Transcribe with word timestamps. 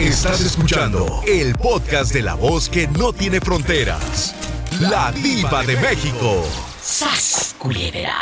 Estás 0.00 0.40
escuchando 0.40 1.22
el 1.28 1.54
podcast 1.56 2.14
de 2.14 2.22
la 2.22 2.34
voz 2.34 2.70
que 2.70 2.88
no 2.88 3.12
tiene 3.12 3.38
fronteras. 3.38 4.34
La 4.80 5.12
diva 5.12 5.62
de 5.62 5.76
México. 5.76 6.42
¡Sas, 6.80 7.54
culebra! 7.58 8.16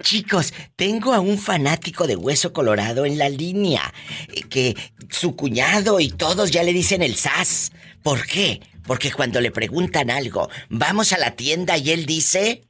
Chicos, 0.00 0.54
tengo 0.76 1.12
a 1.12 1.20
un 1.20 1.36
fanático 1.36 2.06
de 2.06 2.16
Hueso 2.16 2.54
Colorado 2.54 3.04
en 3.04 3.18
la 3.18 3.28
línea, 3.28 3.92
eh, 4.28 4.44
que 4.44 4.74
su 5.10 5.36
cuñado 5.36 6.00
y 6.00 6.08
todos 6.08 6.50
ya 6.50 6.62
le 6.62 6.72
dicen 6.72 7.02
el 7.02 7.16
sas. 7.16 7.72
¿Por 8.02 8.24
qué? 8.26 8.62
Porque 8.86 9.12
cuando 9.12 9.42
le 9.42 9.50
preguntan 9.50 10.10
algo, 10.10 10.48
vamos 10.70 11.12
a 11.12 11.18
la 11.18 11.32
tienda 11.32 11.76
y 11.76 11.90
él 11.90 12.06
dice... 12.06 12.64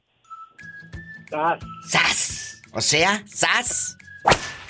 Sas. 1.29 1.59
Sas. 1.89 2.61
O 2.73 2.81
sea, 2.81 3.23
sas. 3.33 3.95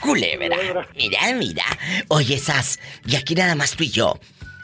Culebra. 0.05 0.87
Mira, 0.95 1.33
mira. 1.33 1.65
Oye, 2.09 2.37
sas, 2.37 2.79
y 3.07 3.15
aquí 3.15 3.33
nada 3.33 3.55
más 3.55 3.71
tú 3.71 3.83
y 3.83 3.89
yo. 3.89 4.19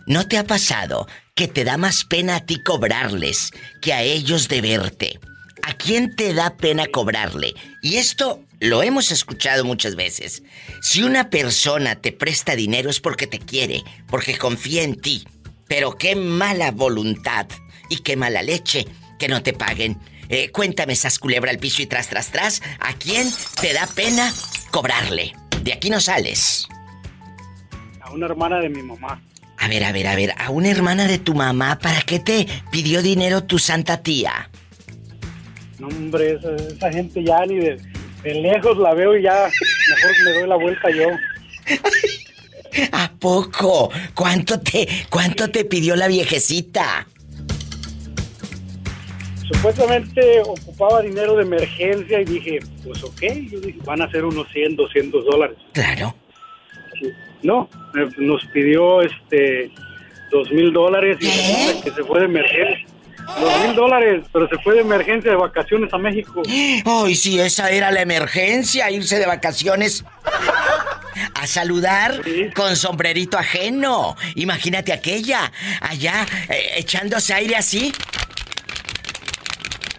¿No 0.05 0.27
te 0.27 0.37
ha 0.37 0.43
pasado 0.43 1.07
que 1.35 1.47
te 1.47 1.63
da 1.63 1.77
más 1.77 2.05
pena 2.05 2.35
a 2.35 2.45
ti 2.45 2.61
cobrarles 2.63 3.51
que 3.81 3.93
a 3.93 4.03
ellos 4.03 4.47
de 4.47 4.61
verte? 4.61 5.19
¿A 5.63 5.73
quién 5.73 6.15
te 6.15 6.33
da 6.33 6.57
pena 6.57 6.87
cobrarle? 6.87 7.55
Y 7.81 7.97
esto 7.97 8.43
lo 8.59 8.83
hemos 8.83 9.11
escuchado 9.11 9.65
muchas 9.65 9.95
veces. 9.95 10.43
Si 10.81 11.01
una 11.01 11.29
persona 11.29 11.95
te 11.95 12.11
presta 12.11 12.55
dinero 12.55 12.89
es 12.89 12.99
porque 12.99 13.25
te 13.25 13.39
quiere, 13.39 13.83
porque 14.07 14.37
confía 14.37 14.83
en 14.83 14.99
ti. 14.99 15.27
Pero 15.67 15.97
qué 15.97 16.15
mala 16.15 16.71
voluntad 16.71 17.47
y 17.89 17.97
qué 17.97 18.15
mala 18.15 18.43
leche 18.43 18.85
que 19.17 19.27
no 19.27 19.41
te 19.41 19.53
paguen. 19.53 19.99
Eh, 20.29 20.49
cuéntame, 20.49 20.93
esas 20.93 21.19
culebra 21.19 21.51
al 21.51 21.59
piso 21.59 21.81
y 21.81 21.87
tras, 21.87 22.07
tras, 22.07 22.31
tras. 22.31 22.61
¿A 22.79 22.93
quién 22.93 23.29
te 23.59 23.73
da 23.73 23.85
pena 23.87 24.33
cobrarle? 24.71 25.33
De 25.63 25.73
aquí 25.73 25.89
no 25.89 25.99
sales. 25.99 26.67
A 28.01 28.11
una 28.11 28.25
hermana 28.25 28.59
de 28.59 28.69
mi 28.69 28.81
mamá. 28.81 29.21
A 29.57 29.67
ver, 29.67 29.83
a 29.83 29.91
ver, 29.91 30.07
a 30.07 30.15
ver, 30.15 30.33
a 30.37 30.49
una 30.49 30.69
hermana 30.69 31.07
de 31.07 31.19
tu 31.19 31.35
mamá, 31.35 31.77
¿para 31.77 32.01
qué 32.01 32.19
te 32.19 32.47
pidió 32.71 33.03
dinero 33.03 33.43
tu 33.43 33.59
santa 33.59 34.01
tía? 34.01 34.49
No, 35.77 35.87
hombre, 35.87 36.33
esa, 36.33 36.55
esa 36.55 36.91
gente 36.91 37.23
ya 37.23 37.45
ni 37.45 37.57
de, 37.57 37.79
de 38.23 38.33
lejos 38.33 38.77
la 38.77 38.93
veo 38.95 39.15
y 39.15 39.23
ya 39.23 39.49
mejor 39.89 40.11
me 40.25 40.31
doy 40.39 40.49
la 40.49 40.55
vuelta 40.55 40.89
yo. 40.89 41.07
¿A 42.91 43.11
poco? 43.19 43.91
¿Cuánto 44.15 44.59
te, 44.59 44.87
cuánto 45.09 45.51
te 45.51 45.65
pidió 45.65 45.95
la 45.95 46.07
viejecita? 46.07 47.07
Supuestamente 49.53 50.41
ocupaba 50.41 51.01
dinero 51.01 51.35
de 51.35 51.43
emergencia 51.43 52.21
y 52.21 52.25
dije, 52.25 52.59
pues 52.83 53.03
ok, 53.03 53.21
yo 53.51 53.59
dije, 53.59 53.79
van 53.83 54.01
a 54.01 54.09
ser 54.09 54.25
unos 54.25 54.47
100, 54.51 54.75
200 54.75 55.25
dólares. 55.25 55.57
Claro. 55.73 56.15
No, 57.43 57.69
eh, 57.95 58.07
nos 58.17 58.45
pidió 58.45 59.01
este 59.01 59.71
dos 60.31 60.49
mil 60.51 60.71
dólares 60.71 61.17
y 61.19 61.25
resulta 61.25 61.83
que 61.83 61.91
se 61.91 62.03
fue 62.03 62.19
de 62.19 62.25
emergencia. 62.25 62.87
Dos 63.39 63.61
mil 63.65 63.75
dólares, 63.75 64.23
pero 64.31 64.47
se 64.47 64.57
fue 64.59 64.75
de 64.75 64.81
emergencia 64.81 65.31
de 65.31 65.37
vacaciones 65.37 65.93
a 65.93 65.97
México. 65.97 66.41
Ay, 66.85 67.15
si 67.15 67.39
esa 67.39 67.69
era 67.69 67.91
la 67.91 68.01
emergencia, 68.01 68.89
irse 68.89 69.19
de 69.19 69.25
vacaciones 69.25 70.03
a 71.35 71.47
saludar 71.47 72.21
con 72.55 72.75
sombrerito 72.75 73.37
ajeno. 73.37 74.15
Imagínate 74.35 74.93
aquella, 74.93 75.51
allá, 75.81 76.25
eh, 76.49 76.71
echándose 76.77 77.33
aire 77.33 77.55
así. 77.55 77.91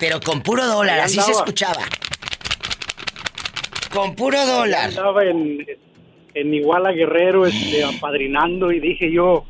Pero 0.02 0.18
con 0.18 0.42
puro 0.42 0.66
dólar, 0.66 0.98
así 0.98 1.20
se 1.20 1.30
escuchaba. 1.30 1.84
Con 3.94 4.16
puro 4.16 4.44
dólar. 4.44 4.88
Estaba 4.88 5.22
en, 5.24 5.64
en 6.34 6.54
Iguala 6.54 6.90
Guerrero 6.90 7.46
este, 7.46 7.84
apadrinando 7.84 8.72
y 8.72 8.80
dije 8.80 9.12
yo, 9.12 9.46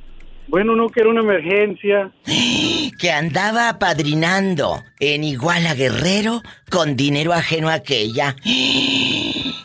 bueno, 0.48 0.76
no 0.76 0.90
que 0.90 1.00
era 1.00 1.08
una 1.08 1.22
emergencia. 1.22 2.12
Que 2.98 3.10
andaba 3.10 3.70
apadrinando 3.70 4.82
en 5.00 5.24
Iguala 5.24 5.72
Guerrero 5.72 6.42
con 6.70 6.96
dinero 6.96 7.32
ajeno 7.32 7.70
a 7.70 7.74
aquella. 7.74 8.36
¿Y 8.44 9.64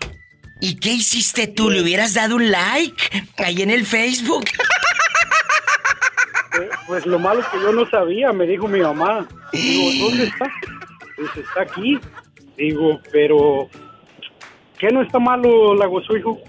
qué 0.79 0.93
hiciste 0.93 1.47
tú? 1.47 1.69
¿Le 1.69 1.81
hubieras 1.81 2.13
dado 2.13 2.37
un 2.37 2.49
like 2.49 3.25
ahí 3.39 3.61
en 3.61 3.71
el 3.71 3.85
Facebook? 3.85 4.45
Eh, 6.61 6.69
Pues 6.87 7.05
lo 7.05 7.19
malo 7.19 7.41
es 7.41 7.47
que 7.47 7.59
yo 7.59 7.73
no 7.73 7.85
sabía, 7.89 8.31
me 8.31 8.47
dijo 8.47 8.69
mi 8.69 8.79
mamá. 8.79 9.27
Digo, 9.51 10.07
¿dónde 10.09 10.23
está? 10.25 10.45
Dice, 11.17 11.39
está 11.41 11.61
aquí. 11.61 11.97
Digo, 12.57 12.99
pero 13.11 13.69
¿qué 14.79 14.89
no 14.89 15.01
está 15.01 15.19
malo, 15.19 15.75
Lago, 15.75 16.01
su 16.03 16.15
hijo? 16.17 16.39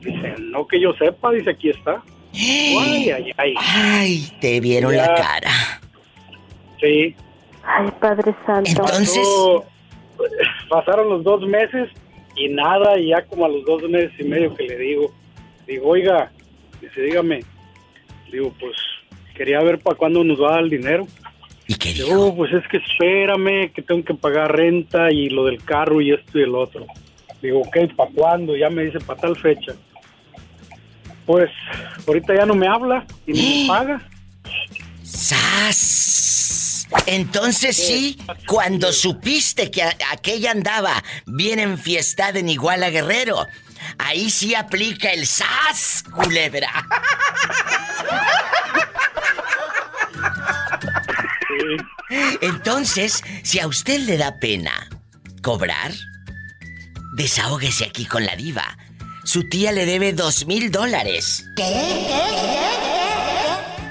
Dice, 0.00 0.34
no 0.40 0.66
que 0.66 0.80
yo 0.80 0.92
sepa, 0.94 1.30
dice, 1.32 1.50
aquí 1.50 1.70
está. 1.70 2.02
Ay, 2.32 3.10
ay, 3.10 3.32
ay. 3.36 3.54
Ay, 3.58 4.32
te 4.40 4.60
vieron 4.60 4.92
Ya. 4.92 5.06
la 5.08 5.14
cara. 5.14 5.50
Sí. 6.80 7.14
Ay, 7.64 7.88
Padre 8.00 8.34
Santo. 8.44 8.70
Entonces, 8.70 9.18
Pasó- 9.18 9.64
pasaron 10.68 11.08
los 11.08 11.24
dos 11.24 11.42
meses 11.46 11.88
y 12.36 12.48
nada, 12.48 12.98
y 12.98 13.08
ya 13.08 13.24
como 13.24 13.46
a 13.46 13.48
los 13.48 13.64
dos 13.64 13.82
meses 13.88 14.12
y 14.18 14.24
medio 14.24 14.54
que 14.54 14.64
le 14.64 14.76
digo, 14.78 15.12
digo, 15.66 15.88
oiga, 15.88 16.30
dice, 16.80 17.00
dígame, 17.02 17.40
digo, 18.30 18.52
pues 18.60 18.76
quería 19.34 19.60
ver 19.62 19.78
para 19.78 19.96
cuándo 19.96 20.22
nos 20.22 20.40
va 20.40 20.48
a 20.50 20.52
dar 20.54 20.62
el 20.64 20.70
dinero. 20.70 21.06
¿Y 21.66 21.74
qué 21.74 21.92
dijo? 21.92 22.28
"Oh, 22.28 22.36
pues 22.36 22.52
es 22.52 22.66
que 22.68 22.78
espérame, 22.78 23.72
que 23.72 23.82
tengo 23.82 24.04
que 24.04 24.14
pagar 24.14 24.54
renta 24.56 25.10
y 25.10 25.28
lo 25.28 25.44
del 25.44 25.62
carro 25.62 26.00
y 26.00 26.12
esto 26.12 26.38
y 26.38 26.42
el 26.42 26.54
otro. 26.54 26.86
Digo, 27.42 27.60
ok, 27.60 27.94
¿para 27.96 28.10
cuándo? 28.12 28.56
Ya 28.56 28.70
me 28.70 28.84
dice, 28.84 28.98
para 29.00 29.20
tal 29.20 29.36
fecha. 29.36 29.72
Pues 31.26 31.50
ahorita 32.06 32.34
ya 32.34 32.46
no 32.46 32.54
me 32.54 32.68
habla 32.68 33.04
y 33.26 33.32
ni 33.32 33.62
me 33.62 33.68
paga. 33.68 34.02
¡Sas! 35.02 36.86
Entonces 37.06 37.76
sí, 37.76 38.16
cuando 38.46 38.92
supiste 38.92 39.70
que 39.70 39.82
aquella 39.82 40.52
andaba 40.52 41.02
bien 41.26 41.58
enfiestada 41.58 42.38
en 42.38 42.48
Iguala 42.48 42.90
Guerrero, 42.90 43.44
ahí 43.98 44.30
sí 44.30 44.54
aplica 44.54 45.10
el 45.12 45.26
sas, 45.26 46.04
culebra. 46.14 46.70
Entonces, 52.40 53.22
si 53.42 53.58
a 53.60 53.66
usted 53.66 54.00
le 54.00 54.16
da 54.16 54.38
pena 54.38 54.88
cobrar, 55.42 55.92
desahógese 57.16 57.84
aquí 57.84 58.06
con 58.06 58.24
la 58.24 58.36
diva. 58.36 58.78
Su 59.24 59.48
tía 59.48 59.72
le 59.72 59.84
debe 59.86 60.12
dos 60.12 60.46
mil 60.46 60.70
dólares. 60.70 61.44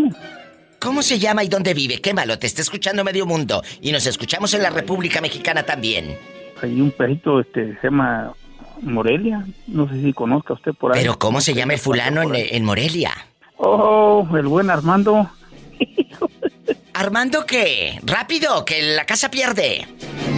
¿Cómo 0.78 1.00
se 1.00 1.18
llama 1.18 1.44
y 1.44 1.48
dónde 1.48 1.72
vive? 1.72 1.98
Qué 2.02 2.12
malo, 2.12 2.38
te 2.38 2.46
está 2.46 2.60
escuchando 2.60 3.02
medio 3.02 3.24
mundo. 3.24 3.62
Y 3.80 3.90
nos 3.90 4.06
escuchamos 4.06 4.52
en 4.52 4.62
la 4.62 4.68
República 4.68 5.22
Mexicana 5.22 5.62
también. 5.62 6.14
Hay 6.62 6.78
un 6.78 6.90
perrito, 6.90 7.40
este, 7.40 7.74
se 7.80 7.86
llama 7.86 8.34
Morelia. 8.82 9.46
No 9.66 9.88
sé 9.88 10.02
si 10.02 10.12
conozca 10.12 10.52
usted 10.52 10.74
por 10.74 10.92
ahí. 10.92 11.00
Pero 11.00 11.18
¿cómo 11.18 11.40
se 11.40 11.54
llama 11.54 11.72
el 11.72 11.78
fulano 11.78 12.22
en, 12.22 12.34
en 12.34 12.64
Morelia? 12.64 13.12
Oh, 13.56 14.28
el 14.36 14.46
buen 14.46 14.68
Armando. 14.68 15.30
¿Armando 16.98 17.46
qué? 17.46 18.00
Rápido, 18.02 18.64
que 18.64 18.82
la 18.82 19.06
casa 19.06 19.30
pierde. 19.30 19.86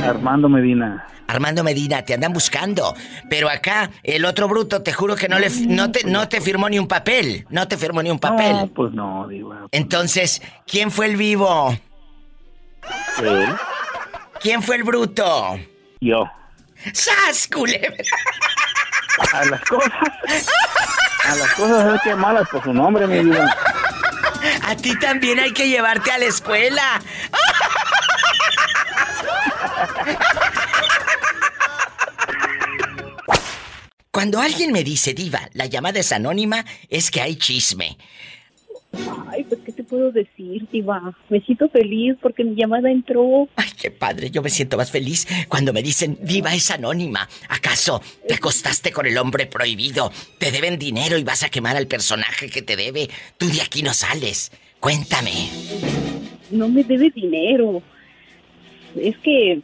Armando 0.04 0.46
Medina. 0.46 1.06
Armando 1.26 1.64
Medina, 1.64 2.02
te 2.02 2.12
andan 2.12 2.34
buscando. 2.34 2.94
Pero 3.30 3.48
acá, 3.48 3.90
el 4.02 4.26
otro 4.26 4.46
bruto, 4.46 4.82
te 4.82 4.92
juro 4.92 5.16
que 5.16 5.26
no, 5.26 5.38
le, 5.38 5.48
no, 5.48 5.90
te, 5.90 6.04
no 6.04 6.28
te 6.28 6.42
firmó 6.42 6.68
ni 6.68 6.78
un 6.78 6.86
papel. 6.86 7.46
No 7.48 7.66
te 7.66 7.78
firmó 7.78 8.02
ni 8.02 8.10
un 8.10 8.18
papel. 8.18 8.52
No, 8.52 8.66
pues 8.66 8.92
no, 8.92 9.26
digo. 9.26 9.54
Entonces, 9.72 10.42
¿quién 10.66 10.90
fue 10.90 11.06
el 11.06 11.16
vivo? 11.16 11.74
Él. 13.22 13.56
¿Quién 14.42 14.62
fue 14.62 14.76
el 14.76 14.82
bruto? 14.82 15.58
Yo. 16.02 16.24
¡Sas, 16.92 17.48
culebra! 17.50 18.04
A 19.32 19.44
las 19.46 19.60
cosas. 19.62 19.92
A 21.24 21.34
las 21.36 21.54
cosas 21.54 21.86
hay 21.86 21.98
que 22.00 22.14
malas 22.16 22.46
por 22.50 22.62
su 22.62 22.74
nombre, 22.74 23.06
mi 23.06 23.20
vida. 23.20 23.56
A 24.62 24.76
ti 24.76 24.98
también 24.98 25.38
hay 25.38 25.52
que 25.52 25.68
llevarte 25.68 26.10
a 26.10 26.18
la 26.18 26.26
escuela. 26.26 27.02
Cuando 34.10 34.40
alguien 34.40 34.72
me 34.72 34.84
dice, 34.84 35.14
Diva, 35.14 35.48
la 35.54 35.66
llamada 35.66 36.00
es 36.00 36.12
anónima, 36.12 36.64
es 36.88 37.10
que 37.10 37.20
hay 37.20 37.36
chisme. 37.36 37.96
Ay, 38.92 39.44
pues, 39.44 39.60
¿qué 39.64 39.72
te 39.72 39.84
puedo 39.84 40.10
decir, 40.10 40.66
Diva? 40.72 41.16
Me 41.28 41.40
siento 41.40 41.68
feliz 41.68 42.16
porque 42.20 42.44
mi 42.44 42.56
llamada 42.56 42.90
entró. 42.90 43.48
Ay, 43.56 43.68
qué 43.80 43.90
padre, 43.90 44.30
yo 44.30 44.42
me 44.42 44.50
siento 44.50 44.76
más 44.76 44.90
feliz 44.90 45.26
cuando 45.48 45.72
me 45.72 45.82
dicen, 45.82 46.18
Diva 46.22 46.54
es 46.54 46.70
anónima. 46.70 47.28
¿Acaso 47.48 48.02
te 48.26 48.34
acostaste 48.34 48.90
con 48.90 49.06
el 49.06 49.16
hombre 49.18 49.46
prohibido? 49.46 50.10
¿Te 50.38 50.50
deben 50.50 50.78
dinero 50.78 51.16
y 51.18 51.24
vas 51.24 51.44
a 51.44 51.48
quemar 51.48 51.76
al 51.76 51.86
personaje 51.86 52.50
que 52.50 52.62
te 52.62 52.76
debe? 52.76 53.08
Tú 53.38 53.46
de 53.46 53.62
aquí 53.62 53.82
no 53.82 53.94
sales. 53.94 54.50
Cuéntame. 54.80 55.32
No 56.50 56.68
me 56.68 56.82
debe 56.82 57.10
dinero. 57.10 57.82
Es 58.96 59.16
que, 59.18 59.60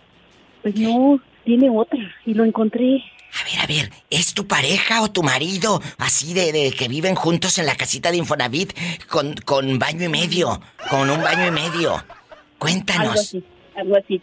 pues 0.63 0.77
no, 0.77 1.21
tiene 1.45 1.69
otra 1.71 2.15
y 2.25 2.35
lo 2.35 2.45
encontré. 2.45 3.03
A 3.39 3.45
ver, 3.45 3.61
a 3.63 3.67
ver, 3.67 3.91
¿es 4.09 4.33
tu 4.33 4.47
pareja 4.47 5.03
o 5.03 5.11
tu 5.11 5.23
marido? 5.23 5.81
Así 5.99 6.33
de, 6.33 6.53
de 6.53 6.73
que 6.73 6.89
viven 6.89 7.15
juntos 7.15 7.59
en 7.59 7.67
la 7.67 7.77
casita 7.77 8.11
de 8.11 8.17
Infonavit 8.17 8.73
con, 9.09 9.35
con 9.45 9.79
baño 9.79 10.05
y 10.05 10.09
medio, 10.09 10.61
con 10.89 11.11
un 11.11 11.23
baño 11.23 11.49
y 11.49 11.51
medio. 11.51 12.03
Cuéntanos. 12.59 13.09
Algo 13.09 13.21
así, 13.21 13.45
algo 13.77 13.97
así. 13.97 14.23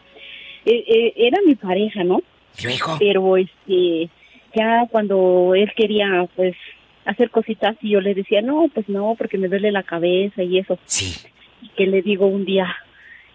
Eh, 0.66 0.84
eh, 0.88 1.14
era 1.16 1.38
mi 1.46 1.56
pareja, 1.56 2.04
¿no? 2.04 2.22
Luego. 2.64 2.98
Pero 2.98 3.38
este, 3.38 4.10
ya 4.56 4.88
cuando 4.90 5.54
él 5.56 5.72
quería, 5.76 6.28
pues, 6.36 6.56
hacer 7.06 7.30
cositas 7.30 7.76
y 7.82 7.92
yo 7.92 8.02
le 8.02 8.16
decía, 8.16 8.42
no, 8.42 8.68
pues 8.74 8.88
no, 8.90 9.16
porque 9.18 9.38
me 9.38 9.48
duele 9.48 9.72
la 9.72 9.84
cabeza 9.84 10.42
y 10.42 10.58
eso. 10.58 10.80
Sí. 10.86 11.16
Y 11.62 11.70
que 11.70 11.86
le 11.86 12.02
digo 12.02 12.26
un 12.26 12.46
día, 12.46 12.76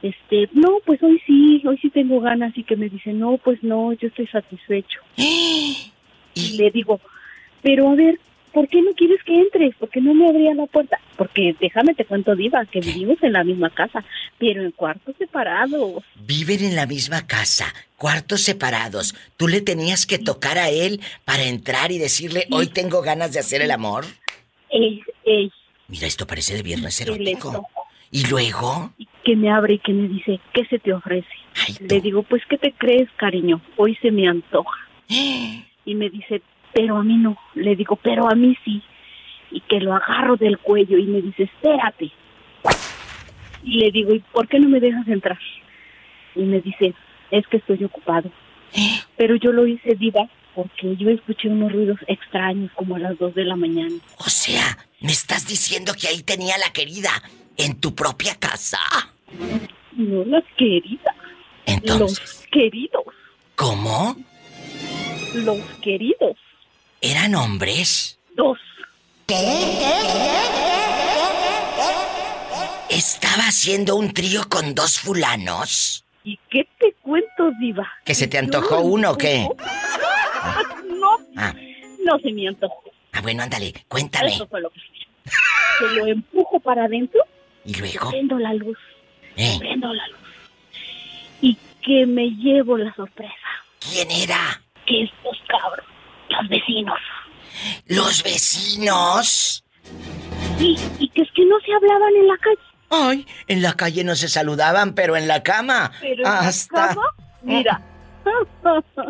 este, 0.03 0.49
no, 0.53 0.79
pues 0.85 1.03
hoy 1.03 1.21
sí, 1.27 1.62
hoy 1.67 1.79
sí 1.79 1.91
tengo 1.91 2.21
ganas 2.21 2.56
y 2.56 2.62
que 2.62 2.77
me 2.77 2.89
dice, 2.89 3.12
no, 3.12 3.39
pues 3.39 3.62
no, 3.62 3.93
yo 3.93 4.09
estoy 4.09 4.27
satisfecho. 4.27 5.00
Y 6.35 6.56
le 6.56 6.71
digo, 6.71 7.00
pero 7.62 7.89
a 7.89 7.97
ver, 7.97 8.21
¿por 8.53 8.69
qué 8.69 8.81
no 8.81 8.93
quieres 8.93 9.23
que 9.25 9.41
entres? 9.41 9.75
¿Por 9.75 9.89
qué 9.89 10.00
no 10.00 10.15
me 10.15 10.29
abría 10.29 10.55
la 10.55 10.67
puerta? 10.67 11.00
Porque 11.17 11.56
déjame 11.59 11.95
te 11.95 12.05
cuento, 12.05 12.37
Diva, 12.37 12.65
que 12.67 12.79
vivimos 12.81 13.21
en 13.23 13.33
la 13.33 13.43
misma 13.43 13.71
casa, 13.71 14.05
pero 14.39 14.62
en 14.62 14.71
cuartos 14.71 15.17
separados. 15.19 16.05
Viven 16.15 16.62
en 16.62 16.77
la 16.77 16.87
misma 16.87 17.27
casa, 17.27 17.75
cuartos 17.97 18.43
separados. 18.43 19.17
¿Tú 19.37 19.49
le 19.49 19.61
tenías 19.61 20.06
que 20.06 20.19
tocar 20.19 20.59
a 20.59 20.71
él 20.71 21.00
para 21.25 21.43
entrar 21.43 21.91
y 21.91 21.99
decirle, 21.99 22.47
hoy 22.53 22.69
tengo 22.69 23.03
ganas 23.03 23.33
de 23.33 23.41
hacer 23.41 23.61
el 23.61 23.73
amor? 23.73 24.05
Mira, 25.89 26.06
esto 26.06 26.27
parece 26.27 26.55
de 26.55 26.62
viernes 26.62 27.00
erótico. 27.00 27.67
¿Y 28.11 28.27
luego? 28.27 28.93
Que 29.25 29.37
me 29.37 29.51
abre 29.51 29.75
y 29.75 29.79
que 29.79 29.93
me 29.93 30.09
dice, 30.09 30.41
¿qué 30.53 30.65
se 30.67 30.79
te 30.79 30.93
ofrece? 30.93 31.29
Ay. 31.67 31.77
Le 31.89 32.01
digo, 32.01 32.23
pues, 32.23 32.43
¿qué 32.49 32.57
te 32.57 32.73
crees, 32.73 33.09
cariño? 33.17 33.61
Hoy 33.77 33.97
se 34.03 34.11
me 34.11 34.29
antoja. 34.29 34.79
Y 35.85 35.95
me 35.95 36.11
dice, 36.11 36.43
pero 36.75 36.99
a 36.99 37.03
mí 37.03 37.17
no. 37.17 37.39
Le 37.55 37.75
digo, 37.75 37.97
pero 37.97 38.31
a 38.31 38.35
mí 38.35 38.55
sí. 38.63 38.83
Y 39.51 39.63
que 39.63 39.81
lo 39.81 39.95
agarro 39.95 40.37
del 40.37 40.59
cuello 40.59 40.99
y 40.99 41.05
me 41.05 41.23
dice, 41.23 41.45
espérate. 41.45 42.11
Y 43.63 43.79
le 43.79 43.91
digo, 43.91 44.13
¿y 44.13 44.19
por 44.19 44.49
qué 44.49 44.61
no 44.61 44.69
me 44.69 44.81
dejas 44.81 45.09
entrar? 45.09 45.39
Y 46.35 46.43
me 46.43 46.61
dice, 46.61 46.93
es 47.31 47.47
que 47.47 47.57
estoy 47.57 47.83
ocupado. 47.85 48.31
Pero 49.17 49.37
yo 49.37 49.51
lo 49.51 49.67
hice 49.67 49.95
diva 49.95 50.29
porque 50.55 50.97
yo 50.97 51.09
escuché 51.09 51.49
unos 51.49 51.73
ruidos 51.73 51.99
extraños 52.07 52.71
como 52.75 52.97
a 52.97 52.99
las 52.99 53.17
dos 53.19 53.35
de 53.35 53.45
la 53.45 53.57
mañana. 53.57 53.95
O 54.19 54.29
sea, 54.29 54.77
¿me 55.01 55.13
estás 55.13 55.47
diciendo 55.47 55.93
que 55.99 56.09
ahí 56.09 56.23
tenía 56.23 56.59
la 56.59 56.71
querida 56.73 57.11
en 57.59 57.79
tu 57.81 57.95
propia 57.95 58.35
casa? 58.37 58.79
No 59.93 60.25
las 60.25 60.45
queridas, 60.57 61.15
Entonces, 61.67 62.19
los 62.21 62.47
queridos, 62.51 63.05
¿cómo? 63.57 64.17
los 65.35 65.59
queridos, 65.83 66.37
¿Eran 67.01 67.35
hombres? 67.35 68.19
dos. 68.35 68.59
¿Estaba 72.91 73.45
haciendo 73.49 73.97
un 73.97 74.13
trío 74.15 74.49
con 74.49 74.75
dos 74.75 74.99
fulanos? 74.99 76.05
¿Y 76.25 76.39
qué 76.51 76.67
te 76.79 76.93
cuento, 77.03 77.51
diva? 77.61 77.87
¿Que 78.05 78.15
se 78.15 78.27
te 78.27 78.39
antojó 78.39 78.81
uno 78.81 79.13
o 79.13 79.17
qué? 79.17 79.47
No, 80.99 81.11
Ah, 81.37 81.55
no 82.05 82.19
se 82.21 82.33
me 82.33 82.49
antojó. 82.49 82.83
ah, 83.13 83.21
bueno, 83.21 83.43
ándale, 83.43 83.73
cuéntame. 83.89 84.29
Eso 84.35 84.47
fue 84.49 84.61
lo 84.61 84.71
que. 84.71 84.81
Que 85.79 85.85
lo 85.95 86.07
empujo 86.07 86.59
para 86.61 86.85
adentro, 86.85 87.21
¿Y 87.69 87.75
luego? 87.75 88.11
prendo 88.11 88.38
la 88.38 88.55
luz, 88.55 88.79
¿Eh? 89.37 89.56
prendo 89.59 89.93
la 89.93 90.06
luz. 90.09 90.19
Y 91.43 91.57
que 91.83 92.07
me 92.07 92.31
llevo 92.31 92.78
la 92.78 92.95
sorpresa. 92.95 93.35
¿Quién 93.78 94.11
era? 94.11 94.61
Que 94.87 95.02
estos 95.04 95.37
cabros, 95.47 95.87
los 96.31 96.49
vecinos. 96.49 96.99
¿Los 97.87 98.23
vecinos? 98.23 99.64
Y, 100.59 100.78
y 100.99 101.09
que 101.11 101.23
es 101.23 101.28
que 101.35 101.45
no 101.45 101.61
se 101.61 101.73
hablaban 101.75 102.14
en 102.16 102.26
la 102.28 102.37
calle. 102.38 102.59
Ay, 102.90 103.26
en 103.49 103.61
la 103.62 103.75
calle 103.75 104.02
no 104.02 104.16
se 104.16 104.28
saludaban, 104.28 104.95
pero 104.95 105.16
en 105.16 105.28
la 105.28 105.43
cama. 105.43 105.93
Pero 106.00 106.23
en 106.23 106.26
Hasta. 106.26 106.81
la 106.81 106.88
cama, 106.95 107.14
mira. 107.43 107.83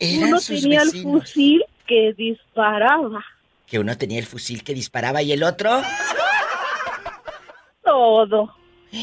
Uno 0.00 0.40
tenía 0.40 0.82
el 0.82 0.90
fusil 1.02 1.64
que 1.86 2.14
disparaba. 2.16 3.24
Que 3.66 3.78
uno 3.78 3.96
tenía 3.98 4.18
el 4.18 4.26
fusil 4.26 4.64
que 4.64 4.74
disparaba 4.74 5.22
y 5.22 5.32
el 5.32 5.42
otro. 5.42 5.82
Todo 7.82 8.54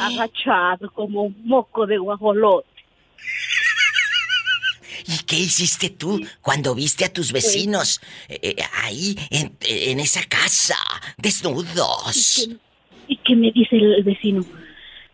agachado 0.01 0.91
como 0.91 1.23
un 1.23 1.35
moco 1.45 1.85
de 1.85 1.97
guajolote. 1.97 2.67
¿Y 5.07 5.23
qué 5.25 5.37
hiciste 5.37 5.89
tú 5.89 6.19
cuando 6.41 6.75
viste 6.75 7.05
a 7.05 7.13
tus 7.13 7.31
vecinos 7.31 8.01
eh, 8.27 8.39
eh, 8.41 8.55
ahí 8.83 9.15
en, 9.29 9.55
en 9.61 9.99
esa 9.99 10.21
casa, 10.23 10.77
desnudos? 11.17 12.39
Y 12.39 12.47
que, 12.47 12.57
y 13.07 13.17
que 13.17 13.35
me 13.35 13.51
dice 13.51 13.77
el 13.77 14.03
vecino, 14.03 14.43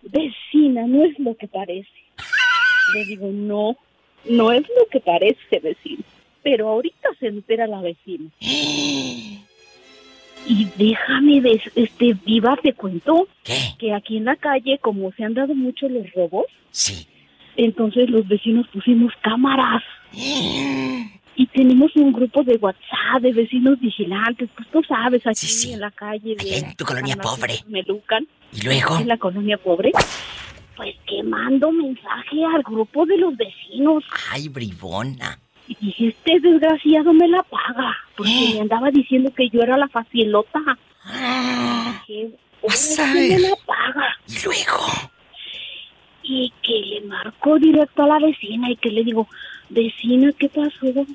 vecina, 0.02 0.88
no 0.88 1.04
es 1.04 1.18
lo 1.20 1.36
que 1.36 1.48
parece. 1.48 1.90
Le 2.96 3.06
digo, 3.06 3.28
no, 3.32 3.78
no 4.26 4.52
es 4.52 4.62
lo 4.62 4.88
que 4.92 5.00
parece, 5.00 5.60
vecino. 5.62 6.04
Pero 6.42 6.70
ahorita 6.70 7.10
se 7.20 7.28
entera 7.28 7.68
la 7.68 7.82
vecina. 7.82 8.30
Y 10.46 10.68
déjame, 10.78 11.42
de, 11.42 11.62
este, 11.76 12.14
viva, 12.26 12.58
te 12.62 12.74
cuento 12.74 13.28
¿Qué? 13.44 13.58
que 13.80 13.94
aquí 13.94 14.18
en 14.18 14.26
la 14.26 14.36
calle, 14.36 14.78
como 14.80 15.12
se 15.14 15.24
han 15.24 15.34
dado 15.34 15.56
mucho 15.56 15.88
los 15.90 16.12
robos, 16.14 16.46
Sí. 16.72 17.08
entonces 17.56 18.10
los 18.10 18.28
vecinos 18.28 18.68
pusimos 18.74 19.14
cámaras. 19.22 19.84
Y 21.36 21.48
tenemos 21.48 21.96
un 21.96 22.14
grupo 22.14 22.44
de 22.44 22.58
WhatsApp 22.58 23.22
de 23.22 23.34
vecinos 23.34 23.80
vigilantes, 23.80 24.48
pues 24.56 24.68
tú 24.70 24.84
sabes, 24.88 25.26
aquí 25.26 25.34
Sí, 25.36 25.48
sí. 25.48 25.74
en 25.74 25.80
la 25.80 25.90
calle. 25.90 26.36
De 26.36 26.58
en 26.60 26.76
tu 26.76 26.86
colonia 26.86 27.16
pobre. 27.16 27.56
Melucan, 27.68 28.28
¿Y 28.52 28.62
luego? 28.62 29.00
en 29.00 29.08
la 29.08 29.18
colonia 29.18 29.58
pobre. 29.58 29.92
Pues 30.76 30.96
que 31.08 31.24
mando 31.24 31.72
mensaje 31.72 32.46
al 32.56 32.62
grupo 32.62 33.08
de 33.08 33.18
los 33.18 33.36
vecinos. 33.36 34.04
Ay, 34.32 34.48
bribona. 34.48 35.40
Y 35.68 35.76
dije, 35.80 36.08
este 36.10 36.40
desgraciado 36.40 37.14
me 37.14 37.28
la 37.28 37.44
paga. 37.44 37.96
Porque 38.16 38.32
me 38.54 38.62
andaba 38.62 38.92
diciendo 38.92 39.32
que 39.34 39.50
yo 39.50 39.62
era 39.62 39.78
la 39.78 39.88
facilota. 39.88 40.60
Dije, 42.08 42.32
Vas 42.62 42.98
"Ahora 43.00 43.12
a 43.12 43.14
sí 43.14 43.20
me 43.30 43.40
la 43.40 43.56
paga. 43.66 44.18
¿Y 44.28 44.46
luego? 44.46 44.86
Y 46.24 46.54
que 46.62 46.80
le 46.80 47.02
marcó 47.02 47.58
directo 47.60 48.04
a 48.04 48.08
la 48.08 48.20
vecina 48.20 48.70
y 48.72 48.78
que 48.78 48.90
le 48.90 49.04
digo, 49.04 49.28
vecina, 49.70 50.32
¿qué 50.40 50.48
pasó? 50.48 51.06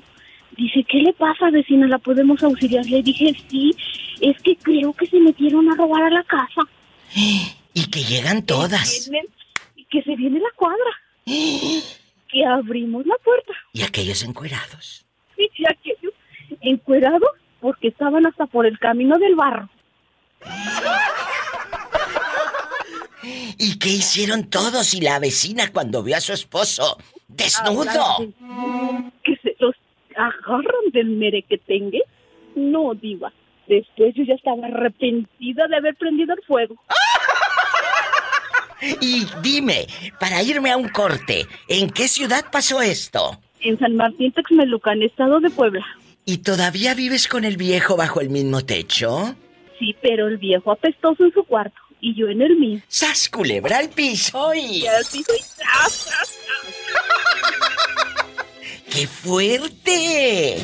Dice, 0.55 0.83
¿qué 0.87 0.97
le 0.99 1.13
pasa, 1.13 1.49
vecina? 1.49 1.87
¿La 1.87 1.97
podemos 1.97 2.43
auxiliar? 2.43 2.85
Le 2.85 3.01
dije, 3.01 3.33
sí, 3.49 3.75
es 4.21 4.39
que 4.41 4.55
creo 4.57 4.93
que 4.93 5.07
se 5.07 5.19
metieron 5.19 5.71
a 5.71 5.75
robar 5.75 6.03
a 6.03 6.09
la 6.09 6.23
casa. 6.23 6.61
Y 7.71 7.85
que 7.89 8.03
llegan 8.03 8.45
todas. 8.45 9.09
Y 9.75 9.85
que 9.85 10.01
se 10.01 10.15
viene 10.15 10.39
la 10.39 10.49
cuadra. 10.55 10.91
Que 12.29 12.45
abrimos 12.45 13.05
la 13.05 13.15
puerta. 13.23 13.53
Y 13.73 13.83
aquellos 13.83 14.23
encuerados. 14.23 15.05
Sí, 15.35 15.49
y 15.55 15.65
aquellos 15.67 16.13
encuerados 16.61 17.29
porque 17.59 17.89
estaban 17.89 18.25
hasta 18.25 18.45
por 18.45 18.65
el 18.65 18.77
camino 18.79 19.17
del 19.17 19.35
barro. 19.35 19.69
¿Y 23.57 23.77
qué 23.79 23.89
hicieron 23.89 24.49
todos 24.49 24.93
y 24.93 25.01
la 25.01 25.19
vecina 25.19 25.71
cuando 25.71 26.01
vio 26.03 26.15
a 26.15 26.21
su 26.21 26.33
esposo 26.33 26.97
desnudo? 27.27 28.33
Que 29.23 29.35
se 29.43 29.55
los 29.59 29.75
agarran 30.15 30.91
del 30.93 31.09
merequetengue. 31.09 32.01
No, 32.55 32.93
diva. 32.93 33.33
Después 33.67 34.15
yo 34.15 34.23
ya 34.23 34.33
estaba 34.33 34.65
arrepentida 34.65 35.67
de 35.67 35.75
haber 35.75 35.95
prendido 35.95 36.33
el 36.33 36.41
fuego. 36.43 36.75
Y 39.01 39.25
dime, 39.41 39.87
para 40.19 40.41
irme 40.41 40.71
a 40.71 40.77
un 40.77 40.89
corte, 40.89 41.45
¿en 41.67 41.89
qué 41.89 42.07
ciudad 42.07 42.45
pasó 42.51 42.81
esto? 42.81 43.39
En 43.61 43.77
San 43.77 43.95
Martín 43.95 44.31
Texmelucan, 44.31 45.01
estado 45.01 45.39
de 45.39 45.49
Puebla. 45.49 45.85
¿Y 46.25 46.37
todavía 46.37 46.93
vives 46.93 47.27
con 47.27 47.43
el 47.43 47.57
viejo 47.57 47.97
bajo 47.97 48.21
el 48.21 48.29
mismo 48.29 48.63
techo? 48.63 49.35
Sí, 49.79 49.95
pero 50.01 50.27
el 50.27 50.37
viejo 50.37 50.71
apestoso 50.71 51.25
en 51.25 51.33
su 51.33 51.43
cuarto 51.43 51.77
y 52.01 52.15
yo 52.15 52.29
en 52.29 52.41
el 52.41 52.55
mío. 52.57 52.79
¡Sas 52.87 53.29
culebra 53.29 53.79
al 53.79 53.89
piso 53.89 54.53
y... 54.53 54.85
así 54.87 55.23
soy. 55.23 55.39
¡Qué 58.89 59.07
fuerte! 59.07 60.57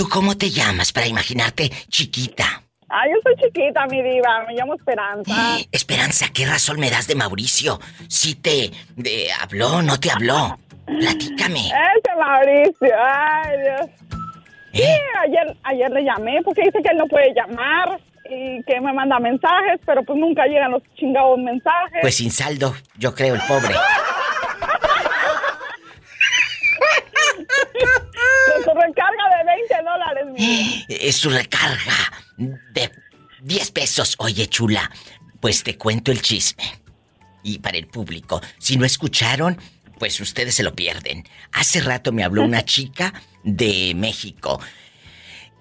¿Tú 0.00 0.08
cómo 0.08 0.34
te 0.34 0.48
llamas 0.48 0.94
para 0.94 1.06
imaginarte 1.06 1.70
chiquita? 1.90 2.62
Ah, 2.88 3.02
yo 3.06 3.20
soy 3.22 3.34
chiquita, 3.36 3.84
mi 3.90 4.02
diva. 4.02 4.44
Me 4.48 4.54
llamo 4.54 4.74
Esperanza. 4.74 5.58
Esperanza, 5.70 6.28
¿qué 6.32 6.46
razón 6.46 6.80
me 6.80 6.88
das 6.88 7.06
de 7.06 7.16
Mauricio? 7.16 7.78
Si 8.08 8.36
te 8.36 8.70
habló, 9.42 9.82
no 9.82 10.00
te 10.00 10.10
habló. 10.10 10.58
Platícame. 10.86 11.66
Ese 11.66 12.16
Mauricio, 12.18 12.94
ay 12.98 13.58
Dios. 13.60 13.90
Sí, 14.72 14.80
¿Eh? 14.80 15.00
ayer, 15.22 15.54
ayer 15.64 15.90
le 15.90 16.02
llamé 16.02 16.40
porque 16.46 16.62
dice 16.62 16.78
que 16.82 16.92
él 16.92 16.96
no 16.96 17.06
puede 17.06 17.34
llamar 17.34 18.00
y 18.24 18.62
que 18.62 18.80
me 18.80 18.94
manda 18.94 19.18
mensajes, 19.18 19.80
pero 19.84 20.02
pues 20.02 20.18
nunca 20.18 20.46
llegan 20.46 20.70
los 20.70 20.82
chingados 20.94 21.38
mensajes. 21.40 22.00
Pues 22.00 22.14
sin 22.14 22.30
saldo, 22.30 22.74
yo 22.96 23.14
creo, 23.14 23.34
el 23.34 23.42
pobre. 23.42 23.74
su 28.64 28.70
recarga 28.70 29.24
de 29.36 29.44
20 29.44 29.74
dólares. 29.84 30.84
Es 30.88 31.16
su 31.16 31.30
recarga 31.30 32.12
de 32.36 32.90
10 33.42 33.70
pesos. 33.70 34.14
Oye, 34.18 34.46
chula, 34.48 34.90
pues 35.40 35.62
te 35.62 35.76
cuento 35.76 36.12
el 36.12 36.22
chisme. 36.22 36.64
Y 37.42 37.58
para 37.58 37.78
el 37.78 37.86
público, 37.86 38.40
si 38.58 38.76
no 38.76 38.84
escucharon, 38.84 39.58
pues 39.98 40.20
ustedes 40.20 40.54
se 40.54 40.62
lo 40.62 40.74
pierden. 40.74 41.26
Hace 41.52 41.80
rato 41.80 42.12
me 42.12 42.24
habló 42.24 42.42
una 42.42 42.64
chica 42.64 43.14
de 43.42 43.92
México. 43.94 44.60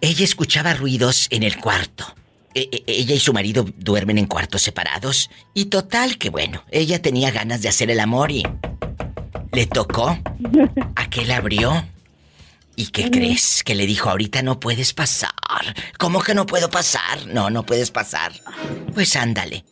Ella 0.02 0.24
escuchaba 0.24 0.74
ruidos 0.74 1.28
en 1.30 1.44
el 1.44 1.58
cuarto. 1.58 2.16
E, 2.54 2.70
e, 2.72 2.84
ella 2.88 3.16
y 3.16 3.20
su 3.20 3.34
marido 3.34 3.66
duermen 3.78 4.18
en 4.18 4.26
cuartos 4.26 4.62
separados. 4.62 5.30
Y 5.54 5.66
total 5.66 6.18
que 6.18 6.30
bueno, 6.30 6.64
ella 6.72 7.02
tenía 7.02 7.32
ganas 7.32 7.62
de 7.62 7.70
hacer 7.70 7.92
el 7.92 8.00
amor 8.00 8.32
y... 8.32 8.44
Le 9.52 9.66
tocó. 9.66 10.18
Aquel 10.96 11.32
abrió 11.32 11.84
¿Y 12.80 12.92
qué 12.92 13.12
crees? 13.12 13.62
Que 13.66 13.76
le 13.76 13.86
dijo, 13.86 14.10
ahorita 14.10 14.42
no 14.42 14.62
puedes 14.62 14.94
pasar. 14.94 15.34
¿Cómo 15.98 16.22
que 16.22 16.34
no 16.34 16.46
puedo 16.46 16.70
pasar? 16.70 17.28
No, 17.28 17.50
no 17.50 17.66
puedes 17.66 17.92
pasar. 17.92 18.32
Pues 18.94 19.18
ándale. 19.18 19.66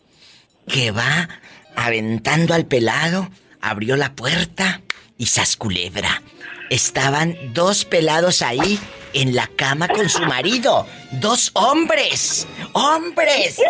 Que 0.67 0.91
va 0.91 1.29
aventando 1.77 2.53
al 2.53 2.65
pelado, 2.65 3.29
abrió 3.61 3.95
la 3.95 4.13
puerta 4.13 4.81
y 5.17 5.27
sasculebra. 5.27 6.21
Estaban 6.69 7.37
dos 7.53 7.85
pelados 7.85 8.41
ahí 8.41 8.77
en 9.13 9.37
la 9.37 9.47
cama 9.47 9.87
con 9.87 10.09
su 10.09 10.23
marido. 10.23 10.85
Dos 11.13 11.51
hombres. 11.53 12.45
¡Hombres! 12.73 13.61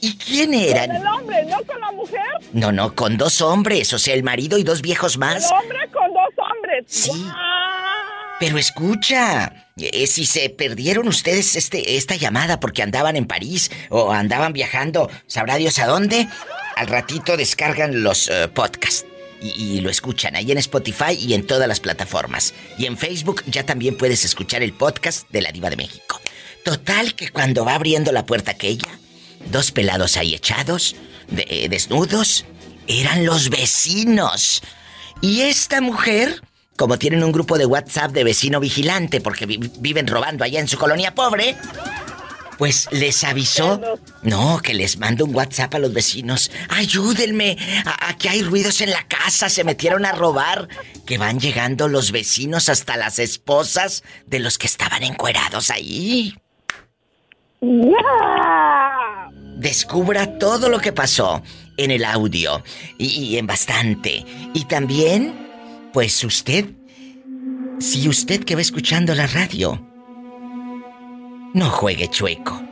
¿Y 0.00 0.16
quién 0.16 0.54
eran? 0.54 0.86
Con 0.86 0.96
el 0.96 1.06
hombre, 1.06 1.44
no 1.44 1.58
con 1.64 1.80
la 1.80 1.92
mujer. 1.92 2.20
No, 2.52 2.72
no, 2.72 2.94
con 2.94 3.18
dos 3.18 3.42
hombres, 3.42 3.92
o 3.92 3.98
sea, 3.98 4.14
el 4.14 4.22
marido 4.22 4.56
y 4.56 4.62
dos 4.62 4.80
viejos 4.80 5.18
más. 5.18 5.50
El 5.50 5.58
hombre 5.58 5.78
con 5.92 5.99
Sí. 6.86 7.26
Pero 8.38 8.56
escucha, 8.56 9.66
eh, 9.76 10.06
si 10.06 10.24
se 10.24 10.48
perdieron 10.48 11.06
ustedes 11.08 11.56
este, 11.56 11.96
esta 11.96 12.16
llamada 12.16 12.58
porque 12.58 12.82
andaban 12.82 13.16
en 13.16 13.26
París 13.26 13.70
o 13.90 14.12
andaban 14.12 14.54
viajando, 14.54 15.10
sabrá 15.26 15.56
Dios 15.56 15.78
a 15.78 15.86
dónde, 15.86 16.26
al 16.76 16.86
ratito 16.86 17.36
descargan 17.36 18.02
los 18.02 18.28
eh, 18.28 18.48
podcasts 18.48 19.04
y, 19.42 19.80
lo 19.80 19.90
escuchan 19.90 20.36
ahí 20.36 20.52
en 20.52 20.58
Spotify 20.58 21.12
y 21.18 21.34
en 21.34 21.46
todas 21.46 21.68
las 21.68 21.80
plataformas. 21.80 22.54
Y 22.78 22.86
en 22.86 22.96
Facebook 22.96 23.42
ya 23.46 23.64
también 23.64 23.96
puedes 23.96 24.24
escuchar 24.24 24.62
el 24.62 24.72
podcast 24.72 25.28
de 25.30 25.42
la 25.42 25.52
Diva 25.52 25.70
de 25.70 25.76
México. 25.76 26.20
Total 26.64 27.14
que 27.14 27.30
cuando 27.30 27.64
va 27.64 27.74
abriendo 27.74 28.12
la 28.12 28.26
puerta 28.26 28.52
aquella, 28.52 28.88
dos 29.50 29.72
pelados 29.72 30.16
ahí 30.16 30.34
echados, 30.34 30.96
de, 31.28 31.68
desnudos, 31.70 32.44
eran 32.86 33.24
los 33.24 33.50
vecinos. 33.50 34.62
Y 35.22 35.42
esta 35.42 35.80
mujer, 35.80 36.42
como 36.80 36.98
tienen 36.98 37.22
un 37.22 37.30
grupo 37.30 37.58
de 37.58 37.66
WhatsApp 37.66 38.10
de 38.12 38.24
vecino 38.24 38.58
vigilante 38.58 39.20
porque 39.20 39.44
viven 39.44 40.06
robando 40.06 40.44
allá 40.44 40.60
en 40.60 40.66
su 40.66 40.78
colonia 40.78 41.14
pobre, 41.14 41.54
pues 42.56 42.88
les 42.90 43.22
avisó, 43.22 43.98
no, 44.22 44.60
que 44.62 44.72
les 44.72 44.96
mando 44.96 45.26
un 45.26 45.34
WhatsApp 45.34 45.74
a 45.74 45.78
los 45.78 45.92
vecinos, 45.92 46.50
ayúdenme, 46.70 47.58
aquí 48.00 48.28
hay 48.28 48.42
ruidos 48.42 48.80
en 48.80 48.92
la 48.92 49.06
casa, 49.06 49.50
se 49.50 49.62
metieron 49.62 50.06
a 50.06 50.12
robar, 50.12 50.68
que 51.04 51.18
van 51.18 51.38
llegando 51.38 51.86
los 51.86 52.12
vecinos 52.12 52.70
hasta 52.70 52.96
las 52.96 53.18
esposas 53.18 54.02
de 54.24 54.38
los 54.38 54.56
que 54.56 54.66
estaban 54.66 55.02
encuerados 55.02 55.68
ahí. 55.68 56.34
Descubra 59.58 60.38
todo 60.38 60.70
lo 60.70 60.78
que 60.80 60.94
pasó 60.94 61.42
en 61.76 61.90
el 61.90 62.06
audio 62.06 62.64
y, 62.96 63.36
en 63.36 63.46
bastante. 63.46 64.24
Y 64.54 64.64
también, 64.64 65.49
pues 65.92 66.22
usted, 66.24 66.66
si 67.78 68.08
usted 68.08 68.44
que 68.44 68.54
va 68.54 68.60
escuchando 68.60 69.14
la 69.14 69.26
radio, 69.26 69.86
no 71.54 71.70
juegue 71.70 72.08
chueco. 72.08 72.62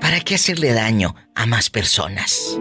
¿Para 0.00 0.20
qué 0.20 0.36
hacerle 0.36 0.72
daño 0.72 1.14
a 1.34 1.46
más 1.46 1.70
personas? 1.70 2.58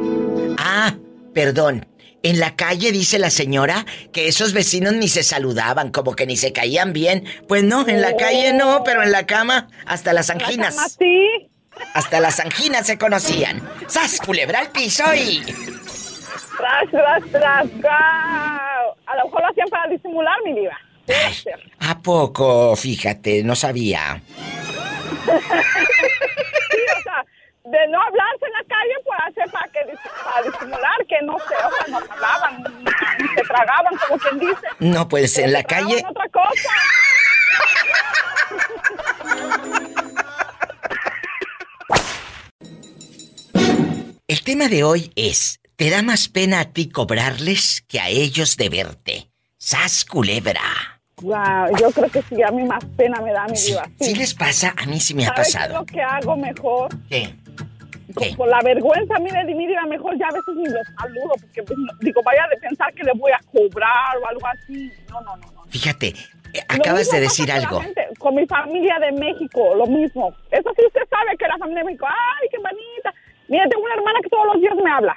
Ah, 0.57 0.95
perdón. 1.33 1.87
En 2.23 2.39
la 2.39 2.55
calle 2.55 2.91
dice 2.91 3.19
la 3.19 3.29
señora 3.29 3.85
que 4.11 4.27
esos 4.27 4.53
vecinos 4.53 4.93
ni 4.93 5.07
se 5.07 5.23
saludaban, 5.23 5.91
como 5.91 6.15
que 6.15 6.25
ni 6.25 6.35
se 6.35 6.51
caían 6.51 6.91
bien. 6.91 7.25
Pues 7.47 7.63
no, 7.63 7.87
en 7.87 8.01
la 8.01 8.15
calle 8.15 8.53
no, 8.53 8.83
pero 8.83 9.03
en 9.03 9.11
la 9.11 9.25
cama 9.25 9.69
hasta 9.85 10.13
las 10.13 10.29
anginas. 10.29 10.75
¿La 10.75 10.89
sí? 10.89 11.49
Hasta 11.93 12.19
las 12.19 12.39
anginas 12.39 12.87
se 12.87 12.97
conocían. 12.97 13.61
¡Sas, 13.87 14.19
culebra 14.19 14.59
al 14.59 14.71
piso 14.71 15.03
y... 15.15 15.43
Tras, 16.57 16.89
tras, 16.91 17.23
tras, 17.31 17.67
A 19.05 19.15
lo 19.17 19.25
mejor 19.25 19.41
lo 19.41 19.47
hacían 19.49 19.69
para 19.69 19.87
disimular, 19.89 20.35
mi 20.43 20.53
diva. 20.53 20.77
¿A 21.79 21.99
poco? 21.99 22.75
Fíjate, 22.75 23.43
no 23.43 23.55
sabía. 23.55 24.21
sí, 25.25 25.31
o 25.31 27.01
sea, 27.03 27.25
de 27.63 27.87
no 27.89 28.01
hablarse 28.01 28.45
en 28.45 28.53
la 28.53 28.63
calle, 28.67 28.93
pues 29.05 29.19
hacer 29.27 29.51
para, 29.51 29.67
que, 29.69 29.79
para 30.23 30.41
disimular 30.43 31.05
que 31.07 31.21
no 31.23 31.37
se, 31.39 31.55
o 31.55 31.71
sea, 31.71 31.87
no 31.87 31.97
hablaban, 31.97 32.63
se 33.35 33.41
tragaban, 33.43 33.97
como 34.07 34.19
quien 34.19 34.39
dice. 34.39 34.67
No, 34.79 35.07
pues 35.07 35.37
en 35.37 35.53
la 35.53 35.63
calle... 35.63 36.03
otra 36.09 36.29
cosa. 36.29 36.69
El 44.27 44.43
tema 44.43 44.67
de 44.67 44.83
hoy 44.83 45.11
es, 45.15 45.61
¿te 45.77 45.91
da 45.91 46.01
más 46.01 46.27
pena 46.27 46.59
a 46.59 46.65
ti 46.73 46.89
cobrarles 46.89 47.83
que 47.87 47.99
a 47.99 48.09
ellos 48.09 48.57
de 48.57 48.69
verte? 48.69 49.29
¡Sas 49.57 50.03
culebra! 50.05 50.61
Wow, 51.21 51.77
yo 51.79 51.91
creo 51.91 52.09
que 52.09 52.21
sí, 52.23 52.41
a 52.43 52.51
mí 52.51 52.63
más 52.63 52.83
pena 52.97 53.21
me 53.21 53.31
da 53.31 53.45
mi 53.47 53.55
sí, 53.55 53.71
vida. 53.71 53.83
Sí. 53.99 54.15
les 54.15 54.33
pasa? 54.33 54.73
A 54.75 54.85
mí 54.85 54.99
sí 54.99 55.13
me 55.13 55.25
ha 55.25 55.33
pasado. 55.33 55.67
Qué 55.67 55.73
es 55.73 55.79
lo 55.79 55.85
que 55.85 56.01
hago 56.01 56.35
mejor? 56.35 56.89
¿Qué? 57.09 57.33
¿Qué? 58.19 58.35
Por 58.35 58.49
la 58.49 58.59
vergüenza, 58.63 59.19
mire, 59.19 59.43
mi 59.45 59.67
vida 59.67 59.85
mejor 59.85 60.17
ya 60.17 60.27
a 60.27 60.31
veces 60.31 60.55
ni 60.55 60.65
los 60.65 60.87
saludo, 60.99 61.33
porque 61.39 61.63
pues, 61.63 61.77
digo, 62.01 62.21
vaya 62.23 62.43
de 62.49 62.57
pensar 62.57 62.93
que 62.93 63.03
le 63.03 63.11
voy 63.13 63.31
a 63.31 63.39
cobrar 63.51 64.17
o 64.21 64.27
algo 64.27 64.47
así. 64.47 64.91
No, 65.09 65.21
no, 65.21 65.37
no. 65.37 65.51
no. 65.51 65.63
Fíjate, 65.69 66.07
eh, 66.53 66.61
acabas 66.67 67.09
de 67.11 67.19
decir 67.19 67.51
algo. 67.51 67.81
con 68.17 68.35
mi 68.35 68.47
familia 68.47 68.97
de 68.99 69.11
México, 69.11 69.75
lo 69.75 69.85
mismo. 69.85 70.33
Eso 70.49 70.71
sí 70.75 70.85
usted 70.85 71.01
sabe 71.09 71.37
que 71.37 71.47
la 71.47 71.57
familia 71.57 71.81
de 71.83 71.85
México, 71.85 72.07
ay, 72.07 72.47
qué 72.49 72.57
bonita 72.57 73.13
Mira, 73.47 73.65
tengo 73.69 73.83
una 73.83 73.93
hermana 73.93 74.19
que 74.21 74.29
todos 74.29 74.45
los 74.53 74.61
días 74.61 74.75
me 74.83 74.91
habla. 74.91 75.15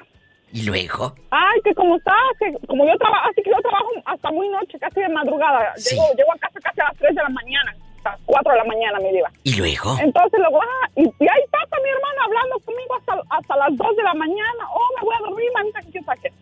¿Y 0.53 0.63
luego? 0.63 1.15
Ay, 1.31 1.61
que 1.65 1.75
como 1.75 1.97
está, 1.97 2.15
que 2.39 2.53
como 2.67 2.85
yo 2.85 2.97
trabajo, 2.99 3.29
así 3.31 3.43
que 3.43 3.51
yo 3.51 3.61
trabajo 3.63 3.89
hasta 4.05 4.31
muy 4.33 4.49
noche, 4.49 4.79
casi 4.79 5.01
de 5.01 5.09
madrugada. 5.09 5.73
Sí. 5.77 5.95
Llego, 5.95 6.07
llego 6.17 6.33
a 6.33 6.39
casa 6.39 6.59
casi 6.61 6.81
a 6.81 6.85
las 6.85 6.97
3 6.97 7.15
de 7.15 7.23
la 7.23 7.29
mañana, 7.29 7.75
hasta 7.97 8.11
las 8.11 8.21
4 8.27 8.53
de 8.53 8.59
la 8.59 8.65
mañana, 8.65 8.99
mi 8.99 9.13
diva. 9.13 9.31
¿Y 9.45 9.55
luego? 9.55 9.97
Entonces 10.01 10.41
luego, 10.41 10.61
ah, 10.61 10.89
y, 10.97 11.03
y 11.03 11.29
ahí 11.29 11.45
pasa 11.51 11.77
mi 11.83 11.91
hermano 11.91 12.23
hablando 12.25 12.59
conmigo 12.61 12.95
hasta, 12.97 13.15
hasta 13.31 13.57
las 13.57 13.77
2 13.77 13.97
de 13.97 14.03
la 14.03 14.15
mañana. 14.15 14.63
Oh, 14.73 14.89
me 14.99 15.05
voy 15.07 15.15
a 15.15 15.29
dormir, 15.29 15.49
manita, 15.55 15.81
que 15.93 16.03
saque. 16.03 16.33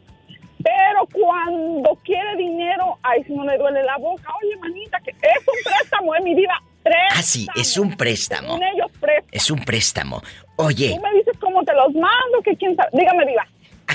Pero 0.62 1.06
cuando 1.12 1.94
quiere 2.04 2.36
dinero, 2.36 2.98
ahí 3.02 3.22
sí 3.24 3.32
no 3.34 3.44
le 3.44 3.56
duele 3.58 3.82
la 3.84 3.96
boca. 3.98 4.32
Oye, 4.42 4.56
manita, 4.56 4.98
que 5.00 5.10
es 5.10 5.46
un 5.46 5.54
préstamo, 5.64 6.14
eh, 6.14 6.20
mi 6.22 6.34
diva. 6.34 6.54
Préstamo. 6.82 7.14
Ah, 7.18 7.22
sí, 7.22 7.46
es 7.56 7.76
un 7.78 7.96
préstamo. 7.96 8.56
Ellos, 8.74 8.90
préstamo. 8.98 9.28
Es 9.32 9.50
un 9.50 9.64
préstamo. 9.64 10.22
Oye, 10.56 10.94
Tú 10.96 11.02
me 11.02 11.12
dices 11.14 11.36
cómo 11.38 11.62
te 11.62 11.72
los 11.74 11.92
mando, 11.94 12.42
que 12.42 12.56
quién 12.56 12.74
sabe. 12.74 12.88
Dígame, 12.92 13.24
diva. 13.26 13.46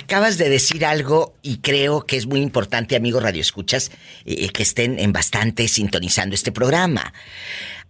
Acabas 0.04 0.38
de 0.38 0.50
decir 0.50 0.86
algo 0.86 1.34
y 1.42 1.58
creo 1.58 2.06
que 2.06 2.18
es 2.18 2.26
muy 2.26 2.42
importante, 2.42 2.96
amigos 2.96 3.24
radioescuchas, 3.24 3.92
eh, 4.26 4.50
que 4.50 4.64
estén 4.64 5.00
en 5.00 5.14
bastante 5.14 5.68
sintonizando 5.68 6.36
este 6.36 6.52
programa. 6.52 7.14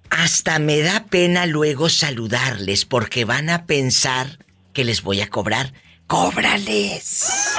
Hasta 0.09 0.59
me 0.59 0.79
da 0.81 1.05
pena 1.09 1.45
luego 1.47 1.89
saludarles 1.89 2.85
porque 2.85 3.25
van 3.25 3.49
a 3.49 3.65
pensar 3.65 4.37
que 4.73 4.83
les 4.83 5.01
voy 5.01 5.21
a 5.21 5.29
cobrar. 5.29 5.73
¡Cóbrales! 6.05 7.55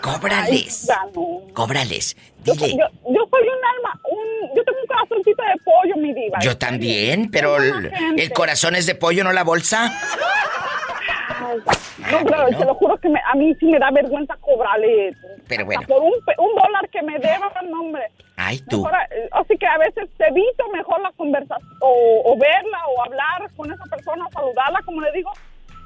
¡Cóbrales! 0.00 0.88
¡Cóbrales! 1.52 2.16
Dile, 2.44 2.70
yo, 2.70 2.86
yo 3.04 3.28
soy 3.30 3.42
un 3.42 3.64
alma, 3.76 4.00
un, 4.10 4.56
yo 4.56 4.64
tengo 4.64 4.78
un 4.80 4.86
corazoncito 4.86 5.42
de 5.42 5.62
pollo, 5.64 5.96
mi 5.96 6.14
diva. 6.14 6.38
yo 6.40 6.56
también, 6.56 7.30
pero 7.30 7.56
el, 7.58 7.92
el 8.16 8.32
corazón 8.32 8.76
es 8.76 8.86
de 8.86 8.94
pollo, 8.94 9.24
no 9.24 9.32
la 9.32 9.44
bolsa. 9.44 9.92
Ay, 11.40 11.58
No, 12.12 12.18
pero 12.24 12.42
bueno. 12.42 12.58
te 12.58 12.64
lo 12.64 12.74
juro 12.74 12.96
que 12.98 13.08
me- 13.08 13.20
a 13.30 13.34
mí 13.34 13.54
sí 13.60 13.66
me 13.66 13.78
da 13.78 13.90
vergüenza 13.90 14.36
cobrarle. 14.40 15.14
Pero 15.46 15.64
bueno. 15.64 15.82
Por 15.86 16.02
un, 16.02 16.12
dólar 16.54 16.88
que 16.90 17.02
me 17.02 17.18
deban, 17.18 17.50
no, 17.70 17.80
hombre. 17.80 18.02
Ay, 18.36 18.58
tú. 18.68 18.82
Mejor, 18.84 18.98
eh, 19.10 19.28
así 19.32 19.56
que 19.58 19.66
a 19.66 19.78
veces 19.78 20.08
te 20.16 20.26
evito 20.28 20.68
mejor 20.72 21.00
la 21.00 21.10
conversación, 21.12 21.68
o, 21.80 22.22
o 22.32 22.38
verla, 22.38 22.78
o 22.96 23.02
hablar 23.04 23.50
con 23.56 23.72
esa 23.72 23.84
persona, 23.84 24.26
saludarla, 24.32 24.80
como 24.84 25.00
le 25.00 25.12
digo. 25.12 25.30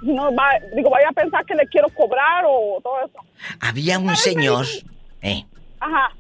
No, 0.03 0.35
va, 0.35 0.51
digo, 0.75 0.91
vaya 0.91 1.09
a 1.11 1.13
pensar 1.13 1.45
que 1.47 1.55
le 1.55 1.67
quiero 1.69 1.89
cobrar 1.91 2.45
o 2.47 2.81
todo 2.83 3.05
eso. 3.07 3.19
Había 3.61 3.99
un 3.99 4.17
señor. 4.17 4.67
Eh, 5.23 5.45
Ajá. 5.79 6.11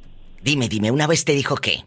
dime, 0.41 0.69
dime, 0.69 0.91
una 0.91 1.07
vez 1.09 1.25
te 1.25 1.33
dijo 1.33 1.57
qué. 1.57 1.85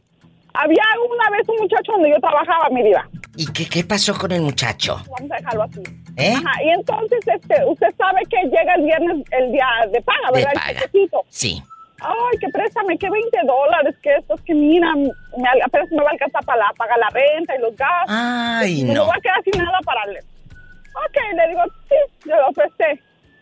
Había 0.53 0.83
una 1.09 1.29
vez 1.37 1.47
un 1.49 1.55
muchacho 1.57 1.91
donde 1.93 2.09
yo 2.09 2.19
trabajaba, 2.19 2.69
mi 2.69 2.83
diva. 2.83 3.07
¿Y 3.37 3.45
qué, 3.51 3.67
qué 3.67 3.83
pasó 3.83 4.17
con 4.17 4.31
el 4.31 4.41
muchacho? 4.41 5.01
Vamos 5.09 5.31
a 5.31 5.35
dejarlo 5.37 5.63
así. 5.63 5.83
¿Eh? 6.17 6.33
Ajá, 6.33 6.63
y 6.63 6.69
entonces 6.69 7.19
este, 7.27 7.65
usted 7.65 7.87
sabe 7.97 8.21
que 8.29 8.37
llega 8.47 8.75
el 8.75 8.83
viernes, 8.83 9.17
el 9.31 9.51
día 9.51 9.67
de 9.91 10.01
paga, 10.01 10.31
De 10.33 10.45
¿verdad? 10.45 10.51
El 10.69 11.09
paga. 11.09 11.21
Sí. 11.29 11.61
Ay, 12.01 12.37
que 12.39 12.49
préstame, 12.49 12.97
que 12.97 13.09
20 13.09 13.37
dólares, 13.45 13.95
que 14.03 14.13
esto 14.15 14.35
es 14.35 14.41
que 14.41 14.53
mira, 14.53 14.93
me, 14.95 15.49
apenas 15.63 15.89
me 15.91 16.03
va 16.03 16.09
a 16.09 16.11
alcanzar 16.11 16.43
para 16.45 16.59
la, 16.59 16.73
pagar 16.77 16.97
la 16.99 17.09
renta 17.09 17.55
y 17.55 17.59
los 17.61 17.75
gastos. 17.75 18.09
Ay, 18.15 18.83
me 18.83 18.93
no. 18.93 19.05
voy 19.05 19.15
a 19.17 19.21
quedar 19.21 19.41
sin 19.43 19.63
nada 19.63 19.79
para 19.85 20.01
darle. 20.05 20.19
Ok, 20.19 21.17
le 21.35 21.47
digo, 21.49 21.61
sí, 21.89 22.29
yo 22.29 22.35
lo 22.37 22.51
presté. 22.53 22.99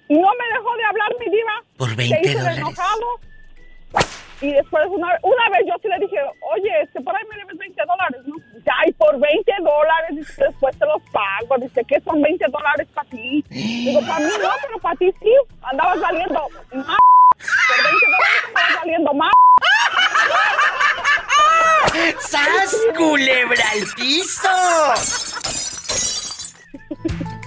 Y 0.09 0.15
no 0.15 0.27
me 0.39 0.57
dejó 0.57 0.75
de 0.75 0.83
hablar 0.85 1.09
mi 1.19 1.25
diva. 1.31 1.53
Por 1.77 1.95
20 1.95 2.15
Se 2.15 2.21
hizo 2.21 2.31
el 2.31 2.43
dólares. 2.43 2.57
enojado. 2.59 3.05
Y 4.43 4.51
después 4.51 4.83
una, 4.89 5.07
una 5.21 5.49
vez 5.51 5.61
yo 5.65 5.73
sí 5.81 5.87
le 5.87 5.97
dije, 5.99 6.17
oye, 6.53 6.81
este, 6.81 6.99
por 6.99 7.15
ahí 7.15 7.23
me 7.29 7.37
debes 7.37 7.57
20 7.57 7.81
dólares, 7.85 8.21
¿no? 8.25 8.35
Ay, 8.77 8.91
por 8.91 9.17
20 9.17 9.53
dólares, 9.59 10.17
dice, 10.17 10.43
después 10.43 10.77
te 10.77 10.85
los 10.85 11.01
pago. 11.13 11.55
Dice, 11.61 11.81
¿qué 11.87 12.01
son 12.01 12.21
20 12.21 12.45
dólares 12.51 12.85
para 12.93 13.09
ti? 13.09 13.41
Digo, 13.49 14.01
para 14.01 14.19
mí 14.19 14.31
no, 14.41 14.49
pero 14.61 14.79
para 14.79 14.95
ti 14.97 15.13
sí. 15.21 15.33
Andabas 15.61 16.01
valiendo 16.01 16.49
más. 16.73 16.97
Por 17.69 17.83
20 17.83 18.05
dólares 18.05 18.43
andabas 18.47 18.75
valiendo 18.81 19.13
más. 19.13 19.31
¡Sas, 22.19 22.75
culebra 22.97 23.63
al 23.71 23.87
piso! 23.95 24.49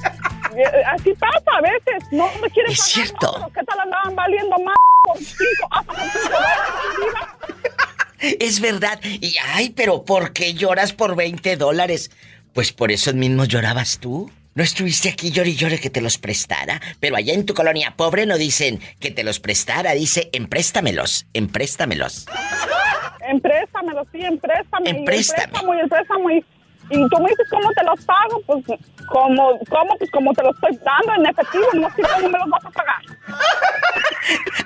Eh, 0.56 0.82
Así 0.92 1.12
pasa 1.14 1.50
a 1.58 1.60
veces. 1.60 2.04
No 2.12 2.28
me 2.42 2.48
quieren 2.50 2.72
Es 2.72 2.78
pagar 2.78 2.92
cierto. 3.06 3.32
pero 3.34 3.52
¿Qué 3.52 3.64
tal 3.64 3.80
andaban 3.80 4.14
valiendo 4.16 4.56
más 4.64 4.76
por 5.04 5.18
5, 5.18 5.36
hasta 5.70 5.92
por 5.92 6.02
5 6.02 6.18
dólares? 6.24 6.58
diva? 6.98 8.36
Es 8.40 8.60
verdad. 8.60 9.00
Y 9.04 9.36
ay, 9.52 9.70
pero 9.70 10.04
¿por 10.04 10.32
qué 10.32 10.54
lloras 10.54 10.92
por 10.92 11.14
20 11.16 11.56
dólares? 11.56 12.10
Pues 12.54 12.72
por 12.72 12.90
eso 12.90 13.12
mismo 13.12 13.44
llorabas 13.44 13.98
tú. 13.98 14.30
¿No 14.54 14.62
estuviste 14.62 15.10
aquí 15.10 15.30
llore 15.30 15.50
y 15.50 15.56
llore 15.56 15.78
que 15.78 15.90
te 15.90 16.00
los 16.00 16.16
prestara? 16.16 16.80
Pero 16.98 17.16
allá 17.16 17.34
en 17.34 17.44
tu 17.44 17.52
colonia 17.52 17.92
pobre 17.94 18.24
no 18.24 18.38
dicen 18.38 18.80
que 19.00 19.10
te 19.10 19.22
los 19.22 19.38
prestara, 19.38 19.92
dice 19.92 20.30
empréstamelos, 20.32 21.26
empréstamelos. 21.34 22.24
Empréstamelo, 23.28 24.06
sí, 24.12 24.20
empréstame. 24.24 24.88
y 24.88 24.96
Empréstame. 24.96 25.52
y 25.76 25.80
el 25.80 25.88
préstamo. 25.88 26.30
Y, 26.30 26.44
y 26.90 27.08
tú 27.08 27.18
me 27.18 27.30
dices, 27.30 27.46
¿cómo 27.50 27.70
te 27.72 27.84
los 27.84 28.04
pago? 28.04 28.42
Pues, 28.46 28.64
como, 29.08 29.58
¿cómo? 29.68 29.96
Pues 29.98 30.10
como 30.10 30.32
te 30.32 30.42
los 30.42 30.54
estoy 30.54 30.78
dando 30.84 31.22
en 31.22 31.26
efectivo, 31.30 31.64
no 31.74 31.88
sé 31.90 32.02
cómo 32.02 32.28
me 32.28 32.38
los 32.38 32.48
vas 32.48 32.64
a 32.64 32.70
pagar. 32.70 33.02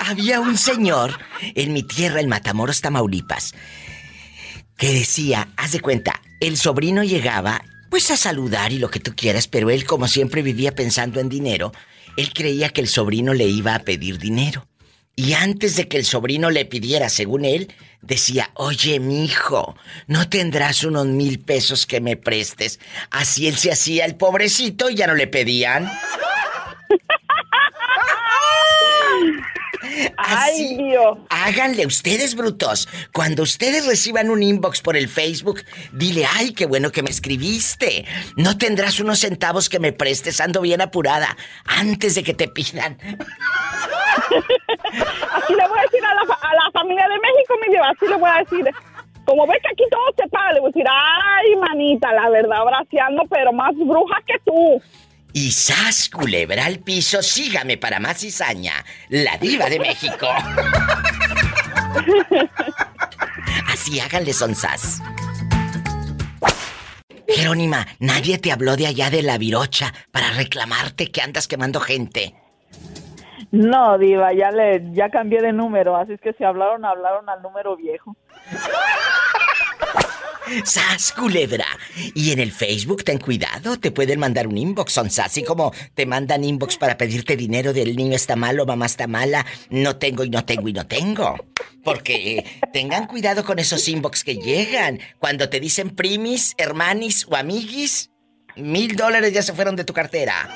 Había 0.10 0.40
un 0.40 0.56
señor 0.56 1.12
en 1.54 1.72
mi 1.72 1.82
tierra, 1.82 2.20
en 2.20 2.28
Matamoros, 2.28 2.80
Tamaulipas, 2.80 3.54
que 4.76 4.92
decía, 4.92 5.48
haz 5.56 5.72
de 5.72 5.80
cuenta, 5.80 6.20
el 6.40 6.56
sobrino 6.56 7.02
llegaba 7.02 7.62
pues 7.90 8.10
a 8.10 8.16
saludar 8.16 8.72
y 8.72 8.78
lo 8.78 8.88
que 8.88 9.00
tú 9.00 9.14
quieras, 9.16 9.48
pero 9.48 9.68
él 9.68 9.84
como 9.84 10.06
siempre 10.06 10.42
vivía 10.42 10.74
pensando 10.74 11.20
en 11.20 11.28
dinero, 11.28 11.72
él 12.16 12.32
creía 12.32 12.68
que 12.68 12.80
el 12.80 12.88
sobrino 12.88 13.34
le 13.34 13.46
iba 13.46 13.74
a 13.74 13.80
pedir 13.80 14.18
dinero. 14.18 14.66
Y 15.16 15.34
antes 15.34 15.76
de 15.76 15.88
que 15.88 15.98
el 15.98 16.04
sobrino 16.04 16.50
le 16.50 16.64
pidiera, 16.64 17.08
según 17.08 17.44
él, 17.44 17.72
decía, 18.00 18.50
oye, 18.54 19.00
mi 19.00 19.24
hijo, 19.24 19.76
¿no 20.06 20.28
tendrás 20.28 20.84
unos 20.84 21.06
mil 21.06 21.40
pesos 21.40 21.86
que 21.86 22.00
me 22.00 22.16
prestes? 22.16 22.80
Así 23.10 23.46
él 23.46 23.56
se 23.56 23.72
hacía 23.72 24.06
el 24.06 24.16
pobrecito 24.16 24.88
y 24.88 24.94
ya 24.94 25.06
no 25.06 25.14
le 25.14 25.26
pedían. 25.26 25.90
Ay, 30.16 30.52
Así. 30.52 30.76
Dios. 30.76 31.18
Háganle 31.28 31.86
ustedes, 31.86 32.34
brutos. 32.34 32.88
Cuando 33.12 33.42
ustedes 33.42 33.86
reciban 33.86 34.30
un 34.30 34.42
inbox 34.42 34.80
por 34.80 34.96
el 34.96 35.08
Facebook, 35.08 35.64
dile, 35.92 36.26
ay, 36.36 36.52
qué 36.52 36.66
bueno 36.66 36.92
que 36.92 37.02
me 37.02 37.10
escribiste. 37.10 38.04
No 38.36 38.56
tendrás 38.56 39.00
unos 39.00 39.20
centavos 39.20 39.68
que 39.68 39.80
me 39.80 39.92
prestes, 39.92 40.40
ando 40.40 40.60
bien 40.60 40.80
apurada, 40.80 41.36
antes 41.64 42.14
de 42.14 42.22
que 42.22 42.34
te 42.34 42.48
pidan. 42.48 42.98
Así 44.92 45.54
le 45.54 45.68
voy 45.68 45.78
a 45.78 45.82
decir 45.82 46.04
a 46.04 46.14
la, 46.14 46.24
fa- 46.26 46.38
a 46.48 46.54
la 46.54 46.70
familia 46.72 47.06
de 47.08 47.18
México, 47.18 47.54
mi 47.66 47.72
Dios, 47.72 47.86
así 47.88 48.06
le 48.08 48.16
voy 48.16 48.30
a 48.30 48.38
decir. 48.38 48.64
Como 49.26 49.46
ve 49.46 49.58
que 49.62 49.68
aquí 49.72 49.84
todo 49.90 50.02
se 50.16 50.26
paga, 50.28 50.52
le 50.54 50.60
voy 50.60 50.70
a 50.70 50.72
decir, 50.72 50.86
ay, 50.90 51.56
manita, 51.56 52.12
la 52.12 52.28
verdad, 52.30 52.64
braceando, 52.64 53.22
pero 53.30 53.52
más 53.52 53.74
bruja 53.76 54.20
que 54.26 54.34
tú. 54.44 54.82
Y 55.32 55.52
sas, 55.52 56.08
culebra 56.08 56.64
al 56.66 56.80
piso, 56.80 57.22
sígame 57.22 57.76
para 57.76 58.00
más 58.00 58.18
cizaña, 58.18 58.84
la 59.08 59.36
diva 59.38 59.66
de 59.68 59.78
México. 59.78 60.26
Así 63.72 64.00
háganle 64.00 64.32
son 64.32 64.54
sas. 64.54 65.00
Jerónima, 67.28 67.86
nadie 68.00 68.38
te 68.38 68.50
habló 68.50 68.76
de 68.76 68.88
allá 68.88 69.10
de 69.10 69.22
la 69.22 69.38
virocha 69.38 69.94
para 70.10 70.32
reclamarte 70.32 71.12
que 71.12 71.20
andas 71.22 71.46
quemando 71.46 71.78
gente. 71.80 72.34
No, 73.52 73.98
Diva, 73.98 74.32
ya 74.32 74.50
le 74.50 74.92
ya 74.92 75.10
cambié 75.10 75.42
de 75.42 75.52
número, 75.52 75.96
así 75.96 76.12
es 76.12 76.20
que 76.20 76.32
si 76.34 76.44
hablaron, 76.44 76.84
hablaron 76.84 77.28
al 77.28 77.42
número 77.42 77.76
viejo. 77.76 78.16
¡Sas, 80.64 81.12
culebra! 81.12 81.66
Y 82.14 82.32
en 82.32 82.40
el 82.40 82.50
Facebook, 82.50 83.04
ten 83.04 83.18
cuidado, 83.18 83.78
te 83.78 83.92
pueden 83.92 84.18
mandar 84.18 84.48
un 84.48 84.58
inbox, 84.58 84.92
son 84.92 85.06
así 85.06 85.44
como 85.44 85.72
te 85.94 86.06
mandan 86.06 86.42
inbox 86.42 86.76
para 86.76 86.96
pedirte 86.96 87.36
dinero 87.36 87.72
del 87.72 87.96
niño 87.96 88.16
está 88.16 88.34
malo, 88.34 88.66
mamá 88.66 88.86
está 88.86 89.06
mala, 89.06 89.46
no 89.68 89.96
tengo 89.96 90.24
y 90.24 90.30
no 90.30 90.44
tengo 90.44 90.68
y 90.68 90.72
no 90.72 90.86
tengo. 90.86 91.36
Porque 91.84 92.44
tengan 92.72 93.06
cuidado 93.06 93.44
con 93.44 93.58
esos 93.58 93.88
inbox 93.88 94.24
que 94.24 94.36
llegan. 94.36 94.98
Cuando 95.18 95.48
te 95.48 95.60
dicen 95.60 95.90
primis, 95.90 96.54
hermanis 96.58 97.26
o 97.28 97.36
amiguis, 97.36 98.10
mil 98.56 98.96
dólares 98.96 99.32
ya 99.32 99.42
se 99.42 99.52
fueron 99.52 99.76
de 99.76 99.84
tu 99.84 99.92
cartera. 99.92 100.48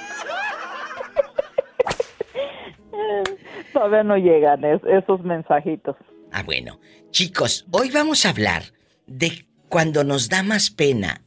Todavía 3.72 4.02
no 4.02 4.16
llegan 4.16 4.64
es- 4.64 4.82
esos 4.84 5.22
mensajitos. 5.22 5.96
Ah, 6.32 6.42
bueno. 6.42 6.80
Chicos, 7.10 7.66
hoy 7.70 7.90
vamos 7.90 8.26
a 8.26 8.30
hablar 8.30 8.64
de 9.06 9.46
cuando 9.68 10.04
nos 10.04 10.28
da 10.28 10.42
más 10.42 10.70
pena 10.70 11.22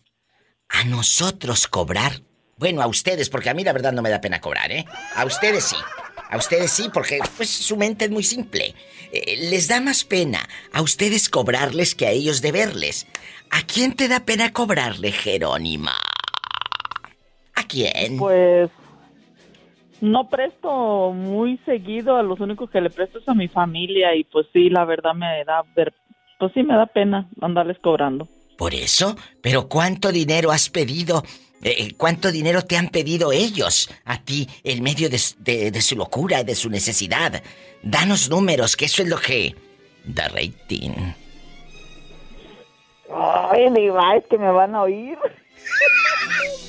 a 0.70 0.84
nosotros 0.86 1.68
cobrar. 1.68 2.22
Bueno, 2.58 2.82
a 2.82 2.88
ustedes, 2.88 3.30
porque 3.30 3.50
a 3.50 3.54
mí 3.54 3.63
la 3.63 3.72
verdad 3.74 3.94
no 3.94 4.02
me 4.02 4.10
da 4.10 4.20
pena 4.20 4.42
cobrar, 4.42 4.72
¿eh? 4.72 4.86
A 5.16 5.26
ustedes 5.26 5.63
sí. 5.66 5.76
A 6.30 6.36
ustedes 6.38 6.72
sí, 6.72 6.90
porque 6.94 7.20
pues 7.38 7.50
su 7.50 7.78
mente 7.78 8.06
es 8.06 8.12
muy 8.12 8.24
simple. 8.24 8.76
Eh, 9.13 9.38
les 9.50 9.68
da 9.70 9.80
más 9.80 10.04
pena 10.04 10.40
a 10.74 10.82
ustedes 10.82 11.30
cobrarles 11.30 11.96
que 11.96 12.06
a 12.08 12.12
ellos 12.12 12.42
deberles. 12.42 13.08
¿A 13.50 13.62
quién 13.62 13.94
te 13.96 14.10
da 14.10 14.26
pena 14.26 14.52
cobrarle, 14.52 15.12
Jerónima? 15.13 15.94
¿A 17.56 17.63
quién? 17.63 18.18
Pues 18.18 18.70
no 20.02 20.30
presto 20.30 21.12
muy 21.14 21.58
seguido, 21.66 22.18
a 22.18 22.24
los 22.24 22.40
únicos 22.40 22.70
que 22.70 22.82
le 22.82 22.90
presto 22.90 23.20
es 23.20 23.28
a 23.28 23.34
mi 23.34 23.48
familia 23.48 24.16
y 24.16 24.24
pues 24.24 24.48
sí, 24.54 24.70
la 24.70 24.86
verdad 24.86 25.14
me 25.14 25.44
da, 25.46 25.64
ver- 25.76 25.94
pues 26.40 26.52
sí 26.54 26.64
me 26.64 26.76
da 26.76 26.86
pena 26.86 27.28
andarles 27.42 27.78
cobrando. 27.80 28.28
Por 28.58 28.74
eso, 28.74 29.16
pero 29.42 29.68
¿cuánto 29.68 30.12
dinero 30.12 30.52
has 30.52 30.70
pedido? 30.70 31.24
Eh, 31.64 31.94
¿Cuánto 31.98 32.32
dinero 32.32 32.62
te 32.64 32.78
han 32.78 32.90
pedido 32.90 33.32
ellos 33.32 33.90
a 34.06 34.22
ti 34.22 34.48
en 34.64 34.84
medio 34.84 35.10
de, 35.10 35.20
de- 35.40 35.72
de 35.72 35.82
su 35.82 35.96
locura 35.96 36.42
y 36.42 36.44
de 36.44 36.56
su 36.56 36.70
necesidad? 36.70 37.42
Danos 37.84 38.30
números, 38.30 38.76
que 38.76 38.86
eso 38.86 39.02
es 39.04 39.10
lo 39.10 39.18
que 39.18 39.56
da 40.06 40.28
rating. 40.28 40.92
Ay, 43.14 43.70
Diva, 43.74 44.16
es 44.18 44.26
que 44.30 44.38
me 44.38 44.52
van 44.52 44.76
a 44.76 44.82
oír. 44.84 45.18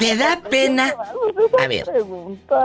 ¿Te 0.00 0.16
da 0.16 0.40
pena? 0.48 0.94
A 1.62 1.68
ver. 1.68 1.84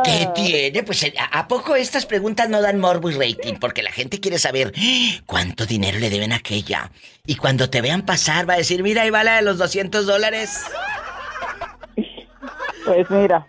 ¿qué 0.05 0.29
tiene? 0.33 0.83
Pues 0.83 1.03
¿a 1.19 1.39
a 1.39 1.47
poco 1.49 1.75
estas 1.75 2.05
preguntas 2.05 2.47
no 2.47 2.61
dan 2.61 2.79
morbo 2.79 3.09
y 3.09 3.13
rating? 3.13 3.55
Porque 3.59 3.83
la 3.83 3.91
gente 3.91 4.21
quiere 4.21 4.39
saber 4.39 4.71
¡Ah! 4.73 5.21
cuánto 5.25 5.65
dinero 5.65 5.99
le 5.99 6.09
deben 6.09 6.31
a 6.31 6.37
aquella. 6.37 6.89
Y 7.25 7.35
cuando 7.35 7.69
te 7.69 7.81
vean 7.81 8.05
pasar 8.05 8.49
va 8.49 8.53
a 8.53 8.57
decir, 8.57 8.81
mira, 8.83 9.01
ahí 9.01 9.09
va 9.09 9.25
la 9.25 9.35
de 9.35 9.41
los 9.41 9.57
200 9.57 10.05
dólares. 10.05 10.65
Pues 12.85 13.09
mira, 13.09 13.45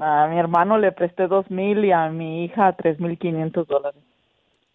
a 0.00 0.26
mi 0.28 0.38
hermano 0.38 0.78
le 0.78 0.92
presté 0.92 1.26
dos 1.26 1.50
mil 1.50 1.84
y 1.84 1.92
a 1.92 2.08
mi 2.08 2.46
hija 2.46 2.72
tres 2.72 2.98
mil 3.00 3.18
quinientos 3.18 3.68
dólares. 3.68 4.00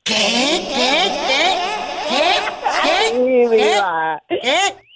¿Qué? 0.04 0.14
¿Qué? 0.14 1.12
¿Qué? 1.28 1.56
¿Qué? 2.10 2.26
¿Qué? 2.84 3.16
Sí, 3.16 3.56
Diva. 3.56 4.22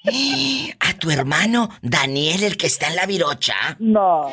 ¿A 0.80 0.94
tu 0.98 1.12
hermano 1.12 1.70
Daniel, 1.82 2.44
el 2.44 2.58
que 2.58 2.68
está 2.68 2.88
en 2.88 2.96
la 2.96 3.06
virocha? 3.06 3.56
No, 3.80 4.32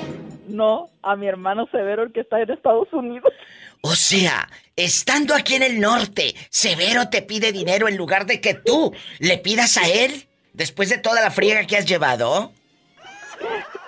no, 0.48 0.88
a 1.02 1.16
mi 1.16 1.26
hermano 1.26 1.66
Severo, 1.70 2.04
el 2.04 2.12
que 2.12 2.20
está 2.20 2.40
en 2.40 2.50
Estados 2.50 2.92
Unidos. 2.92 3.32
O 3.80 3.94
sea, 3.94 4.48
estando 4.74 5.34
aquí 5.34 5.54
en 5.54 5.62
el 5.62 5.80
norte, 5.80 6.34
Severo 6.50 7.08
te 7.08 7.22
pide 7.22 7.52
dinero 7.52 7.88
en 7.88 7.96
lugar 7.96 8.26
de 8.26 8.40
que 8.40 8.54
tú 8.54 8.92
le 9.18 9.38
pidas 9.38 9.76
a 9.76 9.88
él 9.88 10.26
después 10.52 10.88
de 10.88 10.98
toda 10.98 11.20
la 11.20 11.30
friega 11.30 11.66
que 11.66 11.76
has 11.76 11.86
llevado. 11.86 12.52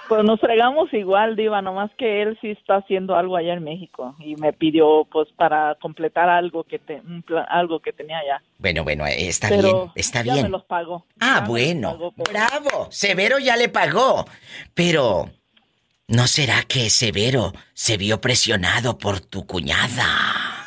Pues 0.09 0.25
nos 0.25 0.41
fregamos 0.41 0.91
igual, 0.95 1.37
Diva, 1.37 1.61
nomás 1.61 1.91
que 1.99 2.23
él 2.23 2.39
sí 2.41 2.51
está 2.51 2.77
haciendo 2.77 3.15
algo 3.15 3.37
allá 3.37 3.53
en 3.53 3.63
México 3.63 4.17
y 4.19 4.37
me 4.37 4.55
pidió, 4.55 5.07
pues, 5.13 5.29
para 5.37 5.75
completar 5.83 6.31
algo 6.31 6.65
que 6.65 6.79
te, 6.79 7.03
plan- 7.27 7.45
algo 7.51 7.81
que 7.81 7.93
tenía 7.93 8.19
allá. 8.19 8.43
Bueno, 8.57 8.85
bueno, 8.85 9.07
eh, 9.07 9.29
está 9.29 9.49
Pero 9.51 9.63
bien, 9.63 9.93
está 9.97 10.23
ya 10.23 10.33
bien. 10.33 10.45
me 10.45 10.49
los 10.49 10.65
pagó. 10.65 11.05
Ah, 11.21 11.41
Ya 11.43 11.47
bueno, 11.47 11.91
pagó, 11.91 12.13
bravo. 12.33 12.89
Severo 12.91 13.39
ya 13.39 13.57
le 13.57 13.69
pagó. 13.69 14.25
Pero, 14.73 15.31
¿no 16.07 16.27
será 16.27 16.63
que 16.63 16.89
Severo 16.89 17.53
se 17.75 17.99
vio 17.99 18.19
presionado 18.21 18.97
por 18.97 19.21
tu 19.21 19.47
cuñada? 19.47 20.07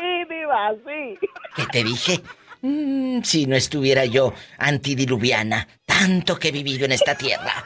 Sí, 0.00 0.24
Diva, 0.28 0.72
sí. 0.86 1.18
Que 1.56 1.66
te 1.72 1.82
dije, 1.84 2.20
"Mm, 2.62 3.22
si 3.22 3.46
no 3.46 3.56
estuviera 3.56 4.04
yo 4.04 4.32
antidiluviana, 4.58 5.66
tanto 5.84 6.38
que 6.38 6.48
he 6.48 6.52
vivido 6.52 6.84
en 6.84 6.92
esta 6.92 7.16
tierra. 7.16 7.64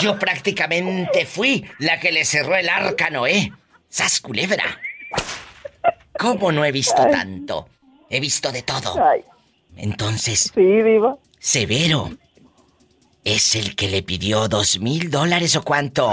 Yo 0.00 0.18
prácticamente 0.18 1.26
fui 1.26 1.64
la 1.78 2.00
que 2.00 2.12
le 2.12 2.24
cerró 2.24 2.56
el 2.56 2.68
arca 2.68 3.06
a 3.06 3.10
Noé. 3.10 3.52
¡Sas 3.88 4.20
culebra! 4.20 4.64
¿Cómo 6.18 6.50
no 6.52 6.64
he 6.64 6.72
visto 6.72 7.06
tanto? 7.10 7.68
He 8.08 8.20
visto 8.20 8.50
de 8.52 8.62
todo. 8.62 9.02
Ay, 9.02 9.22
Entonces, 9.76 10.50
sí, 10.54 10.82
Diva. 10.82 11.16
Severo 11.38 12.10
es 13.24 13.54
el 13.54 13.74
que 13.76 13.88
le 13.88 14.02
pidió 14.02 14.48
dos 14.48 14.78
mil 14.80 15.10
dólares 15.10 15.56
o 15.56 15.62
cuánto. 15.62 16.12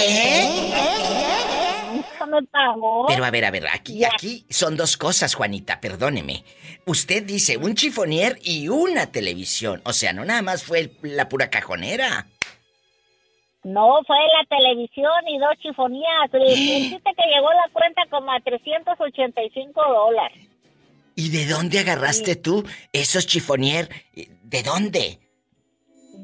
Nunca 1.92 2.26
me 2.26 2.42
pagó. 2.48 3.06
Pero 3.06 3.24
a 3.24 3.30
ver, 3.30 3.44
a 3.44 3.50
ver, 3.52 3.68
aquí, 3.68 3.98
Ya. 4.00 4.08
aquí 4.12 4.44
son 4.50 4.76
dos 4.76 4.96
cosas, 4.96 5.34
Juanita, 5.34 5.80
perdóneme. 5.80 6.42
Usted 6.86 7.22
dice 7.22 7.56
un 7.56 7.76
chifonier 7.76 8.38
y 8.42 8.68
una 8.68 9.12
televisión. 9.12 9.80
O 9.84 9.92
sea, 9.92 10.12
no 10.12 10.24
nada 10.24 10.42
más 10.42 10.64
fue 10.64 10.90
la 11.02 11.28
pura 11.28 11.50
cajonera. 11.50 12.26
No, 13.62 14.00
fue 14.08 14.16
la 14.16 14.56
televisión 14.56 15.28
y 15.28 15.38
dos 15.38 15.56
chifonías. 15.60 16.32
Dijiste 16.32 17.10
que 17.16 17.28
llegó 17.32 17.48
la 17.52 17.68
cuenta 17.72 18.02
como 18.10 18.32
a 18.32 18.40
385 18.40 19.80
dólares. 19.88 20.48
¿Y 21.14 21.30
de 21.30 21.46
dónde 21.46 21.78
agarraste 21.80 22.36
tú 22.36 22.64
esos 22.92 23.26
chifonier? 23.26 23.88
¿De 24.14 24.62
dónde? 24.62 25.18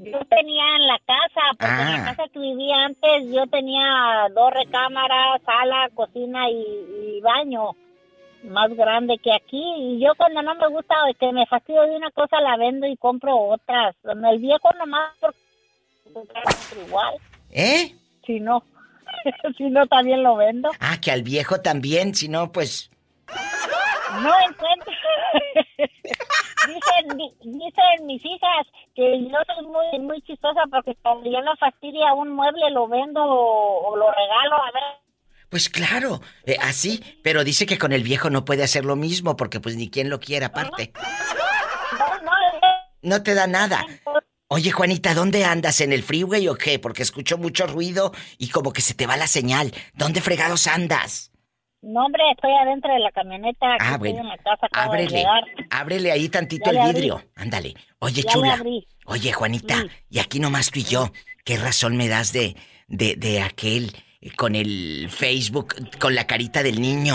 Yo 0.04 0.18
tenía 0.30 0.76
en 0.76 0.86
la 0.86 0.98
casa, 1.00 1.40
porque 1.58 1.66
en 1.66 1.88
Ah. 1.88 1.98
la 1.98 2.04
casa 2.16 2.22
que 2.32 2.38
vivía 2.38 2.84
antes 2.84 3.24
yo 3.34 3.46
tenía 3.48 4.28
dos 4.34 4.52
recámaras, 4.52 5.42
sala, 5.44 5.90
cocina 5.94 6.48
y, 6.48 7.16
y 7.16 7.20
baño 7.20 7.72
más 8.44 8.70
grande 8.74 9.18
que 9.22 9.32
aquí. 9.34 9.62
Y 9.78 10.00
yo 10.00 10.12
cuando 10.16 10.40
no 10.42 10.54
me 10.54 10.68
gusta 10.68 10.94
o 11.04 11.14
que 11.14 11.32
me 11.32 11.44
fastidio 11.46 11.82
de 11.82 11.96
una 11.96 12.10
cosa 12.12 12.40
la 12.40 12.56
vendo 12.56 12.86
y 12.86 12.96
compro 12.96 13.36
otras. 13.36 13.96
El 14.04 14.38
viejo 14.38 14.70
nomás 14.78 15.10
porque 15.20 15.38
igual. 16.86 17.14
¿Eh? 17.50 17.94
Si 18.24 18.40
no, 18.40 18.62
si 19.58 19.64
no 19.64 19.86
también 19.86 20.22
lo 20.22 20.36
vendo. 20.36 20.70
Ah, 20.80 20.98
que 21.00 21.10
al 21.10 21.22
viejo 21.22 21.60
también, 21.60 22.14
si 22.14 22.28
no, 22.28 22.52
pues... 22.52 22.90
No 24.22 24.32
encuentro. 24.48 24.92
dicen, 26.66 27.16
di- 27.18 27.34
dicen 27.42 28.06
mis 28.06 28.24
hijas 28.24 28.66
que 28.94 29.22
yo 29.22 29.36
soy 29.46 29.66
muy 29.66 29.98
muy 30.06 30.22
chistosa 30.22 30.60
porque 30.70 30.94
cuando 31.02 31.30
yo 31.30 31.40
no 31.42 31.56
fastidia 31.56 32.12
un 32.14 32.30
mueble 32.30 32.70
lo 32.70 32.88
vendo 32.88 33.22
o, 33.22 33.88
o 33.88 33.96
lo 33.96 34.06
regalo 34.10 34.56
a 34.56 34.70
ver. 34.72 34.82
Pues 35.50 35.68
claro, 35.70 36.20
eh, 36.44 36.56
así, 36.60 37.02
pero 37.22 37.42
dice 37.42 37.64
que 37.64 37.78
con 37.78 37.92
el 37.92 38.02
viejo 38.02 38.28
no 38.28 38.44
puede 38.44 38.64
hacer 38.64 38.84
lo 38.84 38.96
mismo 38.96 39.36
porque 39.36 39.60
pues 39.60 39.76
ni 39.76 39.88
quien 39.90 40.10
lo 40.10 40.20
quiera 40.20 40.48
aparte. 40.48 40.92
No, 41.98 42.22
no, 42.22 42.30
No 43.02 43.22
te 43.22 43.34
da 43.34 43.46
nada. 43.46 43.84
Oye, 44.50 44.70
Juanita, 44.72 45.14
¿dónde 45.14 45.44
andas? 45.44 45.80
¿En 45.80 45.92
el 45.92 46.02
freeway 46.02 46.48
o 46.48 46.54
qué? 46.54 46.78
Porque 46.78 47.02
escucho 47.02 47.38
mucho 47.38 47.66
ruido 47.66 48.12
y 48.38 48.48
como 48.50 48.72
que 48.72 48.80
se 48.82 48.94
te 48.94 49.06
va 49.06 49.16
la 49.16 49.26
señal. 49.26 49.72
¿Dónde 49.94 50.20
fregados 50.22 50.66
andas? 50.66 51.32
No, 51.80 52.04
hombre, 52.04 52.22
estoy 52.32 52.52
adentro 52.52 52.92
de 52.92 52.98
la 53.00 53.12
camioneta. 53.12 53.66
Ah, 53.78 53.92
estoy 53.92 53.98
bueno. 54.12 54.20
en 54.20 54.28
la 54.28 54.36
casa, 54.38 54.66
acabo 54.66 54.92
de 54.94 55.02
Ábrele, 55.04 55.24
ábrele 55.70 56.12
ahí 56.12 56.28
tantito 56.28 56.72
Ya 56.72 56.82
el 56.84 56.92
vidrio. 56.92 57.22
Ándale. 57.36 57.74
Oye, 58.00 58.22
Ya 58.22 58.32
chula. 58.32 58.62
Oye, 59.06 59.32
Juanita, 59.32 59.82
Sí. 59.82 59.88
y 60.10 60.18
aquí 60.18 60.40
nomás 60.40 60.70
tú 60.70 60.80
y 60.80 60.84
yo. 60.84 61.10
¿Qué 61.44 61.56
razón 61.56 61.96
me 61.96 62.08
das 62.08 62.32
de, 62.32 62.56
de, 62.88 63.14
de 63.16 63.40
aquel 63.42 63.92
eh, 64.20 64.30
con 64.36 64.54
el 64.56 65.08
Facebook, 65.08 65.74
con 66.00 66.14
la 66.14 66.26
carita 66.26 66.62
del 66.62 66.80
niño? 66.80 67.14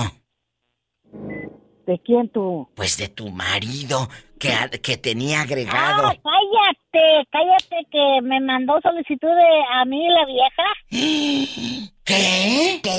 ¿De 1.85 1.99
quién 1.99 2.29
tú? 2.29 2.69
Pues 2.75 2.97
de 2.97 3.09
tu 3.09 3.29
marido, 3.29 4.07
que, 4.39 4.53
que 4.81 4.97
tenía 4.97 5.41
agregado. 5.41 6.07
Ah, 6.07 6.15
cállate, 6.23 7.27
cállate 7.29 7.87
que 7.91 8.21
me 8.21 8.39
mandó 8.39 8.79
solicitud 8.81 9.27
de 9.27 9.63
a 9.73 9.85
mí 9.85 10.07
la 10.07 10.25
vieja. 10.25 10.63
¿Qué? 12.05 12.75
Y 12.75 12.81
¿Qué? 12.81 12.89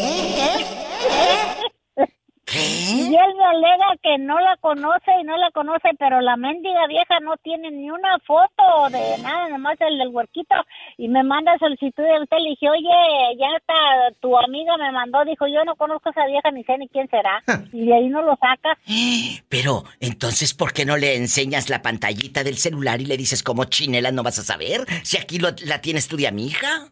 Él 3.17 3.35
me 3.37 3.45
alega 3.45 3.87
que 4.03 4.19
no 4.19 4.39
la 4.39 4.57
conoce 4.59 5.11
y 5.21 5.25
no 5.25 5.37
la 5.37 5.51
conoce, 5.51 5.89
pero 5.99 6.21
la 6.21 6.37
mendiga 6.37 6.87
vieja 6.87 7.19
no 7.21 7.37
tiene 7.39 7.71
ni 7.71 7.91
una 7.91 8.19
foto 8.27 8.91
de 8.91 9.19
nada, 9.23 9.49
nomás 9.49 9.81
el 9.81 9.99
del 9.99 10.09
huerquito. 10.09 10.55
Y 10.99 11.09
me 11.09 11.23
manda 11.23 11.57
solicitud 11.59 12.03
de 12.03 12.21
usted. 12.23 12.37
Le 12.39 12.51
dije, 12.51 12.69
oye, 12.71 13.37
ya 13.39 13.47
está, 13.57 13.75
tu 14.21 14.37
amiga 14.39 14.77
me 14.77 14.93
mandó. 14.93 15.25
Dijo, 15.25 15.47
yo 15.47 15.65
no 15.65 15.75
conozco 15.77 16.11
a 16.11 16.13
esa 16.13 16.27
vieja 16.27 16.51
ni 16.51 16.65
sé 16.65 16.77
ni 16.79 16.89
quién 16.89 17.09
será. 17.09 17.43
Y 17.73 17.87
de 17.87 17.95
ahí 17.95 18.09
no 18.09 18.23
lo 18.23 18.37
saca. 18.37 18.79
Pero, 19.49 19.85
entonces, 20.01 20.55
¿por 20.55 20.73
qué 20.73 20.85
no 20.85 20.97
le 20.97 21.17
enseñas 21.17 21.69
la 21.71 21.83
pantallita 21.83 22.45
del 22.45 22.57
celular 22.57 23.01
y 23.01 23.07
le 23.07 23.17
dices 23.17 23.43
cómo 23.43 23.65
chinela 23.65 24.13
no 24.13 24.23
vas 24.23 24.39
a 24.39 24.43
saber? 24.43 24.83
Si 25.03 25.17
aquí 25.17 25.39
lo- 25.39 25.49
la 25.67 25.81
tienes 25.81 26.07
tú 26.09 26.17
de 26.17 26.29
amiga. 26.29 26.89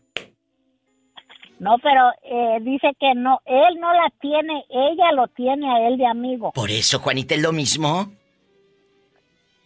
No, 1.62 1.78
pero 1.78 2.10
eh, 2.24 2.58
dice 2.62 2.88
que 2.98 3.14
no, 3.14 3.40
él 3.44 3.78
no 3.78 3.92
la 3.92 4.10
tiene, 4.20 4.64
ella 4.68 5.12
lo 5.12 5.28
tiene 5.28 5.70
a 5.70 5.86
él 5.86 5.96
de 5.96 6.06
amigo. 6.06 6.50
Por 6.50 6.72
eso, 6.72 6.98
Juanita, 6.98 7.36
es 7.36 7.40
lo 7.40 7.52
mismo. 7.52 8.10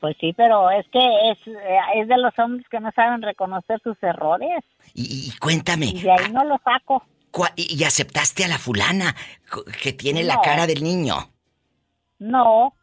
Pues 0.01 0.15
sí, 0.21 0.35
pero 0.37 0.71
es 0.71 0.85
que 0.93 0.99
es, 1.31 1.39
eh, 1.47 1.79
es 1.95 2.07
de 2.07 2.19
los 2.19 2.39
hombres 2.39 2.67
que 2.71 2.81
no 2.81 2.93
saben 2.95 3.23
reconocer 3.23 3.81
sus 3.83 3.97
errores. 4.03 4.63
Y, 4.93 5.31
y 5.31 5.39
cuéntame, 5.39 5.87
Y 5.87 6.03
de 6.03 6.11
ahí 6.13 6.31
no 6.33 6.45
lo 6.45 6.59
saco. 6.63 7.03
¿cua- 7.33 7.55
y, 7.57 7.83
aceptaste 7.83 8.45
a 8.45 8.49
la 8.49 8.59
fulana 8.59 9.17
que 9.83 9.95
tiene 9.95 10.23
la 10.23 10.43
cara 10.43 10.67
del 10.67 10.85
niño? 10.85 11.31
No, 12.19 12.75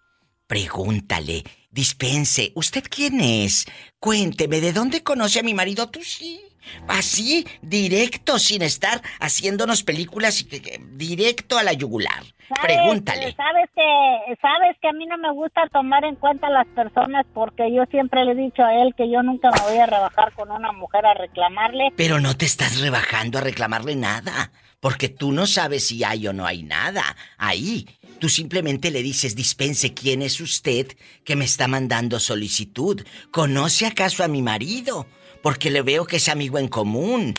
Pregúntale, 0.48 1.44
dispense, 1.70 2.52
¿usted 2.56 2.84
quién 2.90 3.22
es? 3.22 3.66
Cuénteme, 4.00 4.60
¿de 4.60 4.74
dónde 4.74 5.04
conoce 5.04 5.40
a 5.40 5.44
mi 5.44 5.54
marido? 5.54 5.88
Tú 5.92 6.00
sí. 6.04 6.42
Así, 6.88 7.46
directo, 7.62 8.40
sin 8.40 8.62
estar 8.62 9.02
haciéndonos 9.20 9.84
películas, 9.84 10.42
y 10.42 10.46
que- 10.46 10.82
directo 10.94 11.58
a 11.58 11.64
la 11.64 11.74
yugular. 11.74 12.24
¿Sabes, 12.48 12.62
Pregúntale. 12.62 13.34
Sabes 13.36 13.70
que, 13.74 14.36
sabes 14.42 14.78
que 14.82 14.90
a 14.90 14.94
mí 14.94 15.06
no 15.06 15.18
me 15.18 15.32
gusta 15.32 15.62
tomar 15.72 16.04
en 16.04 16.16
cuenta 16.16 16.48
a 16.48 16.52
las 16.52 16.68
personas 16.68 17.26
porque 17.34 17.74
yo 17.74 17.84
siempre 17.90 18.26
le 18.26 18.34
he 18.34 18.36
dicho 18.36 18.64
a 18.64 18.76
él 18.84 18.94
que 18.96 19.10
yo 19.10 19.24
nunca 19.24 19.50
me 19.50 19.62
voy 19.62 19.78
a 19.80 19.86
rebajar 19.86 20.34
con 20.34 20.52
una 20.52 20.72
mujer 20.74 21.06
a 21.06 21.14
reclamarle. 21.14 21.94
Pero 21.96 22.20
no 22.20 22.36
te 22.38 22.46
estás 22.46 22.80
rebajando 22.82 23.38
a 23.38 23.42
reclamarle 23.42 23.96
nada, 23.96 24.52
porque 24.82 25.10
tú 25.10 25.32
no 25.32 25.48
sabes 25.48 25.88
si 25.88 26.04
hay 26.04 26.28
o 26.28 26.34
no 26.34 26.46
hay 26.46 26.64
nada. 26.64 27.16
Ahí, 27.38 27.88
tú 28.20 28.28
simplemente 28.30 28.92
le 28.92 29.02
dices, 29.02 29.36
dispense, 29.36 29.94
¿quién 29.94 30.22
es 30.22 30.40
usted 30.42 30.88
que 31.24 31.36
me 31.38 31.46
está 31.46 31.68
mandando 31.68 32.20
solicitud? 32.20 33.02
¿Conoce 33.32 33.86
acaso 33.88 34.24
a 34.24 34.28
mi 34.28 34.42
marido? 34.42 35.08
Porque 35.44 35.70
le 35.70 35.84
veo 35.84 36.06
que 36.08 36.16
es 36.16 36.30
amigo 36.30 36.58
en 36.58 36.68
común. 36.70 37.36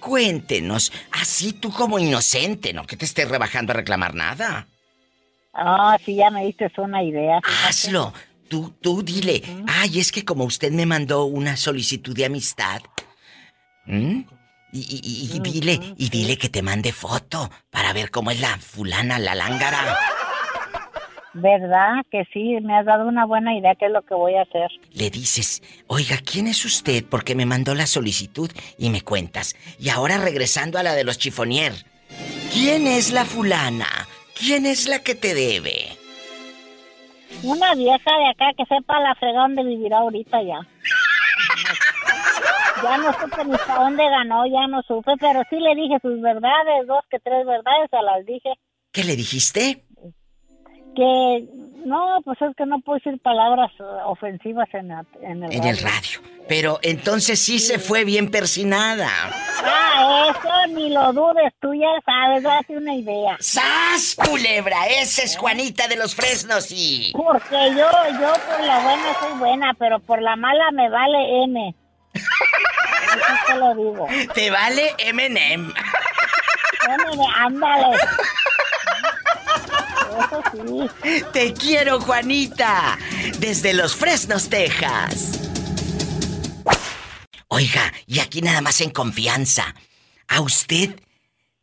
Cuéntenos, 0.00 0.92
así 1.12 1.52
tú 1.52 1.70
como 1.70 1.98
inocente, 1.98 2.72
no 2.72 2.84
que 2.86 2.96
te 2.96 3.04
estés 3.04 3.28
rebajando 3.28 3.72
a 3.72 3.76
reclamar 3.76 4.14
nada. 4.14 4.66
Ah, 5.52 5.96
sí, 6.04 6.16
ya 6.16 6.30
me 6.30 6.44
diste 6.46 6.70
una 6.78 7.02
idea. 7.04 7.40
fíjate. 7.44 7.68
Hazlo. 7.68 8.12
Tú, 8.48 8.74
tú 8.80 9.02
dile, 9.02 9.42
ay, 9.66 9.98
es 10.00 10.12
que 10.12 10.24
como 10.24 10.44
usted 10.44 10.70
me 10.72 10.84
mandó 10.84 11.24
una 11.24 11.56
solicitud 11.56 12.14
de 12.14 12.26
amistad. 12.26 12.82
¿m? 13.86 14.26
Y, 14.72 14.80
y- 14.80 15.00
y- 15.32 15.36
y 15.36 15.40
dile, 15.40 15.80
y 15.96 16.08
dile 16.10 16.36
que 16.36 16.48
te 16.48 16.60
mande 16.62 16.92
foto 16.92 17.50
para 17.70 17.92
ver 17.92 18.10
cómo 18.10 18.30
es 18.30 18.40
la 18.40 18.58
fulana, 18.58 19.18
la 19.18 19.34
lángara. 19.34 19.96
¿Verdad? 21.34 22.04
Que 22.10 22.24
sí, 22.32 22.56
me 22.62 22.76
has 22.76 22.86
dado 22.86 23.08
una 23.08 23.26
buena 23.26 23.56
idea, 23.56 23.74
que 23.74 23.86
es 23.86 23.92
lo 23.92 24.02
que 24.02 24.14
voy 24.14 24.36
a 24.36 24.42
hacer. 24.42 24.70
Le 24.92 25.10
dices, 25.10 25.62
oiga, 25.88 26.16
¿quién 26.24 26.46
es 26.46 26.64
usted? 26.64 27.04
Porque 27.10 27.34
me 27.34 27.44
mandó 27.44 27.74
la 27.74 27.86
solicitud 27.86 28.50
y 28.78 28.90
me 28.90 29.02
cuentas. 29.02 29.56
Y 29.80 29.88
ahora 29.88 30.18
regresando 30.18 30.78
a 30.78 30.84
la 30.84 30.94
de 30.94 31.04
los 31.04 31.18
chifonier. 31.18 31.72
¿Quién 32.52 32.86
es 32.86 33.12
la 33.12 33.24
fulana? 33.24 33.88
¿Quién 34.38 34.64
es 34.64 34.88
la 34.88 35.00
que 35.00 35.16
te 35.16 35.34
debe? 35.34 35.88
Una 37.42 37.74
vieja 37.74 38.10
de 38.18 38.28
acá 38.28 38.52
que 38.56 38.64
sepa 38.64 39.00
la 39.00 39.14
fregada 39.16 39.42
dónde 39.42 39.64
vivirá 39.64 39.98
ahorita 39.98 40.40
ya. 40.42 40.60
Ya 42.82 42.96
no 42.98 43.12
supe 43.12 43.44
ni 43.44 43.56
para 43.56 43.84
dónde 43.84 44.08
ganó, 44.08 44.46
ya 44.46 44.66
no 44.66 44.82
supe, 44.82 45.12
pero 45.18 45.42
sí 45.50 45.56
le 45.56 45.74
dije 45.74 45.98
sus 46.02 46.20
verdades, 46.20 46.86
dos 46.86 47.04
que 47.10 47.18
tres 47.18 47.46
verdades, 47.46 47.90
se 47.90 48.02
las 48.02 48.26
dije. 48.26 48.52
¿Qué 48.92 49.04
le 49.04 49.16
dijiste? 49.16 49.84
Que 50.96 51.44
no, 51.84 52.20
pues 52.24 52.40
es 52.42 52.54
que 52.56 52.66
no 52.66 52.78
puedo 52.80 52.98
decir 53.02 53.20
palabras 53.20 53.70
eh, 53.78 53.82
ofensivas 54.06 54.68
en, 54.74 54.88
la- 54.88 55.04
en 55.22 55.42
el 55.42 55.52
En 55.52 55.64
el 55.64 55.78
radio. 55.78 56.20
Pero 56.48 56.78
entonces 56.82 57.42
sí 57.42 57.58
se 57.58 57.78
fue 57.78 58.04
bien 58.04 58.30
persinada. 58.30 59.08
Ah, 59.64 60.26
eso 60.30 60.74
ni 60.74 60.90
lo 60.90 61.12
dudes, 61.12 61.52
tú 61.60 61.72
ya 61.74 61.88
sabes, 62.04 62.42
date 62.42 62.76
una 62.76 62.94
idea. 62.94 63.36
¡Sas, 63.40 64.14
culebra! 64.28 64.86
Esa 65.00 65.22
es 65.22 65.36
Juanita 65.38 65.88
de 65.88 65.96
los 65.96 66.14
Fresnos 66.14 66.70
y... 66.70 67.12
Porque 67.16 67.70
yo, 67.70 67.88
yo 68.20 68.32
por 68.46 68.60
la 68.66 68.78
buena 68.80 69.14
soy 69.20 69.38
buena, 69.38 69.74
pero 69.78 69.98
por 70.00 70.20
la 70.20 70.36
mala 70.36 70.70
me 70.72 70.90
vale 70.90 71.44
M. 71.44 71.74
Eso 72.14 73.24
te 73.46 73.56
lo 73.56 73.74
digo. 73.74 74.06
Te 74.34 74.50
vale 74.50 74.94
M&M. 74.98 75.72
Ándale. 77.36 77.96
Te 81.32 81.52
quiero, 81.52 82.00
Juanita. 82.00 82.98
Desde 83.38 83.74
los 83.74 83.94
Fresnos, 83.94 84.48
Texas. 84.48 85.40
Oiga, 87.48 87.92
y 88.06 88.18
aquí 88.18 88.42
nada 88.42 88.60
más 88.60 88.80
en 88.80 88.90
confianza. 88.90 89.74
¿A 90.28 90.40
usted 90.40 91.00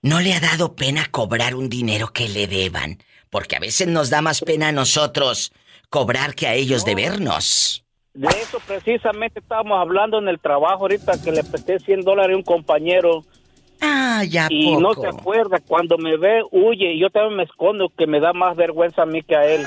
no 0.02 0.20
le 0.20 0.34
ha 0.34 0.40
dado 0.40 0.76
pena 0.76 1.08
cobrar 1.12 1.56
un 1.56 1.70
dinero 1.70 2.14
que 2.14 2.30
le 2.30 2.48
deban? 2.48 3.00
Porque 3.30 3.56
a 3.56 3.60
veces 3.60 3.88
nos 3.88 4.10
da 4.10 4.22
más 4.22 4.42
pena 4.42 4.70
a 4.70 4.72
nosotros 4.72 5.52
cobrar 5.90 6.36
que 6.36 6.48
a 6.48 6.54
ellos 6.54 6.86
debernos. 6.86 7.84
De 8.14 8.28
eso 8.28 8.60
precisamente 8.66 9.40
estábamos 9.40 9.80
hablando 9.80 10.18
en 10.20 10.28
el 10.28 10.40
trabajo 10.40 10.84
ahorita 10.84 11.22
que 11.22 11.32
le 11.32 11.44
presté 11.44 11.80
100 11.80 12.02
dólares 12.02 12.36
a 12.36 12.38
un 12.38 12.44
compañero 12.44 13.24
Ah, 13.82 14.24
ya 14.28 14.48
y 14.50 14.78
no 14.78 14.94
se 14.94 15.08
acuerda. 15.08 15.60
Cuando 15.68 15.98
me 15.98 16.16
ve, 16.18 16.44
huye 16.52 16.94
y 16.94 17.00
yo 17.00 17.10
también 17.10 17.38
me 17.38 17.44
escondo 17.44 17.92
que 17.98 18.08
me 18.08 18.20
da 18.20 18.32
más 18.32 18.56
vergüenza 18.56 19.04
a 19.04 19.06
mí 19.06 19.24
que 19.24 19.36
a 19.36 19.46
él. 19.46 19.66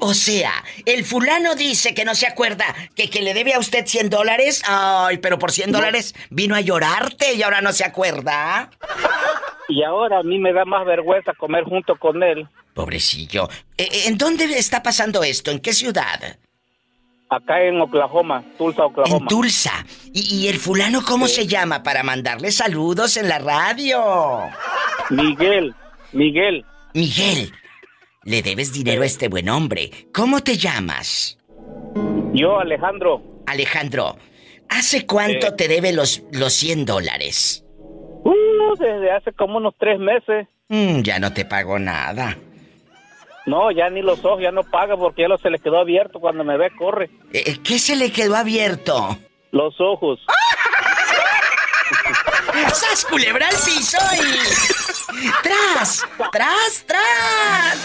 O 0.00 0.14
sea, 0.14 0.52
el 0.86 1.04
fulano 1.04 1.54
dice 1.54 1.92
que 1.92 2.04
no 2.04 2.14
se 2.14 2.26
acuerda 2.26 2.64
que, 2.94 3.10
que 3.10 3.20
le 3.20 3.34
debe 3.34 3.54
a 3.54 3.58
usted 3.58 3.84
100 3.86 4.08
dólares. 4.08 4.62
Ay, 4.66 5.18
pero 5.18 5.38
por 5.38 5.52
100 5.52 5.72
dólares 5.72 6.14
vino 6.30 6.54
a 6.54 6.60
llorarte 6.60 7.34
y 7.34 7.42
ahora 7.42 7.60
no 7.60 7.72
se 7.72 7.84
acuerda. 7.84 8.70
Y 9.68 9.82
ahora 9.82 10.20
a 10.20 10.22
mí 10.22 10.38
me 10.38 10.52
da 10.52 10.64
más 10.64 10.86
vergüenza 10.86 11.32
comer 11.34 11.64
junto 11.64 11.96
con 11.96 12.22
él. 12.22 12.46
Pobrecillo. 12.74 13.48
Eh, 13.76 13.88
eh, 13.90 14.02
¿En 14.06 14.16
dónde 14.16 14.44
está 14.58 14.82
pasando 14.82 15.22
esto? 15.22 15.50
¿En 15.50 15.60
qué 15.60 15.72
ciudad? 15.72 16.38
Acá 17.30 17.62
en 17.62 17.80
Oklahoma, 17.80 18.44
Tulsa, 18.58 18.84
Oklahoma. 18.86 19.16
En 19.16 19.26
Tulsa. 19.26 19.72
¿Y, 20.12 20.42
y 20.44 20.48
el 20.48 20.56
fulano 20.58 21.02
cómo 21.04 21.26
se 21.26 21.46
llama 21.46 21.82
para 21.82 22.02
mandarle 22.02 22.52
saludos 22.52 23.16
en 23.16 23.28
la 23.28 23.38
radio? 23.38 24.00
Miguel, 25.10 25.74
Miguel, 26.12 26.64
Miguel, 26.94 27.52
le 28.24 28.42
debes 28.42 28.72
dinero 28.72 29.02
a 29.02 29.06
este 29.06 29.28
buen 29.28 29.48
hombre. 29.48 29.90
¿Cómo 30.12 30.40
te 30.40 30.56
llamas? 30.56 31.38
yo 32.32 32.58
Alejandro. 32.58 33.22
Alejandro, 33.46 34.16
¿hace 34.68 35.06
cuánto 35.06 35.48
Eh. 35.48 35.52
te 35.56 35.68
debe 35.68 35.92
los, 35.92 36.22
los 36.32 36.52
100 36.52 36.84
dólares? 36.84 37.64
Uh, 38.24 38.74
desde 38.78 39.10
hace 39.12 39.32
como 39.32 39.58
unos 39.58 39.74
tres 39.78 39.98
meses. 39.98 40.46
Mm, 40.68 41.02
ya 41.02 41.18
no 41.18 41.32
te 41.32 41.44
pago 41.44 41.78
nada. 41.78 42.36
No, 43.46 43.70
ya 43.70 43.90
ni 43.90 44.00
los 44.00 44.24
ojos, 44.24 44.40
ya 44.40 44.52
no 44.52 44.62
paga 44.62 44.96
porque 44.96 45.22
ya 45.22 45.28
lo 45.28 45.36
se 45.38 45.50
le 45.50 45.58
quedó 45.58 45.78
abierto. 45.78 46.18
Cuando 46.18 46.44
me 46.44 46.56
ve, 46.56 46.70
corre. 46.76 47.10
Eh, 47.32 47.58
¿Qué 47.62 47.78
se 47.78 47.94
le 47.96 48.10
quedó 48.10 48.36
abierto? 48.36 49.18
Los 49.50 49.78
ojos. 49.80 50.20
¡Sas 52.72 53.04
culebra 53.04 53.46
al 53.48 53.56
piso 53.56 53.98
y... 54.14 55.28
¡Tras! 55.42 56.02
¡Tras, 56.32 56.84
tras! 56.86 57.78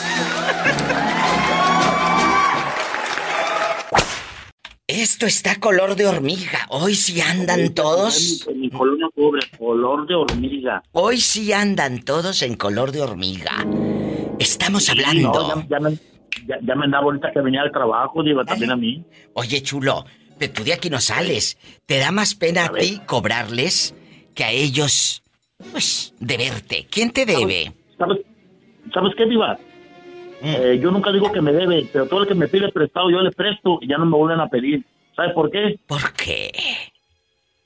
Esto 4.88 5.26
está 5.28 5.60
color 5.60 5.96
de 5.96 6.08
hormiga. 6.08 6.66
Hoy 6.70 6.96
sí 6.96 7.22
andan 7.22 7.74
todos. 7.76 8.48
En 8.48 8.62
mi 8.62 8.70
colonia 8.70 9.08
pobre, 9.16 9.42
color 9.58 10.08
de 10.08 10.16
hormiga. 10.16 10.82
Hoy 10.94 11.20
sí 11.20 11.52
andan 11.54 12.04
todos 12.04 12.42
en 12.42 12.56
color 12.56 12.92
de 12.92 13.02
hormiga. 13.02 13.66
Estamos 14.40 14.90
hablando. 14.90 15.32
no, 15.32 15.62
ya, 15.62 15.68
ya 15.70 15.80
me, 15.80 15.92
ya, 16.48 16.58
ya 16.62 16.76
me 16.76 16.86
andaba 16.86 17.06
ahorita 17.06 17.32
que 17.32 17.42
venía 17.42 17.62
al 17.62 17.72
trabajo, 17.72 18.24
digo, 18.24 18.44
también 18.46 18.72
a 18.72 18.76
mí. 18.76 19.04
Oye, 19.34 19.62
chulo, 19.62 20.06
pero 20.38 20.54
tú 20.54 20.64
de 20.64 20.74
aquí 20.74 20.90
no 20.90 21.00
sales. 21.00 21.58
¿Te 21.86 22.00
da 22.00 22.12
más 22.12 22.36
pena 22.36 22.66
a 22.66 22.70
ti 22.70 23.02
cobrarles 23.06 23.94
que 24.34 24.44
a 24.44 24.52
ellos, 24.52 25.24
pues, 25.72 26.14
deberte? 26.20 26.88
¿Quién 26.90 27.12
te 27.12 27.26
debe? 27.26 27.74
¿Sabes, 27.98 28.20
¿sabes 28.94 29.14
qué, 29.18 29.26
Diva? 29.26 29.60
Mm. 30.42 30.56
Eh, 30.56 30.80
yo 30.82 30.92
nunca 30.92 31.12
digo 31.12 31.32
que 31.32 31.42
me 31.42 31.52
debe, 31.52 31.90
pero 31.92 32.08
todo 32.08 32.22
el 32.22 32.28
que 32.28 32.36
me 32.36 32.48
pide 32.48 32.72
prestado 32.72 33.12
yo 33.12 33.20
le 33.22 33.32
presto 33.32 33.80
y 33.82 33.90
ya 33.90 33.98
no 33.98 34.06
me 34.06 34.16
vuelven 34.18 34.40
a 34.40 34.48
pedir. 34.48 34.86
¿Sabes 35.16 35.34
por 35.34 35.52
qué? 35.52 35.78
¿Por 35.86 36.14
qué? 36.14 36.52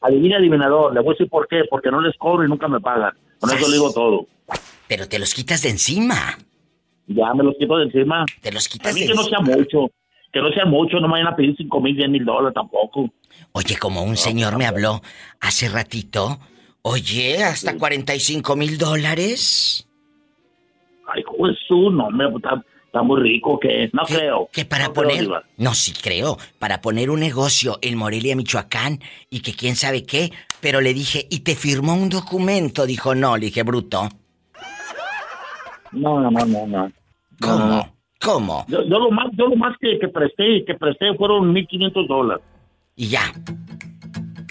Adivina, 0.01 0.37
adivinador. 0.37 0.93
Le 0.93 1.01
voy 1.01 1.11
a 1.11 1.13
decir 1.13 1.29
por 1.29 1.47
qué. 1.47 1.61
Porque 1.69 1.91
no 1.91 2.01
les 2.01 2.17
cobro 2.17 2.43
y 2.43 2.49
nunca 2.49 2.67
me 2.67 2.81
pagan. 2.81 3.13
Con 3.39 3.51
eso 3.51 3.67
le 3.67 3.73
digo 3.73 3.93
todo. 3.93 4.25
Pero 4.87 5.07
te 5.07 5.19
los 5.19 5.33
quitas 5.33 5.61
de 5.61 5.69
encima. 5.69 6.37
Ya 7.07 7.33
me 7.33 7.43
los 7.43 7.55
quito 7.57 7.77
de 7.77 7.85
encima. 7.85 8.25
Te 8.41 8.51
los 8.51 8.65
A 8.65 8.69
quitas 8.69 8.93
mí 8.93 9.01
de 9.01 9.07
que 9.07 9.13
no 9.13 9.23
sea 9.23 9.39
mucho. 9.39 9.91
Que 10.31 10.39
no 10.41 10.49
sea 10.51 10.65
mucho. 10.65 10.97
No 10.99 11.07
me 11.07 11.13
vayan 11.13 11.27
a 11.27 11.35
pedir 11.35 11.55
cinco 11.57 11.79
mil, 11.81 11.95
diez 11.95 12.09
mil 12.09 12.25
dólares 12.25 12.53
tampoco. 12.53 13.09
Oye, 13.51 13.77
como 13.77 14.03
un 14.03 14.17
señor 14.17 14.57
me 14.57 14.65
habló 14.65 15.01
hace 15.39 15.69
ratito. 15.69 16.39
Oye, 16.85 17.41
hasta 17.43 17.77
45 17.77 18.55
mil 18.57 18.77
dólares. 18.77 19.87
Ay, 21.07 21.23
Jesús, 21.23 21.93
no, 21.93 22.09
me 22.09 22.25
está, 22.25 22.61
está 22.85 23.01
muy 23.01 23.21
rico 23.21 23.57
que 23.57 23.89
no 23.93 24.03
creo. 24.03 24.49
Que 24.51 24.65
para 24.65 24.87
No 24.87 24.93
poner. 24.93 25.29
No, 25.57 25.73
sí 25.73 25.93
creo. 25.93 26.37
Para 26.59 26.81
poner 26.81 27.09
un 27.09 27.21
negocio 27.21 27.79
en 27.81 27.97
Morelia, 27.97 28.35
Michoacán. 28.35 28.99
Y 29.29 29.39
que 29.39 29.53
quién 29.53 29.77
sabe 29.77 30.03
qué. 30.03 30.33
Pero 30.59 30.81
le 30.81 30.93
dije, 30.93 31.25
¿y 31.29 31.39
te 31.39 31.55
firmó 31.55 31.93
un 31.93 32.09
documento? 32.09 32.85
Dijo, 32.85 33.15
no. 33.15 33.37
Le 33.37 33.45
dije, 33.45 33.63
bruto. 33.63 34.09
No, 35.93 36.19
no, 36.21 36.29
no, 36.31 36.45
no, 36.45 36.67
no. 36.67 36.91
¿Cómo? 37.41 37.57
No. 37.65 37.93
¿Cómo? 38.21 38.65
Yo, 38.69 38.83
yo 38.83 38.99
lo 38.99 39.11
más, 39.11 39.27
yo 39.33 39.47
lo 39.47 39.55
más 39.57 39.75
que, 39.79 39.99
que 39.99 40.07
presté, 40.07 40.63
que 40.65 40.75
presté 40.75 41.13
fueron 41.15 41.53
1.500 41.53 42.07
dólares. 42.07 42.43
Y 42.95 43.07
ya. 43.09 43.21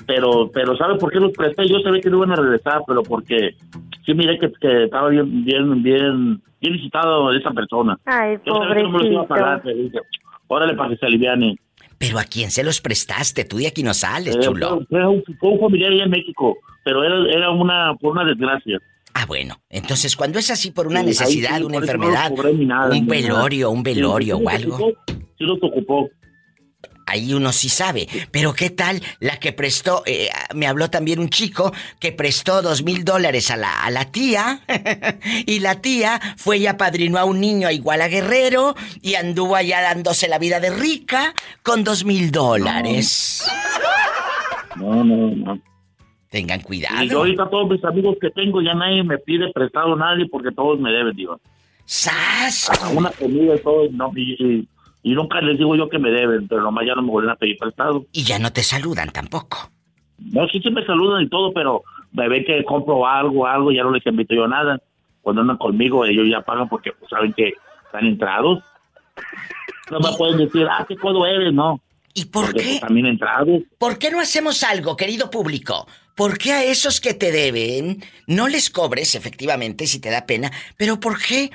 Pero, 0.07 0.51
pero 0.53 0.77
¿sabe 0.77 0.97
por 0.97 1.11
qué 1.13 1.21
los 1.21 1.33
presté? 1.33 1.67
Yo 1.69 1.79
sabía 1.81 2.01
que 2.01 2.11
no 2.11 2.19
iban 2.19 2.33
a 2.33 2.37
regresar, 2.37 2.83
pero 2.87 3.03
porque 3.03 3.57
sí 4.05 4.15
miré 4.15 4.39
que, 4.39 4.53
que 4.61 4.85
estaba 4.85 5.09
bien, 5.09 5.45
bien, 5.45 5.83
bien, 5.83 6.43
bien 6.61 6.73
visitado 6.75 7.33
esa 7.33 7.51
persona. 7.53 7.99
Ay, 8.05 8.37
Yo 8.45 8.55
sabía 8.57 8.75
que 8.77 8.83
no 8.83 8.91
me 8.91 8.99
los 8.99 9.07
iba 9.13 9.23
a 9.23 9.27
pagar, 9.27 9.63
pobrecito. 9.63 9.91
pero 9.93 10.03
dije, 10.03 10.19
órale 10.49 10.75
para 10.75 10.91
que 10.91 10.97
se 10.97 11.07
aliviane. 11.07 11.57
Pero 11.99 12.19
¿a 12.19 12.25
quién 12.25 12.51
se 12.51 12.65
los 12.65 12.81
prestaste? 12.81 13.45
Tú 13.45 13.59
de 13.59 13.69
aquí 13.69 13.83
no 13.85 13.95
sales, 13.95 14.35
Eh, 14.37 14.41
chulo. 14.41 14.79
fue, 14.79 14.87
fue 14.87 15.07
un, 15.09 15.23
fue 15.39 15.49
un 15.51 15.61
familiar 15.61 15.93
allá 15.93 16.05
en 16.05 16.11
México, 16.11 16.59
pero 16.85 17.05
era, 17.05 17.31
era 17.33 17.51
una, 17.51 17.95
por 17.95 18.13
una 18.13 18.25
desgracia. 18.25 18.81
Ah, 19.23 19.27
bueno. 19.27 19.63
Entonces, 19.71 20.17
cuando 20.17 20.39
es 20.41 20.51
así 20.51 20.73
por 20.73 20.89
una 20.89 21.01
Sí, 21.01 21.07
necesidad, 21.07 21.59
sí, 21.59 21.63
una 21.63 21.75
por 21.75 21.85
eso 21.85 21.97
no 21.97 22.05
enfermedad, 22.09 22.33
nada, 22.67 22.95
un 22.95 23.07
velorio, 23.07 23.71
un 23.71 23.83
velorio 23.85 24.39
Sí, 24.39 24.45
o 24.45 24.49
algo, 24.49 24.79
Sí, 24.79 25.15
sí 25.39 25.45
los 25.45 25.59
ocupó. 25.63 26.09
ahí 27.07 27.33
uno 27.33 27.53
sí 27.53 27.69
sabe. 27.69 28.09
Pero 28.33 28.53
¿qué 28.53 28.71
tal 28.71 29.01
la 29.21 29.39
que 29.39 29.53
prestó? 29.53 30.03
eh, 30.07 30.29
me 30.57 30.67
habló 30.67 30.91
también 30.91 31.21
un 31.21 31.29
chico 31.29 31.73
que 32.01 32.11
prestó 32.11 32.63
dos 32.63 32.83
mil 32.83 33.05
dólares 33.05 33.51
a 33.53 33.57
la, 33.57 33.85
a 33.85 33.91
la 33.91 34.07
tía 34.11 34.61
y 35.47 35.61
la 35.61 35.81
tía 35.81 36.21
fue 36.37 36.59
y 36.59 36.67
apadrinó 36.67 37.19
a 37.19 37.25
un 37.25 37.39
niño 37.41 37.71
igual 37.71 38.03
a 38.03 38.09
Guerrero 38.09 38.75
y 39.03 39.15
anduvo 39.15 39.55
allá 39.55 39.83
dándose 39.83 40.27
la 40.27 40.39
vida 40.39 40.59
de 40.59 40.71
rica 40.71 41.33
con 41.63 41.85
dos 41.85 42.05
mil 42.05 42.33
dólares. 42.33 43.45
No, 44.77 45.05
no, 45.05 45.31
no. 45.31 45.61
Tengan 46.33 46.59
Y 46.59 46.63
yo 46.63 46.67
cuidado. 46.67 47.19
ahorita 47.19 47.49
todos 47.51 47.71
mis 47.71 47.85
amigos 47.85 48.17
que 48.21 48.31
tengo 48.31 48.61
ya 48.63 48.75
nadie 48.75 49.05
me 49.05 49.19
pide 49.19 49.53
prestado 49.53 49.95
nadie 49.95 50.27
porque 50.29 50.51
todos 50.51 50.81
me 50.81 50.91
deben, 50.91 51.15
digo. 51.15 51.39
¡Sas! 51.85 52.71
A 52.83 52.89
una 52.89 53.11
comida 53.11 53.55
y 53.55 53.59
todo, 53.61 53.87
no, 53.93 54.11
y, 54.17 54.33
y- 54.43 54.69
y 55.05 55.15
nunca 55.15 55.41
les 55.41 55.59
digo 55.59 55.75
yo 55.77 55.89
que 55.89 55.99
me 55.99 56.11
deben, 56.11 56.49
pero 56.49 56.63
nomás 56.63 56.87
ya 56.87 56.95
no 56.95 57.03
me 57.03 57.11
vuelven 57.11 57.33
a 57.33 57.37
pedir 57.37 57.59
prestado. 57.59 58.07
Y 58.13 58.23
ya 58.25 58.39
no 58.39 58.53
te 58.53 58.63
saludan 58.63 59.11
tampoco. 59.11 59.71
No, 60.19 60.47
sí, 60.49 60.61
sí 60.63 60.71
me 60.71 60.85
saludan 60.87 61.23
y 61.25 61.29
todo, 61.29 61.53
pero 61.53 61.83
me 62.13 62.29
ven 62.29 62.45
que 62.45 62.65
compro 62.65 63.07
algo, 63.07 63.47
algo, 63.47 63.73
ya 63.73 63.83
no 63.83 63.91
les 63.91 64.07
invito 64.07 64.35
yo 64.35 64.47
nada. 64.49 64.81
Cuando 65.21 65.43
andan 65.43 65.57
conmigo, 65.59 66.05
ellos 66.07 66.27
ya 66.31 66.41
pagan 66.41 66.69
porque 66.69 66.93
pues, 66.93 67.11
saben 67.11 67.33
que 67.33 67.53
están 67.85 68.07
entrados. 68.07 68.61
No 69.91 69.99
me 70.01 70.17
pueden 70.17 70.39
decir, 70.39 70.67
ah, 70.71 70.85
qué 70.89 70.97
codo 70.97 71.27
eres, 71.27 71.53
no. 71.53 71.81
¿Y 72.15 72.27
por 72.27 72.47
Porque, 72.47 72.61
qué? 72.61 72.69
pues, 72.71 72.81
también 72.81 73.07
entrados. 73.07 73.63
¿Por 73.79 73.99
qué 73.99 74.11
no 74.11 74.21
hacemos 74.21 74.63
algo, 74.63 74.97
querido 74.97 75.31
público? 75.31 75.87
¿Por 76.15 76.39
qué 76.39 76.53
a 76.53 76.65
esos 76.65 77.01
que 77.01 77.15
te 77.15 77.33
deben 77.33 78.03
no 78.27 78.49
les 78.49 78.71
cobres, 78.71 79.15
efectivamente, 79.15 79.87
si 79.87 80.01
te 80.01 80.11
da 80.11 80.27
pena? 80.27 80.51
Pero 80.77 81.01
¿por 81.01 81.19
qué 81.19 81.45
eh, 81.45 81.51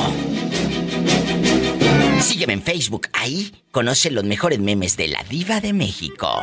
Sígueme 2.21 2.53
en 2.53 2.63
Facebook, 2.63 3.09
ahí 3.13 3.51
conoce 3.71 4.09
los 4.11 4.23
mejores 4.23 4.59
memes 4.59 4.95
de 4.97 5.09
la 5.09 5.23
diva 5.23 5.59
de 5.61 5.73
México. 5.73 6.41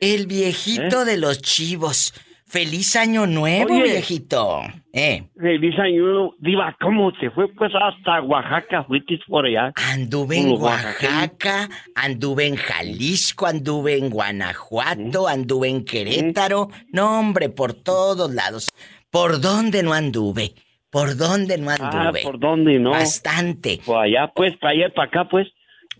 El 0.00 0.26
viejito 0.26 1.04
de 1.04 1.18
los 1.18 1.42
chivos. 1.42 2.14
Feliz 2.50 2.96
año 2.96 3.28
nuevo, 3.28 3.72
Oye. 3.74 3.84
viejito. 3.84 4.60
Eh, 4.92 5.22
Feliz 5.40 5.78
año, 5.78 6.32
Diva, 6.40 6.76
¿cómo 6.80 7.12
te 7.12 7.30
fue? 7.30 7.46
Pues 7.54 7.70
hasta 7.80 8.20
Oaxaca, 8.22 8.82
fuiste 8.84 9.20
por 9.28 9.46
allá. 9.46 9.72
anduve 9.92 10.38
en. 10.38 10.50
Oaxaca, 10.60 11.68
anduve 11.94 12.46
en 12.48 12.56
Jalisco, 12.56 13.46
anduve 13.46 13.96
en 13.98 14.10
Guanajuato, 14.10 15.28
anduve 15.28 15.68
en 15.68 15.84
Querétaro. 15.84 16.70
No, 16.92 17.20
hombre, 17.20 17.50
por 17.50 17.72
todos 17.72 18.34
lados. 18.34 18.68
¿Por 19.10 19.40
dónde 19.40 19.84
no 19.84 19.92
anduve? 19.92 20.54
¿Por 20.90 21.16
dónde 21.16 21.56
no 21.56 21.70
Ah, 21.70 21.76
anduve? 21.78 22.22
¿por 22.24 22.40
dónde 22.40 22.80
no? 22.80 22.90
Bastante. 22.90 23.78
Por 23.86 23.98
allá, 23.98 24.32
pues, 24.34 24.56
para 24.56 24.72
allá, 24.72 24.92
para 24.92 25.06
acá, 25.08 25.28
pues. 25.30 25.46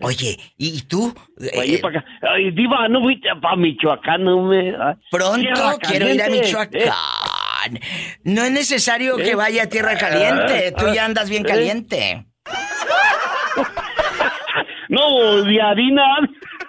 Oye, 0.03 0.38
¿y 0.57 0.82
tú? 0.82 1.14
Para 1.14 1.62
allá, 1.62 1.74
Eh, 1.74 1.78
para 1.80 1.98
acá. 2.01 2.09
Ay, 2.34 2.51
Diva, 2.53 2.88
no 2.88 3.01
fuiste 3.03 3.28
para 3.40 3.57
Michoacán, 3.57 4.24
no 4.24 4.42
me... 4.44 4.72
Pronto 5.11 5.78
quiero 5.88 6.09
ir 6.12 6.22
a 6.22 6.28
Michoacán. 6.28 7.78
No 8.24 8.42
es 8.44 8.51
necesario 8.53 9.16
que 9.16 9.32
¿Eh? 9.32 9.34
vaya 9.34 9.64
a 9.64 9.66
Tierra 9.66 9.96
Caliente. 9.98 10.72
Tú 10.78 10.86
ya 10.94 11.05
andas 11.05 11.28
bien 11.28 11.44
¿Eh? 11.44 11.48
caliente. 11.48 12.26
No, 14.88 15.42
de 15.44 15.62
harina. 15.62 16.03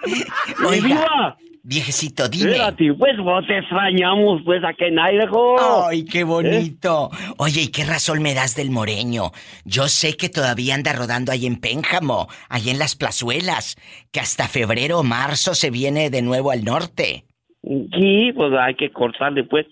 Oiga, 0.68 0.86
Diva, 0.86 1.36
viejecito, 1.62 2.28
dime. 2.28 2.52
espérate, 2.52 2.92
pues, 2.94 3.16
vos 3.18 3.46
te 3.46 3.58
extrañamos, 3.58 4.42
pues, 4.44 4.62
aquí 4.64 4.84
en 4.84 4.98
Idaho. 4.98 5.86
Ay, 5.88 6.04
qué 6.04 6.24
bonito. 6.24 7.10
Oye, 7.38 7.62
¿y 7.62 7.68
qué 7.68 7.84
razón 7.84 8.22
me 8.22 8.34
das 8.34 8.56
del 8.56 8.70
moreño? 8.70 9.32
Yo 9.64 9.88
sé 9.88 10.16
que 10.16 10.28
todavía 10.28 10.74
anda 10.74 10.92
rodando 10.92 11.32
ahí 11.32 11.46
en 11.46 11.60
Pénjamo, 11.60 12.28
ahí 12.48 12.70
en 12.70 12.78
las 12.78 12.96
plazuelas, 12.96 13.76
que 14.10 14.20
hasta 14.20 14.48
febrero 14.48 15.00
o 15.00 15.02
marzo 15.02 15.54
se 15.54 15.70
viene 15.70 16.10
de 16.10 16.22
nuevo 16.22 16.50
al 16.50 16.64
norte. 16.64 17.24
Sí, 17.62 18.32
pues 18.34 18.52
hay 18.58 18.74
que 18.74 18.90
cortarle, 18.90 19.44
pues. 19.44 19.66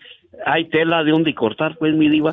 Hay 0.47 0.69
tela 0.69 1.03
de 1.03 1.11
donde 1.11 1.35
cortar, 1.35 1.77
pues, 1.79 1.95
mi 1.95 2.09
diva. 2.09 2.33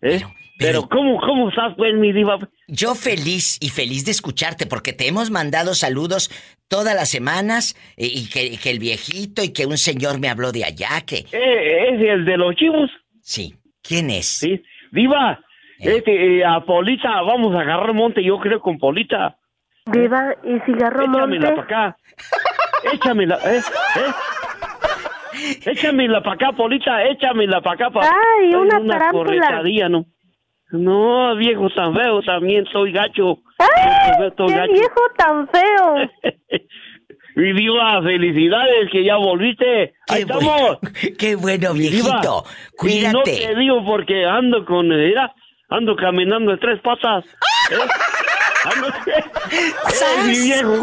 ¿Eh? 0.00 0.20
Pero, 0.20 0.28
Pero 0.64 0.88
¿cómo, 0.88 1.20
cómo 1.20 1.48
estás, 1.50 1.74
pues, 1.76 1.94
mi 1.94 2.12
diva? 2.12 2.38
Yo 2.68 2.94
feliz 2.94 3.58
y 3.60 3.68
feliz 3.68 4.04
de 4.04 4.12
escucharte 4.12 4.66
porque 4.66 4.92
te 4.92 5.06
hemos 5.06 5.30
mandado 5.30 5.74
saludos 5.74 6.30
todas 6.68 6.94
las 6.94 7.10
semanas 7.10 7.74
eh, 7.96 8.08
y 8.10 8.28
que, 8.30 8.56
que 8.58 8.70
el 8.70 8.78
viejito 8.78 9.42
y 9.42 9.52
que 9.52 9.66
un 9.66 9.76
señor 9.76 10.18
me 10.20 10.28
habló 10.28 10.52
de 10.52 10.64
allá 10.64 11.02
que... 11.06 11.26
Eh, 11.32 11.88
¿Es 11.90 12.00
el 12.00 12.24
de 12.24 12.36
los 12.38 12.54
chivos? 12.56 12.90
Sí. 13.20 13.54
¿Quién 13.82 14.08
es? 14.08 14.26
Sí. 14.26 14.62
Diva, 14.90 15.40
este, 15.78 16.38
eh, 16.38 16.44
a 16.44 16.60
Polita, 16.60 17.20
vamos 17.22 17.54
a 17.54 17.60
agarrar 17.60 17.92
monte, 17.92 18.24
yo 18.24 18.38
creo, 18.38 18.60
con 18.60 18.78
Polita. 18.78 19.36
Diva, 19.86 20.34
¿y 20.44 20.60
cigarro 20.60 21.06
monte? 21.06 21.36
Échamela 21.36 21.50
para 21.50 21.62
acá. 21.62 21.96
Échamela, 22.90 23.38
¿eh? 23.44 23.60
¿eh? 23.96 25.60
Échamela 25.70 26.22
para 26.22 26.34
acá, 26.34 26.52
Polita, 26.56 27.04
échamela 27.04 27.60
para 27.60 27.74
acá. 27.74 27.90
Pa... 27.90 28.00
Ay, 28.02 28.54
una 28.54 28.82
tarántula. 28.82 29.10
corretadilla, 29.10 29.88
¿no? 29.90 30.06
No, 30.76 31.36
viejo 31.36 31.68
tan 31.70 31.94
feo, 31.94 32.20
también 32.22 32.64
soy 32.72 32.90
gacho. 32.92 33.38
¡Ay, 33.58 34.12
Soy 34.36 34.48
qué 34.48 34.54
gacho. 34.56 34.72
viejo 34.72 35.00
tan 35.16 35.48
feo! 35.48 36.10
Mi 37.36 37.52
diva, 37.52 38.00
felicidades 38.02 38.90
que 38.92 39.04
ya 39.04 39.16
volviste. 39.16 39.94
Ahí 40.08 40.22
estamos. 40.22 40.78
Qué 41.18 41.34
bueno, 41.34 41.74
Mi 41.74 41.88
diva. 41.88 42.20
viejito. 42.20 42.44
Y 42.72 42.76
Cuídate. 42.76 43.12
no 43.12 43.22
te 43.22 43.54
digo 43.56 43.84
porque 43.84 44.24
ando 44.24 44.64
con, 44.64 44.88
mira, 44.88 45.32
ando 45.68 45.96
caminando 45.96 46.52
de 46.52 46.58
tres 46.58 46.80
patas. 46.80 47.24
¿eh? 47.24 47.74
¡Sas, 49.92 50.26
mi 50.26 50.38
viejo! 50.38 50.82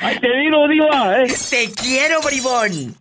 Ahí 0.00 0.18
te 0.18 0.36
digo, 0.36 0.68
diva, 0.68 1.22
¿eh? 1.22 1.26
Te 1.50 1.70
quiero, 1.72 2.20
bribón. 2.20 2.96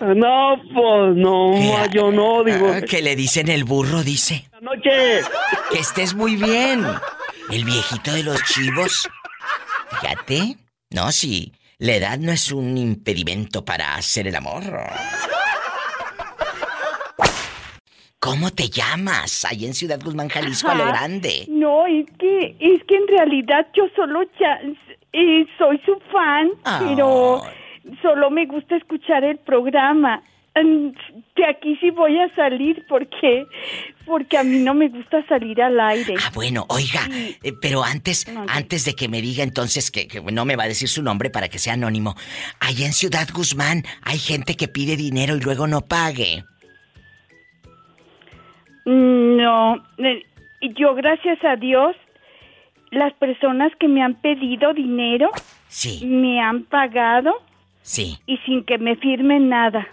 No, 0.00 0.60
pues 0.74 1.16
no, 1.16 1.86
yo 1.90 2.10
no, 2.10 2.44
digo. 2.44 2.72
Ah, 2.74 2.80
que 2.80 3.02
le 3.02 3.16
dicen 3.16 3.48
el 3.48 3.64
burro, 3.64 4.02
dice. 4.02 4.48
Noche. 4.60 5.22
Que 5.70 5.78
estés 5.78 6.14
muy 6.14 6.36
bien. 6.36 6.86
El 7.50 7.64
viejito 7.64 8.12
de 8.12 8.22
los 8.22 8.42
chivos. 8.44 9.08
Fíjate. 9.90 10.56
No, 10.90 11.12
sí. 11.12 11.52
La 11.78 11.94
edad 11.94 12.18
no 12.18 12.32
es 12.32 12.50
un 12.50 12.76
impedimento 12.76 13.64
para 13.64 13.94
hacer 13.94 14.26
el 14.26 14.36
amor. 14.36 14.64
¿Cómo 18.20 18.50
te 18.50 18.68
llamas? 18.68 19.44
Ahí 19.44 19.64
en 19.64 19.74
Ciudad 19.74 20.00
Guzmán, 20.02 20.28
Jalisco, 20.28 20.70
a 20.70 20.74
lo 20.74 20.82
Ajá. 20.84 20.92
grande. 20.92 21.46
No, 21.48 21.86
es 21.86 22.06
que, 22.18 22.56
es 22.58 22.82
que 22.84 22.96
en 22.96 23.06
realidad 23.06 23.68
yo 23.74 23.84
solo 23.94 24.22
ya, 24.40 24.60
eh, 25.12 25.46
soy 25.56 25.80
su 25.86 25.96
fan, 26.12 26.50
pero 26.80 27.42
solo 28.02 28.30
me 28.30 28.46
gusta 28.46 28.76
escuchar 28.76 29.22
el 29.22 29.38
programa. 29.38 30.22
Mm, 30.60 30.88
De 31.36 31.46
aquí 31.46 31.76
sí 31.80 31.90
voy 31.90 32.18
a 32.18 32.34
salir 32.34 32.84
porque 32.88 33.46
porque 34.04 34.36
a 34.38 34.42
mí 34.42 34.58
no 34.58 34.74
me 34.74 34.88
gusta 34.88 35.24
salir 35.28 35.62
al 35.62 35.78
aire. 35.78 36.14
Ah, 36.20 36.32
bueno, 36.34 36.66
oiga, 36.70 37.02
eh, 37.44 37.52
pero 37.62 37.84
antes, 37.84 38.26
antes 38.48 38.84
de 38.84 38.94
que 38.94 39.06
me 39.08 39.22
diga 39.22 39.44
entonces 39.44 39.92
que, 39.92 40.08
que 40.08 40.20
no 40.20 40.44
me 40.44 40.56
va 40.56 40.64
a 40.64 40.68
decir 40.68 40.88
su 40.88 41.02
nombre 41.04 41.30
para 41.30 41.48
que 41.48 41.60
sea 41.60 41.74
anónimo, 41.74 42.16
allá 42.58 42.86
en 42.86 42.92
Ciudad 42.94 43.28
Guzmán 43.32 43.84
hay 44.02 44.18
gente 44.18 44.56
que 44.56 44.66
pide 44.66 44.96
dinero 44.96 45.36
y 45.36 45.40
luego 45.40 45.68
no 45.68 45.82
pague. 45.82 46.42
No, 49.48 49.76
eh, 49.98 50.24
yo 50.76 50.94
gracias 50.94 51.42
a 51.42 51.56
Dios, 51.56 51.96
las 52.90 53.14
personas 53.14 53.72
que 53.80 53.88
me 53.88 54.02
han 54.02 54.14
pedido 54.16 54.74
dinero 54.74 55.30
Sí. 55.68 56.04
me 56.06 56.38
han 56.40 56.64
pagado 56.64 57.32
Sí, 57.80 58.18
y 58.26 58.36
sin 58.38 58.64
que 58.64 58.76
me 58.78 58.96
firmen 58.96 59.48
nada. 59.48 59.86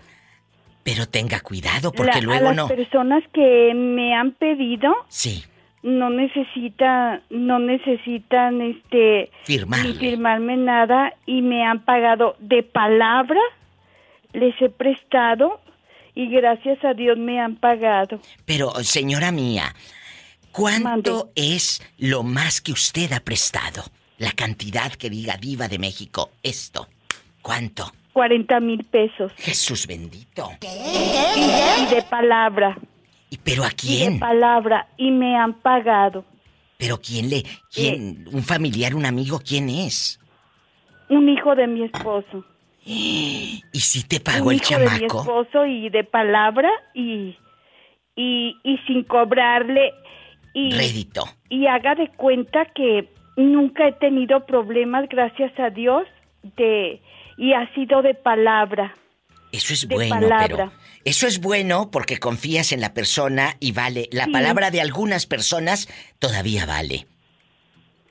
pero 0.84 1.08
tenga 1.08 1.40
cuidado 1.40 1.92
porque 1.92 2.20
La- 2.22 2.28
luego 2.28 2.46
a 2.46 2.54
las 2.54 2.56
no. 2.58 2.68
personas 2.68 3.24
que 3.34 3.74
me 3.74 4.14
han 4.14 4.34
pedido 4.34 4.94
Sí, 5.08 5.44
no 5.82 6.10
necesita 6.12 7.22
no 7.30 7.58
necesitan 7.60 8.62
este 8.62 9.32
Firmarle. 9.46 9.88
ni 9.90 9.94
firmarme 9.96 10.58
nada 10.58 11.14
y 11.26 11.42
me 11.42 11.64
han 11.66 11.80
pagado 11.86 12.36
de 12.40 12.62
palabra 12.64 13.40
les 14.34 14.54
he 14.62 14.70
prestado 14.70 15.60
y 16.16 16.30
gracias 16.30 16.84
a 16.84 16.94
Dios 16.94 17.18
me 17.18 17.40
han 17.40 17.56
pagado 17.58 18.20
pero 18.46 18.72
señora 18.84 19.32
mía, 19.32 19.74
¿cuánto 20.52 21.32
es 21.36 21.82
lo 21.98 22.24
más 22.24 22.62
que 22.62 22.72
usted 22.72 23.12
ha 23.14 23.20
prestado? 23.20 23.84
La 24.18 24.32
cantidad 24.32 24.92
que 24.94 25.10
diga 25.10 25.36
diva 25.38 25.68
de 25.68 25.78
México, 25.78 26.32
esto. 26.42 26.88
¿Cuánto? 27.42 27.92
40 28.14 28.60
mil 28.62 28.84
pesos 28.86 29.32
Jesús 29.36 29.86
bendito. 29.88 30.50
y, 30.62 31.82
y 31.84 31.96
de 31.96 32.02
palabra 32.10 32.78
¿Y 33.30 33.38
pero 33.38 33.64
a 33.64 33.68
y 33.68 33.70
de 33.72 33.76
quién? 33.76 34.20
palabra 34.20 34.88
y 34.98 35.12
me 35.12 35.36
han 35.36 35.54
pagado 35.56 36.24
¿Pero 36.78 37.00
quién 37.02 37.30
le... 37.30 37.44
quién? 37.74 38.26
¿Un 38.32 38.44
familiar, 38.44 38.96
un 38.96 39.06
amigo? 39.06 39.40
¿Quién 39.46 39.70
es? 39.70 40.20
un 41.10 41.30
hijo 41.30 41.56
de 41.56 41.68
mi 41.68 41.84
esposo 41.84 42.44
¿Y 42.86 43.64
si 43.74 44.04
te 44.08 44.20
pagó 44.20 44.52
el 44.52 44.58
hijo 44.58 44.78
de 44.78 44.80
mi 44.80 44.86
chamaco? 44.86 45.20
esposo 45.22 45.66
y 45.66 45.90
de 45.90 46.04
palabra 46.04 46.70
y 46.94 47.36
y, 48.16 48.56
y 48.64 48.78
sin 48.88 49.04
cobrarle 49.04 49.92
y 50.54 50.72
Rédito. 50.72 51.26
y 51.50 51.68
haga 51.68 51.96
de 51.96 52.08
cuenta 52.10 52.66
que 52.76 53.10
nunca 53.36 53.88
he 53.88 53.94
tenido 53.94 54.46
problemas 54.46 55.10
gracias 55.10 55.52
a 55.60 55.70
Dios 55.70 56.08
de 56.58 57.02
y 57.38 57.54
ha 57.54 57.74
sido 57.74 58.02
de 58.02 58.14
palabra 58.14 58.94
Eso 59.52 59.74
es 59.74 59.88
de 59.88 59.96
bueno, 59.96 60.16
palabra. 60.16 60.48
pero 60.48 60.72
eso 61.04 61.28
es 61.28 61.42
bueno 61.42 61.90
porque 61.92 62.20
confías 62.20 62.72
en 62.72 62.82
la 62.82 62.94
persona 62.94 63.56
y 63.60 63.72
vale. 63.74 64.08
La 64.12 64.26
Sí. 64.26 64.32
palabra 64.32 64.72
de 64.72 64.80
algunas 64.82 65.26
personas 65.26 65.88
todavía 66.20 66.66
vale. 66.66 67.06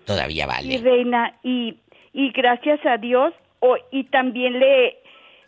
Todavía 0.05 0.45
y 0.45 0.47
vale. 0.47 0.79
reina 0.79 1.39
y 1.43 1.79
y 2.13 2.31
gracias 2.33 2.81
a 2.87 2.97
Dios 2.99 3.33
o- 3.67 3.79
y 3.91 4.05
también 4.05 4.59
le 4.59 4.99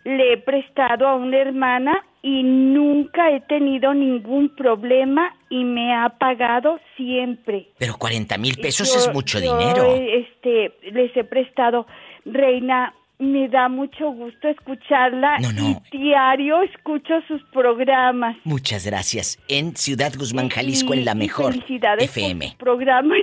le 0.05 0.35
he 0.35 0.37
prestado 0.39 1.09
a 1.09 1.17
una 1.17 1.37
hermana 1.37 2.01
y 2.23 2.45
nunca 2.45 3.33
he 3.33 3.41
tenido 3.41 3.93
ningún 3.93 4.55
problema 4.55 5.35
y 5.51 5.65
me 5.65 5.93
ha 5.97 6.11
pagado 6.11 6.79
siempre. 6.97 7.71
Pero 7.77 7.95
40 7.99 8.39
mil 8.39 8.57
pesos 8.57 8.89
Yo- 8.93 9.01
es 9.01 9.13
mucho 9.13 9.41
yo, 9.41 9.59
dinero. 9.59 9.85
Este, 9.97 10.73
les 10.93 11.17
he 11.17 11.25
prestado. 11.25 11.89
Reina, 12.25 12.95
me 13.19 13.49
da 13.49 13.69
mucho 13.69 14.11
gusto 14.11 14.47
escucharla 14.49 15.39
No, 15.39 15.53
no. 15.53 15.83
y 15.93 15.99
diario 15.99 16.61
escucho 16.63 17.15
sus 17.27 17.43
programas. 17.45 18.37
Muchas 18.45 18.85
gracias. 18.87 19.39
En 19.49 19.75
Ciudad 19.75 20.13
Guzmán, 20.19 20.51
Jalisco, 20.51 20.95
Y- 20.95 20.99
en 20.99 21.05
la 21.07 21.15
mejor 21.15 21.53
felicidades 21.55 22.11
por 22.11 22.19
FM. 22.23 22.47
sus 22.49 22.55
programas. 22.57 23.19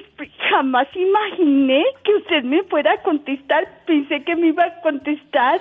Jamás 0.50 0.88
imaginé 0.96 1.84
que 2.04 2.16
usted 2.16 2.44
me 2.44 2.64
fuera 2.64 2.94
a 2.94 3.02
contestar. 3.04 3.68
Pensé 3.86 4.24
que 4.24 4.36
me 4.36 4.48
iba 4.48 4.64
a 4.66 4.82
contestar 4.82 5.60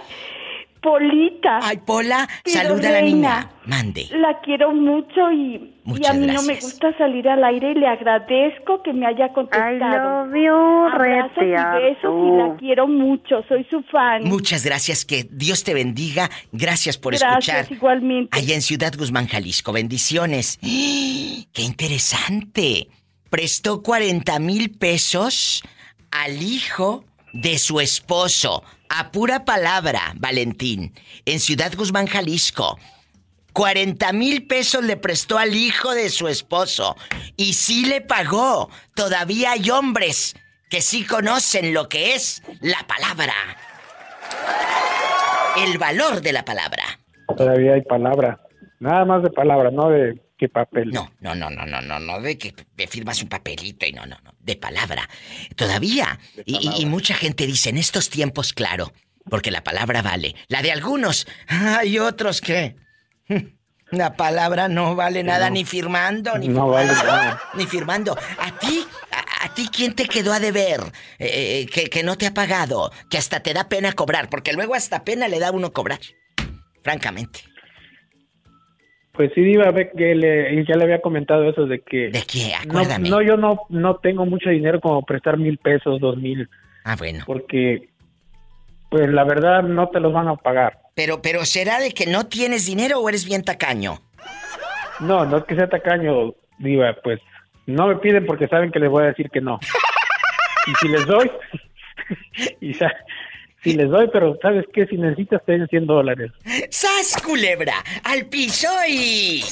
Polita. 0.82 1.60
Ay, 1.62 1.78
Pola, 1.78 2.28
Pero, 2.44 2.56
saluda 2.56 2.88
a 2.88 2.92
la 2.92 3.02
niña. 3.02 3.50
Mande. 3.66 4.08
La 4.10 4.40
quiero 4.40 4.72
mucho 4.72 5.30
y, 5.30 5.78
a 6.04 6.12
mí 6.12 6.26
no 6.26 6.42
me 6.42 6.56
gusta 6.56 6.96
salir 6.98 7.28
al 7.28 7.44
aire 7.44 7.70
y 7.70 7.74
le 7.74 7.86
agradezco 7.86 8.82
que 8.82 8.92
me 8.92 9.06
haya 9.06 9.32
contestado. 9.32 10.26
I 10.26 10.28
love 10.28 10.34
you, 10.34 10.94
Abrazos 10.94 11.42
y 11.42 11.50
besos 11.50 12.12
y 12.12 12.36
la 12.36 12.56
quiero 12.58 12.88
mucho, 12.88 13.44
soy 13.48 13.64
su 13.70 13.82
fan. 13.84 14.24
Muchas 14.24 14.64
gracias, 14.64 15.04
que 15.04 15.28
Dios 15.30 15.62
te 15.62 15.74
bendiga. 15.74 16.28
Gracias 16.50 16.98
por 16.98 17.16
Gracias, 17.16 17.56
escuchar. 17.56 17.72
igualmente. 17.72 18.36
Allá 18.36 18.54
en 18.56 18.62
Ciudad 18.62 18.92
Guzmán, 18.98 19.28
Jalisco. 19.28 19.72
Bendiciones. 19.72 20.58
¡Qué 20.62 21.62
interesante! 21.62 22.88
Prestó 23.30 23.82
40 23.82 24.38
mil 24.40 24.76
pesos 24.76 25.62
al 26.10 26.42
hijo 26.42 27.04
de 27.32 27.58
su 27.58 27.80
esposo. 27.80 28.62
A 28.88 29.10
pura 29.10 29.44
palabra, 29.44 30.12
Valentín. 30.16 30.92
En 31.24 31.40
Ciudad 31.40 31.72
Guzmán, 31.76 32.06
Jalisco. 32.06 32.78
40 33.52 34.12
mil 34.12 34.46
pesos 34.46 34.84
le 34.84 34.96
prestó 34.96 35.38
al 35.38 35.54
hijo 35.54 35.92
de 35.92 36.08
su 36.08 36.28
esposo. 36.28 36.96
Y 37.36 37.54
sí 37.54 37.86
le 37.86 38.00
pagó. 38.00 38.70
Todavía 38.94 39.52
hay 39.52 39.70
hombres 39.70 40.34
que 40.70 40.80
sí 40.80 41.04
conocen 41.04 41.74
lo 41.74 41.88
que 41.88 42.14
es 42.14 42.42
la 42.60 42.86
palabra. 42.86 43.34
El 45.58 45.78
valor 45.78 46.22
de 46.22 46.32
la 46.32 46.44
palabra. 46.44 46.82
Todavía 47.36 47.74
hay 47.74 47.82
palabra. 47.82 48.40
Nada 48.80 49.04
más 49.04 49.22
de 49.22 49.30
palabra, 49.30 49.70
no 49.70 49.90
de 49.90 50.20
papel. 50.48 50.90
No, 50.90 51.12
no, 51.20 51.34
no, 51.34 51.50
no, 51.50 51.66
no, 51.66 51.80
no, 51.80 51.98
no, 51.98 52.20
de 52.20 52.38
que 52.38 52.54
me 52.76 52.86
firmas 52.86 53.22
un 53.22 53.28
papelito 53.28 53.86
y 53.86 53.92
no, 53.92 54.06
no, 54.06 54.16
no, 54.22 54.34
de 54.40 54.56
palabra. 54.56 55.08
Todavía. 55.56 56.18
Y, 56.44 56.84
mucha 56.86 57.14
gente 57.14 57.46
dice, 57.46 57.70
en 57.70 57.78
estos 57.78 58.10
tiempos, 58.10 58.52
claro, 58.52 58.92
porque 59.28 59.50
la 59.50 59.64
palabra 59.64 60.02
vale. 60.02 60.34
La 60.48 60.62
de 60.62 60.72
algunos, 60.72 61.26
hay 61.46 61.98
otros 61.98 62.40
que... 62.40 62.76
La 63.90 64.16
palabra 64.16 64.68
no 64.68 64.96
vale 64.96 65.22
nada 65.22 65.50
ni 65.50 65.66
firmando, 65.66 66.38
ni 66.38 66.48
No 66.48 66.64
firmando, 66.64 66.72
vale 66.72 66.92
nada. 66.94 67.42
Ni 67.52 67.66
firmando. 67.66 68.16
¿A 68.38 68.58
ti, 68.58 68.86
a, 69.10 69.44
a 69.44 69.54
ti 69.54 69.68
quién 69.70 69.94
te 69.94 70.06
quedó 70.06 70.32
a 70.32 70.40
deber? 70.40 70.80
Eh, 71.18 71.66
que, 71.70 71.90
que 71.90 72.02
no 72.02 72.16
te 72.16 72.26
ha 72.26 72.32
pagado, 72.32 72.90
que 73.10 73.18
hasta 73.18 73.40
te 73.40 73.52
da 73.52 73.68
pena 73.68 73.92
cobrar, 73.92 74.30
porque 74.30 74.54
luego 74.54 74.74
hasta 74.74 75.04
pena 75.04 75.28
le 75.28 75.40
da 75.40 75.50
uno 75.50 75.74
cobrar. 75.74 76.00
Francamente. 76.82 77.51
Pues 79.12 79.30
sí, 79.34 79.42
iba 79.42 79.64
a 79.68 79.70
ver 79.72 79.92
que 79.96 80.14
le, 80.14 80.64
ya 80.64 80.74
le 80.74 80.84
había 80.84 81.02
comentado 81.02 81.44
eso 81.48 81.66
de 81.66 81.80
que... 81.80 82.08
¿De 82.08 82.22
qué? 82.26 82.52
No, 82.66 82.70
Acuérdame. 82.80 83.10
no, 83.10 83.20
yo 83.20 83.36
no, 83.36 83.60
no 83.68 83.96
tengo 83.96 84.24
mucho 84.24 84.48
dinero 84.48 84.80
como 84.80 85.02
prestar 85.02 85.36
mil 85.36 85.58
pesos, 85.58 86.00
dos 86.00 86.16
mil. 86.16 86.48
Ah, 86.84 86.96
bueno. 86.98 87.22
Porque, 87.26 87.90
pues 88.90 89.08
la 89.10 89.24
verdad 89.24 89.62
no 89.62 89.88
te 89.90 90.00
los 90.00 90.12
van 90.14 90.28
a 90.28 90.36
pagar. 90.36 90.78
Pero, 90.94 91.20
pero 91.20 91.44
¿será 91.44 91.78
de 91.78 91.92
que 91.92 92.06
no 92.06 92.26
tienes 92.26 92.64
dinero 92.66 93.00
o 93.00 93.08
eres 93.08 93.26
bien 93.26 93.44
tacaño? 93.44 93.98
No, 95.00 95.24
no 95.26 95.38
es 95.38 95.44
que 95.44 95.56
sea 95.56 95.68
tacaño, 95.68 96.34
Diva, 96.58 96.94
pues 97.02 97.20
no 97.66 97.88
me 97.88 97.96
piden 97.96 98.24
porque 98.26 98.48
saben 98.48 98.70
que 98.70 98.78
les 98.78 98.88
voy 98.90 99.04
a 99.04 99.08
decir 99.08 99.28
que 99.30 99.40
no. 99.40 99.58
Y 100.64 100.72
si 100.80 100.88
les 100.88 101.04
doy, 101.06 101.28
y 102.60 102.72
sa- 102.74 102.94
si 103.62 103.74
les 103.74 103.88
doy, 103.90 104.08
pero 104.12 104.36
¿sabes 104.42 104.64
qué? 104.72 104.86
Si 104.86 104.96
necesitas, 104.96 105.42
te 105.44 105.52
den 105.52 105.66
100 105.68 105.86
dólares. 105.86 106.32
¡Sas, 106.70 107.16
culebra! 107.22 107.74
¡Al 108.04 108.26
piso 108.26 108.68
y... 108.88 109.42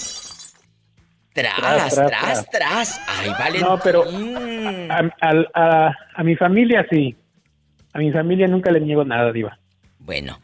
Tras, 1.32 1.94
Tras, 1.94 2.50
tras. 2.50 3.00
¡Ay, 3.06 3.30
vale! 3.38 3.60
No, 3.60 3.78
pero 3.82 4.02
a, 4.04 4.98
a- 5.20 5.44
a- 5.54 5.96
a 6.16 6.22
mi 6.24 6.34
familia 6.36 6.84
sí. 6.90 7.14
A 7.92 7.98
mi 7.98 8.10
familia 8.12 8.48
nunca 8.48 8.70
le 8.72 8.80
niego 8.80 9.04
nada, 9.04 9.30
Diva. 9.32 9.56
Bueno, 10.00 10.40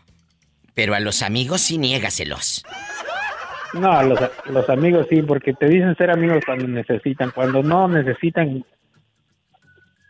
pero 0.74 0.94
a 0.94 1.00
los 1.00 1.22
amigos 1.22 1.60
sí 1.62 1.78
niégaselos. 1.78 2.64
No, 3.74 3.90
a 3.92 4.02
los, 4.04 4.18
los 4.46 4.68
amigos 4.70 5.06
sí, 5.10 5.22
porque 5.22 5.52
te 5.54 5.66
dicen 5.66 5.94
ser 5.96 6.10
amigos 6.10 6.42
cuando 6.46 6.68
necesitan. 6.68 7.30
Cuando 7.32 7.62
no 7.64 7.88
necesitan, 7.88 8.64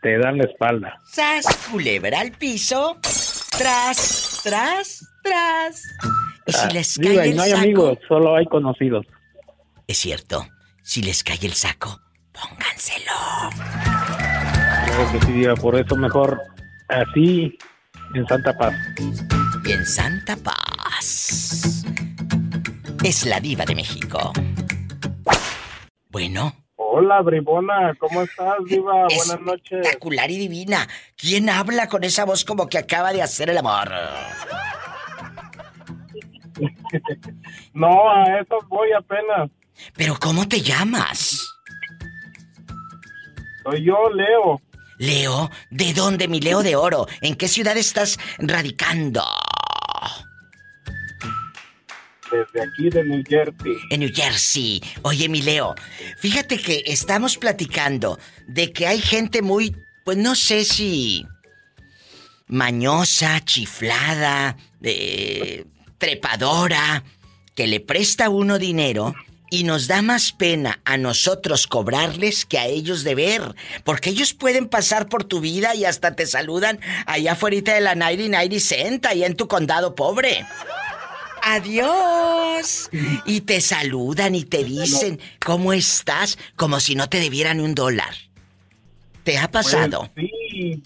te 0.03 0.17
dan 0.19 0.37
la 0.37 0.43
espalda. 0.45 0.99
¡Sas, 1.05 1.67
culebra 1.71 2.19
al 2.21 2.31
piso! 2.33 2.97
¡Tras, 3.57 4.41
tras, 4.43 5.05
tras! 5.23 5.83
Y 6.45 6.51
si 6.51 6.57
Ah, 6.63 6.69
les 6.71 6.97
cae 6.97 7.13
y 7.27 7.29
el 7.31 7.35
no 7.35 7.41
hay 7.43 7.51
saco... 7.51 7.61
amigos, 7.63 7.97
solo 8.07 8.35
hay 8.35 8.45
conocidos. 8.45 9.05
Es 9.87 9.97
cierto, 9.97 10.47
si 10.83 11.01
les 11.01 11.23
cae 11.23 11.37
el 11.41 11.53
saco, 11.53 11.99
pónganselo. 12.31 13.11
Creo 14.85 15.11
que 15.11 15.25
sí, 15.25 15.31
Diva, 15.33 15.55
por 15.55 15.75
eso 15.75 15.95
mejor 15.95 16.39
así, 16.89 17.57
en 18.13 18.27
Santa 18.27 18.57
Paz. 18.57 18.73
Y 19.65 19.71
en 19.71 19.85
Santa 19.85 20.37
Paz. 20.37 21.83
Es 23.03 23.25
la 23.25 23.39
diva 23.39 23.65
de 23.65 23.75
México. 23.75 24.31
Bueno. 26.09 26.66
Hola, 26.89 27.21
bribona, 27.21 27.93
¿cómo 27.99 28.21
estás, 28.21 28.55
Diva? 28.65 29.03
Buenas 29.03 29.41
noches. 29.41 29.79
Espectacular 29.79 30.31
y 30.31 30.37
divina. 30.37 30.87
¿Quién 31.17 31.49
habla 31.49 31.89
con 31.89 32.05
esa 32.05 32.23
voz 32.23 32.45
como 32.45 32.67
que 32.67 32.77
acaba 32.77 33.11
de 33.11 33.21
hacer 33.21 33.49
el 33.49 33.57
amor? 33.57 33.91
No, 37.73 38.09
a 38.09 38.39
eso 38.39 38.57
voy 38.67 38.91
apenas. 38.91 39.51
¿Pero 39.95 40.17
cómo 40.19 40.47
te 40.47 40.59
llamas? 40.61 41.37
Soy 43.63 43.85
yo, 43.85 44.09
Leo. 44.09 44.59
Leo, 44.97 45.51
¿de 45.69 45.93
dónde, 45.93 46.27
mi 46.27 46.39
Leo 46.39 46.63
de 46.63 46.75
Oro? 46.75 47.05
¿En 47.21 47.35
qué 47.35 47.47
ciudad 47.47 47.77
estás 47.77 48.17
radicando? 48.39 49.23
Desde 52.31 52.61
aquí 52.61 52.89
de 52.89 53.03
New 53.03 53.23
Jersey. 53.27 53.77
En 53.89 53.99
New 54.01 54.11
Jersey. 54.13 54.81
Oye, 55.03 55.29
mi 55.29 55.41
Leo, 55.41 55.75
fíjate 56.17 56.57
que 56.57 56.83
estamos 56.85 57.37
platicando 57.37 58.19
de 58.47 58.71
que 58.71 58.87
hay 58.87 58.99
gente 58.99 59.41
muy, 59.41 59.75
pues 60.03 60.17
no 60.17 60.35
sé 60.35 60.65
si 60.65 61.25
mañosa, 62.47 63.43
chiflada, 63.43 64.57
eh, 64.81 65.65
trepadora, 65.97 67.03
que 67.55 67.67
le 67.67 67.79
presta 67.79 68.29
uno 68.29 68.59
dinero 68.59 69.13
y 69.49 69.63
nos 69.63 69.87
da 69.87 70.01
más 70.01 70.31
pena 70.33 70.81
a 70.85 70.97
nosotros 70.97 71.67
cobrarles 71.67 72.45
que 72.45 72.59
a 72.59 72.67
ellos 72.67 73.03
deber. 73.03 73.55
Porque 73.83 74.09
ellos 74.09 74.33
pueden 74.33 74.67
pasar 74.67 75.07
por 75.09 75.23
tu 75.23 75.39
vida 75.39 75.75
y 75.75 75.85
hasta 75.85 76.15
te 76.15 76.25
saludan 76.25 76.79
allá 77.05 77.33
afuera 77.33 77.73
de 77.73 77.81
la 77.81 77.95
99 77.95 78.59
Cent, 78.59 79.05
allá 79.05 79.25
en 79.25 79.35
tu 79.35 79.47
condado 79.47 79.95
pobre. 79.95 80.45
Adiós. 81.55 82.89
Y 83.25 83.41
te 83.41 83.61
saludan 83.61 84.35
y 84.35 84.43
te 84.43 84.63
dicen, 84.63 85.19
¿cómo 85.45 85.73
estás? 85.73 86.37
Como 86.55 86.79
si 86.79 86.95
no 86.95 87.07
te 87.09 87.19
debieran 87.19 87.59
un 87.59 87.75
dólar. 87.75 88.13
¿Te 89.23 89.37
ha 89.37 89.49
pasado? 89.51 90.09
Pues, 90.15 90.27
sí, 90.51 90.81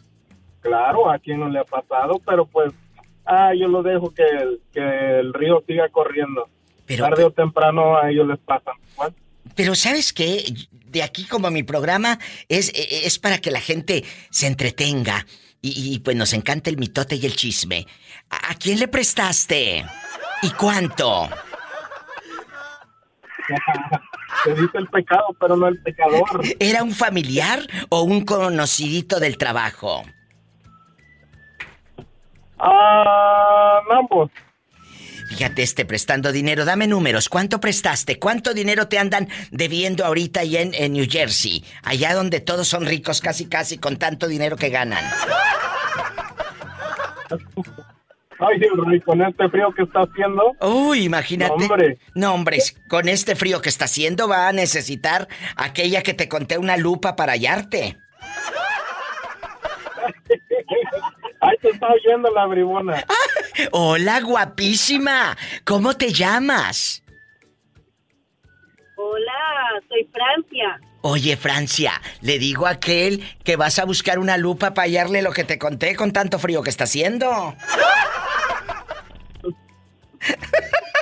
claro, 0.62 1.10
a 1.12 1.20
quien 1.20 1.40
no 1.40 1.50
le 1.50 1.60
ha 1.60 1.64
pasado, 1.64 2.20
pero 2.26 2.46
pues, 2.46 2.74
ah, 3.26 3.52
yo 3.58 3.68
lo 3.68 3.84
dejo 3.84 4.12
que 4.14 4.24
el, 4.24 4.60
que 4.74 5.20
el 5.20 5.34
río 5.34 5.64
siga 5.68 5.88
corriendo. 5.90 6.50
Pero- 6.86 7.06
Tarde 7.06 7.24
o 7.26 7.32
temprano 7.32 7.98
a 7.98 8.10
ellos 8.10 8.28
les 8.28 8.40
pasa. 8.40 8.72
Pero 9.56 9.76
¿sabes 9.76 10.12
qué? 10.14 10.54
De 10.72 11.04
aquí 11.04 11.26
como 11.26 11.50
mi 11.52 11.64
programa 11.64 12.20
es, 12.50 12.72
es 12.76 13.20
para 13.20 13.38
que 13.40 13.52
la 13.52 13.60
gente 13.62 14.04
se 14.30 14.48
entretenga 14.48 15.26
y, 15.62 15.94
y, 15.94 16.00
pues 16.00 16.16
nos 16.18 16.34
encanta 16.34 16.70
el 16.70 16.78
mitote 16.78 17.16
y 17.18 17.26
el 17.26 17.36
chisme. 17.36 17.86
¿A, 18.30 18.52
a 18.52 18.56
quién 18.56 18.80
le 18.80 18.88
prestaste? 18.88 19.86
¿Y 20.42 20.50
cuánto? 20.52 21.30
Se 24.44 24.54
dice 24.56 24.78
el 24.78 24.88
pecado, 24.88 25.36
pero 25.40 25.56
no 25.56 25.68
el 25.68 25.82
pecador. 25.82 26.42
¿Era 26.60 26.84
un 26.84 26.94
familiar 26.94 27.60
o 27.90 28.02
un 28.02 28.26
conocidito 28.26 29.20
del 29.20 29.38
trabajo? 29.38 30.04
Ah, 32.58 33.82
ambos. 33.92 34.32
Fíjate, 35.30 35.62
este 35.64 35.86
prestando 35.86 36.32
dinero, 36.32 36.66
dame 36.66 36.88
números. 36.88 37.30
¿Cuánto 37.30 37.60
prestaste? 37.60 38.20
¿Cuánto 38.20 38.54
dinero 38.54 38.88
te 38.88 38.98
andan 39.00 39.30
debiendo 39.52 40.06
ahorita 40.06 40.42
allá 40.42 40.62
en, 40.62 40.74
en 40.74 40.94
New 40.94 41.06
Jersey? 41.10 41.64
Allá 41.84 42.14
donde 42.14 42.40
todos 42.42 42.68
son 42.68 42.86
ricos 42.86 43.22
casi 43.22 43.46
casi 43.46 43.78
con 43.78 43.98
tanto 43.98 44.28
dinero 44.28 44.58
que 44.58 44.70
ganan. 44.70 45.04
Ay, 48.44 48.60
con 49.06 49.22
este 49.22 49.50
frío 49.50 49.72
que 49.72 49.84
está 49.84 50.00
haciendo. 50.00 50.56
Uy, 50.62 51.04
imagínate. 51.04 51.54
No, 51.56 51.64
hombre. 51.64 52.00
No, 52.16 52.34
hombre, 52.34 52.58
con 52.90 53.08
este 53.08 53.36
frío 53.36 53.62
que 53.62 53.70
está 53.70 53.86
haciendo 53.86 54.28
va 54.28 54.48
a 54.48 54.52
necesitar 54.52 55.28
aquella 55.56 56.02
que 56.02 56.16
te 56.16 56.28
conté 56.28 56.58
una 56.58 56.76
lupa 56.76 57.16
para 57.16 57.34
hallarte. 57.34 58.00
Ay, 61.42 61.56
te 61.62 61.70
está 61.70 61.88
oyendo 61.92 62.32
la 62.32 62.48
bribona. 62.48 63.04
Hola, 63.72 64.22
guapísima. 64.22 65.38
¿Cómo 65.64 65.96
te 65.96 66.12
llamas? 66.12 67.04
Hola, 68.96 69.82
soy 69.88 70.10
Francia. 70.12 70.80
Oye, 71.02 71.36
Francia, 71.36 72.00
le 72.22 72.38
digo 72.38 72.68
a 72.68 72.72
aquel 72.72 73.24
que 73.44 73.56
vas 73.56 73.80
a 73.80 73.86
buscar 73.86 74.20
una 74.20 74.38
lupa 74.38 74.74
para 74.74 74.86
hallarle 74.86 75.22
lo 75.22 75.32
que 75.32 75.44
te 75.44 75.58
conté 75.58 75.96
con 75.96 76.14
tanto 76.14 76.38
frío 76.38 76.62
que 76.62 76.70
está 76.70 76.84
haciendo. 76.84 77.56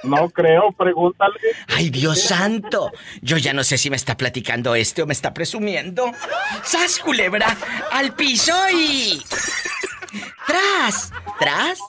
No 0.03 0.29
creo, 0.29 0.71
pregúntale. 0.71 1.39
Ay, 1.67 1.89
Dios 1.89 2.21
santo. 2.21 2.91
Yo 3.21 3.37
ya 3.37 3.51
no 3.51 3.65
sé 3.65 3.77
si 3.77 3.89
me 3.89 3.97
está 3.97 4.15
platicando 4.15 4.75
este 4.75 5.01
o 5.01 5.05
me 5.05 5.13
está 5.13 5.33
presumiendo. 5.33 6.11
¡Sas, 6.63 6.99
culebra! 6.99 7.57
¡Al 7.91 8.15
piso 8.15 8.53
y... 8.73 9.21
¡Tras! 10.47 11.11
¿Tras? 11.39 11.79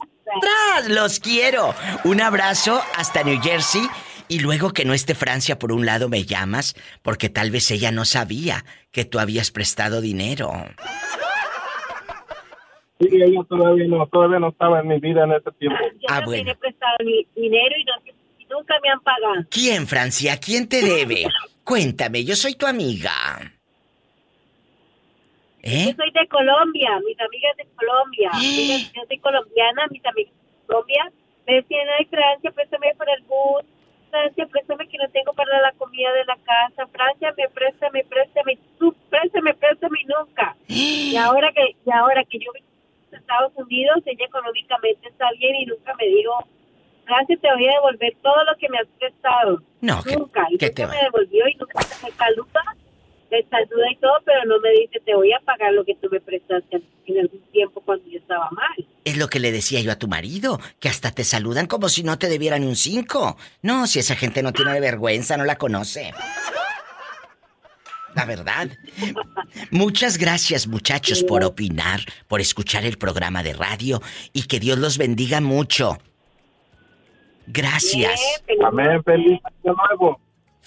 ¡Tras! 0.41 0.89
¡Los 0.89 1.21
quiero! 1.21 1.75
Un 2.03 2.21
abrazo 2.21 2.83
hasta 2.97 3.23
New 3.23 3.41
Jersey. 3.41 3.89
Y 4.31 4.39
luego 4.39 4.71
que 4.73 4.85
no 4.85 4.95
esté 4.95 5.17
Francia 5.17 5.59
por 5.59 5.73
un 5.73 5.85
lado 5.85 6.09
me 6.09 6.23
llamas, 6.23 6.77
porque 7.03 7.29
tal 7.29 7.51
vez 7.51 7.69
ella 7.73 7.91
no 7.91 8.05
sabía 8.05 8.65
que 8.93 9.05
tú 9.05 9.19
habías 9.19 9.51
prestado 9.51 10.01
dinero. 10.01 10.53
Sí, 13.01 13.09
ella 13.11 13.41
todavía 13.49 13.89
no, 13.89 14.07
todavía 14.07 14.39
no 14.39 14.51
estaba 14.51 14.79
en 14.81 14.87
mi 14.87 15.01
vida 15.01 15.25
en 15.25 15.33
ese 15.33 15.51
tiempo. 15.59 15.77
Yo 16.01 16.07
Ah, 16.09 16.21
bueno. 16.25 16.49
he 16.49 16.55
prestado 16.55 16.95
mi 17.05 17.27
dinero 17.35 17.75
y, 17.77 17.85
no- 17.85 18.13
y 18.39 18.45
nunca 18.45 18.75
me 18.83 18.91
han 18.91 19.01
pagado. 19.01 19.35
¿Quién, 19.51 19.89
Francia? 19.89 20.39
¿Quién 20.39 20.69
te 20.69 20.81
debe? 20.81 21.27
Cuéntame, 21.65 22.25
yo 22.25 22.37
soy 22.37 22.55
tu 22.55 22.67
amiga. 22.67 23.13
¿Eh? 25.63 25.87
Yo 25.89 25.97
soy 25.97 26.11
de 26.13 26.29
Colombia, 26.29 26.91
mis 27.05 27.19
amigas 27.21 27.57
de 27.59 27.67
Colombia. 27.75 28.31
Amigas- 28.33 28.93
yo 28.95 29.03
soy 29.09 29.19
colombiana, 29.19 29.87
mis 29.91 30.05
amigas 30.07 30.33
de 30.35 30.67
Colombia 30.69 31.13
me 31.49 31.55
decían, 31.57 31.87
ay, 31.99 32.05
Francia, 32.07 32.53
préstame 32.53 32.95
para 32.97 33.13
el 33.15 33.23
bus. 33.25 33.65
Francia, 34.11 34.47
préstame 34.47 34.89
que 34.89 34.99
no 34.99 35.09
tengo 35.11 35.33
para 35.33 35.61
la 35.63 35.73
comida 35.73 36.13
de 36.13 36.25
la 36.25 36.37
casa. 36.37 36.87
Francia, 36.89 37.33
me 37.37 37.49
préstame, 37.49 38.05
préstame. 38.05 38.59
Tú, 38.79 38.95
préstame, 39.09 39.55
préstame 39.55 39.99
nunca. 40.07 40.57
Y 40.69 41.17
ahora 41.25 41.53
que, 41.53 41.77
y 41.87 41.91
ahora 41.93 42.25
que 42.25 42.39
yo 42.39 42.53
vivo 42.53 42.67
en 43.13 43.19
Estados 43.19 43.53
Unidos, 43.57 43.99
ella 44.07 44.25
económicamente 44.27 45.09
está 45.09 45.29
bien 45.39 45.55
y 45.57 45.67
nunca 45.67 45.95
me 45.95 46.07
dijo, 46.07 46.33
Francia, 47.07 47.37
te 47.41 47.53
voy 47.53 47.67
a 47.69 47.73
devolver 47.73 48.15
todo 48.23 48.45
lo 48.45 48.57
que 48.59 48.69
me 48.69 48.79
has 48.79 48.87
prestado. 48.99 49.63
No, 49.81 50.03
que- 50.03 50.17
nunca. 50.17 50.47
Y 50.51 50.59
que 50.59 50.71
te 50.71 50.87
me 50.87 50.97
devolvió 51.03 51.49
y 51.49 51.55
nunca 51.55 51.79
me 52.03 52.11
saluda, 52.13 52.63
me 53.31 53.43
saluda 53.45 53.91
y 53.91 53.97
todo, 53.97 54.19
pero 54.25 54.45
no 54.45 54.59
me 54.61 54.71
dice, 54.73 55.01
te 55.01 55.15
voy 55.15 55.33
a 55.33 55.41
pagar 55.41 55.73
lo 55.73 55.85
que 55.85 55.95
tú 55.97 56.09
me 56.11 56.21
prestaste. 56.21 56.81
En 57.13 57.21
algún 57.21 57.41
tiempo 57.53 57.81
cuando 57.81 58.09
yo 58.09 58.19
estaba 58.19 58.49
mal. 58.51 58.87
Es 59.05 59.17
lo 59.17 59.29
que 59.29 59.41
le 59.41 59.53
decía 59.53 59.81
yo 59.81 59.93
a 59.93 59.99
tu 59.99 60.09
marido, 60.09 60.61
que 60.79 60.89
hasta 60.89 61.11
te 61.11 61.25
saludan 61.25 61.67
como 61.67 61.89
si 61.89 62.03
no 62.03 62.19
te 62.19 62.29
debieran 62.29 62.65
un 62.65 62.77
cinco. 62.77 63.37
No, 63.63 63.87
si 63.87 63.99
esa 63.99 64.17
gente 64.17 64.43
no 64.43 64.53
tiene 64.53 64.79
vergüenza, 64.81 65.37
no 65.37 65.45
la 65.45 65.57
conoce. 65.57 66.13
La 68.15 68.25
verdad. 68.25 68.69
Muchas 69.71 70.19
gracias 70.19 70.67
muchachos 70.67 71.23
por 71.23 71.45
opinar, 71.45 72.01
por 72.29 72.41
escuchar 72.41 72.85
el 72.85 72.99
programa 72.99 73.43
de 73.43 73.53
radio 73.53 74.01
y 74.33 74.43
que 74.45 74.59
Dios 74.59 74.79
los 74.79 74.99
bendiga 74.99 75.41
mucho. 75.41 75.99
Gracias. 77.47 78.21
Amén, 78.65 79.03
feliz 79.05 79.41
año 79.45 79.75
nuevo. 79.75 80.21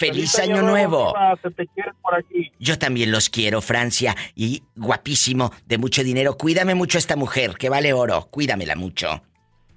Feliz 0.07 0.37
año 0.39 0.61
nuevo. 0.61 1.13
Te 1.41 1.65
por 2.01 2.15
aquí. 2.15 2.51
Yo 2.59 2.77
también 2.77 3.09
los 3.11 3.29
quiero, 3.29 3.61
Francia. 3.61 4.13
Y 4.35 4.63
guapísimo, 4.75 5.51
de 5.65 5.77
mucho 5.77 6.03
dinero. 6.03 6.37
Cuídame 6.37 6.75
mucho 6.75 6.97
a 6.97 6.99
esta 6.99 7.15
mujer, 7.15 7.55
que 7.57 7.69
vale 7.69 7.93
oro. 7.93 8.27
Cuídamela 8.29 8.75
mucho. 8.75 9.23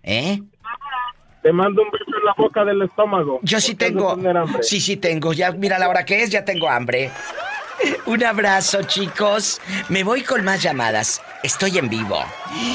¿Eh? 0.02 0.42
Te 1.44 1.52
mando 1.52 1.80
un 1.80 1.90
beso 1.90 2.04
en 2.06 2.24
la 2.24 2.34
boca 2.36 2.64
del 2.64 2.82
estómago. 2.82 3.38
Yo 3.42 3.60
sí 3.60 3.76
tengo. 3.76 4.18
Sí, 4.62 4.80
sí 4.80 4.96
tengo. 4.96 5.32
Ya, 5.32 5.52
mira 5.52 5.78
la 5.78 5.88
hora 5.88 6.04
que 6.04 6.24
es, 6.24 6.30
ya 6.30 6.44
tengo 6.44 6.68
hambre. 6.68 7.12
Un 8.06 8.24
abrazo, 8.24 8.82
chicos. 8.82 9.60
Me 9.88 10.02
voy 10.02 10.22
con 10.22 10.44
más 10.44 10.60
llamadas. 10.60 11.22
Estoy 11.44 11.78
en 11.78 11.88
vivo. 11.88 12.18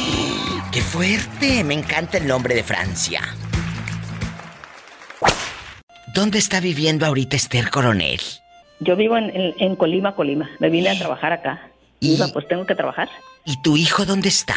¡Qué 0.71 0.79
fuerte! 0.79 1.65
Me 1.65 1.73
encanta 1.73 2.17
el 2.17 2.27
nombre 2.27 2.55
de 2.55 2.63
Francia. 2.63 3.21
¿Dónde 6.13 6.37
está 6.39 6.59
viviendo 6.59 7.05
ahorita 7.05 7.35
Esther 7.35 7.69
Coronel? 7.69 8.19
Yo 8.79 8.95
vivo 8.95 9.17
en, 9.17 9.29
en- 9.35 9.53
en 9.59 9.75
Colima, 9.75 10.15
Colima. 10.15 10.49
Me 10.59 10.69
vine 10.69 10.89
a 10.89 10.97
trabajar 10.97 11.31
acá. 11.33 11.61
Iba, 11.99 12.27
pues 12.29 12.47
tengo 12.47 12.65
que 12.65 12.75
trabajar. 12.75 13.09
¿Y 13.45 13.61
tu 13.61 13.77
hijo 13.77 14.05
dónde 14.05 14.29
está? 14.29 14.55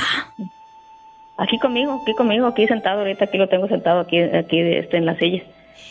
Aquí 1.37 1.59
conmigo, 1.59 2.01
aquí 2.03 2.15
conmigo, 2.15 2.47
aquí 2.47 2.67
sentado 2.67 3.01
ahorita, 3.01 3.25
aquí 3.27 3.39
lo 3.39 3.49
tengo 3.49 3.69
sentado 3.69 4.01
aquí, 4.01 4.19
aquí 4.19 4.59
este, 4.61 4.97
en 4.97 5.07
la 5.07 5.19
silla. 5.19 5.43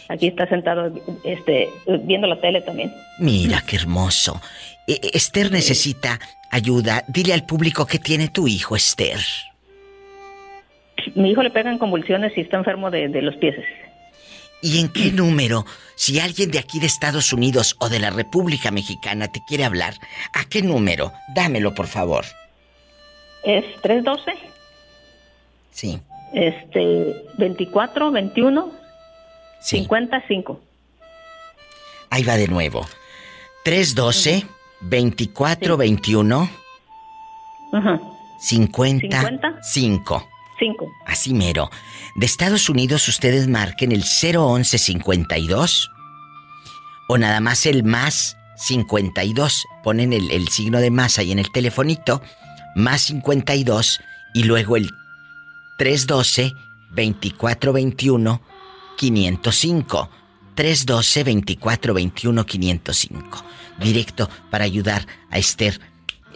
Aquí 0.09 0.28
está 0.28 0.47
sentado, 0.47 0.91
este, 1.24 1.70
viendo 2.03 2.28
la 2.28 2.39
tele 2.41 2.61
también. 2.61 2.91
Mira 3.20 3.61
qué 3.66 3.76
hermoso. 3.76 4.41
Eh, 4.88 4.99
eh, 5.01 5.11
Esther 5.14 5.51
necesita 5.51 6.20
ayuda. 6.49 7.03
Dile 7.07 7.34
al 7.34 7.45
público 7.45 7.86
que 7.86 7.99
tiene 7.99 8.28
tu 8.30 8.47
hijo, 8.47 8.76
Esther. 8.76 9.20
Mi 11.16 11.32
hijo 11.32 11.43
le 11.43 11.49
pegan 11.51 11.78
convulsiones 11.78 12.36
y 12.38 12.41
está 12.41 12.57
enfermo 12.57 12.89
de, 12.89 13.09
de 13.09 13.22
los 13.22 13.36
pies. 13.36 13.55
¿Y 14.64 14.80
en 14.80 14.88
qué 14.88 15.11
número? 15.11 15.66
Si 15.95 16.20
alguien 16.22 16.49
de 16.49 16.57
aquí 16.57 16.80
de 16.80 16.86
Estados 16.88 17.34
Unidos 17.34 17.76
o 17.80 17.89
de 17.89 17.99
la 17.99 18.09
República 18.11 18.72
Mexicana 18.72 19.28
te 19.28 19.43
quiere 19.45 19.66
hablar, 19.66 19.95
¿a 20.34 20.45
qué 20.45 20.61
número? 20.61 21.11
Dámelo, 21.36 21.76
por 21.76 21.88
favor. 21.88 22.24
Es 23.43 23.66
312, 23.82 24.32
Sí. 25.72 25.99
este, 26.34 27.26
24, 27.38 28.09
21, 28.11 28.72
Sí. 29.61 29.80
55. 29.80 30.61
Ahí 32.09 32.24
va 32.24 32.38
de 32.38 32.47
nuevo. 32.47 32.88
312 33.66 34.45
24 34.82 35.76
21 35.78 36.49
Ajá. 37.74 37.99
50 38.39 39.59
5. 39.61 40.30
5. 40.64 40.91
Así 41.05 41.34
mero. 41.34 41.70
De 42.16 42.26
Estados 42.26 42.70
Unidos 42.70 43.07
ustedes 43.07 43.47
marquen 43.47 43.91
el 43.91 44.03
011 44.03 44.78
52 44.78 45.89
o 47.09 47.18
nada 47.18 47.41
más 47.41 47.66
el 47.66 47.84
más 47.84 48.38
52. 48.55 49.66
Ponen 49.84 50.14
el, 50.14 50.47
signo 50.47 50.80
de 50.80 50.89
más 50.89 51.20
ahí 51.20 51.32
en 51.32 51.39
el 51.39 51.51
telefonito, 51.51 52.22
más 52.76 53.01
52 53.03 53.99
y 54.34 54.43
luego 54.43 54.78
el 54.78 54.89
312 55.80 56.53
2421 56.95 58.41
505. 58.97 60.09
312 60.55 61.24
2421 61.24 62.45
505. 62.45 63.45
Directo 63.80 64.30
para 64.49 64.64
ayudar 64.64 65.05
a 65.30 65.39
Esther 65.39 65.82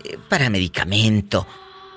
eh, 0.03 0.17
para 0.28 0.49
medicamento. 0.49 1.47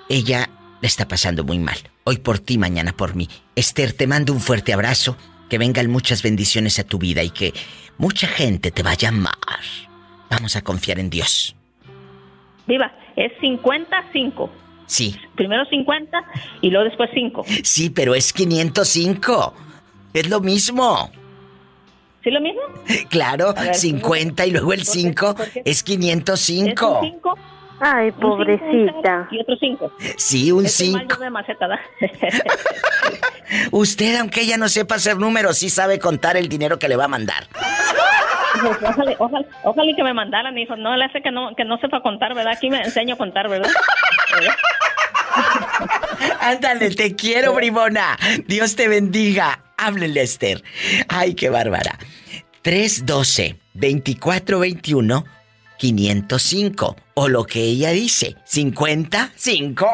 Ella 0.08 0.48
le 0.80 0.86
está 0.86 1.08
pasando 1.08 1.44
muy 1.44 1.58
mal. 1.58 1.78
Hoy 2.10 2.18
por 2.18 2.40
ti, 2.40 2.58
mañana 2.58 2.92
por 2.92 3.14
mí. 3.14 3.28
Esther, 3.54 3.92
te 3.92 4.08
mando 4.08 4.32
un 4.32 4.40
fuerte 4.40 4.72
abrazo. 4.72 5.16
Que 5.48 5.58
vengan 5.58 5.88
muchas 5.88 6.24
bendiciones 6.24 6.80
a 6.80 6.82
tu 6.82 6.98
vida 6.98 7.22
y 7.22 7.30
que 7.30 7.54
mucha 7.98 8.26
gente 8.26 8.72
te 8.72 8.82
va 8.82 8.90
a 8.90 8.96
llamar. 8.96 9.36
Vamos 10.28 10.56
a 10.56 10.62
confiar 10.62 10.98
en 10.98 11.08
Dios. 11.08 11.54
Viva, 12.66 12.92
es 13.14 13.30
55. 13.40 14.50
Sí, 14.86 15.16
Primero 15.36 15.64
50 15.66 16.18
y 16.62 16.70
luego 16.70 16.86
después 16.86 17.10
5. 17.14 17.44
sí, 17.62 17.90
pero 17.90 18.16
es 18.16 18.32
505. 18.32 19.54
Es 20.12 20.28
lo 20.28 20.40
mismo. 20.40 21.12
¿Sí 22.24 22.30
lo 22.32 22.40
mismo? 22.40 22.62
Claro, 23.08 23.54
ver, 23.54 23.76
50 23.76 24.46
y 24.46 24.50
luego 24.50 24.72
el 24.72 24.84
5 24.84 25.36
es 25.64 25.84
505. 25.84 27.36
Ay, 27.80 28.12
pobrecita. 28.12 29.28
Y 29.30 29.40
otro 29.40 29.56
5. 29.58 29.92
Sí, 30.16 30.52
un 30.52 30.66
Es 30.66 30.80
un 30.80 30.92
mal 30.92 31.02
5. 31.02 31.14
yo 31.16 31.20
de 31.24 31.30
maceta, 31.30 31.68
¿da? 31.68 31.80
Usted, 33.72 34.16
aunque 34.16 34.42
ella 34.42 34.56
no 34.58 34.68
sepa 34.68 34.96
hacer 34.96 35.16
números, 35.16 35.58
sí 35.58 35.70
sabe 35.70 35.98
contar 35.98 36.36
el 36.36 36.48
dinero 36.48 36.78
que 36.78 36.88
le 36.88 36.96
va 36.96 37.06
a 37.06 37.08
mandar. 37.08 37.48
Pues, 37.52 38.76
Ojalá, 38.82 39.14
ojalá, 39.18 39.46
ojalá 39.64 39.92
que 39.96 40.02
me 40.04 40.12
mandaran, 40.12 40.56
hijo. 40.58 40.76
No 40.76 40.94
le 40.96 41.04
hace 41.06 41.22
que 41.22 41.30
no, 41.30 41.54
que 41.56 41.64
no 41.64 41.78
sepa 41.78 42.02
contar, 42.02 42.34
¿verdad? 42.34 42.52
Aquí 42.56 42.68
me 42.68 42.82
enseño 42.82 43.14
a 43.14 43.18
contar, 43.18 43.48
¿verdad? 43.48 43.70
Ándale, 46.40 46.90
te 46.90 47.14
quiero, 47.14 47.54
bribona. 47.54 48.16
Dios 48.46 48.76
te 48.76 48.88
bendiga. 48.88 49.60
Háblele, 49.76 50.22
Esther. 50.22 50.62
Ay, 51.08 51.34
qué 51.34 51.48
bárbara. 51.48 51.98
312 52.62 53.56
2421 53.74 55.24
505 55.78 56.96
o 57.20 57.28
lo 57.28 57.44
que 57.44 57.60
ella 57.60 57.90
dice, 57.90 58.34
55. 58.44 59.86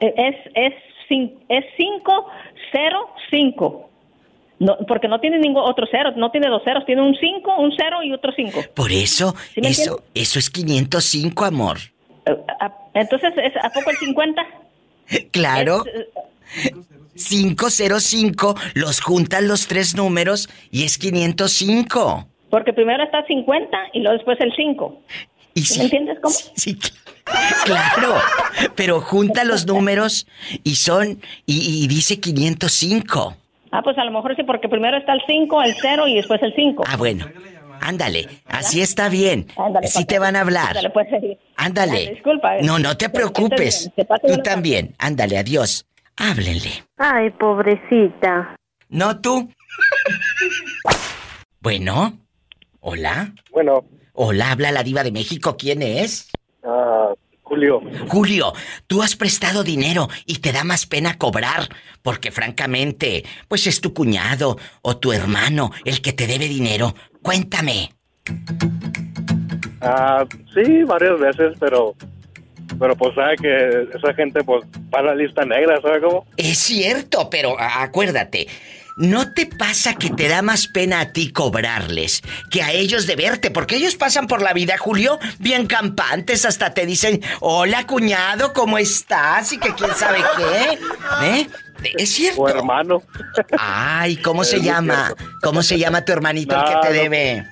Eh, 0.00 0.14
Es, 0.16 0.36
es, 0.54 0.74
es 1.48 1.64
505. 1.76 3.90
No, 4.60 4.76
porque 4.86 5.08
no 5.08 5.18
tiene 5.18 5.40
ningún 5.40 5.64
otro 5.64 5.88
cero, 5.90 6.12
no 6.14 6.30
tiene 6.30 6.46
dos 6.48 6.62
ceros, 6.64 6.86
tiene 6.86 7.02
un 7.02 7.16
5, 7.16 7.56
un 7.58 7.72
0 7.76 8.04
y 8.04 8.12
otro 8.12 8.30
5. 8.34 8.60
Por 8.74 8.92
eso, 8.92 9.34
¿Sí 9.54 9.60
me 9.60 9.70
eso, 9.70 10.00
eso 10.14 10.38
es 10.38 10.50
505, 10.50 11.44
amor. 11.44 11.78
Entonces, 12.94 13.32
¿es, 13.42 13.56
¿a 13.56 13.70
poco 13.70 13.90
el 13.90 13.96
50? 13.96 14.46
Claro. 15.32 15.84
Es, 15.86 16.06
eh, 16.66 16.74
505, 17.26 18.54
los 18.74 19.00
juntan 19.00 19.48
los 19.48 19.66
tres 19.66 19.94
números 19.96 20.48
y 20.70 20.84
es 20.84 20.98
505. 20.98 22.26
porque 22.50 22.72
primero 22.72 23.02
está 23.04 23.24
50 23.26 23.76
y 23.92 24.00
luego 24.00 24.16
después 24.16 24.38
el 24.40 24.52
5. 24.54 25.00
Y 25.54 25.62
¿Sí 25.62 25.78
¿Me 25.78 25.84
entiendes 25.84 26.18
cómo? 26.22 26.34
Sí, 26.54 26.78
Claro, 27.64 28.14
pero 28.74 29.00
junta 29.02 29.44
los 29.44 29.66
números 29.66 30.26
y 30.64 30.76
son, 30.76 31.20
y, 31.44 31.84
y 31.84 31.86
dice 31.88 32.20
505. 32.20 33.36
Ah, 33.70 33.82
pues 33.82 33.98
a 33.98 34.04
lo 34.04 34.10
mejor 34.12 34.34
sí, 34.34 34.44
porque 34.44 34.66
primero 34.68 34.96
está 34.96 35.12
el 35.12 35.20
5, 35.26 35.62
el 35.62 35.74
0 35.78 36.08
y 36.08 36.14
después 36.14 36.40
el 36.42 36.54
5. 36.54 36.84
Ah, 36.86 36.96
bueno. 36.96 37.26
Ándale, 37.80 38.28
así 38.46 38.80
está 38.80 39.08
bien. 39.08 39.46
Ándale, 39.56 39.86
Sí 39.88 39.98
papá. 40.00 40.06
te 40.06 40.18
van 40.18 40.36
a 40.36 40.40
hablar. 40.40 40.68
Ándale, 40.68 40.90
pues, 40.90 41.06
sí. 41.10 41.38
Ándale. 41.56 41.92
Ándale, 41.92 42.10
disculpa, 42.14 42.56
eh. 42.56 42.62
No, 42.62 42.78
no 42.78 42.96
te 42.96 43.08
preocupes. 43.08 43.90
bien, 43.94 44.06
pase 44.06 44.26
Tú 44.26 44.42
también. 44.42 44.94
Ándale, 44.98 45.38
adiós. 45.38 45.84
Háblenle. 46.18 46.84
Ay, 46.96 47.30
pobrecita. 47.30 48.56
No 48.88 49.20
tú. 49.20 49.48
Bueno. 51.60 52.18
Hola. 52.80 53.32
Bueno. 53.52 53.84
Hola, 54.12 54.50
habla 54.50 54.72
la 54.72 54.82
diva 54.82 55.04
de 55.04 55.12
México. 55.12 55.56
¿Quién 55.56 55.82
es? 55.82 56.30
Ah, 56.64 57.12
Julio. 57.42 57.80
Julio, 58.08 58.52
tú 58.88 59.02
has 59.02 59.14
prestado 59.14 59.62
dinero 59.62 60.08
y 60.26 60.40
te 60.40 60.52
da 60.52 60.64
más 60.64 60.86
pena 60.86 61.18
cobrar, 61.18 61.68
porque 62.02 62.32
francamente, 62.32 63.24
pues 63.46 63.66
es 63.68 63.80
tu 63.80 63.94
cuñado 63.94 64.58
o 64.82 64.96
tu 64.96 65.12
hermano 65.12 65.70
el 65.84 66.02
que 66.02 66.12
te 66.12 66.26
debe 66.26 66.48
dinero. 66.48 66.94
Cuéntame. 67.22 67.90
Ah, 69.80 70.24
sí, 70.52 70.82
varias 70.82 71.20
veces, 71.20 71.56
pero 71.60 71.94
pero 72.78 72.96
pues 72.96 73.14
sabe 73.14 73.36
que 73.36 73.88
esa 73.96 74.14
gente 74.14 74.42
pues 74.44 74.64
va 74.94 75.00
a 75.00 75.02
la 75.02 75.14
lista 75.14 75.44
negra, 75.44 75.80
¿sabe 75.80 76.00
cómo? 76.00 76.26
Es 76.36 76.58
cierto, 76.58 77.28
pero 77.30 77.56
acuérdate, 77.58 78.46
¿no 78.96 79.32
te 79.32 79.46
pasa 79.46 79.94
que 79.94 80.10
te 80.10 80.28
da 80.28 80.42
más 80.42 80.66
pena 80.68 81.00
a 81.00 81.12
ti 81.12 81.30
cobrarles 81.32 82.22
que 82.50 82.62
a 82.62 82.72
ellos 82.72 83.06
de 83.06 83.16
verte? 83.16 83.50
Porque 83.50 83.76
ellos 83.76 83.94
pasan 83.96 84.26
por 84.26 84.42
la 84.42 84.52
vida, 84.52 84.76
Julio, 84.78 85.18
bien 85.38 85.66
campantes, 85.66 86.44
hasta 86.44 86.74
te 86.74 86.84
dicen, 86.86 87.20
hola 87.40 87.86
cuñado, 87.86 88.52
¿cómo 88.52 88.76
estás? 88.78 89.52
Y 89.52 89.58
que 89.58 89.72
quién 89.74 89.90
sabe 89.94 90.18
qué. 90.36 90.78
¿Eh? 91.26 91.48
Es 91.96 92.10
cierto. 92.10 92.40
O 92.42 92.48
hermano. 92.48 93.00
Ay, 93.56 94.16
¿cómo 94.16 94.42
se 94.42 94.60
llama? 94.62 95.12
¿Cómo 95.42 95.62
se 95.62 95.78
llama 95.78 96.04
tu 96.04 96.10
hermanito 96.12 96.56
el 96.56 96.64
que 96.64 96.80
te 96.88 96.88
no. 96.88 97.02
debe? 97.02 97.46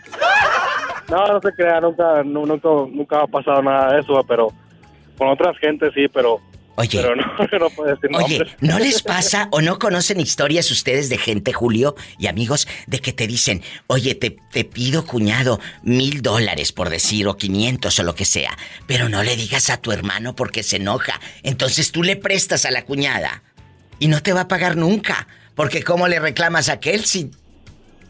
No, 1.09 1.25
no 1.29 1.41
se 1.41 1.53
crea, 1.55 1.81
nunca, 1.81 2.25
nu- 2.25 2.45
nunca, 2.47 2.69
nunca 2.91 3.21
ha 3.23 3.27
pasado 3.29 3.63
nada 3.63 3.95
de 3.95 4.01
eso, 4.01 4.21
pero 4.27 4.49
con 5.17 5.29
otras 5.29 5.57
gentes 5.59 5.93
sí, 5.95 6.09
pero... 6.09 6.41
Oye. 6.79 7.01
Pero 7.01 7.17
no, 7.17 7.25
no 7.59 7.71
puedo 7.71 7.95
decir 7.95 8.11
Oye. 8.13 8.45
¿no 8.61 8.79
les 8.79 9.03
pasa 9.03 9.49
o 9.51 9.63
no 9.63 9.79
conocen 9.79 10.21
historias 10.21 10.71
ustedes 10.71 11.09
de 11.09 11.17
gente, 11.17 11.55
Julio 11.55 11.97
y 12.19 12.27
amigos, 12.27 12.69
de 12.87 13.01
que 13.01 13.15
te 13.15 13.27
dicen, 13.27 13.63
oye, 13.87 14.15
te, 14.15 14.37
te 14.53 14.65
pido, 14.65 15.07
cuñado, 15.07 15.59
mil 15.83 16.21
dólares 16.21 16.73
por 16.73 16.91
decir, 16.91 17.29
o 17.29 17.37
quinientos 17.37 17.99
o 17.99 18.03
lo 18.03 18.15
que 18.15 18.27
sea, 18.27 18.57
pero 18.87 19.09
no 19.09 19.23
le 19.23 19.37
digas 19.37 19.71
a 19.71 19.79
tu 19.79 19.91
hermano 19.91 20.37
porque 20.37 20.63
se 20.63 20.77
enoja. 20.77 21.19
Entonces 21.43 21.93
tú 21.93 22.03
le 22.03 22.17
prestas 22.17 22.67
a 22.67 22.71
la 22.71 22.85
cuñada 22.85 23.43
y 23.99 24.09
no 24.09 24.23
te 24.23 24.35
va 24.35 24.43
a 24.43 24.49
pagar 24.49 24.77
nunca, 24.77 25.27
porque 25.55 25.83
¿cómo 25.83 26.09
le 26.09 26.21
reclamas 26.21 26.69
a 26.69 26.75
aquel 26.75 27.07
si 27.07 27.31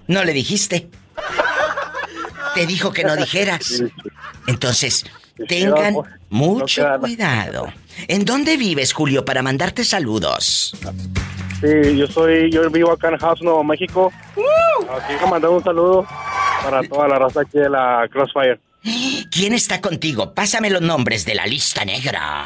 no 0.09 0.25
le 0.25 0.33
dijiste? 0.33 0.89
Te 2.55 2.67
dijo 2.67 2.93
que 2.93 3.05
no 3.05 3.17
dijeras. 3.17 3.83
Entonces, 4.47 5.05
tengan 5.49 5.95
no, 5.95 6.05
mucho 6.31 6.85
cuidado. 7.01 7.73
¿En 8.09 8.25
dónde 8.25 8.57
vives, 8.57 8.93
Julio, 8.93 9.25
para 9.25 9.43
mandarte 9.43 9.85
saludos? 9.85 10.75
Sí, 11.61 11.97
yo 11.97 12.07
soy, 12.07 12.51
yo 12.51 12.69
vivo 12.71 12.93
acá 12.93 13.09
en 13.09 13.19
House, 13.19 13.43
Nuevo 13.43 13.65
México. 13.65 14.13
Aquí 14.91 15.15
que 15.19 15.27
mandar 15.27 15.51
un 15.51 15.65
saludo 15.65 16.07
para 16.63 16.83
toda 16.83 17.09
la 17.09 17.19
raza 17.19 17.41
aquí 17.41 17.59
de 17.59 17.71
la 17.71 18.07
Crossfire. 18.11 18.61
¿Quién 19.31 19.55
está 19.55 19.81
contigo? 19.81 20.33
Pásame 20.35 20.71
los 20.71 20.83
nombres 20.83 21.25
de 21.25 21.35
la 21.35 21.47
lista 21.47 21.85
negra. 21.85 22.45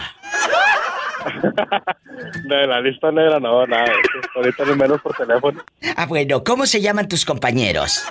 De 2.45 2.67
la 2.67 2.81
lista 2.81 3.11
negra, 3.11 3.39
no, 3.41 3.67
nada. 3.67 3.93
Ahorita 4.35 4.65
ni 4.65 4.75
menos 4.75 5.01
por 5.01 5.15
teléfono. 5.15 5.63
Ah, 5.97 6.07
bueno, 6.07 6.43
¿cómo 6.45 6.67
se 6.67 6.81
llaman 6.81 7.09
tus 7.09 7.25
compañeros? 7.25 8.05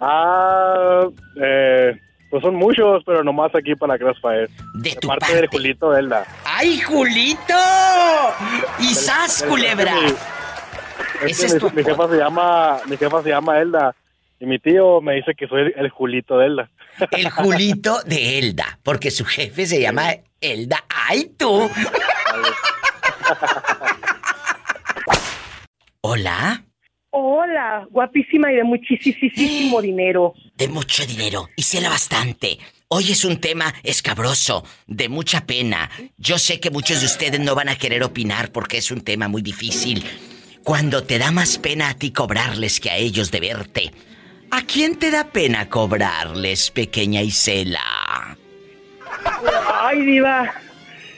Ah, 0.00 1.06
eh, 1.40 1.98
pues 2.30 2.42
son 2.42 2.56
muchos, 2.56 3.02
pero 3.04 3.22
nomás 3.22 3.54
aquí 3.54 3.74
para 3.74 3.98
Crossfire. 3.98 4.48
De 4.74 4.94
tu 4.96 5.08
parte. 5.08 5.40
de 5.42 5.46
Julito 5.48 5.96
Elda. 5.96 6.26
¡Ay, 6.44 6.80
Julito! 6.80 7.54
¡Y 8.78 8.94
sas, 8.94 9.44
culebra! 9.48 9.94
Es 11.22 11.42
Ese 11.42 11.58
que 11.58 11.66
es 11.66 11.72
mi, 11.72 11.82
mi 11.82 11.84
jefa 11.84 12.08
se 12.08 12.16
llama, 12.16 12.78
mi 12.86 12.96
jefa 12.96 13.22
se 13.22 13.28
llama 13.30 13.58
Elda. 13.60 13.94
Y 14.38 14.46
mi 14.46 14.58
tío 14.58 15.00
me 15.00 15.14
dice 15.14 15.34
que 15.34 15.48
soy 15.48 15.62
el, 15.62 15.72
el 15.76 15.88
Julito 15.90 16.38
de 16.38 16.46
Elda. 16.46 16.70
El 17.10 17.30
Julito 17.30 18.02
de 18.04 18.38
Elda, 18.38 18.78
porque 18.82 19.10
su 19.10 19.24
jefe 19.24 19.66
se 19.66 19.80
llama 19.80 20.14
Elda. 20.40 20.84
¡Ay, 20.88 21.32
tú! 21.38 21.70
Hola, 26.02 26.62
Hola, 27.18 27.88
guapísima 27.90 28.52
y 28.52 28.56
de 28.56 28.64
muchísimo 28.64 29.80
dinero. 29.80 30.34
de 30.54 30.68
mucho 30.68 31.06
dinero 31.06 31.48
y 31.56 31.62
bastante. 31.88 32.58
Hoy 32.88 33.04
es 33.10 33.24
un 33.24 33.40
tema 33.40 33.72
escabroso, 33.82 34.64
de 34.86 35.08
mucha 35.08 35.46
pena. 35.46 35.88
Yo 36.18 36.36
sé 36.36 36.60
que 36.60 36.70
muchos 36.70 37.00
de 37.00 37.06
ustedes 37.06 37.40
no 37.40 37.54
van 37.54 37.70
a 37.70 37.76
querer 37.76 38.02
opinar 38.02 38.52
porque 38.52 38.76
es 38.76 38.90
un 38.90 39.00
tema 39.00 39.28
muy 39.28 39.40
difícil. 39.40 40.04
Cuando 40.62 41.04
te 41.04 41.18
da 41.18 41.30
más 41.30 41.56
pena 41.56 41.88
a 41.88 41.94
ti 41.94 42.12
cobrarles 42.12 42.80
que 42.80 42.90
a 42.90 42.98
ellos 42.98 43.30
de 43.30 43.40
verte. 43.40 43.92
¿A 44.50 44.60
quién 44.66 44.98
te 44.98 45.10
da 45.10 45.24
pena 45.24 45.70
cobrarles, 45.70 46.70
pequeña 46.70 47.22
Isela? 47.22 48.36
Ay, 49.80 50.02
diva, 50.02 50.52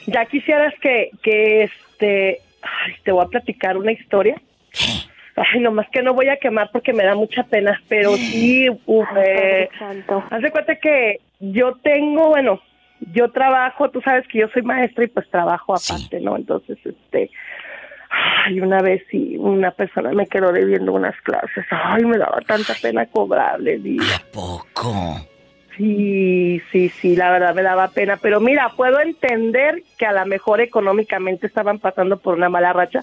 ya 0.07 0.25
quisieras 0.27 0.73
que, 0.81 1.09
que 1.21 1.63
este, 1.63 2.39
ay, 2.61 2.93
te 3.03 3.11
voy 3.11 3.25
a 3.25 3.27
platicar 3.27 3.75
una 3.75 3.91
historia. 3.91 4.41
Ay, 5.39 5.61
nomás 5.61 5.87
que 5.89 6.01
no 6.01 6.13
voy 6.13 6.29
a 6.29 6.37
quemar 6.37 6.69
porque 6.71 6.93
me 6.93 7.03
da 7.03 7.15
mucha 7.15 7.43
pena, 7.43 7.79
pero 7.87 8.15
sí, 8.15 8.69
uf, 8.85 9.07
eh, 9.17 9.69
haz 10.29 10.41
de 10.41 10.51
cuenta 10.51 10.75
que 10.75 11.21
yo 11.39 11.75
tengo, 11.81 12.29
bueno, 12.29 12.61
yo 13.13 13.31
trabajo, 13.31 13.89
tú 13.89 14.01
sabes 14.01 14.27
que 14.27 14.39
yo 14.39 14.47
soy 14.49 14.61
maestra 14.63 15.05
y 15.05 15.07
pues 15.07 15.29
trabajo 15.29 15.73
aparte, 15.73 16.19
¿no? 16.19 16.35
Entonces, 16.35 16.77
este, 16.83 17.29
ay, 18.09 18.59
una 18.59 18.81
vez 18.81 19.01
sí, 19.09 19.37
una 19.37 19.71
persona 19.71 20.11
me 20.11 20.27
quedó 20.27 20.51
debiendo 20.51 20.93
unas 20.93 21.15
clases, 21.21 21.65
ay, 21.69 22.03
me 22.03 22.17
daba 22.17 22.41
tanta 22.41 22.73
pena 22.81 23.05
cobrarle, 23.05 23.77
diva. 23.77 24.03
Poco. 24.33 25.28
Sí, 25.79 26.61
sí, 26.73 26.89
sí, 26.89 27.15
la 27.15 27.31
verdad 27.31 27.55
me 27.55 27.63
daba 27.63 27.87
pena, 27.87 28.17
pero 28.17 28.41
mira, 28.41 28.73
puedo 28.75 28.99
entender 28.99 29.81
que 29.97 30.05
a 30.05 30.11
lo 30.11 30.25
mejor 30.25 30.59
económicamente 30.59 31.47
estaban 31.47 31.79
pasando 31.79 32.19
por 32.19 32.35
una 32.35 32.49
mala 32.49 32.73
racha, 32.73 33.01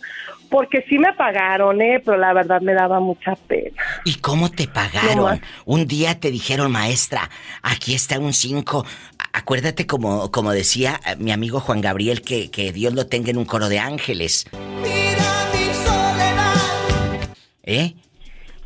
porque 0.51 0.85
sí 0.87 0.99
me 0.99 1.14
pagaron, 1.14 1.81
¿eh? 1.81 2.03
Pero 2.05 2.18
la 2.18 2.35
verdad 2.35 2.61
me 2.61 2.74
daba 2.74 3.01
mucha 3.01 3.35
pena. 3.35 3.83
¿Y 4.05 4.16
cómo 4.16 4.51
te 4.51 4.68
pagaron? 4.68 5.41
Un 5.64 5.87
día 5.87 6.20
te 6.20 6.31
dijeron, 6.31 6.70
maestra, 6.70 7.31
aquí 7.62 7.95
está 7.95 8.18
un 8.18 8.35
5. 8.35 8.85
Acuérdate 9.33 9.87
como, 9.87 10.31
como 10.31 10.53
decía 10.53 11.01
eh, 11.07 11.16
mi 11.16 11.33
amigo 11.33 11.61
Juan 11.61 11.81
Gabriel, 11.81 12.20
que, 12.20 12.51
que 12.51 12.72
Dios 12.72 12.93
lo 12.93 13.07
tenga 13.07 13.31
en 13.31 13.39
un 13.39 13.47
coro 13.47 13.70
de 13.70 13.79
ángeles. 13.79 14.45
¿Eh? 17.62 17.95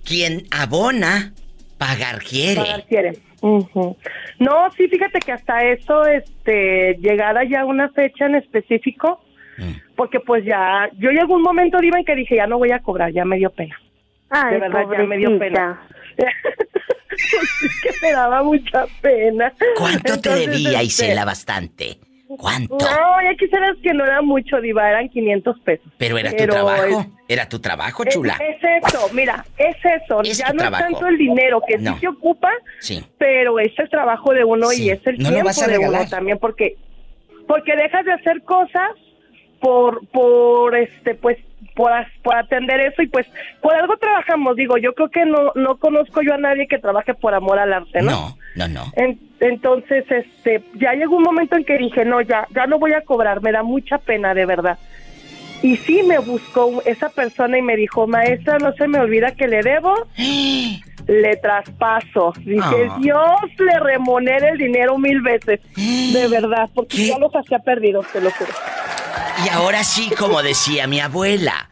Quien 0.03 0.49
abona, 0.51 1.33
pagar 1.79 2.25
quiere. 2.25 2.61
Pagar 2.61 2.85
quiere. 2.89 3.30
Ujú. 3.43 3.97
No, 4.39 4.71
sí, 4.77 4.89
fíjate 4.89 5.19
que 5.21 5.33
hasta 5.33 5.65
eso, 5.65 6.07
este, 6.07 6.97
llegada 7.01 7.45
ya 7.45 7.65
una 7.65 7.89
fecha 7.91 8.27
en 8.27 8.35
específico, 8.37 9.21
Mm. 9.59 9.73
porque 9.97 10.21
pues 10.21 10.45
ya, 10.45 10.89
yo 10.99 11.11
llegó 11.11 11.35
un 11.35 11.43
momento, 11.43 11.79
Diva, 11.79 11.99
en 11.99 12.05
que 12.05 12.15
dije, 12.15 12.37
ya 12.37 12.47
no 12.47 12.59
voy 12.59 12.71
a 12.71 12.79
cobrar, 12.81 13.13
ya 13.13 13.25
me 13.25 13.37
dio 13.37 13.51
pena. 13.51 13.79
Ay, 14.31 14.55
de 14.55 14.61
verdad, 14.61 14.85
ya 14.91 15.03
me 15.05 15.17
dio 15.19 15.39
pena. 15.39 15.81
es 16.17 17.81
que 17.83 17.91
me 18.07 18.13
daba 18.13 18.43
mucha 18.43 18.87
pena. 19.03 19.53
¿Cuánto 19.77 20.21
te 20.21 20.31
debía, 20.31 20.81
este, 20.81 20.85
Isela, 21.07 21.25
bastante? 21.25 21.99
¿Cuánto? 22.39 22.77
No, 22.79 23.23
ya 23.23 23.35
quisieras 23.39 23.77
que 23.83 23.93
no 23.93 24.05
era 24.05 24.23
mucho, 24.23 24.61
Diva, 24.61 24.89
eran 24.89 25.09
500 25.09 25.59
pesos. 25.61 25.87
Pero 25.99 26.17
era 26.19 26.31
tu 26.31 26.47
trabajo. 26.47 27.01
es- 27.01 27.07
Era 27.29 27.49
tu 27.49 27.59
trabajo, 27.61 28.05
chula. 28.05 28.37
es 28.41 28.85
eso, 28.85 29.09
mira, 29.13 29.45
es 29.57 29.77
eso. 30.03 30.21
Es 30.23 30.39
ya 30.39 30.49
no 30.53 30.59
trabajo. 30.59 30.85
es 30.85 30.91
tanto 30.93 31.07
el 31.07 31.17
dinero 31.19 31.61
que 31.67 31.79
No. 31.79 31.95
sí 31.95 32.01
se 32.01 32.09
ocupa, 32.09 32.51
Sí. 32.81 33.05
pero 33.19 33.59
es 33.61 33.73
el 33.79 33.89
trabajo 33.89 34.33
de 34.33 34.45
uno 34.45 34.69
Sí. 34.69 34.85
y 34.87 34.91
es 34.91 35.07
el 35.07 35.19
¿No 35.19 35.29
tiempo 35.29 35.47
vas 35.47 35.63
a 35.63 35.67
de 35.67 35.77
regalar? 35.77 36.01
uno 36.03 36.11
también, 36.11 36.39
porque 36.39 36.77
porque 37.47 37.75
dejas 37.77 38.05
de 38.05 38.13
hacer 38.13 38.43
cosas 38.43 38.91
por 39.61 40.07
por 40.09 40.77
este 40.77 41.15
pues 41.15 41.37
por, 41.75 41.93
atender 42.35 42.81
eso 42.81 43.03
y 43.03 43.07
pues 43.09 43.27
por 43.61 43.75
algo 43.75 43.97
trabajamos. 43.97 44.57
Digo 44.57 44.77
yo 44.79 44.93
creo 44.95 45.09
que 45.11 45.25
no 45.25 45.53
no 45.55 45.77
conozco 45.79 46.23
yo 46.23 46.35
a 46.35 46.39
nadie 46.39 46.67
que 46.69 46.79
trabaje 46.79 47.15
por 47.15 47.35
amor 47.35 47.59
al 47.59 47.73
arte 47.73 48.03
no 48.03 48.37
No, 48.57 48.67
no, 48.67 48.69
no. 48.69 48.93
En- 48.97 49.19
entonces 49.41 50.05
este 50.11 50.63
ya 50.75 50.93
llegó 50.93 51.17
un 51.17 51.23
momento 51.23 51.57
en 51.57 51.65
que 51.65 51.79
dije 51.79 52.05
no 52.05 52.21
ya 52.21 52.47
ya 52.55 52.67
no 52.67 52.79
voy 52.79 52.93
a 52.93 53.01
cobrar 53.03 53.41
me 53.43 53.53
da 53.53 53.63
mucha 53.63 53.99
pena 53.99 54.35
de 54.35 54.45
verdad 54.47 54.79
y 55.63 55.77
sí 55.77 56.03
me 56.03 56.19
buscó 56.19 56.83
esa 56.87 57.09
persona 57.11 57.59
y 57.59 57.63
me 57.63 57.77
dijo 57.77 58.07
maestra 58.07 58.59
no 58.59 58.73
se 58.73 58.87
me 58.89 58.99
olvida 58.99 59.33
que 59.33 59.47
le 59.49 59.61
debo 59.63 59.95
le 61.07 61.37
traspaso 61.37 62.33
dije 62.45 62.89
Ah. 62.91 62.99
Dios 63.01 63.41
le 63.59 63.79
remonere 63.81 64.51
el 64.51 64.59
dinero 64.59 64.99
mil 64.99 65.21
veces 65.23 65.61
de 65.77 66.29
verdad 66.29 66.69
porque 66.75 67.07
ya 67.07 67.19
los 67.19 67.35
hacía 67.35 67.59
perdidos 67.61 68.07
te 68.13 68.21
lo 68.21 68.31
juro 68.31 68.53
Y 69.45 69.49
ahora 69.49 69.85
sí, 69.85 70.11
como 70.17 70.43
decía 70.43 70.87
mi 70.87 71.01
abuela, 71.01 71.69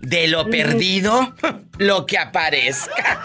de 0.00 0.28
lo 0.28 0.48
perdido, 0.48 1.34
lo 1.78 2.06
que 2.06 2.18
aparezca. 2.18 3.20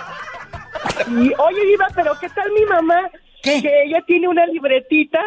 Y, 1.07 1.31
oye, 1.37 1.65
Diva, 1.65 1.87
pero 1.95 2.13
¿qué 2.19 2.29
tal 2.29 2.51
mi 2.51 2.65
mamá? 2.65 3.09
Que 3.41 3.83
ella 3.85 4.01
tiene 4.05 4.27
una 4.27 4.45
libretita 4.47 5.19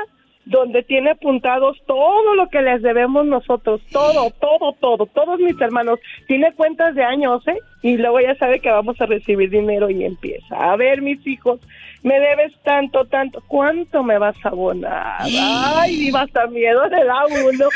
donde 0.49 0.82
tiene 0.82 1.11
apuntados 1.11 1.76
todo 1.86 2.34
lo 2.34 2.49
que 2.49 2.62
les 2.62 2.80
debemos 2.82 3.26
nosotros, 3.26 3.82
todo, 3.93 4.30
todo, 4.41 4.72
todo, 4.80 5.07
todos 5.07 5.39
mis 5.39 5.61
hermanos. 5.61 6.01
Tiene 6.26 6.53
cuentas 6.55 6.95
de 6.95 7.05
años, 7.05 7.47
¿eh? 7.47 7.59
Y 7.82 7.99
luego 7.99 8.20
ya 8.20 8.34
sabe 8.36 8.61
que 8.61 8.70
vamos 8.70 8.99
a 9.01 9.07
recibir 9.07 9.51
dinero 9.51 9.91
y 9.91 10.05
empieza. 10.05 10.72
A 10.72 10.76
ver, 10.76 11.03
mis 11.03 11.24
hijos, 11.26 11.61
me 12.03 12.18
debes 12.18 12.53
tanto, 12.62 13.05
tanto. 13.07 13.42
¿Cuánto 13.46 14.03
me 14.03 14.18
vas 14.18 14.36
a 14.44 14.49
abonar? 14.49 15.22
Ay, 15.22 15.96
Diva, 15.96 16.22
hasta 16.22 16.46
miedo 16.46 16.86
le 16.88 17.05
da 17.05 17.26
uno. 17.26 17.68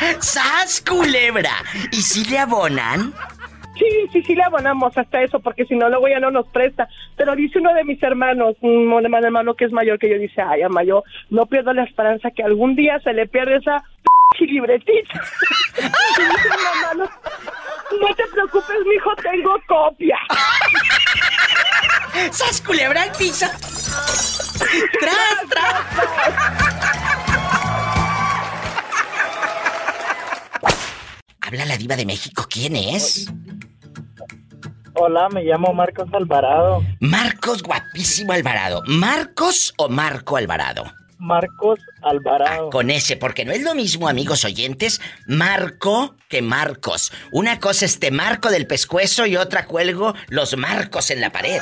¡Sas, 0.20 0.82
culebra! 0.86 1.52
¿Y 1.92 2.00
si 2.00 2.24
le 2.30 2.38
abonan? 2.38 3.12
Sí, 3.80 4.08
sí, 4.12 4.22
sí 4.22 4.34
le 4.34 4.42
abonamos 4.42 4.96
hasta 4.96 5.22
eso, 5.22 5.40
porque 5.40 5.64
si 5.64 5.74
no, 5.74 5.88
luego 5.88 6.08
ya 6.08 6.20
no 6.20 6.30
nos 6.30 6.46
presta. 6.48 6.88
Pero 7.16 7.34
dice 7.34 7.58
uno 7.58 7.72
de 7.72 7.84
mis 7.84 8.02
hermanos, 8.02 8.56
un 8.60 8.92
hermano, 9.02 9.26
hermano 9.26 9.54
que 9.54 9.64
es 9.64 9.72
mayor 9.72 9.98
que 9.98 10.10
yo, 10.10 10.18
dice, 10.18 10.42
ay, 10.42 10.62
ama, 10.62 10.82
yo 10.82 11.02
no 11.30 11.46
pierdo 11.46 11.72
la 11.72 11.84
esperanza 11.84 12.30
que 12.30 12.42
algún 12.42 12.76
día 12.76 12.98
se 13.00 13.12
le 13.14 13.26
pierde 13.26 13.56
esa 13.56 13.82
p 14.38 14.46
libretita. 14.46 15.20
Y 15.80 15.82
dice 15.82 16.48
mi 16.50 16.62
mamá, 16.62 16.94
no, 16.94 17.04
no 18.06 18.14
te 18.14 18.26
preocupes, 18.26 18.76
mijo, 18.86 19.14
tengo 19.16 19.56
copia. 19.66 20.18
¡Sas, 22.32 22.60
culebra 22.60 23.02
al 23.02 23.12
piso! 23.12 23.46
¡Tras, 25.00 25.48
tras! 25.48 25.74
Habla 31.40 31.64
la 31.64 31.76
diva 31.76 31.96
de 31.96 32.06
México, 32.06 32.46
¿quién 32.48 32.76
es? 32.76 33.26
Hola, 34.94 35.28
me 35.30 35.42
llamo 35.42 35.72
Marcos 35.72 36.08
Alvarado. 36.12 36.82
Marcos 37.00 37.62
guapísimo 37.62 38.32
Alvarado. 38.32 38.82
¿Marcos 38.86 39.72
o 39.78 39.88
Marco 39.88 40.36
Alvarado? 40.36 40.84
Marcos 41.18 41.78
Alvarado. 42.02 42.68
Ah, 42.68 42.70
con 42.70 42.90
ese, 42.90 43.16
porque 43.16 43.44
no 43.44 43.52
es 43.52 43.62
lo 43.62 43.74
mismo, 43.74 44.08
amigos 44.08 44.44
oyentes, 44.44 45.00
Marco 45.26 46.16
que 46.28 46.42
Marcos. 46.42 47.12
Una 47.32 47.58
cosa 47.60 47.84
es 47.84 47.98
te 47.98 48.10
marco 48.10 48.50
del 48.50 48.66
pescuezo 48.66 49.26
y 49.26 49.36
otra 49.36 49.66
cuelgo 49.66 50.14
los 50.28 50.56
marcos 50.56 51.10
en 51.10 51.20
la 51.20 51.30
pared. 51.30 51.60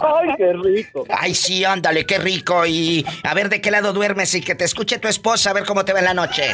Ay, 0.00 0.28
qué 0.36 0.52
rico. 0.52 1.06
Ay, 1.08 1.34
sí, 1.34 1.64
ándale, 1.64 2.06
qué 2.06 2.18
rico. 2.18 2.66
Y 2.66 3.06
a 3.22 3.34
ver 3.34 3.48
de 3.48 3.60
qué 3.60 3.70
lado 3.70 3.92
duermes 3.92 4.34
y 4.34 4.40
que 4.40 4.54
te 4.54 4.64
escuche 4.64 4.98
tu 4.98 5.08
esposa, 5.08 5.50
a 5.50 5.52
ver 5.52 5.64
cómo 5.64 5.84
te 5.84 5.92
va 5.92 6.00
en 6.00 6.06
la 6.06 6.14
noche. 6.14 6.52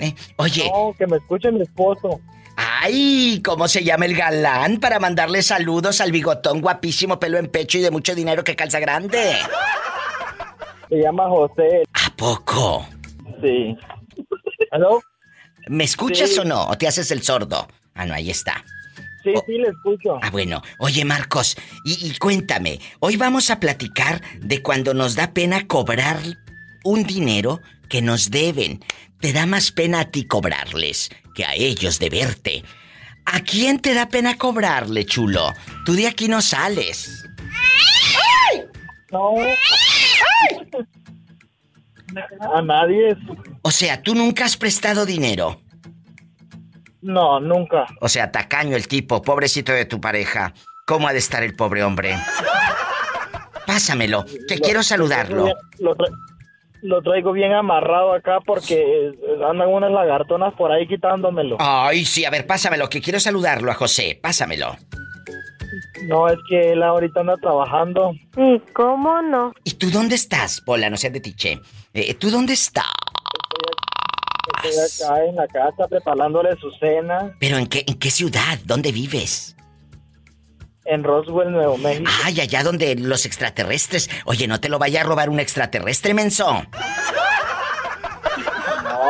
Eh, 0.00 0.14
Oye. 0.36 0.70
No, 0.72 0.94
que 0.98 1.06
me 1.06 1.16
escuche 1.16 1.50
mi 1.50 1.62
esposo. 1.62 2.20
Ay, 2.56 3.40
¿cómo 3.44 3.68
se 3.68 3.84
llama 3.84 4.04
el 4.04 4.14
galán 4.14 4.78
para 4.78 4.98
mandarle 4.98 5.42
saludos 5.42 6.00
al 6.00 6.12
bigotón 6.12 6.60
guapísimo, 6.60 7.18
pelo 7.18 7.38
en 7.38 7.48
pecho 7.48 7.78
y 7.78 7.80
de 7.80 7.90
mucho 7.90 8.14
dinero 8.14 8.44
que 8.44 8.56
calza 8.56 8.80
grande? 8.80 9.36
Se 10.90 10.96
llama 10.96 11.28
José. 11.28 11.82
¿A 11.94 12.10
poco? 12.16 12.86
Sí. 13.42 13.76
¿Aló? 14.72 15.00
¿Me 15.68 15.84
escuchas 15.84 16.30
Sí. 16.30 16.38
o 16.40 16.44
no? 16.44 16.66
¿O 16.66 16.76
te 16.76 16.86
haces 16.88 17.10
el 17.10 17.22
sordo? 17.22 17.66
Ah, 17.94 18.04
no, 18.06 18.14
ahí 18.14 18.30
está. 18.30 18.64
Sí, 19.22 19.32
sí, 19.46 19.52
le 19.52 19.68
escucho. 19.68 20.18
Ah, 20.22 20.30
bueno. 20.30 20.62
Oye, 20.78 21.04
Marcos, 21.04 21.56
y, 21.84 22.06
y 22.08 22.16
cuéntame, 22.18 22.80
hoy 23.00 23.16
vamos 23.16 23.50
a 23.50 23.60
platicar 23.60 24.20
de 24.40 24.62
cuando 24.62 24.94
nos 24.94 25.14
da 25.14 25.32
pena 25.32 25.66
cobrar 25.66 26.18
un 26.84 27.04
dinero 27.04 27.60
que 27.88 28.02
nos 28.02 28.30
deben. 28.30 28.80
Te 29.20 29.32
da 29.32 29.46
más 29.46 29.72
pena 29.72 30.00
a 30.00 30.04
ti 30.10 30.26
cobrarles 30.26 31.10
que 31.34 31.44
a 31.44 31.54
ellos 31.54 31.98
deberte. 31.98 32.64
¿A 33.26 33.40
quién 33.40 33.78
te 33.80 33.92
da 33.94 34.08
pena 34.08 34.36
cobrarle, 34.38 35.04
chulo? 35.04 35.52
Tú 35.84 35.92
de 35.92 36.08
aquí 36.08 36.26
no 36.26 36.40
sales. 36.40 37.26
No. 39.12 39.34
A 42.54 42.62
nadie. 42.62 43.16
O 43.62 43.70
sea, 43.70 44.02
tú 44.02 44.14
nunca 44.14 44.44
has 44.44 44.56
prestado 44.56 45.06
dinero. 45.06 45.60
No, 47.02 47.40
nunca. 47.40 47.86
O 48.00 48.08
sea, 48.08 48.30
tacaño 48.30 48.76
el 48.76 48.88
tipo, 48.88 49.22
pobrecito 49.22 49.72
de 49.72 49.84
tu 49.84 50.00
pareja. 50.00 50.52
¿Cómo 50.86 51.06
ha 51.08 51.12
de 51.12 51.18
estar 51.18 51.42
el 51.42 51.54
pobre 51.54 51.84
hombre? 51.84 52.16
Pásamelo, 53.66 54.24
que 54.48 54.56
Lo- 54.56 54.62
quiero 54.62 54.82
saludarlo. 54.82 55.54
Lo, 55.78 55.96
tra- 55.96 56.10
lo 56.82 57.00
traigo 57.02 57.32
bien 57.32 57.52
amarrado 57.52 58.12
acá 58.12 58.40
porque 58.44 58.74
eh, 59.08 59.14
andan 59.48 59.68
unas 59.68 59.92
lagartonas 59.92 60.52
por 60.54 60.72
ahí 60.72 60.88
quitándomelo. 60.88 61.56
Ay, 61.60 62.04
sí, 62.04 62.24
a 62.24 62.30
ver, 62.30 62.46
pásamelo, 62.46 62.88
que 62.90 63.00
quiero 63.00 63.20
saludarlo 63.20 63.70
a 63.70 63.74
José. 63.74 64.18
Pásamelo. 64.20 64.76
No, 66.06 66.28
es 66.28 66.38
que 66.48 66.72
él 66.72 66.82
ahorita 66.82 67.20
anda 67.20 67.36
trabajando. 67.36 68.12
¿Y 68.36 68.58
cómo 68.72 69.22
no? 69.22 69.52
¿Y 69.64 69.72
tú 69.72 69.90
dónde 69.90 70.14
estás? 70.14 70.60
Pola, 70.60 70.90
no 70.90 70.96
seas 70.96 71.12
de 71.12 71.20
tiche. 71.20 71.60
Eh, 71.94 72.14
¿Tú 72.14 72.30
dónde 72.30 72.54
estás? 72.54 72.86
Estoy 74.64 75.06
acá 75.06 75.24
en 75.24 75.36
la 75.36 75.46
casa 75.46 75.88
preparándole 75.88 76.56
su 76.56 76.70
cena 76.72 77.34
¿Pero 77.38 77.56
en 77.56 77.66
qué, 77.66 77.84
en 77.86 77.98
qué 77.98 78.10
ciudad? 78.10 78.58
¿Dónde 78.64 78.92
vives? 78.92 79.56
en 80.90 81.04
Roswell, 81.04 81.52
Nuevo 81.52 81.78
México. 81.78 82.10
Ay, 82.24 82.40
allá 82.40 82.64
donde 82.64 82.96
los 82.96 83.24
extraterrestres. 83.24 84.10
Oye, 84.24 84.48
no 84.48 84.60
te 84.60 84.68
lo 84.68 84.78
vaya 84.78 85.02
a 85.02 85.04
robar 85.04 85.30
un 85.30 85.38
extraterrestre, 85.38 86.14
menso. 86.14 86.62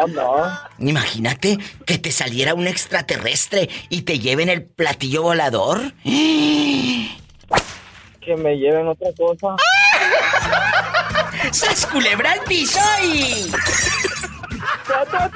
No, 0.07 0.47
no. 0.47 0.59
Imagínate 0.79 1.59
que 1.87 1.99
te 1.99 2.13
saliera 2.13 2.55
un 2.55 2.67
extraterrestre 2.67 3.69
y 3.89 4.03
te 4.03 4.19
lleven 4.19 4.49
el 4.49 4.65
platillo 4.65 5.23
volador. 5.23 5.93
Que 6.05 7.09
me 8.37 8.57
lleven 8.57 8.89
otra 8.89 9.11
cosa. 9.17 9.57
¡Sas 11.53 11.87
culebra 11.87 12.33
al 12.33 12.41
piso 12.41 12.81
y... 13.03 13.51
¡Tras, 14.87 15.09
tras, 15.09 15.31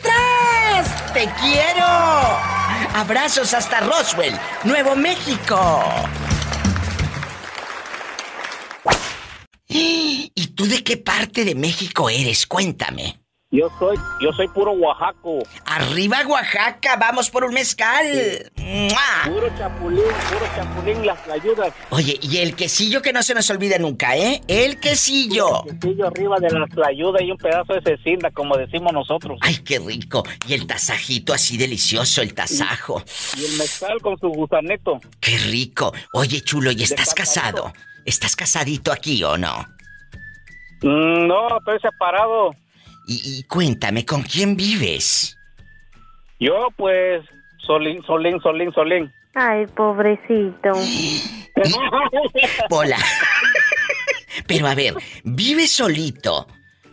tras! 0.00 1.12
¡Te 1.12 1.28
quiero! 1.40 1.84
Abrazos 2.94 3.52
hasta 3.54 3.80
Roswell, 3.80 4.38
Nuevo 4.64 4.94
México. 4.96 5.58
¿Y 9.68 10.46
tú 10.54 10.66
de 10.66 10.84
qué 10.84 10.96
parte 10.98 11.44
de 11.44 11.54
México 11.54 12.10
eres? 12.10 12.46
Cuéntame. 12.46 13.21
Yo 13.52 13.68
soy, 13.78 13.98
yo 14.18 14.32
soy 14.32 14.48
puro 14.48 14.72
Oaxaco. 14.72 15.40
Arriba 15.66 16.22
Oaxaca, 16.26 16.96
vamos 16.96 17.28
por 17.28 17.44
un 17.44 17.52
mezcal. 17.52 18.06
¡Mua! 18.56 19.24
Puro 19.26 19.46
chapulín, 19.58 20.00
puro 20.00 20.46
chapulín, 20.56 21.04
las 21.04 21.28
ayudas. 21.28 21.70
Oye, 21.90 22.18
y 22.22 22.38
el 22.38 22.56
quesillo 22.56 23.02
que 23.02 23.12
no 23.12 23.22
se 23.22 23.34
nos 23.34 23.50
olvida 23.50 23.76
nunca, 23.76 24.16
¿eh? 24.16 24.40
El 24.48 24.80
quesillo. 24.80 25.64
Quesillo 25.64 26.06
arriba 26.06 26.36
de 26.40 26.50
la 26.50 26.66
tlayuda 26.66 27.22
y 27.22 27.30
un 27.30 27.36
pedazo 27.36 27.74
de 27.74 27.82
cecinda, 27.82 28.30
como 28.30 28.56
decimos 28.56 28.90
nosotros. 28.90 29.38
Ay, 29.42 29.58
qué 29.58 29.78
rico. 29.78 30.22
Y 30.48 30.54
el 30.54 30.66
tasajito 30.66 31.34
así 31.34 31.58
delicioso, 31.58 32.22
el 32.22 32.32
tasajo. 32.32 33.02
Y 33.36 33.44
el 33.44 33.58
mezcal 33.58 34.00
con 34.00 34.18
su 34.18 34.28
gusaneto. 34.28 34.98
Qué 35.20 35.36
rico. 35.36 35.92
Oye, 36.14 36.40
chulo, 36.40 36.70
¿y 36.72 36.84
estás 36.84 37.12
casado? 37.12 37.70
¿Estás 38.06 38.34
casadito 38.34 38.90
aquí 38.92 39.22
o 39.22 39.36
no? 39.36 39.66
Mm, 40.80 41.26
no, 41.26 41.58
estoy 41.58 41.78
separado. 41.80 42.54
Y, 43.06 43.38
y 43.38 43.42
cuéntame, 43.44 44.06
¿con 44.06 44.22
quién 44.22 44.56
vives? 44.56 45.36
Yo, 46.38 46.68
pues, 46.76 47.22
solín, 47.66 48.02
solín, 48.04 48.40
solín, 48.40 48.72
solín. 48.72 49.12
Ay, 49.34 49.66
pobrecito. 49.66 50.72
Hola. 52.70 52.98
Pero 54.46 54.66
a 54.66 54.74
ver, 54.74 54.94
vives 55.24 55.72
solito, 55.72 56.46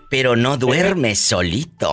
pero 0.10 0.36
no 0.36 0.58
duermes 0.58 1.20
solito. 1.20 1.92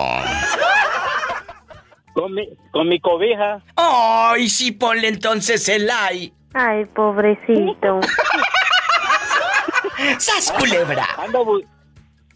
Con 2.13 2.33
mi, 2.33 2.47
con 2.71 2.89
mi 2.89 2.99
cobija. 2.99 3.61
Ay, 3.75 4.49
sí, 4.49 4.71
ponle 4.71 5.07
entonces 5.07 5.67
el 5.69 5.89
ay. 5.89 6.33
Ay, 6.53 6.85
pobrecito. 6.85 7.99
¡Sas, 10.19 10.51
culebra! 10.51 11.07
Ando 11.17 11.45
bu- 11.45 11.65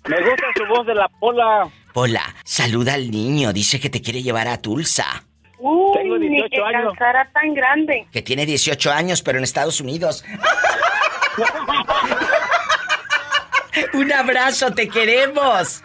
Me 0.07 0.17
gusta 0.21 0.45
su 0.57 0.65
voz 0.65 0.85
de 0.87 0.95
la 0.95 1.07
pola. 1.19 1.69
Hola, 1.93 2.35
saluda 2.43 2.93
al 2.95 3.11
niño, 3.11 3.53
dice 3.53 3.79
que 3.79 3.89
te 3.89 4.01
quiere 4.01 4.23
llevar 4.23 4.47
a 4.47 4.57
Tulsa. 4.61 5.23
Uy, 5.59 5.91
Tengo 5.93 6.17
ni 6.17 6.27
18 6.29 6.49
que 6.49 6.61
años. 6.75 6.93
tan 7.33 7.53
grande. 7.53 8.07
Que 8.11 8.21
tiene 8.21 8.45
18 8.45 8.91
años, 8.91 9.21
pero 9.21 9.37
en 9.37 9.43
Estados 9.43 9.79
Unidos. 9.79 10.23
Un 13.93 14.11
abrazo, 14.11 14.71
te 14.71 14.89
queremos. 14.89 15.81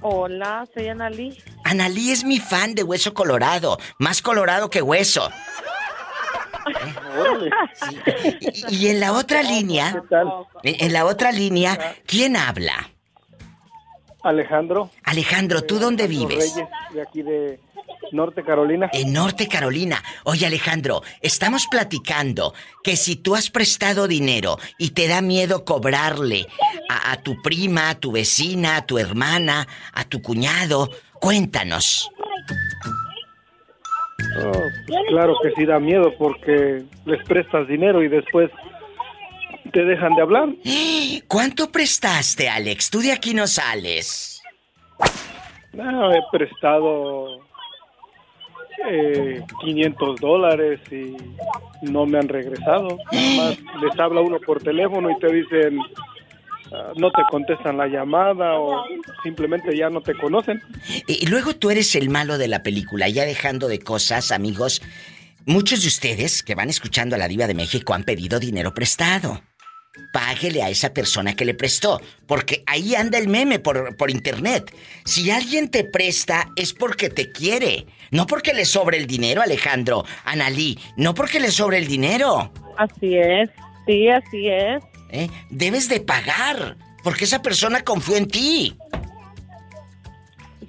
Hola, 0.00 0.66
soy 0.74 0.88
Analí. 0.88 1.38
Analí 1.68 2.12
es 2.12 2.24
mi 2.24 2.38
fan 2.38 2.74
de 2.74 2.82
Hueso 2.82 3.12
Colorado, 3.12 3.76
más 3.98 4.22
colorado 4.22 4.70
que 4.70 4.80
hueso. 4.80 5.30
Y, 8.70 8.74
y 8.74 8.88
en 8.88 9.00
la 9.00 9.12
otra 9.12 9.42
línea, 9.42 10.02
en 10.62 10.92
la 10.94 11.04
otra 11.04 11.30
línea, 11.30 11.96
¿quién 12.06 12.36
habla? 12.36 12.88
Alejandro. 14.22 14.90
Alejandro, 15.04 15.62
¿tú 15.62 15.78
dónde 15.78 16.06
vives? 16.06 16.54
Reyes, 16.54 16.68
de 16.94 17.02
aquí 17.02 17.22
de 17.22 17.60
Norte 18.12 18.42
Carolina. 18.42 18.88
En 18.92 19.12
Norte 19.12 19.46
Carolina. 19.46 20.02
Oye 20.24 20.46
Alejandro, 20.46 21.02
estamos 21.20 21.66
platicando 21.66 22.54
que 22.82 22.96
si 22.96 23.16
tú 23.16 23.36
has 23.36 23.50
prestado 23.50 24.08
dinero 24.08 24.58
y 24.78 24.90
te 24.90 25.06
da 25.06 25.20
miedo 25.20 25.66
cobrarle 25.66 26.46
a, 26.88 27.12
a 27.12 27.16
tu 27.22 27.40
prima, 27.42 27.90
a 27.90 27.94
tu 28.00 28.12
vecina, 28.12 28.76
a 28.76 28.86
tu 28.86 28.98
hermana, 28.98 29.68
a 29.92 30.04
tu 30.04 30.22
cuñado, 30.22 30.90
cuéntanos. 31.20 32.10
Oh, 34.44 34.62
claro 35.08 35.34
que 35.42 35.50
sí 35.52 35.64
da 35.64 35.78
miedo 35.78 36.12
porque 36.18 36.84
les 37.04 37.24
prestas 37.26 37.66
dinero 37.66 38.02
y 38.02 38.08
después 38.08 38.50
te 39.72 39.84
dejan 39.84 40.14
de 40.14 40.22
hablar. 40.22 40.48
¿Cuánto 41.28 41.70
prestaste, 41.70 42.48
Alex? 42.48 42.90
Tú 42.90 43.00
de 43.00 43.12
aquí 43.12 43.34
no 43.34 43.46
sales. 43.46 44.42
No, 45.72 46.12
he 46.12 46.20
prestado 46.32 47.40
eh, 48.90 49.42
500 49.60 50.20
dólares 50.20 50.80
y 50.90 51.16
no 51.82 52.06
me 52.06 52.18
han 52.18 52.28
regresado. 52.28 52.98
Además, 53.12 53.58
les 53.82 53.98
habla 53.98 54.20
uno 54.20 54.38
por 54.40 54.62
teléfono 54.62 55.10
y 55.10 55.18
te 55.18 55.32
dicen, 55.32 55.78
ah, 56.72 56.92
no 56.96 57.10
te 57.10 57.22
contestan 57.30 57.76
la 57.76 57.86
llamada 57.86 58.58
o 58.58 58.84
simplemente 59.22 59.76
ya 59.76 59.90
no 59.90 60.00
te 60.00 60.14
conocen. 60.14 60.60
Y 61.06 61.18
y 61.20 61.26
luego 61.26 61.54
tú 61.54 61.70
eres 61.70 61.94
el 61.94 62.08
malo 62.08 62.38
de 62.38 62.48
la 62.48 62.62
película, 62.62 63.08
ya 63.08 63.24
dejando 63.24 63.68
de 63.68 63.80
cosas, 63.80 64.32
amigos. 64.32 64.80
Muchos 65.44 65.82
de 65.82 65.88
ustedes 65.88 66.42
que 66.42 66.54
van 66.54 66.70
escuchando 66.70 67.16
a 67.16 67.18
la 67.18 67.28
diva 67.28 67.46
de 67.46 67.54
México 67.54 67.92
han 67.92 68.04
pedido 68.04 68.38
dinero 68.38 68.72
prestado. 68.72 69.42
Páguele 70.12 70.62
a 70.62 70.70
esa 70.70 70.94
persona 70.94 71.34
que 71.34 71.44
le 71.44 71.54
prestó, 71.54 72.00
porque 72.26 72.62
ahí 72.66 72.94
anda 72.94 73.18
el 73.18 73.28
meme 73.28 73.58
por, 73.58 73.96
por 73.96 74.10
internet. 74.10 74.74
Si 75.04 75.30
alguien 75.30 75.70
te 75.70 75.84
presta 75.84 76.48
es 76.54 76.72
porque 76.72 77.10
te 77.10 77.30
quiere, 77.32 77.86
no 78.10 78.26
porque 78.26 78.54
le 78.54 78.64
sobre 78.64 78.96
el 78.96 79.06
dinero, 79.06 79.42
Alejandro, 79.42 80.04
Analí, 80.24 80.78
no 80.96 81.14
porque 81.14 81.40
le 81.40 81.50
sobre 81.50 81.78
el 81.78 81.88
dinero. 81.88 82.52
Así 82.76 83.16
es, 83.16 83.50
sí, 83.86 84.08
así 84.08 84.48
es. 84.48 84.82
¿Eh? 85.10 85.28
Debes 85.50 85.88
de 85.88 86.00
pagar, 86.00 86.76
porque 87.02 87.24
esa 87.24 87.42
persona 87.42 87.82
confió 87.84 88.16
en 88.16 88.28
ti. 88.28 88.76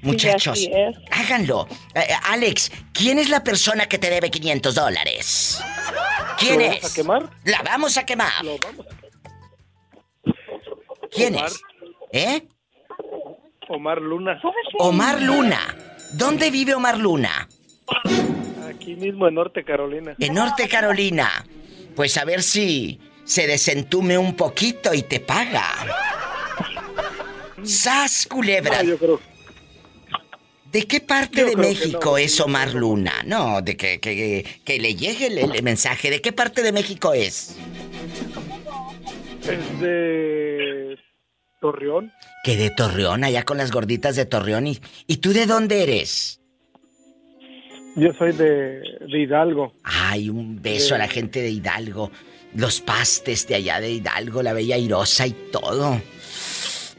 Muchachos, 0.01 0.65
háganlo. 1.11 1.67
Eh, 1.93 1.99
eh, 1.99 2.13
Alex, 2.29 2.71
¿quién 2.93 3.19
es 3.19 3.29
la 3.29 3.43
persona 3.43 3.87
que 3.87 3.97
te 3.97 4.09
debe 4.09 4.31
500 4.31 4.73
dólares? 4.75 5.61
¿Quién 6.37 6.59
¿Lo 6.59 6.65
es? 6.65 6.69
vamos 6.81 6.91
a 6.91 6.95
quemar? 6.95 7.29
La 7.43 7.61
vamos 7.63 7.97
a 7.97 8.05
quemar. 8.05 8.31
¿Quién 11.11 11.35
Omar. 11.35 11.49
es? 11.49 11.61
¿Eh? 12.13 12.47
Omar 13.67 14.01
Luna. 14.01 14.41
Omar 14.79 15.21
Luna. 15.21 15.59
¿Dónde 16.13 16.49
vive 16.49 16.73
Omar 16.73 16.97
Luna? 16.97 17.47
Aquí 18.69 18.95
mismo 18.95 19.27
en 19.27 19.35
Norte 19.35 19.63
Carolina. 19.63 20.15
En 20.17 20.33
Norte 20.33 20.67
Carolina. 20.67 21.45
Pues 21.95 22.17
a 22.17 22.25
ver 22.25 22.41
si 22.41 22.99
se 23.29 23.45
desentume 23.45 24.17
un 24.17 24.35
poquito 24.35 24.91
y 24.91 25.03
te 25.03 25.19
paga. 25.19 25.63
¡Sas, 27.63 28.25
culebra! 28.27 28.81
No, 28.81 28.89
yo 28.89 28.97
creo- 28.97 29.21
¿De 30.71 30.87
qué 30.87 30.99
parte 30.99 31.41
Yo 31.41 31.45
de 31.47 31.55
México 31.55 31.99
no, 32.11 32.17
es 32.17 32.39
Omar 32.39 32.73
Luna? 32.73 33.13
No, 33.25 33.61
de 33.61 33.77
que, 33.77 33.99
que, 33.99 34.45
que 34.65 34.79
le 34.79 34.95
llegue 34.95 35.27
el, 35.27 35.37
el 35.55 35.63
mensaje. 35.63 36.09
¿De 36.09 36.21
qué 36.21 36.31
parte 36.31 36.63
de 36.63 36.71
México 36.71 37.13
es? 37.13 37.55
Es 39.43 39.79
de 39.79 40.97
Torreón. 41.61 42.11
Que 42.43 42.55
de 42.57 42.71
Torreón, 42.71 43.23
allá 43.23 43.43
con 43.45 43.57
las 43.57 43.71
gorditas 43.71 44.15
de 44.15 44.25
Torreón. 44.25 44.65
¿Y, 44.65 44.79
¿y 45.05 45.17
tú 45.17 45.33
de 45.33 45.45
dónde 45.45 45.83
eres? 45.83 46.39
Yo 47.95 48.11
soy 48.13 48.31
de, 48.31 48.79
de 49.07 49.19
Hidalgo. 49.21 49.73
Ay, 49.83 50.29
un 50.29 50.59
beso 50.61 50.95
a 50.95 50.97
la 50.99 51.07
gente 51.07 51.41
de 51.41 51.49
Hidalgo. 51.49 52.11
Los 52.55 52.81
pastes 52.81 53.47
de 53.47 53.55
allá 53.55 53.79
de 53.79 53.91
Hidalgo, 53.91 54.41
la 54.41 54.53
bella 54.53 54.75
airosa 54.75 55.27
y 55.27 55.31
todo. 55.51 56.01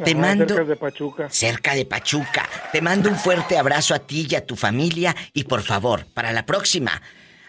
Te 0.05 0.12
Ajá, 0.12 0.20
mando... 0.20 0.46
cerca 0.55 0.64
de 0.64 0.76
Pachuca. 0.76 1.30
cerca 1.30 1.74
de 1.74 1.84
Pachuca. 1.84 2.48
Te 2.72 2.80
mando 2.80 3.11
un 3.11 3.16
fuerte 3.16 3.59
abrazo 3.59 3.94
a 3.94 3.98
ti 3.98 4.26
y 4.30 4.34
a 4.34 4.46
tu 4.46 4.57
familia 4.57 5.14
y 5.34 5.44
por 5.44 5.62
favor, 5.62 6.07
para 6.14 6.32
la 6.32 6.46
próxima, 6.46 7.03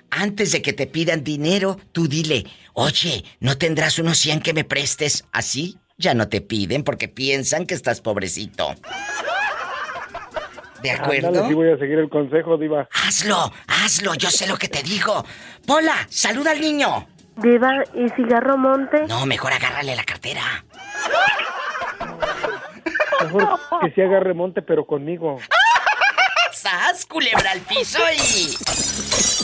antes 0.10 0.52
de 0.52 0.62
que 0.62 0.74
te 0.74 0.88
pidan 0.88 1.24
dinero, 1.24 1.80
tú 1.94 2.08
dile, 2.08 2.46
oye, 2.74 3.24
¿no 3.40 3.58
tendrás 3.58 4.00
unos 4.00 4.18
100 4.18 4.42
que 4.42 4.54
me 4.54 4.66
prestes? 4.66 5.24
Así 5.32 5.78
ya 5.98 6.14
no 6.14 6.28
te 6.28 6.42
piden 6.42 6.84
porque 6.84 7.08
piensan 7.08 7.66
que 7.66 7.76
estás 7.76 8.02
pobrecito. 8.02 8.76
¿De 10.82 10.92
acuerdo? 10.92 11.28
Ándale, 11.28 11.48
sí 11.48 11.54
voy 11.54 11.70
a 11.70 11.78
seguir 11.78 12.00
el 12.00 12.10
consejo, 12.10 12.58
Diva. 12.58 12.90
Hazlo, 12.92 13.54
hazlo, 13.68 14.16
yo 14.16 14.32
sé 14.32 14.48
lo 14.48 14.58
que 14.58 14.68
te 14.68 14.82
digo. 14.82 15.24
Pola, 15.66 16.08
saluda 16.10 16.52
al 16.52 16.60
niño. 16.60 17.08
Diva, 17.38 17.84
¿y 17.94 18.10
cigarro 18.10 18.58
monte? 18.58 19.06
No, 19.08 19.26
mejor 19.26 19.54
agárrale 19.54 19.96
la 19.96 20.04
cartera. 20.04 20.42
Mejor 23.24 23.60
que 23.82 23.92
se 23.92 24.04
haga 24.04 24.20
remonte, 24.20 24.62
pero 24.62 24.86
conmigo. 24.86 25.40
¡Sas, 26.52 27.06
culebra 27.06 27.52
al 27.52 27.62
piso 27.62 28.00
y... 28.16 28.56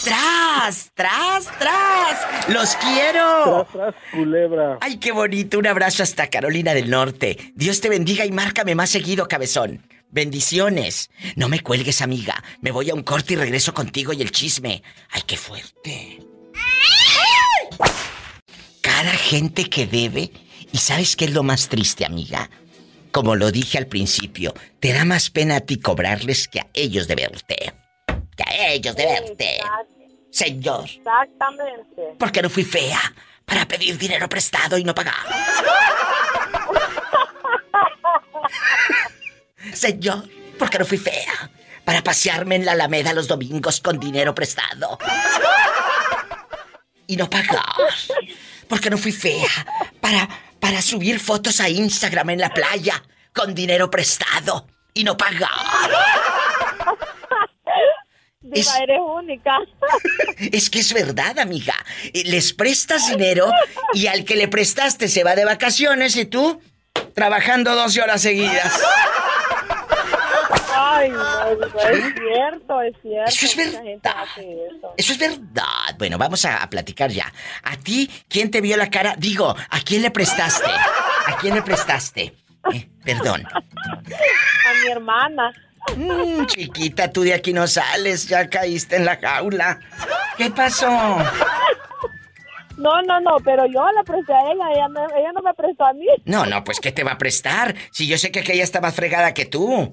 ¡Tras, 0.03 0.91
tras, 0.93 1.47
tras! 1.57 2.49
¡Los 2.49 2.75
quiero! 2.75 3.67
Tras, 3.71 3.93
tras, 3.93 3.95
culebra. 4.11 4.77
¡Ay, 4.81 4.97
qué 4.97 5.11
bonito! 5.11 5.59
Un 5.59 5.67
abrazo 5.67 6.03
hasta 6.03 6.27
Carolina 6.27 6.73
del 6.73 6.89
Norte. 6.89 7.51
Dios 7.55 7.81
te 7.81 7.89
bendiga 7.89 8.25
y 8.25 8.31
márcame 8.31 8.75
más 8.75 8.89
seguido, 8.89 9.27
cabezón. 9.27 9.85
Bendiciones. 10.09 11.09
No 11.35 11.49
me 11.49 11.59
cuelgues, 11.61 12.01
amiga. 12.01 12.43
Me 12.61 12.71
voy 12.71 12.89
a 12.89 12.93
un 12.93 13.03
corte 13.03 13.33
y 13.33 13.37
regreso 13.37 13.73
contigo 13.73 14.13
y 14.13 14.21
el 14.21 14.31
chisme. 14.31 14.83
¡Ay, 15.11 15.23
qué 15.25 15.35
fuerte! 15.37 16.26
Cada 18.87 19.11
gente 19.11 19.69
que 19.69 19.85
debe... 19.85 20.31
¿Y 20.71 20.77
sabes 20.77 21.17
qué 21.17 21.25
es 21.25 21.33
lo 21.33 21.43
más 21.43 21.67
triste, 21.67 22.05
amiga? 22.05 22.49
Como 23.11 23.35
lo 23.35 23.51
dije 23.51 23.77
al 23.77 23.87
principio, 23.87 24.53
te 24.79 24.93
da 24.93 25.03
más 25.03 25.29
pena 25.29 25.57
a 25.57 25.59
ti 25.59 25.77
cobrarles 25.77 26.47
que 26.47 26.61
a 26.61 26.67
ellos 26.73 27.09
de 27.09 27.15
verte. 27.15 27.73
Que 28.37 28.43
a 28.43 28.71
ellos 28.71 28.95
de 28.95 29.05
verte. 29.05 29.59
Señor, 30.31 30.85
Exactamente. 30.85 32.01
¿por 32.17 32.31
qué 32.31 32.41
no 32.41 32.49
fui 32.49 32.63
fea? 32.63 33.13
Para 33.43 33.67
pedir 33.67 33.97
dinero 33.97 34.29
prestado 34.29 34.77
y 34.77 34.85
no 34.85 34.95
pagar. 34.95 35.15
Señor, 39.73 40.29
¿por 40.57 40.69
qué 40.69 40.79
no 40.79 40.85
fui 40.85 40.97
fea? 40.97 41.51
Para 41.83 42.01
pasearme 42.03 42.55
en 42.55 42.63
la 42.65 42.71
Alameda 42.71 43.13
los 43.13 43.27
domingos 43.27 43.81
con 43.81 43.99
dinero 43.99 44.33
prestado. 44.33 44.97
Y 47.05 47.17
no 47.17 47.29
pagar. 47.29 47.65
¿Por 48.67 48.79
qué 48.81 48.89
no 48.89 48.97
fui 48.97 49.11
fea? 49.11 49.47
Para, 50.01 50.27
para 50.59 50.81
subir 50.81 51.19
fotos 51.19 51.59
a 51.61 51.69
Instagram 51.69 52.31
en 52.31 52.39
la 52.39 52.49
playa 52.53 53.01
con 53.33 53.53
dinero 53.55 53.89
prestado 53.89 54.67
y 54.93 55.03
no 55.03 55.15
pagar. 55.17 55.39
Diva, 58.41 58.55
Es- 58.59 58.75
eres 58.79 58.99
única. 59.01 59.57
Es 60.51 60.69
que 60.69 60.79
es 60.79 60.93
verdad, 60.93 61.39
amiga. 61.39 61.73
Eh, 62.13 62.23
Les 62.25 62.53
prestas 62.53 63.09
dinero 63.09 63.51
y 63.93 64.07
al 64.07 64.23
que 64.23 64.35
le 64.35 64.47
prestaste 64.47 65.07
se 65.07 65.23
va 65.23 65.35
de 65.35 65.43
vacaciones 65.45 66.15
y 66.15 66.25
tú 66.25 66.61
trabajando 67.13 67.75
12 67.75 68.01
horas 68.01 68.21
seguidas. 68.21 68.79
Ay, 70.97 71.09
no, 71.09 71.55
Diva, 71.55 71.89
es 71.91 72.13
cierto, 72.15 72.81
es 72.81 72.95
cierto. 73.01 73.29
Eso 73.31 73.45
es 73.45 73.57
hace 74.03 74.41
eso. 74.67 74.93
Eso 74.97 75.13
es 75.13 75.17
verdad. 75.19 75.95
Bueno, 75.97 76.17
vamos 76.17 76.43
a, 76.45 76.61
a 76.63 76.69
platicar 76.69 77.09
ya. 77.11 77.31
¿A 77.63 77.77
ti 77.77 78.09
quién 78.27 78.49
te 78.51 78.61
vio 78.61 78.77
la 78.77 78.89
cara? 78.89 79.15
Digo, 79.17 79.49
¿a 79.69 79.79
quién 79.81 80.01
le 80.01 80.11
prestaste? 80.11 80.69
¿A 80.69 81.37
quién 81.39 81.55
le 81.55 81.61
prestaste? 81.61 82.33
Eh, 82.73 82.89
perdón. 83.03 83.45
A 83.53 84.83
mi 84.83 84.91
hermana. 84.91 85.53
Mm, 85.95 86.45
chiquita, 86.47 87.11
tú 87.11 87.21
de 87.21 87.33
aquí 87.33 87.53
no 87.53 87.65
sales, 87.67 88.27
ya 88.27 88.49
caíste 88.49 88.97
en 88.97 89.05
la 89.05 89.15
jaula. 89.17 89.79
¿Qué 90.37 90.49
pasó? 90.51 90.89
No, 92.77 93.01
no, 93.01 93.19
no, 93.21 93.37
pero 93.43 93.65
yo 93.65 93.83
le 93.97 94.03
presté 94.03 94.33
a 94.33 94.51
ella, 94.51 94.65
ella, 94.75 94.87
me- 94.89 95.19
ella 95.19 95.31
no 95.33 95.41
me 95.41 95.53
prestó 95.53 95.85
a 95.85 95.93
mí. 95.93 96.05
No, 96.25 96.45
no, 96.45 96.63
pues 96.63 96.79
¿qué 96.79 96.91
te 96.91 97.03
va 97.03 97.13
a 97.13 97.17
prestar? 97.17 97.73
Si 97.91 98.05
yo 98.07 98.17
sé 98.19 98.31
que 98.31 98.41
aquella 98.41 98.63
está 98.63 98.81
más 98.81 98.93
fregada 98.93 99.33
que 99.33 99.45
tú. 99.45 99.91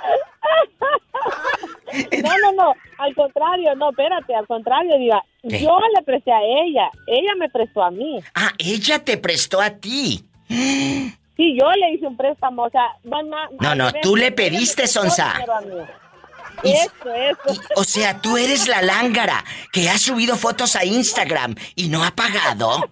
No, 2.22 2.30
no, 2.38 2.52
no, 2.52 2.74
al 2.98 3.14
contrario, 3.16 3.74
no, 3.74 3.90
espérate, 3.90 4.32
al 4.34 4.46
contrario, 4.46 4.96
diga, 4.96 5.22
¿Qué? 5.42 5.60
yo 5.60 5.76
le 5.96 6.02
presté 6.04 6.32
a 6.32 6.40
ella, 6.40 6.88
ella 7.08 7.30
me 7.36 7.48
prestó 7.48 7.82
a 7.82 7.90
mí. 7.90 8.20
Ah, 8.34 8.52
ella 8.58 9.02
te 9.04 9.16
prestó 9.16 9.60
a 9.60 9.70
ti. 9.70 10.24
Sí, 10.48 11.56
yo 11.58 11.68
le 11.72 11.94
hice 11.94 12.06
un 12.06 12.16
préstamo, 12.16 12.62
o 12.64 12.70
sea, 12.70 12.86
van 13.04 13.32
a- 13.34 13.48
No, 13.60 13.74
no, 13.74 13.92
tú 14.02 14.14
le 14.14 14.30
pediste, 14.30 14.86
Sonsa. 14.86 15.34
Y- 16.62 16.72
Eso, 16.72 17.12
eso. 17.14 17.60
O 17.76 17.84
sea, 17.84 18.20
tú 18.20 18.36
eres 18.36 18.68
la 18.68 18.82
lángara 18.82 19.42
que 19.72 19.88
ha 19.88 19.98
subido 19.98 20.36
fotos 20.36 20.76
a 20.76 20.84
Instagram 20.84 21.54
y 21.74 21.88
no 21.88 22.04
ha 22.04 22.12
pagado. 22.12 22.84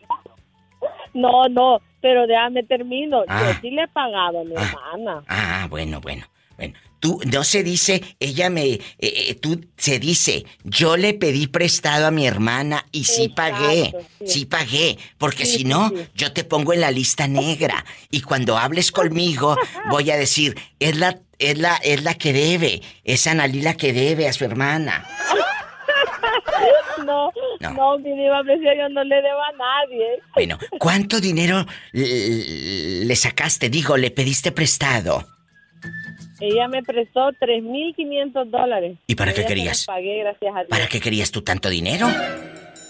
No, 1.15 1.49
no, 1.49 1.81
pero 2.01 2.27
déjame 2.29 2.63
termino. 2.63 3.25
Ah. 3.27 3.51
Yo 3.55 3.61
sí 3.61 3.71
le 3.71 3.83
he 3.85 3.89
pagado 3.89 4.41
a 4.41 4.45
mi 4.45 4.55
Ah. 4.57 4.71
hermana. 4.95 5.23
Ah, 5.27 5.67
bueno, 5.69 6.01
bueno, 6.01 6.27
bueno. 6.57 6.75
Tú 7.01 7.21
no 7.33 7.45
se 7.45 7.63
dice, 7.63 8.03
ella 8.19 8.51
me, 8.51 8.65
eh, 8.65 8.81
eh, 8.99 9.35
tú 9.41 9.65
se 9.77 9.99
dice, 9.99 10.45
yo 10.65 10.97
le 10.97 11.15
pedí 11.15 11.47
prestado 11.47 12.07
a 12.07 12.11
mi 12.11 12.27
hermana 12.27 12.87
y 12.93 13.05
sí 13.05 13.25
Exacto, 13.25 13.35
pagué, 13.37 13.93
sí. 14.21 14.27
sí 14.27 14.45
pagué, 14.47 14.99
porque 15.17 15.47
Sí, 15.47 15.59
si 15.59 15.65
no, 15.65 15.91
sí. 15.91 15.95
yo 16.15 16.33
te 16.33 16.43
pongo 16.45 16.73
en 16.73 16.81
la 16.81 16.91
lista 16.91 17.29
negra 17.29 17.85
y 18.11 18.23
cuando 18.23 18.59
hables 18.59 18.91
conmigo 18.91 19.57
voy 19.91 20.11
a 20.11 20.17
decir, 20.17 20.57
es 20.81 20.97
la, 20.97 21.21
es 21.39 21.57
la, 21.59 21.77
es 21.77 22.03
la 22.03 22.15
que 22.15 22.33
debe, 22.33 22.83
es 23.05 23.27
Analí 23.29 23.63
la 23.63 23.75
que 23.77 23.93
debe 23.93 24.27
a 24.29 24.33
su 24.33 24.45
hermana. 24.45 25.07
No, 27.07 27.31
No. 27.61 27.71
No, 27.73 27.99
mi 27.99 28.11
diva, 28.11 28.43
precio 28.43 28.71
yo 28.77 28.89
no 28.91 29.03
le 29.05 29.15
debo 29.17 29.41
a 29.41 29.53
nadie. 29.57 30.07
Bueno, 30.35 30.59
¿cuánto 30.79 31.21
dinero 31.21 31.65
le 31.93 33.17
sacaste? 33.17 33.71
Digo, 33.71 33.97
le 33.97 34.11
pediste 34.11 34.53
prestado. 34.53 35.27
Ella 36.41 36.69
me 36.69 36.83
prestó 36.83 37.31
3.500 37.41 38.45
dólares. 38.51 38.97
¿Y 39.07 39.15
para 39.15 39.33
qué 39.33 39.45
querías? 39.45 39.85
pagué, 39.87 40.19
gracias 40.21 40.53
a 40.55 40.59
Dios. 40.61 40.69
¿Para 40.71 40.87
qué 40.87 41.01
querías 41.01 41.31
tú 41.31 41.43
tanto 41.43 41.69
dinero? 41.69 42.07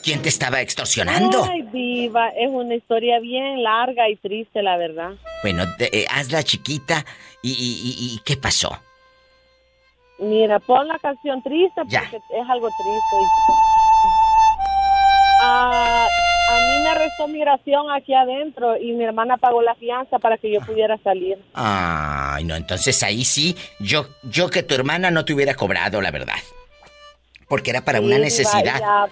¿Quién 0.03 0.23
te 0.23 0.29
estaba 0.29 0.61
extorsionando? 0.61 1.45
Ay, 1.45 1.63
diva, 1.73 2.29
es 2.31 2.49
una 2.51 2.75
historia 2.75 3.19
bien 3.21 3.63
larga 3.63 4.09
y 4.09 4.17
triste, 4.17 4.63
la 4.63 4.77
verdad. 4.77 5.13
Bueno, 5.43 5.65
eh, 5.81 6.07
hazla 6.11 6.43
chiquita 6.43 7.05
y, 7.43 7.51
y- 7.51 7.53
y- 7.55 8.15
y 8.15 8.19
¿qué 8.25 8.37
pasó? 8.37 8.71
Mira, 10.19 10.59
pon 10.61 10.87
la 10.89 10.99
canción 10.99 11.43
triste 11.43 11.75
porque 11.77 11.91
Ya. 11.93 12.03
es 12.03 12.49
algo 12.49 12.69
triste. 12.69 13.17
Ah, 15.43 16.07
a 16.49 16.61
mí 16.61 16.83
me 16.83 16.89
arrestó 16.91 17.29
migración 17.29 17.91
aquí 17.91 18.15
adentro 18.15 18.77
y 18.79 18.93
mi 18.93 19.05
hermana 19.05 19.37
pagó 19.37 19.61
la 19.63 19.75
fianza 19.75 20.19
para 20.19 20.39
que 20.39 20.51
yo 20.53 20.61
pudiera 20.61 20.97
salir. 20.99 21.39
Ay, 21.55 22.45
no, 22.45 22.55
entonces 22.57 23.03
ahí 23.03 23.25
sí, 23.25 23.57
yo, 23.81 24.07
yo 24.23 24.49
que 24.51 24.63
tu 24.63 24.75
hermana 24.75 25.11
no 25.11 25.25
te 25.25 25.35
hubiera 25.35 25.55
cobrado, 25.55 26.01
la 26.01 26.11
verdad. 26.11 26.39
Porque 27.49 27.71
era 27.71 27.83
para 27.85 27.99
Sí, 27.99 28.05
una 28.05 28.19
necesidad. 28.19 28.81
ya- 28.81 29.09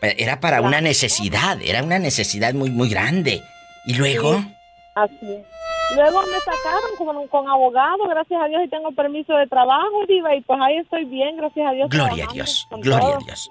Era 0.00 0.38
para 0.40 0.60
una 0.60 0.80
necesidad, 0.80 1.58
era 1.60 1.82
una 1.82 1.98
necesidad 1.98 2.54
muy, 2.54 2.70
muy 2.70 2.88
grande. 2.88 3.42
Y 3.86 3.94
luego, 3.94 4.40
Así. 4.94 5.42
Luego 5.94 6.20
me 6.22 6.38
sacaron 6.40 6.90
con, 6.98 7.28
con 7.28 7.48
abogado, 7.48 8.06
gracias 8.08 8.40
a 8.42 8.46
Dios, 8.46 8.62
y 8.64 8.68
tengo 8.68 8.92
permiso 8.92 9.32
de 9.34 9.46
trabajo, 9.46 10.04
Diva, 10.06 10.34
y 10.34 10.40
pues 10.42 10.58
ahí 10.60 10.76
estoy 10.76 11.04
bien, 11.06 11.36
gracias 11.38 11.66
a 11.66 11.72
Dios. 11.72 11.88
gloria 11.88 12.26
a 12.28 12.32
Dios, 12.32 12.68
gloria 12.70 13.14
a. 13.16 13.18
Dios. 13.18 13.50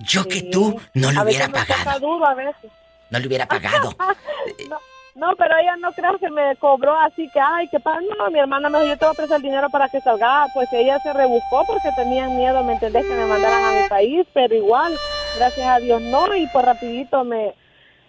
Yo 0.00 0.26
que 0.26 0.42
tú 0.42 0.80
no 0.94 1.10
le 1.12 1.18
A 1.18 1.22
hubiera 1.22 1.48
pagado, 1.48 2.00
duro 2.00 2.26
a 2.26 2.34
veces. 2.34 2.70
no 3.10 3.18
le 3.18 3.26
hubiera 3.26 3.46
pagado. 3.46 3.94
no, 4.68 4.78
no, 5.14 5.36
pero 5.36 5.56
ella 5.56 5.76
no 5.76 5.92
creo 5.92 6.18
que 6.18 6.28
me 6.30 6.56
cobró 6.56 6.96
así 6.98 7.28
que, 7.32 7.38
ay, 7.40 7.68
que 7.68 7.78
para 7.78 8.00
no, 8.00 8.30
mi 8.30 8.38
hermana 8.40 8.68
me 8.68 8.78
dijo, 8.80 8.90
yo 8.94 8.98
te 8.98 9.04
voy 9.04 9.12
a 9.12 9.16
prestar 9.16 9.36
el 9.36 9.42
dinero 9.42 9.70
para 9.70 9.88
que 9.88 10.00
salga. 10.00 10.46
Pues 10.52 10.72
ella 10.72 10.98
se 11.00 11.12
rebuscó 11.12 11.64
porque 11.66 11.90
tenían 11.96 12.36
miedo, 12.36 12.64
¿me 12.64 12.72
entendés? 12.74 13.06
Que 13.06 13.14
me 13.14 13.24
mandaran 13.26 13.64
a 13.64 13.82
mi 13.82 13.88
país, 13.88 14.26
pero 14.34 14.54
igual, 14.54 14.92
gracias 15.38 15.66
a 15.68 15.78
Dios 15.78 16.02
no, 16.02 16.34
y 16.34 16.46
pues 16.48 16.64
rapidito 16.64 17.22
me, 17.22 17.54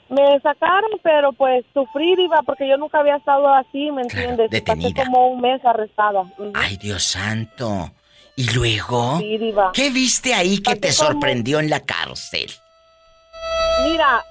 me 0.10 0.40
sacaron, 0.42 0.90
pero 1.04 1.32
pues 1.34 1.64
sufrí, 1.74 2.16
iba, 2.18 2.42
porque 2.44 2.68
yo 2.68 2.78
nunca 2.78 3.00
había 3.00 3.18
estado 3.18 3.54
así, 3.54 3.92
¿me 3.92 4.02
entiendes? 4.02 4.50
detenida. 4.50 4.90
Pasé 4.90 5.06
como 5.06 5.28
un 5.28 5.42
mes 5.42 5.64
arrestada. 5.64 6.24
Ay, 6.56 6.78
Dios 6.78 7.04
santo. 7.04 7.92
¿Y 8.36 8.54
luego? 8.54 9.18
Sí, 9.20 9.38
diva. 9.38 9.72
¿Qué 9.74 9.90
viste 9.90 10.34
ahí 10.34 10.62
que 10.62 10.76
te 10.76 10.92
sorprendió 10.92 11.60
en 11.60 11.70
la 11.70 11.80
cárcel? 11.80 12.52
Mira, 13.88 14.24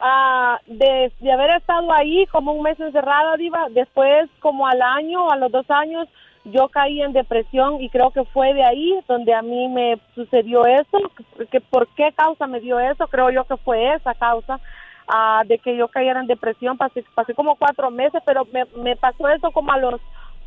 ah, 0.00 0.58
de, 0.66 1.12
de 1.20 1.32
haber 1.32 1.50
estado 1.50 1.90
ahí 1.92 2.26
como 2.26 2.52
un 2.52 2.62
mes 2.62 2.78
encerrada, 2.78 3.36
Diva, 3.36 3.66
después 3.70 4.28
como 4.40 4.66
al 4.66 4.82
año, 4.82 5.30
a 5.30 5.36
los 5.36 5.50
dos 5.52 5.70
años, 5.70 6.06
yo 6.44 6.68
caí 6.68 7.02
en 7.02 7.12
depresión 7.12 7.80
y 7.80 7.88
creo 7.88 8.10
que 8.10 8.24
fue 8.24 8.54
de 8.54 8.64
ahí 8.64 8.98
donde 9.08 9.34
a 9.34 9.42
mí 9.42 9.68
me 9.68 9.98
sucedió 10.14 10.64
eso. 10.66 10.98
Que, 11.50 11.60
¿Por 11.60 11.88
qué 11.88 12.12
causa 12.14 12.46
me 12.46 12.60
dio 12.60 12.78
eso? 12.78 13.08
Creo 13.08 13.30
yo 13.30 13.44
que 13.44 13.56
fue 13.56 13.94
esa 13.94 14.14
causa. 14.14 14.60
ah, 15.08 15.42
de 15.46 15.58
que 15.58 15.76
yo 15.76 15.88
cayera 15.88 16.20
en 16.20 16.26
depresión, 16.26 16.76
pasé, 16.76 17.04
pasé 17.14 17.34
como 17.34 17.56
cuatro 17.56 17.90
meses, 17.90 18.22
pero 18.26 18.44
me, 18.52 18.64
me 18.76 18.96
pasó 18.96 19.28
eso 19.28 19.50
como 19.50 19.72
a 19.72 19.78
los 19.78 20.00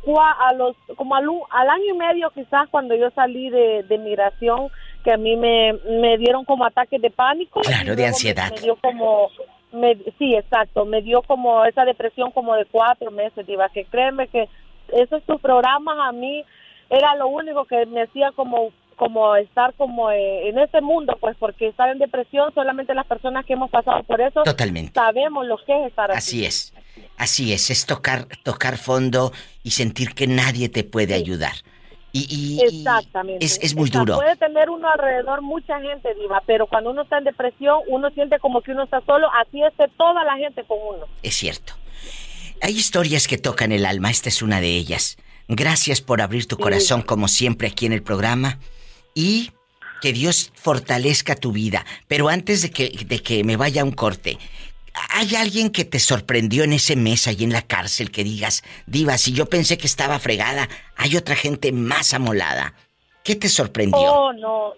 cua- 0.04 0.36
a 0.38 0.52
los 0.54 0.76
como 0.96 1.14
al, 1.14 1.26
al 1.50 1.68
año 1.68 1.94
y 1.94 1.98
medio 1.98 2.30
quizás 2.30 2.68
cuando 2.70 2.94
yo 2.94 3.10
salí 3.10 3.50
de, 3.50 3.82
de 3.84 3.98
migración 3.98 4.68
que 5.04 5.12
a 5.12 5.16
mí 5.16 5.36
me, 5.36 5.72
me 6.00 6.18
dieron 6.18 6.44
como 6.44 6.64
ataques 6.64 7.00
de 7.00 7.10
pánico 7.10 7.60
Claro, 7.60 7.94
de 7.96 8.02
me- 8.02 8.08
ansiedad. 8.08 8.50
me 8.54 8.60
dio 8.60 8.76
como 8.76 9.28
me, 9.72 9.96
sí 10.18 10.34
exacto 10.34 10.84
me 10.84 11.00
dio 11.02 11.22
como 11.22 11.64
esa 11.64 11.84
depresión 11.84 12.30
como 12.32 12.54
de 12.54 12.64
cuatro 12.66 13.10
meses 13.10 13.46
diva 13.46 13.68
que 13.68 13.84
créeme 13.84 14.28
que 14.28 14.48
esos 14.88 15.22
tus 15.22 15.40
programas 15.40 15.96
a 16.00 16.12
mí 16.12 16.44
era 16.88 17.14
lo 17.14 17.28
único 17.28 17.64
que 17.66 17.86
me 17.86 18.02
hacía 18.02 18.32
como 18.32 18.70
como 19.00 19.34
estar 19.34 19.72
como 19.76 20.10
eh, 20.10 20.50
en 20.50 20.58
ese 20.58 20.82
mundo 20.82 21.16
pues 21.18 21.34
porque 21.38 21.68
estar 21.68 21.88
en 21.88 21.98
depresión 21.98 22.52
solamente 22.52 22.94
las 22.94 23.06
personas 23.06 23.46
que 23.46 23.54
hemos 23.54 23.70
pasado 23.70 24.02
por 24.02 24.20
eso 24.20 24.42
Totalmente. 24.42 24.92
sabemos 24.92 25.46
lo 25.46 25.56
que 25.64 25.72
es 25.72 25.88
estar 25.88 26.10
así 26.10 26.44
Así 26.44 26.44
es. 26.44 26.74
Así 27.16 27.52
es, 27.54 27.70
es 27.70 27.86
tocar, 27.86 28.26
tocar 28.42 28.76
fondo 28.76 29.32
y 29.62 29.70
sentir 29.70 30.14
que 30.14 30.26
nadie 30.26 30.68
te 30.68 30.84
puede 30.84 31.14
ayudar. 31.14 31.52
Y, 32.12 32.60
Exactamente. 32.62 33.44
es, 33.44 33.58
es 33.62 33.74
muy 33.74 33.88
duro. 33.88 34.16
Puede 34.16 34.36
tener 34.36 34.68
uno 34.68 34.88
alrededor 34.90 35.40
mucha 35.40 35.80
gente, 35.80 36.12
Diva, 36.14 36.42
pero 36.46 36.66
cuando 36.66 36.90
uno 36.90 37.02
está 37.02 37.18
en 37.18 37.24
depresión, 37.24 37.80
uno 37.88 38.10
siente 38.10 38.38
como 38.38 38.62
que 38.62 38.72
uno 38.72 38.84
está 38.84 39.00
solo, 39.06 39.28
así 39.32 39.62
esté 39.62 39.86
toda 39.96 40.24
la 40.24 40.36
gente 40.36 40.64
con 40.64 40.78
uno. 40.96 41.06
Es 41.22 41.36
cierto. 41.36 41.74
Hay 42.62 42.72
historias 42.76 43.28
que 43.28 43.38
tocan 43.38 43.70
el 43.72 43.86
alma, 43.86 44.10
esta 44.10 44.28
es 44.28 44.42
una 44.42 44.60
de 44.60 44.76
ellas. 44.76 45.16
Gracias 45.46 46.00
por 46.00 46.20
abrir 46.20 46.46
tu 46.46 46.58
corazón 46.58 47.02
como 47.02 47.28
siempre 47.28 47.68
aquí 47.68 47.86
en 47.86 47.92
el 47.92 48.02
programa 48.02 48.58
y 49.14 49.52
que 50.00 50.12
Dios 50.12 50.52
fortalezca 50.54 51.36
tu 51.36 51.52
vida. 51.52 51.84
Pero 52.08 52.28
antes 52.28 52.62
de 52.62 52.70
que, 52.70 52.90
de 53.06 53.22
que 53.22 53.44
me 53.44 53.56
vaya 53.56 53.82
a 53.82 53.84
un 53.84 53.92
corte, 53.92 54.38
¿hay 55.10 55.34
alguien 55.36 55.70
que 55.70 55.84
te 55.84 55.98
sorprendió 55.98 56.64
en 56.64 56.72
ese 56.72 56.96
mes 56.96 57.26
ahí 57.26 57.44
en 57.44 57.52
la 57.52 57.62
cárcel 57.62 58.10
que 58.10 58.24
digas, 58.24 58.62
Diva, 58.86 59.18
si 59.18 59.32
yo 59.32 59.46
pensé 59.46 59.78
que 59.78 59.86
estaba 59.86 60.18
fregada, 60.18 60.68
hay 60.96 61.16
otra 61.16 61.36
gente 61.36 61.72
más 61.72 62.14
amolada? 62.14 62.74
¿Qué 63.22 63.36
te 63.36 63.48
sorprendió? 63.48 64.00
Oh, 64.00 64.32
no. 64.32 64.72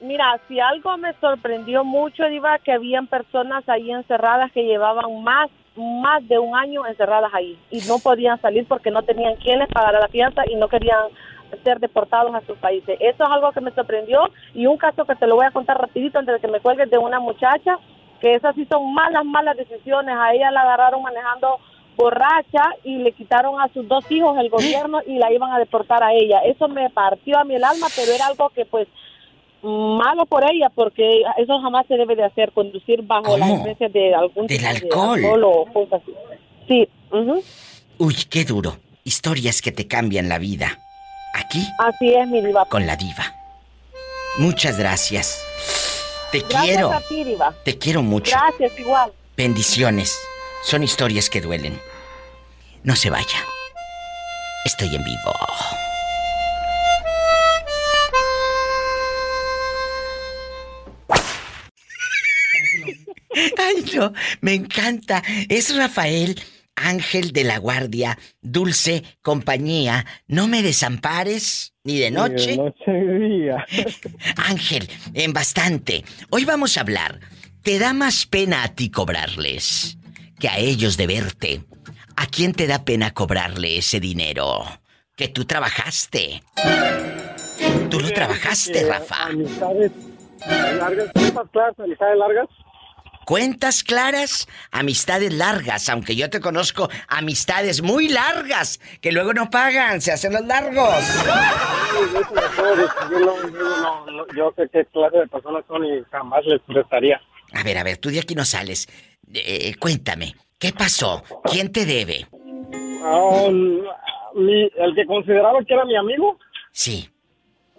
Mira, 0.00 0.40
si 0.46 0.60
algo 0.60 0.96
me 0.96 1.12
sorprendió 1.20 1.84
mucho, 1.84 2.24
Diva, 2.28 2.58
que 2.60 2.72
habían 2.72 3.08
personas 3.08 3.68
ahí 3.68 3.90
encerradas 3.90 4.52
que 4.52 4.62
llevaban 4.62 5.22
más 5.22 5.50
más 5.78 6.26
de 6.26 6.38
un 6.38 6.56
año 6.56 6.86
encerradas 6.86 7.32
ahí 7.32 7.58
y 7.70 7.80
no 7.82 7.98
podían 7.98 8.40
salir 8.40 8.66
porque 8.66 8.90
no 8.90 9.02
tenían 9.02 9.36
quien 9.36 9.60
les 9.60 9.68
pagara 9.68 10.00
la 10.00 10.08
fianza 10.08 10.42
y 10.50 10.56
no 10.56 10.68
querían 10.68 11.06
ser 11.64 11.80
deportados 11.80 12.34
a 12.34 12.40
sus 12.46 12.56
países. 12.58 12.96
Eso 13.00 13.24
es 13.24 13.30
algo 13.30 13.52
que 13.52 13.60
me 13.60 13.70
sorprendió 13.72 14.20
y 14.54 14.66
un 14.66 14.76
caso 14.76 15.04
que 15.04 15.14
te 15.16 15.26
lo 15.26 15.36
voy 15.36 15.46
a 15.46 15.50
contar 15.50 15.78
rapidito 15.80 16.18
antes 16.18 16.34
de 16.34 16.40
que 16.40 16.48
me 16.52 16.60
cuelgues 16.60 16.90
de 16.90 16.98
una 16.98 17.20
muchacha 17.20 17.78
que 18.20 18.34
esas 18.34 18.54
sí 18.56 18.66
son 18.70 18.92
malas, 18.94 19.24
malas 19.24 19.56
decisiones. 19.56 20.14
A 20.18 20.32
ella 20.34 20.50
la 20.50 20.62
agarraron 20.62 21.02
manejando 21.02 21.58
borracha 21.96 22.62
y 22.84 22.96
le 22.98 23.12
quitaron 23.12 23.60
a 23.60 23.68
sus 23.72 23.86
dos 23.88 24.04
hijos 24.10 24.36
el 24.38 24.48
gobierno 24.50 25.00
y 25.06 25.18
la 25.18 25.32
iban 25.32 25.52
a 25.52 25.58
deportar 25.58 26.02
a 26.02 26.12
ella. 26.12 26.40
Eso 26.44 26.68
me 26.68 26.90
partió 26.90 27.38
a 27.38 27.44
mi 27.44 27.54
el 27.56 27.64
alma, 27.64 27.86
pero 27.94 28.12
era 28.12 28.26
algo 28.26 28.48
que 28.50 28.64
pues 28.64 28.86
malo 29.62 30.24
por 30.26 30.44
ella 30.48 30.68
porque 30.72 31.22
eso 31.38 31.60
jamás 31.60 31.86
se 31.86 31.96
debe 31.96 32.14
de 32.14 32.24
hacer, 32.24 32.52
conducir 32.52 33.02
bajo 33.02 33.36
la 33.36 33.46
¿Cómo? 33.46 33.54
influencia 33.56 33.88
de 33.88 34.14
algún 34.14 34.46
Del 34.46 34.58
tipo 34.58 34.70
de 34.70 34.76
alcohol. 34.76 35.18
alcohol 35.18 35.44
o 35.44 35.64
cosas 35.72 36.02
así. 36.02 36.12
Sí. 36.68 36.88
Uy, 37.98 38.14
qué 38.30 38.44
duro. 38.44 38.76
Historias 39.04 39.62
que 39.62 39.72
te 39.72 39.88
cambian 39.88 40.28
la 40.28 40.38
vida. 40.38 40.78
Aquí 41.34 41.66
así 41.78 42.14
es 42.14 42.26
mi 42.28 42.44
diva. 42.44 42.64
con 42.66 42.86
la 42.86 42.96
diva. 42.96 43.34
Muchas 44.38 44.78
gracias. 44.78 45.38
Te 46.32 46.40
Gracias 46.40 46.62
quiero. 46.64 46.92
a 46.92 47.00
ti, 47.00 47.24
diva. 47.24 47.54
Te 47.64 47.78
quiero 47.78 48.02
mucho. 48.02 48.36
Gracias, 48.36 48.78
igual. 48.78 49.12
Bendiciones. 49.36 50.16
Son 50.64 50.82
historias 50.82 51.30
que 51.30 51.40
duelen. 51.40 51.80
No 52.82 52.96
se 52.96 53.10
vaya. 53.10 53.44
Estoy 54.64 54.94
en 54.94 55.04
vivo. 55.04 55.32
Ay, 63.58 63.84
no, 63.94 64.12
me 64.40 64.54
encanta. 64.54 65.22
Es 65.48 65.74
Rafael, 65.76 66.40
ángel 66.78 67.32
de 67.32 67.44
la 67.44 67.58
guardia, 67.58 68.18
dulce 68.40 69.04
compañía. 69.22 70.06
No 70.26 70.48
me 70.48 70.62
desampares 70.62 71.74
ni 71.84 71.98
de 71.98 72.10
noche. 72.10 72.50
Ni 72.50 72.56
de 72.56 72.56
noche 72.56 72.92
ni 72.92 73.28
día. 73.40 73.66
Ángel, 74.36 74.88
en 75.14 75.32
bastante. 75.32 76.04
Hoy 76.30 76.44
vamos 76.44 76.76
a 76.76 76.82
hablar. 76.82 77.20
¿Te 77.62 77.78
da 77.78 77.92
más 77.92 78.26
pena 78.26 78.62
a 78.62 78.68
ti 78.68 78.90
cobrarles 78.90 79.98
que 80.38 80.48
a 80.48 80.58
ellos 80.58 80.96
de 80.96 81.06
verte? 81.06 81.64
¿A 82.16 82.26
quién 82.26 82.52
te 82.52 82.66
da 82.66 82.84
pena 82.84 83.12
cobrarle 83.12 83.78
ese 83.78 84.00
dinero? 84.00 84.64
Que 85.16 85.28
tú 85.28 85.44
trabajaste. 85.44 86.42
Tú 87.90 88.00
lo 88.00 88.10
trabajaste, 88.10 88.72
Que 88.72 88.88
Rafa. 88.88 89.26
Amistades 89.26 89.92
largas, 90.78 91.10
amistades 91.78 92.18
largas. 92.18 92.48
Cuentas 93.28 93.84
claras, 93.84 94.48
amistades 94.70 95.34
largas, 95.34 95.90
aunque 95.90 96.16
yo 96.16 96.30
te 96.30 96.40
conozco 96.40 96.88
amistades 97.08 97.82
muy 97.82 98.08
largas 98.08 98.80
que 99.02 99.12
luego 99.12 99.34
no 99.34 99.50
pagan, 99.50 100.00
se 100.00 100.12
hacen 100.12 100.32
los 100.32 100.46
largos. 100.46 100.94
Yo 103.10 103.18
no, 103.20 103.36
yo 103.50 103.50
no, 103.82 104.06
no, 104.06 104.26
yo 104.34 104.50
sé 104.56 104.62
qué 104.72 104.86
clase 104.86 105.18
de 105.18 105.26
personas 105.26 105.62
son 105.68 105.84
y 105.84 106.02
jamás 106.10 106.42
les 106.46 106.58
prestaría. 106.62 107.20
A 107.52 107.62
ver, 107.62 107.76
a 107.76 107.82
ver, 107.84 107.98
tú 107.98 108.08
de 108.08 108.20
aquí 108.20 108.34
no 108.34 108.46
sales. 108.46 108.88
Eh, 109.34 109.74
cuéntame, 109.78 110.34
¿qué 110.58 110.72
pasó? 110.72 111.22
¿Quién 111.44 111.70
te 111.70 111.84
debe? 111.84 112.26
Ah, 113.04 113.46
mi- 113.50 114.70
el 114.74 114.94
que 114.94 115.04
consideraba 115.04 115.58
que 115.66 115.74
era 115.74 115.84
mi 115.84 115.96
amigo, 115.96 116.38
Sí. 116.72 117.10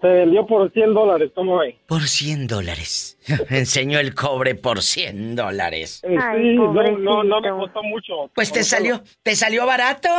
Se 0.02 0.08
vendió 0.08 0.46
por 0.46 0.72
100 0.72 0.94
dólares, 0.94 1.32
¿cómo 1.36 1.58
ve? 1.58 1.78
Por 1.86 2.04
100 2.04 2.48
dólares. 2.48 3.18
Enseñó 3.50 4.00
el 4.00 4.16
cobre 4.16 4.56
por 4.56 4.82
100 4.82 5.36
dólares. 5.36 6.02
Eh, 6.04 6.18
sí, 6.36 6.56
no, 6.56 6.74
no, 6.74 7.24
no 7.24 7.42
me 7.42 7.50
costó 7.50 7.84
mucho. 7.84 8.30
Pues 8.34 8.52
te 8.52 8.64
salió, 8.64 9.04
te 9.24 9.36
salió 9.36 9.66
barato. 9.66 10.10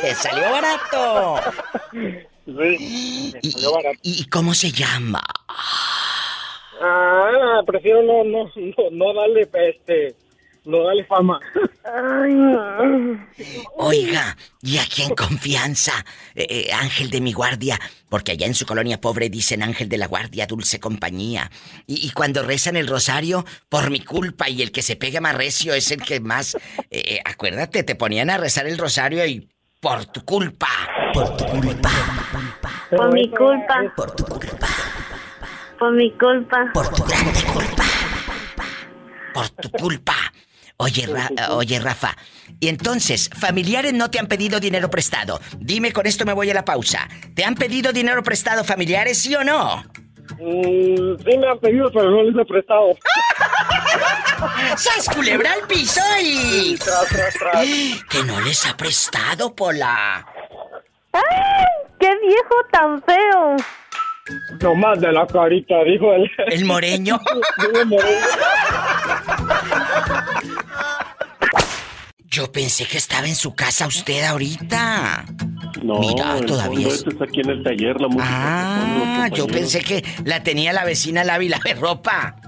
Te 0.00 0.14
salió 0.14 0.50
barato. 0.50 1.36
Sí, 2.46 3.32
me 3.34 3.50
salió 3.50 3.72
barato. 3.72 3.98
¿Y 4.04 4.24
cómo 4.28 4.54
se 4.54 4.70
llama? 4.70 5.20
Ah, 6.80 7.60
prefiero 7.66 8.02
no, 8.02 8.22
no, 8.22 8.44
no, 8.54 8.90
no 8.92 9.14
darle, 9.14 9.48
este, 9.68 10.14
no 10.66 10.84
darle 10.84 11.04
fama. 11.04 11.40
Oiga, 13.76 14.36
y 14.60 14.78
aquí 14.78 15.02
en 15.02 15.14
confianza, 15.14 16.04
eh, 16.34 16.46
eh, 16.48 16.72
ángel 16.72 17.10
de 17.10 17.20
mi 17.20 17.32
guardia, 17.32 17.78
porque 18.08 18.32
allá 18.32 18.46
en 18.46 18.54
su 18.54 18.66
colonia 18.66 19.00
pobre 19.00 19.30
dicen 19.30 19.62
ángel 19.62 19.88
de 19.88 19.98
la 19.98 20.06
guardia, 20.06 20.46
dulce 20.46 20.80
compañía. 20.80 21.50
Y, 21.86 22.06
y 22.06 22.10
cuando 22.10 22.42
rezan 22.42 22.76
el 22.76 22.88
rosario, 22.88 23.46
por 23.68 23.90
mi 23.90 24.00
culpa, 24.00 24.48
y 24.48 24.62
el 24.62 24.72
que 24.72 24.82
se 24.82 24.96
pega 24.96 25.20
más 25.20 25.36
recio 25.36 25.74
es 25.74 25.90
el 25.92 26.02
que 26.02 26.20
más... 26.20 26.56
eh, 26.90 27.20
acuérdate, 27.24 27.82
te 27.82 27.94
ponían 27.94 28.30
a 28.30 28.38
rezar 28.38 28.66
el 28.66 28.78
rosario 28.78 29.24
y 29.24 29.48
por 29.80 30.06
tu 30.06 30.24
culpa, 30.24 30.68
por 31.12 31.36
tu 31.36 31.46
culpa. 31.46 31.90
Por 32.90 33.12
mi 33.12 33.28
culpa. 33.30 33.92
Por 33.96 34.10
tu 34.16 34.24
culpa. 34.24 34.68
Por 35.78 35.92
mi 35.92 36.10
culpa. 36.12 36.70
Por 36.72 36.88
tu 36.88 37.04
grande 37.04 37.42
culpa. 37.52 37.84
Por 39.34 39.48
tu 39.50 39.70
culpa. 39.70 40.14
Oye, 40.78 41.06
Ra- 41.06 41.30
oye, 41.52 41.78
Rafa. 41.80 42.16
Y 42.60 42.68
entonces, 42.68 43.30
familiares 43.34 43.94
no 43.94 44.10
te 44.10 44.18
han 44.18 44.26
pedido 44.26 44.60
dinero 44.60 44.90
prestado. 44.90 45.40
Dime, 45.58 45.92
con 45.92 46.06
esto 46.06 46.24
me 46.26 46.34
voy 46.34 46.50
a 46.50 46.54
la 46.54 46.64
pausa. 46.64 47.08
¿Te 47.34 47.44
han 47.44 47.54
pedido 47.54 47.92
dinero 47.92 48.22
prestado 48.22 48.62
familiares, 48.62 49.18
sí 49.18 49.34
o 49.34 49.42
no? 49.42 49.82
Mm, 50.38 51.16
sí 51.24 51.38
me 51.38 51.48
han 51.48 51.58
pedido, 51.60 51.90
pero 51.92 52.10
no 52.10 52.22
les 52.24 52.36
he 52.36 52.44
prestado. 52.44 52.88
¡Sas 54.76 55.08
culebra 55.14 55.52
al 55.54 55.66
piso 55.66 56.00
y... 56.22 56.76
Tras, 56.76 57.06
tras, 57.08 57.34
tras. 57.34 57.66
Que 58.10 58.22
no 58.24 58.38
les 58.42 58.66
ha 58.66 58.76
prestado, 58.76 59.54
Pola. 59.56 60.26
¡Ay! 61.12 61.22
¡Qué 61.98 62.10
viejo 62.20 62.54
tan 62.70 63.02
feo! 63.02 63.56
No 64.60 64.74
más 64.74 65.00
de 65.00 65.10
la 65.12 65.26
carita, 65.26 65.82
dijo 65.84 66.12
el... 66.12 66.30
¿El 66.48 66.64
moreño? 66.66 67.18
El 67.74 67.86
moreño. 67.86 68.16
Yo 72.36 72.52
pensé 72.52 72.84
que 72.84 72.98
estaba 72.98 73.26
en 73.26 73.34
su 73.34 73.54
casa 73.54 73.86
usted 73.86 74.22
ahorita. 74.22 75.24
No, 75.82 75.98
Mira, 76.00 76.38
todavía 76.44 76.88
es- 76.88 76.96
este 76.96 77.08
está 77.08 77.24
aquí 77.24 77.40
en 77.40 77.48
el 77.48 77.62
taller, 77.62 77.98
la 77.98 78.08
música. 78.08 78.26
Ah, 79.24 79.28
yo 79.34 79.46
pensé 79.46 79.80
que 79.80 80.04
la 80.26 80.42
tenía 80.42 80.74
la 80.74 80.84
vecina 80.84 81.24
Lávila 81.24 81.58
de 81.64 81.72
ropa. 81.72 82.36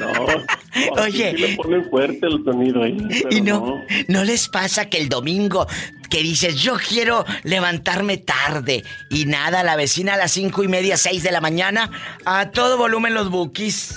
No, 0.00 1.02
Oye. 1.02 1.32
Sí 1.36 1.42
le 1.42 1.56
ponen 1.56 1.90
fuerte 1.90 2.26
el 2.26 2.42
sonido 2.42 2.82
ahí. 2.82 2.96
pero 3.22 3.28
Y 3.36 3.40
no, 3.42 3.74
no 4.08 4.24
les 4.24 4.48
pasa 4.48 4.86
que 4.88 4.96
el 4.96 5.10
domingo 5.10 5.66
que 6.08 6.22
dices, 6.22 6.56
yo 6.62 6.76
quiero 6.76 7.26
levantarme 7.44 8.16
tarde 8.16 8.82
y 9.10 9.26
nada, 9.26 9.62
la 9.62 9.76
vecina 9.76 10.14
a 10.14 10.16
las 10.16 10.32
cinco 10.32 10.64
y 10.64 10.68
media, 10.68 10.96
seis 10.96 11.22
de 11.22 11.32
la 11.32 11.42
mañana, 11.42 11.90
a 12.24 12.50
todo 12.50 12.78
volumen 12.78 13.12
los 13.12 13.28
bookies. 13.30 13.94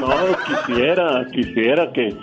No, 0.00 0.66
quisiera, 0.66 1.26
quisiera 1.32 1.92
que 1.92 2.14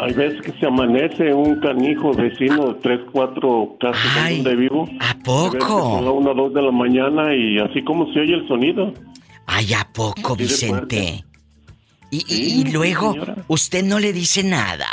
hay 0.00 0.12
veces 0.12 0.42
que 0.42 0.52
se 0.58 0.66
amanece 0.66 1.32
un 1.32 1.60
canijo 1.60 2.12
vecino, 2.12 2.76
tres, 2.82 3.00
cuatro 3.12 3.76
casas 3.80 4.24
de 4.28 4.34
donde 4.36 4.56
vivo. 4.56 4.88
¿A 5.00 5.10
A 5.10 5.14
poco? 5.18 5.98
una 6.12 6.30
o 6.30 6.34
dos 6.34 6.54
de 6.54 6.62
la 6.62 6.70
mañana 6.72 7.34
y 7.34 7.58
así 7.58 7.82
como 7.84 8.12
se 8.12 8.20
oye 8.20 8.34
el 8.34 8.46
sonido. 8.48 8.92
Ay, 9.46 9.72
¿a 9.74 9.86
poco, 9.92 10.36
Vicente? 10.36 11.24
Y, 12.10 12.16
y- 12.18 12.20
Sí, 12.20 12.60
y 12.66 12.72
luego, 12.72 13.12
señora. 13.12 13.36
usted 13.48 13.84
no 13.84 13.98
le 13.98 14.12
dice 14.12 14.42
nada. 14.42 14.86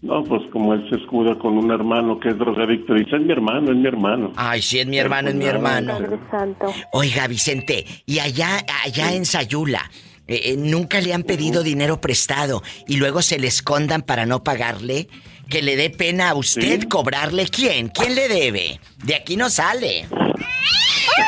No, 0.00 0.24
pues 0.24 0.42
como 0.50 0.74
él 0.74 0.84
se 0.90 0.96
escuda 0.96 1.38
con 1.38 1.56
un 1.56 1.70
hermano 1.70 2.18
que 2.18 2.30
es 2.30 2.38
drogadicto, 2.38 2.94
dice, 2.94 3.14
es 3.16 3.22
mi 3.22 3.30
hermano, 3.32 3.70
es 3.70 3.76
mi 3.76 3.86
hermano. 3.86 4.32
Ay, 4.34 4.60
sí, 4.60 4.80
es 4.80 4.86
mi 4.86 4.98
hermano, 4.98 5.28
es 5.28 5.34
mi 5.36 5.44
hermano. 5.44 5.96
Santo. 6.28 6.66
Oiga, 6.92 7.28
Vicente, 7.28 7.84
y 8.04 8.18
allá, 8.18 8.64
allá 8.84 9.12
en 9.14 9.24
Sayula, 9.24 9.88
eh, 10.28 10.40
eh, 10.52 10.56
¿nunca 10.56 11.00
le 11.00 11.12
han 11.14 11.22
pedido 11.24 11.62
dinero 11.62 12.00
prestado 12.00 12.62
y 12.86 12.96
luego 12.96 13.22
se 13.22 13.38
le 13.38 13.48
escondan 13.48 14.02
para 14.02 14.26
no 14.26 14.42
pagarle? 14.42 15.08
Que 15.48 15.62
le 15.62 15.76
dé 15.76 15.90
pena 15.90 16.30
a 16.30 16.34
usted 16.34 16.84
cobrarle 16.88 17.46
quién? 17.48 17.88
¿Quién 17.88 18.14
le 18.14 18.28
debe? 18.28 18.80
De 19.04 19.14
aquí 19.14 19.36
no 19.36 19.50
sale. 19.50 20.06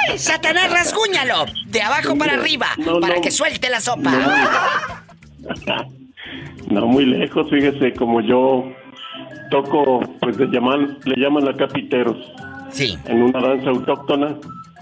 ¡Ay, 0.09 0.19
Satanás, 0.19 0.71
rasguñalo! 0.73 1.45
De 1.67 1.83
abajo 1.83 2.17
para 2.17 2.35
arriba, 2.35 2.69
No, 2.79 3.01
para 3.01 3.17
no. 3.17 3.21
que 3.21 3.31
suelte 3.31 3.69
la 3.69 3.81
sopa. 3.81 4.13
No, 6.71 6.87
muy 6.87 7.05
lejos, 7.05 7.49
fíjese, 7.51 7.93
como 7.95 8.21
yo 8.23 8.65
toco, 9.51 10.01
pues 10.21 10.37
le 10.39 10.47
llaman, 10.47 10.99
le 11.05 11.17
llaman 11.17 11.47
a 11.49 11.55
capiteros. 11.55 12.17
Sí. 12.73 12.97
En 13.05 13.23
una 13.23 13.41
danza 13.41 13.69
autóctona, 13.71 14.37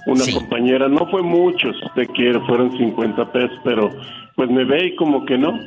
una 0.06 0.24
compañera, 0.32 0.88
no 0.88 1.06
fue 1.10 1.22
mucho, 1.22 1.72
si 1.72 1.84
usted 1.86 2.06
quiere, 2.14 2.40
fueron 2.46 2.76
50 2.76 3.32
pesos, 3.32 3.58
pero 3.64 3.90
pues 4.34 4.50
me 4.50 4.64
ve 4.64 4.88
y 4.88 4.96
como 4.96 5.24
que 5.24 5.38
no, 5.38 5.58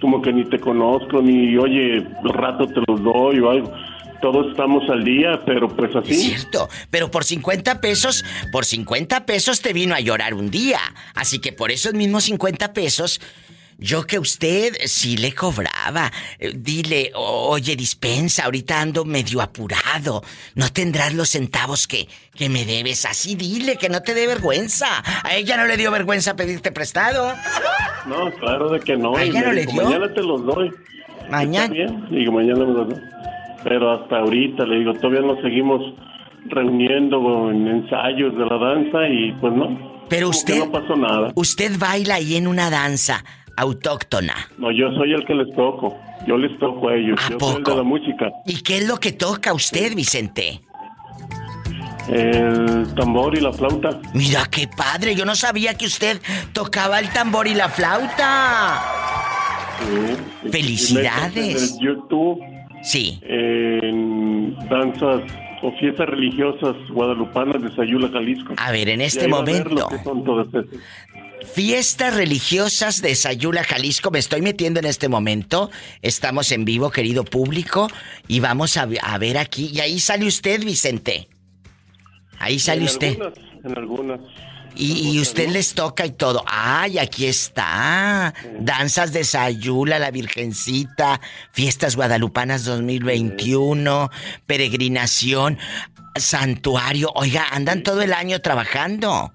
como 0.00 0.22
que 0.22 0.32
ni 0.32 0.44
te 0.44 0.58
conozco, 0.58 1.20
ni 1.20 1.56
oye, 1.56 2.06
rato 2.24 2.66
te 2.66 2.80
los 2.86 3.02
doy 3.02 3.40
o 3.40 3.50
algo. 3.50 3.72
Todos 4.20 4.52
estamos 4.52 4.88
al 4.88 5.04
día, 5.04 5.42
pero 5.44 5.68
pues 5.68 5.94
así. 5.94 6.12
Es 6.12 6.22
cierto, 6.22 6.68
pero 6.90 7.10
por 7.10 7.24
50 7.24 7.80
pesos, 7.82 8.24
por 8.52 8.64
50 8.64 9.26
pesos 9.26 9.60
te 9.60 9.74
vino 9.74 9.94
a 9.94 10.00
llorar 10.00 10.32
un 10.32 10.50
día. 10.50 10.80
Así 11.14 11.40
que 11.40 11.52
por 11.52 11.70
esos 11.70 11.92
mismos 11.92 12.24
50 12.24 12.72
pesos, 12.72 13.20
yo 13.78 14.06
que 14.06 14.18
usted 14.18 14.72
sí 14.86 15.16
le 15.16 15.32
cobraba. 15.34 16.10
Eh, 16.38 16.52
Dile, 16.54 17.10
"O- 17.14 17.48
oye, 17.50 17.76
dispensa, 17.76 18.44
ahorita 18.44 18.80
ando 18.80 19.04
medio 19.04 19.40
apurado. 19.42 20.22
No 20.54 20.72
tendrás 20.72 21.14
los 21.14 21.30
centavos 21.30 21.86
que, 21.86 22.08
que 22.34 22.48
me 22.48 22.64
debes. 22.64 23.04
Así 23.04 23.34
dile, 23.34 23.76
que 23.76 23.88
no 23.88 24.02
te 24.02 24.14
dé 24.14 24.26
vergüenza. 24.26 24.86
A 25.22 25.34
ella 25.34 25.56
no 25.56 25.66
le 25.66 25.76
dio 25.76 25.90
vergüenza 25.90 26.36
pedirte 26.36 26.72
prestado. 26.72 27.32
No, 28.06 28.30
claro 28.32 28.70
de 28.70 28.80
que 28.80 28.96
no. 28.96 29.16
¿A 29.16 29.22
ella 29.22 29.42
no 29.42 29.52
le 29.52 29.60
dijo, 29.66 29.72
dio? 29.72 29.82
Mañana 29.84 30.12
te 30.14 30.22
los 30.22 30.44
doy. 30.44 30.70
Mañana. 31.30 31.74
Digo, 32.10 32.32
mañana 32.32 32.64
me 32.64 32.72
los 32.72 32.88
doy. 32.88 32.98
Pero 33.64 33.92
hasta 33.92 34.18
ahorita, 34.18 34.64
le 34.66 34.78
digo, 34.80 34.92
todavía 34.94 35.22
nos 35.22 35.40
seguimos 35.42 35.80
reuniendo 36.48 37.50
en 37.50 37.66
ensayos 37.66 38.36
de 38.36 38.44
la 38.44 38.58
danza 38.58 39.08
y 39.08 39.32
pues 39.40 39.52
no. 39.54 40.04
Pero 40.08 40.28
usted- 40.28 40.58
no 40.58 40.70
pasó 40.70 40.94
nada. 40.96 41.32
Usted 41.34 41.78
baila 41.78 42.16
ahí 42.16 42.36
en 42.36 42.46
una 42.46 42.68
danza 42.70 43.24
autóctona. 43.56 44.34
No, 44.58 44.70
yo 44.70 44.90
soy 44.92 45.12
el 45.12 45.24
que 45.24 45.34
les 45.34 45.54
toco. 45.54 45.96
Yo 46.26 46.36
les 46.38 46.58
toco 46.58 46.88
a 46.88 46.94
ellos. 46.96 47.20
yo 47.30 47.38
soy 47.38 47.56
el 47.56 47.64
de 47.64 47.76
la 47.76 47.82
música. 47.82 48.32
¿Y 48.46 48.62
qué 48.62 48.78
es 48.78 48.88
lo 48.88 48.98
que 48.98 49.12
toca 49.12 49.52
usted, 49.52 49.94
Vicente? 49.94 50.60
El 52.08 52.94
tambor 52.94 53.36
y 53.36 53.40
la 53.40 53.52
flauta. 53.52 54.00
Mira 54.12 54.46
qué 54.50 54.68
padre, 54.68 55.14
yo 55.14 55.24
no 55.24 55.34
sabía 55.34 55.74
que 55.74 55.86
usted 55.86 56.20
tocaba 56.52 56.98
el 56.98 57.08
tambor 57.10 57.46
y 57.46 57.54
la 57.54 57.68
flauta. 57.68 58.82
Sí. 59.80 60.50
Felicidades. 60.50 61.72
En 61.72 61.80
YouTube. 61.80 62.40
Sí. 62.82 63.18
En 63.22 64.54
danzas 64.68 65.22
o 65.62 65.72
fiestas 65.78 66.06
religiosas 66.06 66.76
guadalupanas 66.90 67.62
de 67.62 67.74
Sayula, 67.74 68.10
Jalisco. 68.10 68.54
A 68.58 68.70
ver, 68.70 68.90
en 68.90 69.00
este 69.00 69.24
a 69.24 69.28
momento. 69.28 69.88
son 70.04 70.22
todas. 70.24 70.46
Fiestas 71.52 72.14
religiosas 72.14 73.00
de 73.02 73.14
Sayula, 73.14 73.64
Jalisco. 73.64 74.10
Me 74.10 74.18
estoy 74.18 74.42
metiendo 74.42 74.80
en 74.80 74.86
este 74.86 75.08
momento. 75.08 75.70
Estamos 76.02 76.50
en 76.52 76.64
vivo, 76.64 76.90
querido 76.90 77.24
público. 77.24 77.88
Y 78.28 78.40
vamos 78.40 78.76
a, 78.76 78.88
a 79.02 79.18
ver 79.18 79.38
aquí. 79.38 79.70
Y 79.72 79.80
ahí 79.80 80.00
sale 80.00 80.26
usted, 80.26 80.64
Vicente. 80.64 81.28
Ahí 82.38 82.58
sale 82.58 82.80
En 82.80 82.86
usted. 82.86 83.08
algunas, 83.20 83.38
en 83.64 83.78
algunas. 83.78 84.20
Y, 84.76 85.12
y 85.12 85.20
usted 85.20 85.50
les 85.50 85.74
toca 85.74 86.04
y 86.04 86.10
todo. 86.10 86.42
¡Ay, 86.48 86.98
aquí 86.98 87.26
está! 87.26 88.34
Danzas 88.58 89.12
de 89.12 89.22
Sayula, 89.22 90.00
la 90.00 90.10
Virgencita, 90.10 91.20
Fiestas 91.52 91.94
Guadalupanas 91.94 92.64
2021, 92.64 94.10
Peregrinación, 94.46 95.58
Santuario. 96.16 97.12
Oiga, 97.14 97.46
andan 97.52 97.84
todo 97.84 98.02
el 98.02 98.12
año 98.12 98.40
trabajando. 98.40 99.32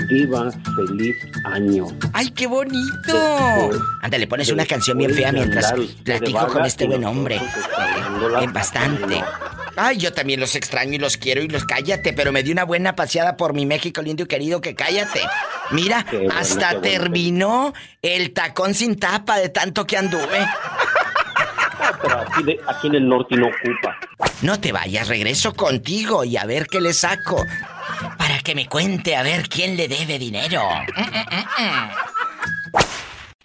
Diva, 0.08 0.50
feliz 0.50 1.16
año. 1.44 1.86
¡Ay, 2.12 2.30
qué 2.30 2.46
bonito! 2.46 3.70
Ándale, 4.02 4.26
pones 4.26 4.50
una 4.50 4.66
canción 4.66 4.98
bien 4.98 5.14
fea 5.14 5.32
mientras 5.32 5.72
platico 6.04 6.46
con 6.48 6.64
este 6.64 6.86
buen 6.86 7.04
hombre. 7.04 7.36
Eh, 7.36 8.46
bastante. 8.52 9.22
Ay, 9.76 9.98
yo 9.98 10.12
también 10.12 10.38
los 10.38 10.54
extraño 10.54 10.94
y 10.94 10.98
los 10.98 11.16
quiero 11.16 11.42
y 11.42 11.48
los 11.48 11.64
cállate, 11.64 12.12
pero 12.12 12.30
me 12.30 12.42
di 12.42 12.52
una 12.52 12.64
buena 12.64 12.94
paseada 12.94 13.36
por 13.36 13.54
mi 13.54 13.66
México 13.66 14.02
lindo 14.02 14.24
y 14.24 14.26
querido 14.26 14.60
que 14.60 14.74
cállate. 14.74 15.20
Mira, 15.70 16.04
hasta 16.36 16.80
terminó 16.80 17.72
el 18.02 18.32
tacón 18.32 18.74
sin 18.74 18.96
tapa 18.96 19.38
de 19.38 19.48
tanto 19.48 19.86
que 19.86 19.96
anduve. 19.96 20.22
Aquí, 22.32 22.42
de- 22.44 22.60
aquí 22.66 22.86
en 22.88 22.94
el 22.96 23.08
norte 23.08 23.36
no 23.36 23.46
ocupa. 23.48 23.98
No 24.42 24.58
te 24.60 24.72
vayas, 24.72 25.08
regreso 25.08 25.52
contigo 25.54 26.24
y 26.24 26.36
a 26.36 26.44
ver 26.46 26.66
qué 26.66 26.80
le 26.80 26.92
saco. 26.92 27.44
Para 28.18 28.38
que 28.40 28.54
me 28.54 28.66
cuente 28.68 29.16
a 29.16 29.22
ver 29.22 29.48
quién 29.48 29.76
le 29.76 29.86
debe 29.88 30.18
dinero. 30.18 30.62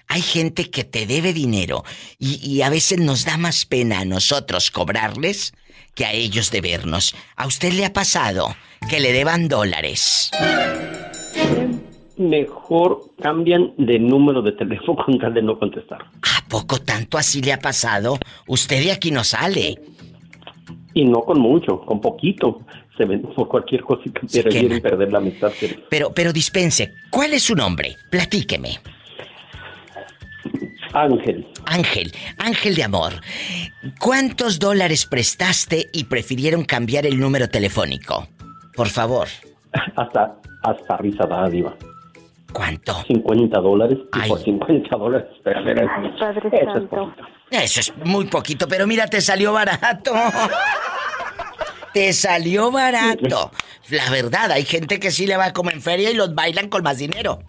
Hay 0.08 0.22
gente 0.22 0.70
que 0.72 0.84
te 0.84 1.06
debe 1.06 1.34
dinero 1.34 1.84
y, 2.18 2.36
y 2.48 2.62
a 2.62 2.70
veces 2.70 3.00
nos 3.00 3.26
da 3.26 3.38
más 3.38 3.66
pena 3.66 4.00
a 4.00 4.06
nosotros 4.06 4.72
cobrarles 4.72 5.54
que 5.94 6.06
a 6.06 6.14
ellos 6.14 6.50
debernos. 6.50 7.14
¿A 7.36 7.46
usted 7.46 7.74
le 7.74 7.86
ha 7.86 7.94
pasado 7.94 8.56
que 8.90 9.00
le 9.00 9.12
deban 9.12 9.48
dólares? 9.48 10.32
Mejor 12.18 13.02
cambian 13.22 13.74
de 13.78 14.00
número 14.00 14.42
de 14.42 14.52
teléfono 14.54 14.96
con 15.06 15.20
tal 15.20 15.34
de 15.34 15.42
no 15.42 15.58
contestar. 15.58 16.02
¿A 16.02 16.48
poco 16.50 16.80
tanto 16.80 17.18
así 17.18 17.42
le 17.42 17.54
ha 17.54 17.60
pasado? 17.60 18.18
Usted 18.48 18.84
de 18.84 18.92
aquí 18.92 19.12
no 19.12 19.24
sale. 19.24 19.80
Y 20.94 21.06
no 21.06 21.22
con 21.22 21.40
mucho, 21.40 21.82
con 21.82 22.02
poquito. 22.02 22.60
Se 22.98 23.06
ven 23.06 23.22
por 23.22 23.48
cualquier 23.48 23.84
cosita, 23.84 24.22
pero 24.34 24.50
quieren 24.50 24.82
perder 24.82 25.12
la 25.12 25.20
amistad. 25.20 25.52
Pero, 25.90 26.12
pero 26.16 26.34
dispense, 26.34 26.94
¿cuál 27.12 27.34
es 27.34 27.44
su 27.44 27.56
nombre? 27.56 27.96
Platíqueme. 28.10 28.80
Ángel. 30.94 31.48
Ángel, 31.66 32.12
Ángel 32.40 32.76
de 32.76 32.84
amor. 32.84 33.14
¿Cuántos 34.00 34.58
dólares 34.58 35.06
prestaste 35.06 35.90
y 35.94 36.06
prefirieron 36.06 36.64
cambiar 36.66 37.06
el 37.06 37.20
número 37.20 37.50
telefónico? 37.50 38.28
Por 38.76 38.88
favor. 38.88 39.28
Hasta, 39.96 40.40
hasta 40.64 40.98
risa 40.98 41.28
da, 41.28 41.48
Diva. 41.50 41.76
¿Cuánto? 42.54 42.94
50 43.08 43.60
dólares. 43.60 43.98
Y 44.26 44.30
por 44.30 44.40
50 44.40 44.98
dólares, 44.98 45.28
espera, 45.36 45.60
espera, 45.60 45.84
eso- 45.84 46.18
Padre 46.20 46.42
eso 46.48 46.56
es 46.58 46.74
Santo. 46.74 46.96
poquito. 46.96 47.28
Eso 47.52 47.80
es 47.80 47.94
muy 48.06 48.26
poquito, 48.26 48.68
pero 48.68 48.88
mira, 48.88 49.08
te 49.08 49.22
salió 49.22 49.54
barato. 49.54 50.12
Te 51.94 52.14
salió 52.14 52.72
barato. 52.72 53.52
La 53.90 54.10
verdad, 54.12 54.52
hay 54.52 54.64
gente 54.64 55.00
que 55.00 55.12
sí 55.12 55.26
le 55.26 55.38
va 55.38 55.54
como 55.54 55.72
en 55.72 55.82
feria 55.82 56.12
y 56.12 56.14
los 56.14 56.36
bailan 56.36 56.70
con 56.70 56.84
más 56.84 56.98
dinero. 57.00 57.40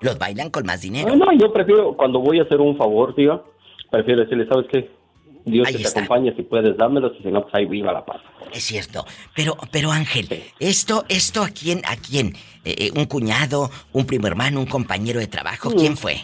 Los 0.00 0.18
bailan 0.18 0.50
con 0.50 0.64
más 0.66 0.80
dinero. 0.82 1.08
Ah, 1.12 1.16
No, 1.16 1.32
yo 1.32 1.52
prefiero, 1.52 1.96
cuando 1.96 2.20
voy 2.20 2.38
a 2.38 2.42
hacer 2.44 2.60
un 2.60 2.76
favor, 2.76 3.14
Diva, 3.14 3.42
prefiero 3.90 4.20
decirle, 4.22 4.46
¿sabes 4.48 4.66
qué? 4.70 4.90
Dios 5.44 5.66
Ahí 5.68 5.74
que 5.74 5.82
te 5.82 5.88
está. 5.88 6.00
acompañe, 6.00 6.34
si 6.36 6.42
puedes 6.42 6.76
dármelos, 6.76 7.12
y 7.18 7.22
si 7.22 7.28
no, 7.30 7.42
pues 7.42 7.54
ahí 7.54 7.66
viva 7.66 7.92
la 7.92 8.04
paz. 8.04 8.20
Es 8.52 8.64
cierto. 8.64 9.04
Pero, 9.34 9.56
pero 9.70 9.90
Ángel, 9.92 10.28
esto, 10.58 11.04
esto 11.08 11.42
a 11.42 11.48
quién, 11.50 11.82
a 11.84 11.96
quién, 11.96 12.34
Eh, 12.64 12.74
eh, 12.78 12.90
un 12.94 13.06
cuñado, 13.06 13.70
un 13.92 14.04
primo 14.04 14.26
hermano, 14.26 14.60
un 14.60 14.66
compañero 14.66 15.18
de 15.18 15.26
trabajo, 15.26 15.70
¿quién 15.70 15.96
fue? 15.96 16.16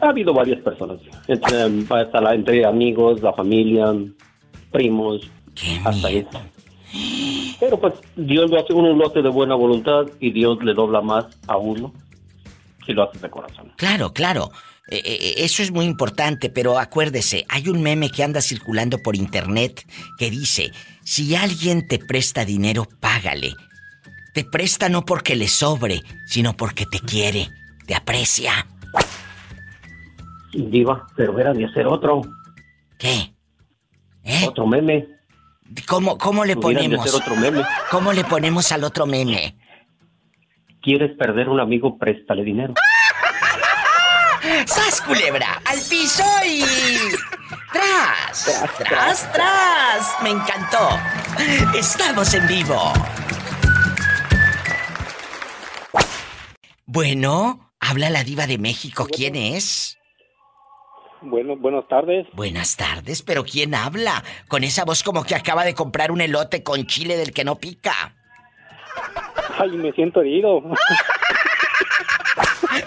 Ha 0.00 0.08
habido 0.08 0.32
varias 0.32 0.60
personas, 0.60 0.98
entre, 1.26 1.62
hasta 2.00 2.20
la- 2.20 2.34
entre 2.34 2.64
amigos, 2.64 3.20
la 3.22 3.32
familia, 3.32 3.92
primos, 4.70 5.22
hasta 5.84 6.08
ahí. 6.08 6.26
Pero 7.58 7.78
pues 7.80 7.94
Dios 8.16 8.50
lo 8.50 8.60
hace, 8.60 8.72
uno 8.72 8.92
lo 8.92 9.06
hace 9.08 9.22
de 9.22 9.28
buena 9.30 9.54
voluntad 9.54 10.04
y 10.20 10.30
Dios 10.30 10.62
le 10.62 10.74
dobla 10.74 11.00
más 11.00 11.26
a 11.48 11.56
uno 11.56 11.92
si 12.86 12.92
lo 12.92 13.04
hace 13.04 13.18
de 13.18 13.30
corazón. 13.30 13.72
Claro, 13.76 14.12
claro. 14.12 14.50
Eh, 14.88 15.00
eh, 15.04 15.34
eso 15.38 15.62
es 15.62 15.70
muy 15.70 15.86
importante, 15.86 16.50
pero 16.50 16.78
acuérdese, 16.78 17.46
hay 17.48 17.68
un 17.68 17.82
meme 17.82 18.10
que 18.10 18.22
anda 18.22 18.42
circulando 18.42 18.98
por 18.98 19.16
internet 19.16 19.86
que 20.18 20.30
dice, 20.30 20.72
si 21.02 21.34
alguien 21.34 21.86
te 21.88 21.98
presta 21.98 22.44
dinero, 22.44 22.86
págale. 23.00 23.54
Te 24.34 24.44
presta 24.44 24.88
no 24.88 25.04
porque 25.04 25.36
le 25.36 25.48
sobre, 25.48 26.02
sino 26.26 26.56
porque 26.56 26.86
te 26.86 27.00
quiere, 27.00 27.48
te 27.86 27.94
aprecia. 27.94 28.66
Diva, 30.52 31.06
pero 31.16 31.38
era 31.38 31.52
de 31.52 31.64
hacer 31.64 31.86
otro. 31.86 32.22
¿Qué? 32.98 33.32
Otro 34.46 34.66
meme. 34.66 35.06
¿Cómo, 35.86 36.18
cómo 36.18 36.44
le 36.44 36.56
ponemos? 36.56 37.00
hacer 37.00 37.20
otro 37.20 37.36
meme. 37.36 37.62
¿Cómo 37.90 38.12
le 38.12 38.24
ponemos 38.24 38.70
al 38.72 38.84
otro 38.84 39.06
meme? 39.06 39.56
¿Quieres 40.82 41.16
perder 41.16 41.48
un 41.48 41.60
amigo? 41.60 41.96
Préstale 41.98 42.44
dinero. 42.44 42.74
¡Sas, 44.66 45.00
culebra! 45.00 45.60
¡Al 45.64 45.80
piso 45.88 46.22
y... 46.44 46.62
¡Tras! 47.72 48.68
¡Tras, 48.78 49.32
tras! 49.32 50.22
¡Me 50.22 50.30
encantó! 50.30 50.88
¡Estamos 51.74 52.34
en 52.34 52.46
vivo! 52.46 52.92
Bueno, 56.84 57.72
habla 57.80 58.10
la 58.10 58.22
diva 58.22 58.46
de 58.46 58.58
México. 58.58 59.06
¿Quién 59.10 59.34
es? 59.34 59.98
Bueno, 61.22 61.56
buenas 61.56 61.88
tardes. 61.88 62.26
Buenas 62.34 62.76
tardes, 62.76 63.22
pero 63.22 63.44
¿quién 63.44 63.74
habla? 63.74 64.22
Con 64.48 64.62
esa 64.62 64.84
voz 64.84 65.02
como 65.02 65.24
que 65.24 65.34
acaba 65.34 65.64
de 65.64 65.74
comprar 65.74 66.12
un 66.12 66.20
elote 66.20 66.62
con 66.62 66.86
chile 66.86 67.16
del 67.16 67.32
que 67.32 67.44
no 67.44 67.56
pica. 67.56 68.14
Ay, 69.58 69.70
me 69.70 69.90
siento 69.92 70.20
herido. 70.20 70.62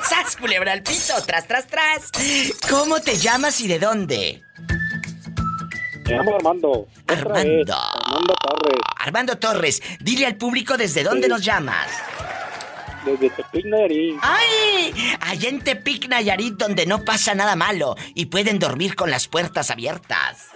¡Sas, 0.08 0.36
culebra 0.36 0.74
al 0.74 0.84
piso! 0.84 1.14
¡Tras, 1.26 1.48
tras, 1.48 1.68
tras! 1.68 2.12
¿Cómo 2.70 3.00
te 3.00 3.18
llamas 3.18 3.60
y 3.62 3.68
de 3.68 3.80
dónde? 3.80 4.44
Me 6.06 6.16
llamo 6.16 6.36
Armando. 6.36 6.88
Vez. 7.06 7.20
Armando. 7.20 7.76
Armando 7.76 8.34
Torres. 8.36 8.80
Armando 9.00 9.38
Torres, 9.38 9.84
dile 10.00 10.26
al 10.26 10.36
público 10.36 10.78
desde 10.78 11.04
dónde 11.04 11.28
nos 11.28 11.44
llamas. 11.44 11.88
Desde 13.06 13.30
Tepic, 13.30 13.66
Nayarit. 13.66 14.20
¡Ay! 14.22 15.18
Allá 15.22 15.50
en 15.50 15.62
Tepic, 15.62 16.08
Nayarit, 16.08 16.56
donde 16.56 16.86
no 16.86 17.06
pasa 17.06 17.36
nada 17.36 17.56
malo 17.56 17.96
y 18.16 18.26
pueden 18.26 18.60
dormir 18.60 18.96
con 18.96 19.12
las 19.12 19.28
puertas 19.28 19.72
abiertas. 19.72 20.48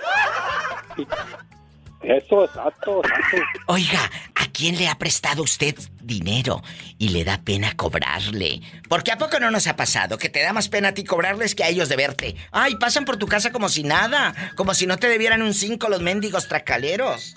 Eso, 2.03 2.45
exacto, 2.45 3.01
exacto. 3.03 3.37
Oiga, 3.67 3.99
¿a 4.35 4.47
quién 4.51 4.77
le 4.77 4.87
ha 4.87 4.97
prestado 4.97 5.43
usted 5.43 5.75
dinero 6.01 6.61
y 6.97 7.09
le 7.09 7.23
da 7.23 7.39
pena 7.43 7.75
cobrarle? 7.75 8.61
Porque 8.89 9.11
a 9.11 9.17
poco 9.17 9.39
no 9.39 9.51
nos 9.51 9.67
ha 9.67 9.75
pasado 9.75 10.17
que 10.17 10.29
te 10.29 10.41
da 10.41 10.51
más 10.53 10.67
pena 10.67 10.89
a 10.89 10.93
ti 10.93 11.03
cobrarles 11.03 11.53
que 11.55 11.63
a 11.63 11.69
ellos 11.69 11.89
de 11.89 11.95
verte. 11.95 12.35
Ay, 12.51 12.75
pasan 12.75 13.05
por 13.05 13.17
tu 13.17 13.27
casa 13.27 13.51
como 13.51 13.69
si 13.69 13.83
nada, 13.83 14.33
como 14.55 14.73
si 14.73 14.87
no 14.87 14.97
te 14.97 15.07
debieran 15.09 15.41
un 15.43 15.53
cinco 15.53 15.89
los 15.89 16.01
mendigos 16.01 16.47
tracaleros. 16.47 17.35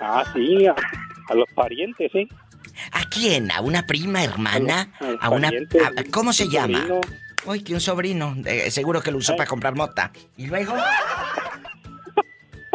Ah, 0.00 0.24
sí, 0.34 0.66
a, 0.66 0.74
a 1.28 1.34
los 1.34 1.48
parientes, 1.54 2.10
sí. 2.12 2.28
¿A 2.90 3.04
quién? 3.08 3.52
¿A 3.52 3.60
una 3.60 3.86
prima, 3.86 4.24
hermana? 4.24 4.90
A 5.00 5.04
los 5.04 5.18
¿A 5.22 5.30
una... 5.30 5.48
parientes, 5.48 5.82
a- 5.82 6.04
¿Cómo 6.10 6.32
se 6.32 6.48
llama? 6.48 6.78
sobrino. 6.80 7.00
Ay, 7.46 7.60
que 7.62 7.74
un 7.74 7.80
sobrino. 7.80 8.36
eh, 8.46 8.70
seguro 8.70 9.00
que 9.00 9.10
lo 9.12 9.18
usó 9.18 9.36
para 9.36 9.48
comprar 9.48 9.74
mota. 9.76 10.10
¿Y 10.36 10.46
luego? 10.46 10.74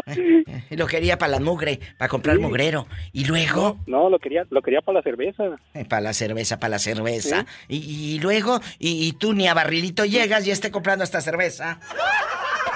Lo 0.71 0.88
quería 0.88 1.17
para 1.17 1.31
la 1.34 1.39
mugre, 1.39 1.80
para 1.97 2.09
comprar 2.09 2.35
Sí. 2.38 2.41
mugrero. 2.41 2.88
Y 3.11 3.26
luego, 3.26 3.77
No, 3.88 4.09
lo 4.09 4.19
quería, 4.19 4.45
lo 4.49 4.61
quería 4.61 4.81
para 4.81 4.99
la 4.99 5.03
cerveza. 5.03 5.43
eh, 5.73 5.85
para 5.85 6.01
la 6.01 6.13
cerveza, 6.13 6.59
para 6.59 6.71
la 6.71 6.80
cerveza. 6.80 7.45
Y, 7.67 7.77
y 8.15 8.19
luego, 8.19 8.59
y, 8.77 9.07
y 9.07 9.13
tú 9.13 9.34
ni 9.34 9.47
a 9.47 9.53
barrilito 9.53 10.05
llegas 10.05 10.45
y 10.47 10.51
esté 10.51 10.71
comprando 10.71 11.03
esta 11.03 11.21
cerveza. 11.21 11.80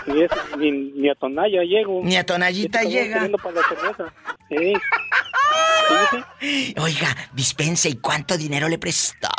Ni, 0.07 0.21
es, 0.21 0.31
ni, 0.57 0.71
ni 0.71 1.09
a 1.09 1.15
Tonaya 1.15 1.61
llego. 1.63 2.01
Ni 2.03 2.17
a 2.17 2.25
cabrón 2.81 2.91
llega. 2.91 3.37
para 3.37 3.55
la 3.55 3.61
cerveza. 3.67 4.13
Sí. 4.49 4.73
Oiga, 6.79 7.15
dispense, 7.33 7.89
¿y 7.89 7.95
cuánto 7.95 8.37
dinero 8.37 8.67
le 8.67 8.77
prestó? 8.77 9.29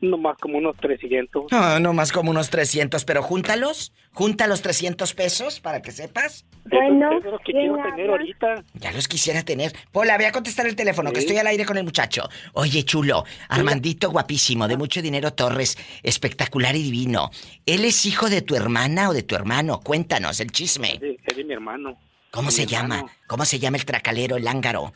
Nomás 0.00 0.38
como 0.38 0.56
unos 0.58 0.76
300. 0.78 1.52
No, 1.52 1.80
no 1.80 1.92
más 1.92 2.10
como 2.12 2.30
unos 2.30 2.48
300, 2.50 3.04
pero 3.04 3.22
júntalos. 3.22 3.92
Junta 4.12 4.46
los 4.46 4.62
300 4.62 5.12
pesos 5.12 5.60
para 5.60 5.82
que 5.82 5.92
sepas. 5.92 6.46
Bueno, 6.64 7.10
eso 7.18 7.26
es 7.26 7.32
lo 7.32 7.38
que 7.40 7.52
quiero 7.52 7.76
tener 7.82 8.08
ahorita. 8.08 8.64
Ya 8.74 8.92
los 8.92 9.06
quisiera 9.08 9.42
tener. 9.42 9.72
Pola, 9.92 10.16
voy 10.16 10.24
a 10.24 10.32
contestar 10.32 10.66
el 10.66 10.74
teléfono, 10.76 11.12
que 11.12 11.20
Sí. 11.20 11.26
estoy 11.26 11.36
al 11.38 11.46
aire 11.48 11.66
con 11.66 11.76
el 11.76 11.84
muchacho. 11.84 12.22
Oye, 12.54 12.82
chulo, 12.84 13.24
Armandito 13.50 14.10
guapísimo, 14.10 14.66
de 14.66 14.78
mucho 14.78 15.02
dinero 15.02 15.34
Torres, 15.34 15.76
espectacular 16.02 16.74
y 16.74 16.82
divino. 16.82 17.30
¿Él 17.66 17.84
es 17.84 18.06
hijo 18.06 18.30
de 18.30 18.40
tu 18.40 18.54
hermana 18.56 19.10
o 19.10 19.12
de 19.12 19.22
tu 19.22 19.34
hermano? 19.34 19.80
Cuéntanos 19.80 20.40
el 20.40 20.50
chisme. 20.50 20.94
Es 20.94 21.00
de, 21.00 21.18
es 21.26 21.36
de 21.36 21.44
mi 21.44 21.52
hermano. 21.52 21.98
¿Cómo 22.30 22.50
se 22.50 22.64
llama? 22.64 22.96
hermano. 23.00 23.12
¿Cómo 23.26 23.44
se 23.44 23.58
llama 23.58 23.76
el 23.76 23.84
tracalero, 23.84 24.36
el 24.36 24.44
lángaro? 24.44 24.94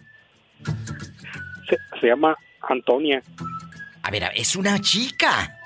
Se, 1.68 1.76
se 2.00 2.06
llama 2.06 2.34
Antonia. 2.68 3.22
A 4.10 4.12
ver, 4.12 4.28
es 4.34 4.56
una 4.56 4.80
chica. 4.80 5.56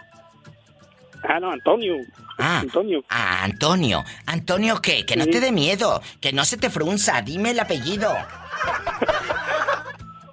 Ah, 1.27 1.41
no, 1.41 1.51
Antonio. 1.51 1.95
Ah, 2.39 2.59
Antonio. 2.59 3.03
Ah, 3.09 3.43
Antonio. 3.43 4.05
¿Antonio 4.27 4.83
qué? 4.83 5.07
Que 5.07 5.16
no 5.16 5.25
Sí. 5.25 5.31
te 5.31 5.41
dé 5.41 5.51
miedo, 5.51 6.03
que 6.21 6.31
no 6.35 6.45
se 6.45 6.59
te 6.59 6.69
frunza. 6.69 7.23
Dime 7.23 7.53
el 7.53 7.61
apellido. 7.61 8.15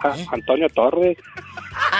Ah, 0.03 0.13
Antonio 0.33 0.67
Torres. 0.75 1.17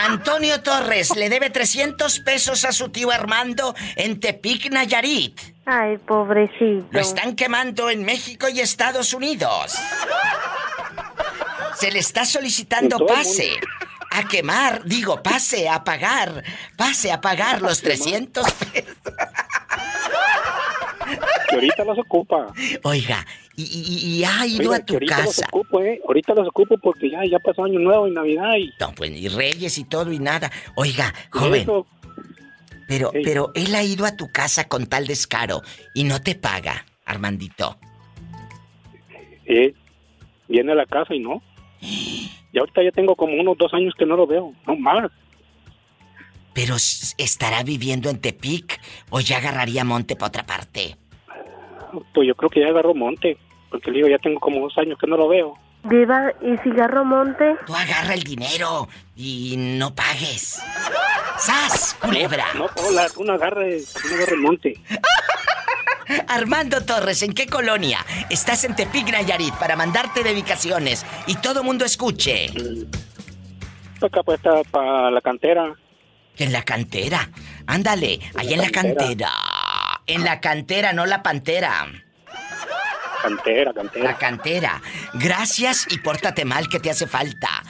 Antonio 0.06 0.60
Torres 0.62 1.16
le 1.16 1.30
debe 1.30 1.48
300 1.48 2.18
pesos 2.20 2.66
a 2.66 2.72
su 2.72 2.90
tío 2.90 3.10
Armando 3.10 3.74
en 3.96 4.20
Tepic, 4.20 4.70
Nayarit. 4.70 5.40
Ay, 5.64 5.96
pobrecito. 5.96 6.88
Lo 6.90 7.00
están 7.00 7.36
quemando 7.36 7.88
en 7.88 8.04
México 8.04 8.50
y 8.50 8.60
Estados 8.60 9.14
Unidos. 9.14 9.78
Se 11.76 11.90
le 11.90 12.00
está 12.00 12.26
solicitando 12.26 13.06
pase. 13.06 13.58
A 14.14 14.28
quemar, 14.28 14.84
digo, 14.84 15.22
pase 15.22 15.68
a 15.68 15.82
pagar. 15.84 16.42
Pase 16.76 17.10
a 17.12 17.20
pagar 17.20 17.62
los 17.62 17.80
300 17.80 18.44
pesos. 18.52 18.96
Que 21.48 21.54
ahorita 21.56 21.84
los 21.84 21.98
ocupa. 21.98 22.46
Oiga, 22.84 23.26
y, 23.56 23.62
y- 23.64 24.18
y 24.20 24.24
ha 24.24 24.46
ido 24.46 24.70
Oiga, 24.70 24.76
a 24.82 24.86
tu 24.86 24.94
ahorita 24.94 25.16
los 25.18 25.26
casa. 25.36 25.46
ocupo, 25.50 25.82
¿eh? 25.82 26.00
Ahorita 26.06 26.34
los 26.34 26.48
ocupo 26.48 26.76
porque 26.78 27.10
ya, 27.10 27.20
ya 27.30 27.38
pasó 27.38 27.64
Año 27.64 27.78
Nuevo 27.78 28.06
y 28.08 28.12
Navidad 28.12 28.54
y... 28.58 28.72
No, 28.80 28.92
pues, 28.94 29.10
y 29.10 29.28
Reyes 29.28 29.76
y 29.78 29.84
todo 29.84 30.12
y 30.12 30.18
nada. 30.18 30.50
Oiga, 30.76 31.12
joven. 31.30 31.62
Eso. 31.62 31.86
Pero, 32.88 33.10
pero 33.24 33.52
él 33.54 33.74
ha 33.74 33.82
ido 33.82 34.04
a 34.06 34.16
tu 34.16 34.30
casa 34.30 34.68
con 34.68 34.86
tal 34.86 35.06
descaro 35.06 35.62
y 35.94 36.04
no 36.04 36.20
te 36.20 36.34
paga, 36.34 36.84
Armandito. 37.06 37.78
Eh, 39.46 39.74
viene 40.48 40.72
a 40.72 40.74
la 40.74 40.86
casa 40.86 41.14
y 41.14 41.20
no. 41.20 41.42
Y 42.52 42.58
ahorita 42.58 42.82
ya 42.82 42.90
tengo 42.90 43.16
como 43.16 43.34
unos 43.34 43.56
dos 43.56 43.72
años 43.72 43.94
que 43.98 44.06
no 44.06 44.16
lo 44.16 44.26
veo, 44.26 44.52
no 44.66 44.76
más. 44.76 45.10
Pero 46.52 46.76
estará 46.76 47.62
viviendo 47.62 48.10
en 48.10 48.20
Tepic 48.20 48.78
o 49.10 49.20
ya 49.20 49.38
agarraría 49.38 49.84
monte 49.84 50.16
para 50.16 50.28
otra 50.28 50.44
parte. 50.44 50.96
Pues 52.12 52.28
yo 52.28 52.34
creo 52.34 52.50
que 52.50 52.60
ya 52.60 52.68
agarró 52.68 52.94
monte, 52.94 53.38
porque 53.70 53.90
le 53.90 53.98
digo, 53.98 54.08
ya 54.08 54.18
tengo 54.18 54.38
como 54.38 54.60
dos 54.60 54.76
años 54.76 54.98
que 54.98 55.06
no 55.06 55.16
lo 55.16 55.28
veo. 55.28 55.54
Diva, 55.84 56.32
¿y 56.42 56.56
cigarro 56.58 57.04
monte? 57.04 57.56
Tú 57.66 57.74
agarra 57.74 58.14
el 58.14 58.22
dinero 58.22 58.86
y 59.16 59.56
no 59.56 59.94
pagues. 59.94 60.62
¡Sas, 61.38 61.96
culebra! 62.00 62.44
No, 62.54 62.66
hola, 62.86 63.08
tú 63.12 63.24
no 63.24 63.32
agarres, 63.32 63.92
tú 63.94 64.08
no 64.08 64.14
agarres 64.14 64.38
monte. 64.38 64.74
Armando 66.28 66.82
Torres, 66.82 67.22
¿en 67.22 67.32
qué 67.32 67.46
colonia? 67.46 68.04
Estás 68.30 68.64
en 68.64 68.74
Tepic, 68.74 69.10
Nayarit, 69.10 69.54
para 69.54 69.76
mandarte 69.76 70.22
dedicaciones 70.22 71.04
y 71.26 71.36
todo 71.36 71.62
mundo 71.62 71.84
escuche. 71.84 72.46
Acá 74.00 74.22
pues 74.24 74.38
está 74.38 74.62
para 74.70 75.10
la 75.10 75.20
cantera. 75.20 75.74
En 76.36 76.52
la 76.52 76.62
cantera. 76.62 77.30
Ándale, 77.66 78.18
ahí 78.36 78.54
en 78.54 78.60
la 78.60 78.70
cantera. 78.70 79.30
En 80.06 80.24
la 80.24 80.40
cantera, 80.40 80.92
no 80.92 81.06
la 81.06 81.22
pantera. 81.22 81.86
Cantera, 83.22 83.72
cantera. 83.72 84.04
La 84.04 84.18
cantera. 84.18 84.82
Gracias 85.14 85.86
y 85.90 85.98
pórtate 85.98 86.44
mal 86.44 86.68
que 86.68 86.80
te 86.80 86.90
hace 86.90 87.06
falta. 87.06 87.62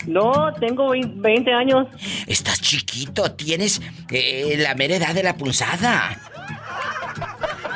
No, 0.06 0.52
tengo 0.60 0.90
20 0.90 1.52
años. 1.52 1.88
Estás 2.28 2.60
chiquito, 2.60 3.32
tienes 3.32 3.80
eh, 4.10 4.54
la 4.58 4.76
mera 4.76 4.94
edad 4.94 5.12
de 5.12 5.24
la 5.24 5.36
punzada. 5.36 6.31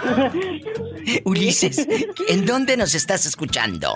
Ulises, 1.24 1.87
¿en 2.28 2.47
dónde 2.47 2.77
nos 2.77 2.95
estás 2.95 3.27
escuchando? 3.27 3.95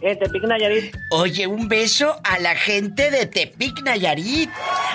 En 0.00 0.18
Tepic, 0.18 0.44
Nayarit. 0.44 0.96
Oye, 1.10 1.46
un 1.46 1.68
beso 1.68 2.20
a 2.22 2.38
la 2.38 2.54
gente 2.54 3.10
de 3.10 3.26
Tepic 3.26 3.82
Nayarit, 3.82 4.48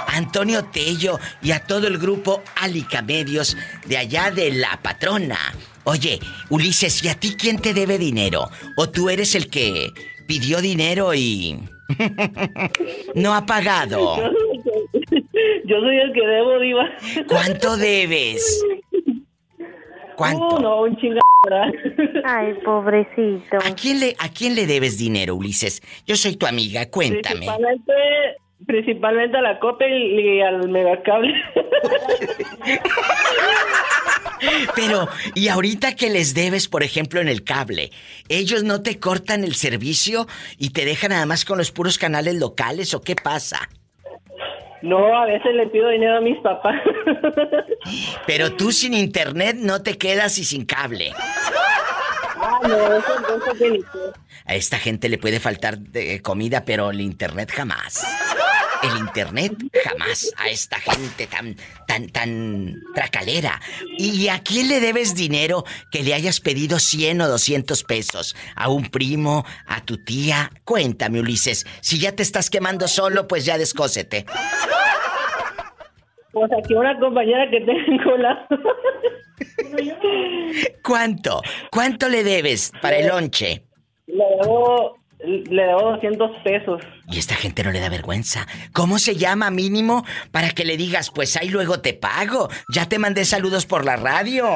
Antonio 0.08 0.64
Tello 0.66 1.20
y 1.42 1.52
a 1.52 1.60
todo 1.60 1.88
el 1.88 1.98
grupo 1.98 2.42
Alica 2.56 3.02
Medios 3.02 3.58
de 3.86 3.98
allá 3.98 4.32
de 4.32 4.52
La 4.52 4.80
Patrona. 4.82 5.38
Oye, 5.84 6.20
Ulises, 6.50 7.04
¿y 7.04 7.10
a 7.10 7.16
ti 7.16 7.36
quién 7.38 7.60
te 7.60 7.74
debe 7.74 7.98
dinero? 7.98 8.50
¿O 8.78 8.90
tú 8.90 9.10
eres 9.10 9.36
el 9.36 9.50
que 9.50 9.92
pidió 10.28 10.62
dinero 10.62 11.14
y... 11.14 11.60
no 13.16 13.34
ha 13.36 13.46
pagado? 13.46 14.16
Yo 15.66 15.80
soy 15.80 15.98
el 15.98 16.14
que 16.14 16.26
debo, 16.26 16.60
Diva. 16.60 16.90
¿Cuánto 17.28 17.76
debes? 17.76 18.64
¿Cuánto? 20.16 20.56
Uh, 20.56 20.60
no, 20.60 20.82
un 20.84 20.96
chingada. 20.98 21.22
Ay, 22.24 22.54
pobrecito. 22.64 23.58
¿A 23.58 23.76
quién, 23.76 24.00
le, 24.00 24.16
¿A 24.20 24.30
quién 24.30 24.56
le 24.56 24.66
debes 24.66 24.98
dinero, 24.98 25.36
Ulises? 25.36 25.82
Yo 26.08 26.16
soy 26.16 26.38
tu 26.38 26.46
amiga, 26.46 26.90
cuéntame. 26.90 27.46
Principalmente, 27.46 27.94
principalmente 28.66 29.38
a 29.38 29.42
la 29.42 29.60
Coppel 29.60 29.92
y 29.92 30.42
al 30.42 30.70
Megacable. 30.70 31.34
Pero, 34.76 35.08
¿y 35.36 35.48
ahorita 35.48 35.96
que 35.96 36.10
les 36.10 36.34
debes, 36.34 36.68
por 36.68 36.84
ejemplo, 36.84 37.22
en 37.22 37.28
el 37.28 37.44
cable? 37.44 37.92
¿Ellos 38.30 38.64
no 38.64 38.82
te 38.82 39.00
cortan 39.00 39.44
el 39.44 39.56
servicio 39.56 40.28
y 40.58 40.72
te 40.72 40.86
dejan 40.86 41.12
nada 41.12 41.26
más 41.26 41.46
con 41.46 41.58
los 41.58 41.72
puros 41.72 41.98
canales 41.98 42.36
locales 42.36 42.94
o 42.94 43.02
qué 43.02 43.16
pasa? 43.16 43.70
No, 44.84 45.18
a 45.18 45.26
veces 45.26 45.56
le 45.56 45.68
pido 45.68 45.88
dinero 45.88 46.18
a 46.18 46.22
mis 46.22 46.38
papás. 46.40 46.76
Pero 48.28 48.52
tú 48.52 48.74
sin 48.74 48.94
internet 48.94 49.56
no 49.58 49.82
te 49.82 49.98
quedas 49.98 50.38
y 50.38 50.44
sin 50.44 50.66
cable. 50.66 51.14
Ah, 52.36 52.60
no, 52.68 52.76
eso, 52.94 53.14
eso. 53.46 54.14
A 54.46 54.56
esta 54.56 54.78
gente 54.78 55.08
le 55.08 55.18
puede 55.18 55.40
faltar 55.40 55.78
de 55.78 56.22
comida, 56.22 56.66
pero 56.66 56.92
el 56.92 57.00
internet 57.00 57.50
jamás. 57.50 58.06
El 58.84 58.98
internet 59.00 59.54
jamás 59.84 60.34
a 60.38 60.50
esta 60.50 60.78
gente 60.78 61.28
tan, 61.28 61.56
tan, 61.88 62.10
tan 62.10 62.82
tracalera. 62.94 63.62
¿Y 63.98 64.28
a 64.28 64.40
quién 64.40 64.68
le 64.68 64.80
debes 64.80 65.16
dinero 65.16 65.64
que 65.92 66.04
le 66.04 66.14
hayas 66.14 66.40
pedido 66.40 66.80
100 66.80 67.22
o 67.22 67.28
200 67.30 67.84
pesos? 67.84 68.36
¿A 68.56 68.70
un 68.70 68.90
primo? 68.90 69.46
¿A 69.68 69.82
tu 69.86 70.04
tía? 70.04 70.52
Cuéntame, 70.66 71.20
Ulises. 71.20 71.66
Si 71.82 72.00
ya 72.00 72.12
te 72.12 72.24
estás 72.24 72.50
quemando 72.50 72.88
solo, 72.88 73.28
pues 73.28 73.46
ya 73.46 73.58
descósete. 73.58 74.26
Pues 76.32 76.52
aquí 76.52 76.74
una 76.74 77.00
compañera 77.00 77.50
que 77.50 77.62
tengo 77.62 78.18
la... 78.18 78.48
¿Cuánto? 80.84 81.42
¿Cuánto 81.72 82.10
le 82.10 82.24
debes 82.24 82.72
para 82.82 82.98
el 82.98 83.08
lonche? 83.08 83.64
Le 84.08 84.24
debo, 84.42 84.98
le 85.24 85.64
debo 85.64 85.92
200 85.92 86.38
pesos. 86.44 86.82
Y 87.08 87.20
esta 87.20 87.36
gente 87.36 87.64
no 87.64 87.72
le 87.72 87.80
da 87.80 87.90
vergüenza. 87.90 88.48
¿Cómo 88.74 89.00
se 89.00 89.16
llama 89.16 89.50
mínimo 89.52 90.06
para 90.32 90.50
que 90.50 90.66
le 90.66 90.78
digas, 90.78 91.12
pues 91.12 91.38
ahí 91.38 91.50
luego 91.50 91.80
te 91.80 91.94
pago? 91.94 92.50
Ya 92.70 92.88
te 92.88 93.00
mandé 93.00 93.26
saludos 93.26 93.66
por 93.66 93.86
la 93.86 93.96
radio. 93.96 94.48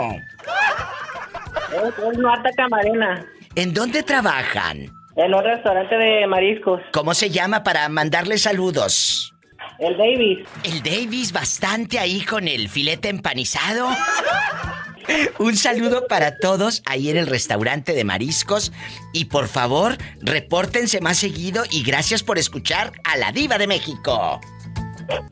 Es, 1.72 2.12
es 2.12 2.18
Marta 2.20 2.50
Camarena. 2.56 3.26
¿En 3.56 3.74
dónde 3.74 4.04
trabajan? 4.04 4.92
En 5.16 5.34
un 5.34 5.44
restaurante 5.44 5.96
de 5.96 6.28
mariscos. 6.28 6.82
¿Cómo 6.94 7.14
se 7.14 7.30
llama 7.30 7.64
para 7.64 7.90
mandarle 7.90 8.38
saludos? 8.38 9.34
El 9.80 9.98
Davis. 9.98 10.40
El 10.64 10.84
Davis, 10.84 11.32
bastante 11.32 12.00
ahí 12.00 12.22
con 12.22 12.48
el 12.48 12.70
filete 12.70 13.10
empanizado. 13.10 13.90
Un 15.40 15.56
saludo 15.56 16.08
para 16.08 16.38
todos 16.38 16.82
ahí 16.86 17.10
en 17.10 17.18
el 17.18 17.28
restaurante 17.28 17.94
de 17.94 18.04
mariscos. 18.04 18.72
Y 19.14 19.26
por 19.26 19.48
favor, 19.48 19.98
repórtense 20.22 21.02
más 21.02 21.18
seguido 21.18 21.64
y 21.70 21.84
gracias 21.84 22.24
por 22.24 22.38
escuchar 22.38 22.94
a 23.04 23.18
la 23.18 23.32
Diva 23.32 23.58
de 23.58 23.68
México. 23.68 24.42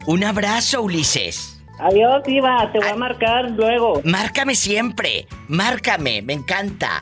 Un 0.05 0.23
abrazo, 0.23 0.81
Ulises. 0.81 1.59
Adiós, 1.79 2.23
Diva. 2.25 2.71
Te 2.71 2.79
voy 2.79 2.87
a 2.87 2.95
marcar 2.95 3.51
luego. 3.51 4.01
Márcame 4.05 4.55
siempre. 4.55 5.27
Márcame, 5.47 6.21
me 6.21 6.33
encanta. 6.33 7.01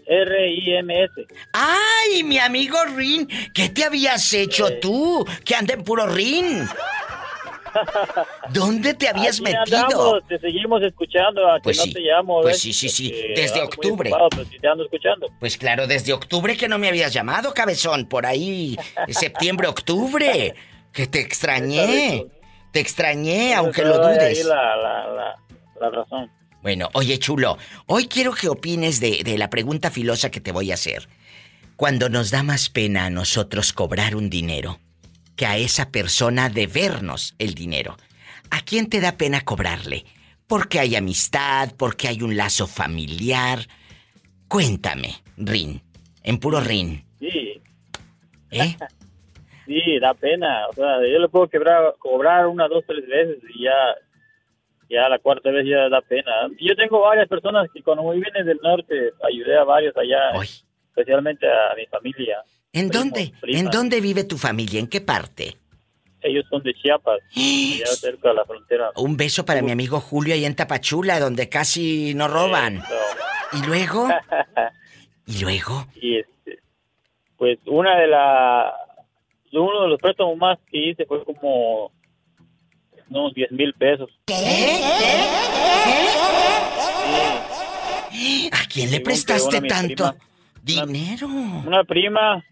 R-I-M-S. 0.09 1.13
¡Ay, 1.53 2.25
mi 2.25 2.37
amigo 2.41 2.77
Rin! 2.97 3.29
¿Qué 3.55 3.69
te 3.69 3.85
habías 3.85 4.33
hecho 4.33 4.81
tú? 4.81 5.25
Que 5.45 5.55
anda 5.55 5.75
en 5.75 5.85
puro 5.85 6.05
Rin. 6.09 6.69
¿Dónde 8.51 8.95
te 8.95 9.07
habías 9.07 9.37
Aquí 9.41 9.53
metido? 9.55 9.79
andamos, 9.85 10.27
te 10.27 10.39
seguimos 10.41 10.83
escuchando, 10.83 11.49
a 11.49 11.59
que 11.59 11.63
Pues 11.63 11.77
no 11.77 11.85
sí, 11.85 11.93
te 11.93 12.01
llamo. 12.01 12.41
pues 12.41 12.59
sí, 12.59 12.73
sí, 12.73 12.89
sí, 12.89 13.15
desde 13.37 13.63
octubre. 13.63 14.11
ocupado, 14.13 14.45
te 14.61 14.67
ando 14.67 14.83
escuchando. 14.83 15.29
Pues 15.39 15.57
claro, 15.57 15.87
desde 15.87 16.13
octubre 16.13 16.57
que 16.57 16.67
no 16.67 16.77
me 16.79 16.89
habías 16.89 17.13
llamado, 17.13 17.55
cabezón. 17.55 18.07
Por 18.09 18.27
ahí, 18.27 18.77
septiembre, 19.11 19.69
octubre. 19.69 20.57
Que 20.93 21.07
te 21.07 21.21
extrañé. 21.21 22.27
Te 22.77 22.81
extrañé, 22.83 23.55
aunque 23.55 23.81
lo 23.87 24.05
Ahí 24.07 24.19
dudes. 24.19 24.45
la, 24.45 24.77
la, 24.77 25.07
la, 25.07 25.37
la 25.81 25.91
razón. 25.91 26.31
Bueno, 26.61 26.91
oye, 26.93 27.19
chulo, 27.19 27.57
hoy 27.87 28.07
quiero 28.07 28.35
que 28.35 28.51
opines 28.51 29.01
de, 29.01 29.23
de 29.25 29.39
la 29.39 29.49
pregunta 29.49 29.91
filosa 29.91 30.31
que 30.31 30.43
te 30.43 30.53
voy 30.53 30.71
a 30.71 30.75
hacer. 30.75 31.09
Cuando 31.77 32.11
nos 32.11 32.31
da 32.31 32.43
más 32.43 32.69
pena 32.69 33.07
a 33.07 33.11
nosotros 33.11 33.73
cobrar 33.73 34.15
un 34.15 34.29
dinero 34.29 34.79
que 35.37 35.47
a 35.47 35.57
esa 35.57 35.89
persona 35.91 36.51
debernos 36.51 37.35
el 37.39 37.55
dinero, 37.55 37.97
¿a 38.51 38.61
quién 38.61 38.91
te 38.91 39.01
da 39.01 39.17
pena 39.17 39.41
cobrarle? 39.41 40.05
Porque 40.47 40.79
hay 40.79 40.97
amistad, 40.97 41.73
porque 41.79 42.09
hay 42.09 42.21
un 42.21 42.37
lazo 42.37 42.67
familiar. 42.67 43.69
Cuéntame, 44.49 45.15
Rin, 45.39 45.83
en 46.23 46.37
puro 46.39 46.61
Rin. 46.61 47.07
Sí, 47.21 47.63
¿Eh? 48.51 48.77
sí, 49.67 49.99
da 50.01 50.15
pena. 50.15 50.67
O 50.69 50.73
sea, 50.73 50.99
yo 51.01 51.19
le 51.19 51.29
puedo 51.29 51.49
quebrar, 51.49 51.95
cobrar 51.99 52.47
una, 52.47 52.69
dos, 52.69 52.85
tres 52.87 53.07
veces 53.07 53.39
y 53.55 53.65
ya, 53.65 53.75
ya 54.89 55.09
la 55.09 55.19
cuarta 55.19 55.51
vez 55.51 55.67
ya 55.67 55.89
da 55.89 56.01
pena. 56.01 56.49
Yo 56.61 56.75
tengo 56.77 57.01
varias 57.01 57.29
personas 57.29 57.69
que 57.75 57.83
cuando 57.83 58.03
muy 58.03 58.17
vine 58.17 58.45
del 58.45 58.59
norte 58.63 59.13
ayudé 59.23 59.59
a 59.59 59.65
varios 59.65 59.97
allá, 59.97 60.41
especialmente 60.89 61.47
a 61.47 61.75
mi 61.77 61.87
familia. 61.87 62.43
¿En 62.73 62.89
primos, 62.89 63.05
dónde? 63.05 63.33
¿En 63.43 63.67
dónde 63.67 64.01
vive 64.01 64.25
tu 64.25 64.39
familia? 64.39 64.81
¿En 64.81 64.87
qué 64.87 65.01
parte? 65.01 65.57
Ellos 66.23 66.45
son 66.51 66.63
de 66.63 66.75
Chiapas, 66.75 67.21
allá 67.37 67.87
cerca 67.87 68.29
de 68.31 68.35
la 68.35 68.45
frontera. 68.45 68.91
Un 68.97 69.17
beso 69.17 69.45
para 69.45 69.63
mi 69.63 69.73
amigo 69.73 70.01
Julio 70.01 70.35
ahí 70.35 70.45
en 70.45 70.57
Tapachula, 70.57 71.21
donde 71.21 71.49
casi 71.49 72.15
no 72.15 72.29
roban. 72.29 72.83
¿Y 73.53 73.67
luego? 73.67 74.09
¿Y 75.27 75.41
luego? 75.41 75.87
y 76.01 76.19
este, 76.19 76.61
pues 77.37 77.59
una 77.67 77.99
de 77.99 78.07
la 78.07 78.73
uno 79.59 79.83
de 79.83 79.89
los 79.89 80.01
préstamos 80.01 80.37
más 80.37 80.59
que 80.71 80.91
hice 80.91 81.05
fue 81.07 81.25
como 81.25 81.91
unos 83.11 83.35
10 83.35 83.53
mil 83.53 83.73
pesos. 83.75 84.11
¿A 88.53 88.69
quién 88.73 88.91
le 88.91 89.01
prestaste 89.01 89.59
una 89.59 89.69
tanto 89.69 90.05
prima- 90.13 90.87
dinero? 90.87 91.27
una 91.67 91.85
prima 91.85 92.45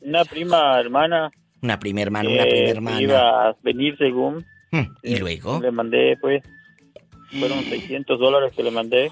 una 0.00 0.24
prima 0.24 0.78
hermana. 0.80 1.30
Una 1.60 1.76
prima 1.78 2.02
hermana, 2.02 2.30
una 2.30 2.44
prima 2.44 2.68
hermana. 2.70 3.00
iba 3.02 3.48
a 3.48 3.56
venir 3.62 3.96
según. 3.98 4.46
Hmm, 4.70 4.94
¿Y 5.02 5.16
luego? 5.16 5.58
le 5.60 5.70
mandé 5.72 6.16
pues 6.20 6.42
fueron 7.38 7.62
600 7.68 8.18
dólares 8.18 8.52
que 8.56 8.62
le 8.62 8.70
mandé. 8.70 9.10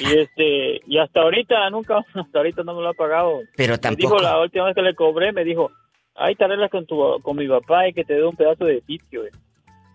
Y 0.00 0.18
este 0.18 0.80
y 0.86 0.98
hasta 0.98 1.20
ahorita 1.20 1.68
nunca 1.70 1.98
hasta 2.14 2.38
ahorita 2.38 2.62
no 2.62 2.74
me 2.74 2.82
lo 2.82 2.88
ha 2.90 2.94
pagado. 2.94 3.40
Pero 3.56 3.72
me 3.74 3.78
tampoco. 3.78 4.14
dijo 4.14 4.22
la 4.22 4.40
última 4.40 4.64
vez 4.66 4.74
que 4.74 4.82
le 4.82 4.94
cobré 4.94 5.32
me 5.32 5.44
dijo 5.44 5.70
ay 6.14 6.34
te 6.36 6.44
arreglas 6.44 6.70
con 6.70 6.86
tu 6.86 7.20
con 7.22 7.36
mi 7.36 7.48
papá 7.48 7.88
y 7.88 7.92
que 7.92 8.04
te 8.04 8.14
dé 8.14 8.24
un 8.24 8.36
pedazo 8.36 8.64
de 8.64 8.82
sitio 8.86 9.24
eh". 9.24 9.30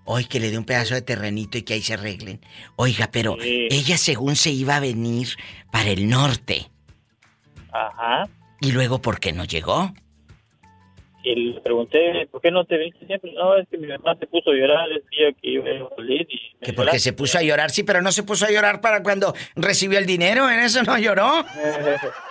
Hoy 0.09 0.23
que 0.25 0.39
le 0.39 0.49
dé 0.49 0.57
un 0.57 0.63
pedazo 0.65 0.93
de 0.95 1.01
terrenito 1.01 1.57
y 1.57 1.63
que 1.63 1.73
ahí 1.73 1.81
se 1.81 1.95
arreglen. 1.95 2.39
Oiga, 2.77 3.09
pero 3.11 3.35
Sí. 3.41 3.67
ella 3.69 3.97
según 3.97 4.37
se 4.37 4.51
iba 4.51 4.77
a 4.77 4.79
venir 4.79 5.27
para 5.71 5.89
el 5.89 6.07
norte. 6.09 6.69
ajá 7.71 8.23
¿Y 8.61 8.71
luego 8.71 9.01
por 9.01 9.19
qué 9.19 9.33
no 9.33 9.43
llegó? 9.45 9.91
y 11.23 11.35
le 11.35 11.59
pregunté 11.59 12.25
por 12.31 12.39
qué 12.39 12.51
no 12.51 12.63
te 12.63 12.77
viniste 12.77 13.05
siempre 13.05 13.33
no 13.33 13.57
es 13.57 13.67
que 13.67 13.77
mi 13.77 13.87
mamá 13.87 14.15
se 14.17 14.27
puso 14.27 14.51
a 14.51 14.53
llorar 14.53 14.87
el 14.89 15.03
día 15.11 15.33
que 15.41 15.49
iba 15.49 15.65
a 15.87 15.95
salir 15.97 16.25
y 16.29 16.65
Que 16.65 16.71
porque 16.71 16.99
se 16.99 17.11
puso 17.11 17.37
a 17.37 17.41
llorar, 17.41 17.69
sí, 17.69 17.83
pero 17.83 18.01
no 18.01 18.13
se 18.13 18.23
puso 18.23 18.45
a 18.45 18.49
llorar 18.51 18.79
para 18.79 19.03
cuando 19.03 19.33
recibió 19.57 19.99
el 19.99 20.05
dinero, 20.05 20.49
en 20.49 20.61
eso 20.61 20.83
no 20.83 20.97
lloró. 20.97 21.43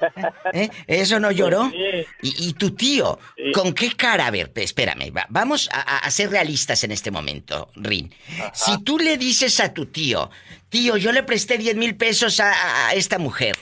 ¿Eh? 0.52 0.68
¿Eso 0.86 1.20
no 1.20 1.30
lloró? 1.30 1.70
Sí. 1.70 1.76
¿Y, 2.22 2.48
y 2.48 2.52
tu 2.54 2.70
tío? 2.72 3.18
¿Con 3.54 3.72
qué 3.72 3.92
cara? 3.96 4.26
A 4.26 4.30
ver, 4.30 4.50
espérame, 4.54 5.12
va- 5.16 5.26
vamos 5.28 5.68
a, 5.72 5.98
a 5.98 6.10
ser 6.10 6.30
realistas 6.30 6.82
en 6.84 6.92
este 6.92 7.10
momento, 7.10 7.70
Rin. 7.76 8.12
Si 8.52 8.82
tú 8.82 8.98
le 8.98 9.16
dices 9.18 9.60
a 9.60 9.72
tu 9.74 9.86
tío, 9.86 10.30
tío, 10.68 10.96
yo 10.96 11.12
le 11.12 11.22
presté 11.22 11.58
10 11.58 11.76
mil 11.76 11.96
pesos 11.96 12.40
a, 12.40 12.92
esta 12.94 13.18
mujer. 13.18 13.56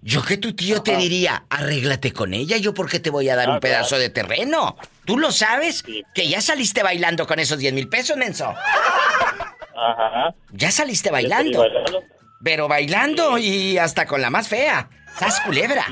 Yo 0.00 0.22
que 0.24 0.36
tu 0.36 0.54
tío 0.54 0.80
te 0.82 0.96
diría, 0.96 1.44
arréglate 1.50 2.12
con 2.12 2.32
ella, 2.32 2.56
yo 2.56 2.72
porque 2.72 3.00
te 3.00 3.10
voy 3.10 3.28
a 3.28 3.36
dar 3.36 3.50
Ah, 3.50 3.54
un 3.54 3.60
pedazo 3.60 3.90
claro. 3.90 4.02
de 4.02 4.10
terreno. 4.10 4.76
¿Tú 5.04 5.18
lo 5.18 5.32
sabes? 5.32 5.84
Que 6.14 6.28
ya 6.28 6.40
saliste 6.40 6.82
bailando 6.82 7.26
con 7.26 7.38
esos 7.40 7.58
10 7.58 7.72
mil 7.74 7.88
pesos, 7.88 8.16
menso. 8.16 8.54
Ajá. 9.76 10.34
Ya 10.52 10.70
saliste 10.70 11.10
bailando. 11.10 11.64
Pero 12.42 12.68
bailando 12.68 13.38
y 13.38 13.78
hasta 13.78 14.06
con 14.06 14.20
la 14.22 14.30
más 14.30 14.48
fea. 14.48 14.88
¿Sabes, 15.18 15.40
culebra? 15.44 15.84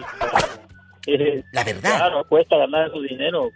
La 1.53 1.65
verdad. 1.65 1.97
Claro, 1.97 2.25
cuesta 2.29 2.57
ganar 2.57 2.91
su 2.93 3.01
dinero. 3.03 3.51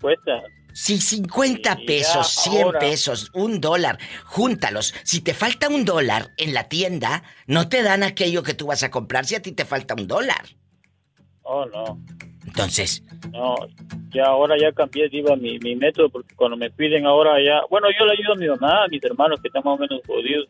Cuesta. 0.00 0.42
Si 0.72 0.98
50 0.98 1.78
Y 1.80 1.86
pesos, 1.86 2.44
ya 2.44 2.50
100 2.52 2.62
ahora- 2.64 2.78
pesos, 2.78 3.30
un 3.32 3.60
dólar, 3.60 3.98
júntalos. 4.24 4.94
Si 5.04 5.22
te 5.22 5.32
falta 5.32 5.68
un 5.68 5.84
dólar 5.86 6.32
en 6.36 6.52
la 6.52 6.64
tienda, 6.68 7.22
no 7.46 7.68
te 7.68 7.82
dan 7.82 8.02
aquello 8.02 8.42
que 8.42 8.52
tú 8.54 8.66
vas 8.66 8.82
a 8.82 8.90
comprar 8.90 9.24
si 9.24 9.34
a 9.34 9.40
ti 9.42 9.52
te 9.52 9.64
falta 9.64 9.94
un 9.94 10.06
dólar. 10.06 10.44
Oh, 11.42 11.64
no. 11.66 11.98
Entonces, 12.46 13.02
No, 13.32 13.56
ya 14.10 14.24
ahora 14.26 14.56
ya 14.60 14.70
cambié, 14.72 15.08
Diva, 15.08 15.34
mi, 15.36 15.58
mi 15.58 15.74
método, 15.76 16.10
porque 16.10 16.34
cuando 16.36 16.56
me 16.56 16.70
piden 16.70 17.06
ahora 17.06 17.42
ya... 17.42 17.60
Bueno, 17.70 17.88
yo 17.98 18.04
le 18.04 18.12
ayudo 18.12 18.32
a 18.34 18.36
mi 18.36 18.46
mamá, 18.48 18.84
a 18.84 18.88
mis 18.88 19.02
hermanos 19.02 19.40
que 19.40 19.48
están 19.48 19.62
más 19.64 19.74
o 19.74 19.78
menos 19.78 20.00
jodidos. 20.06 20.46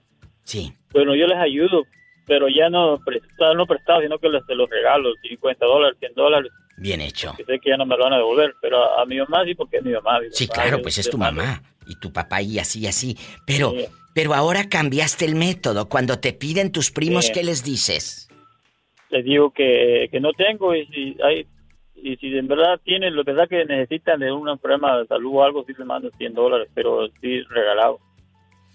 Sí. 0.47 0.73
Bueno, 0.93 1.15
yo 1.15 1.27
les 1.27 1.37
ayudo, 1.37 1.83
pero 2.27 2.49
ya 2.49 2.71
no 2.71 2.99
prestado, 3.05 3.55
no 3.55 3.67
prestado, 3.67 4.01
sino 4.01 4.19
que 4.19 4.29
les 4.31 4.45
se 4.47 4.55
los 4.55 4.71
regalo, 4.71 5.11
50 5.29 5.67
dólares, 5.67 5.97
100 6.01 6.15
dólares, 6.15 6.51
bien 6.79 7.01
hecho. 7.01 7.35
que 7.37 7.45
sé 7.45 7.59
que 7.59 7.71
ya 7.71 7.77
no 7.77 7.85
me 7.87 7.97
lo 7.97 8.05
van 8.05 8.15
a 8.15 8.19
devolver, 8.19 8.55
pero 8.63 8.83
a, 8.83 9.03
a 9.03 9.05
mi 9.07 9.19
mamá 9.19 9.45
sí, 9.45 9.55
porque 9.55 9.77
es 9.79 9.85
mi 9.85 9.93
mamá. 9.93 10.21
mi 10.21 10.29
Sí, 10.31 10.47
papá, 10.47 10.63
claro, 10.63 10.83
pues 10.83 10.99
es 10.99 11.11
tu 11.11 11.19
mamá 11.19 11.63
y 11.87 11.99
tu 12.01 12.13
papá 12.13 12.41
y 12.43 12.59
así 12.59 12.81
y 12.81 12.87
así. 12.87 13.17
Pero, 13.47 13.73
pero 14.15 14.35
ahora 14.35 14.69
cambiaste 14.69 15.25
el 15.25 15.35
método. 15.35 15.89
Cuando 15.89 16.19
te 16.19 16.33
piden 16.33 16.73
tus 16.73 16.91
primos, 16.91 17.27
Sí. 17.27 17.33
¿qué 17.33 17.45
les 17.45 17.63
dices? 17.63 18.29
Les 19.11 19.25
digo 19.25 19.51
que, 19.53 20.09
que 20.11 20.21
no 20.21 20.33
tengo 20.33 20.75
y 20.75 20.87
si 20.87 21.17
hay... 21.23 21.47
Y 21.99 22.15
si 22.19 22.37
en 22.37 22.47
verdad 22.47 22.79
tienen, 22.85 23.17
la 23.17 23.23
verdad 23.23 23.49
que 23.49 23.65
necesitan 23.65 24.21
de 24.21 24.31
un 24.31 24.59
problema 24.59 24.99
de 24.99 25.07
salud 25.07 25.33
o 25.37 25.43
algo, 25.45 25.65
sí 25.67 25.73
les 25.77 25.87
mando 25.87 26.11
100 26.19 26.35
dólares, 26.35 26.69
pero 26.75 27.09
sí 27.23 27.41
regalado. 27.45 27.99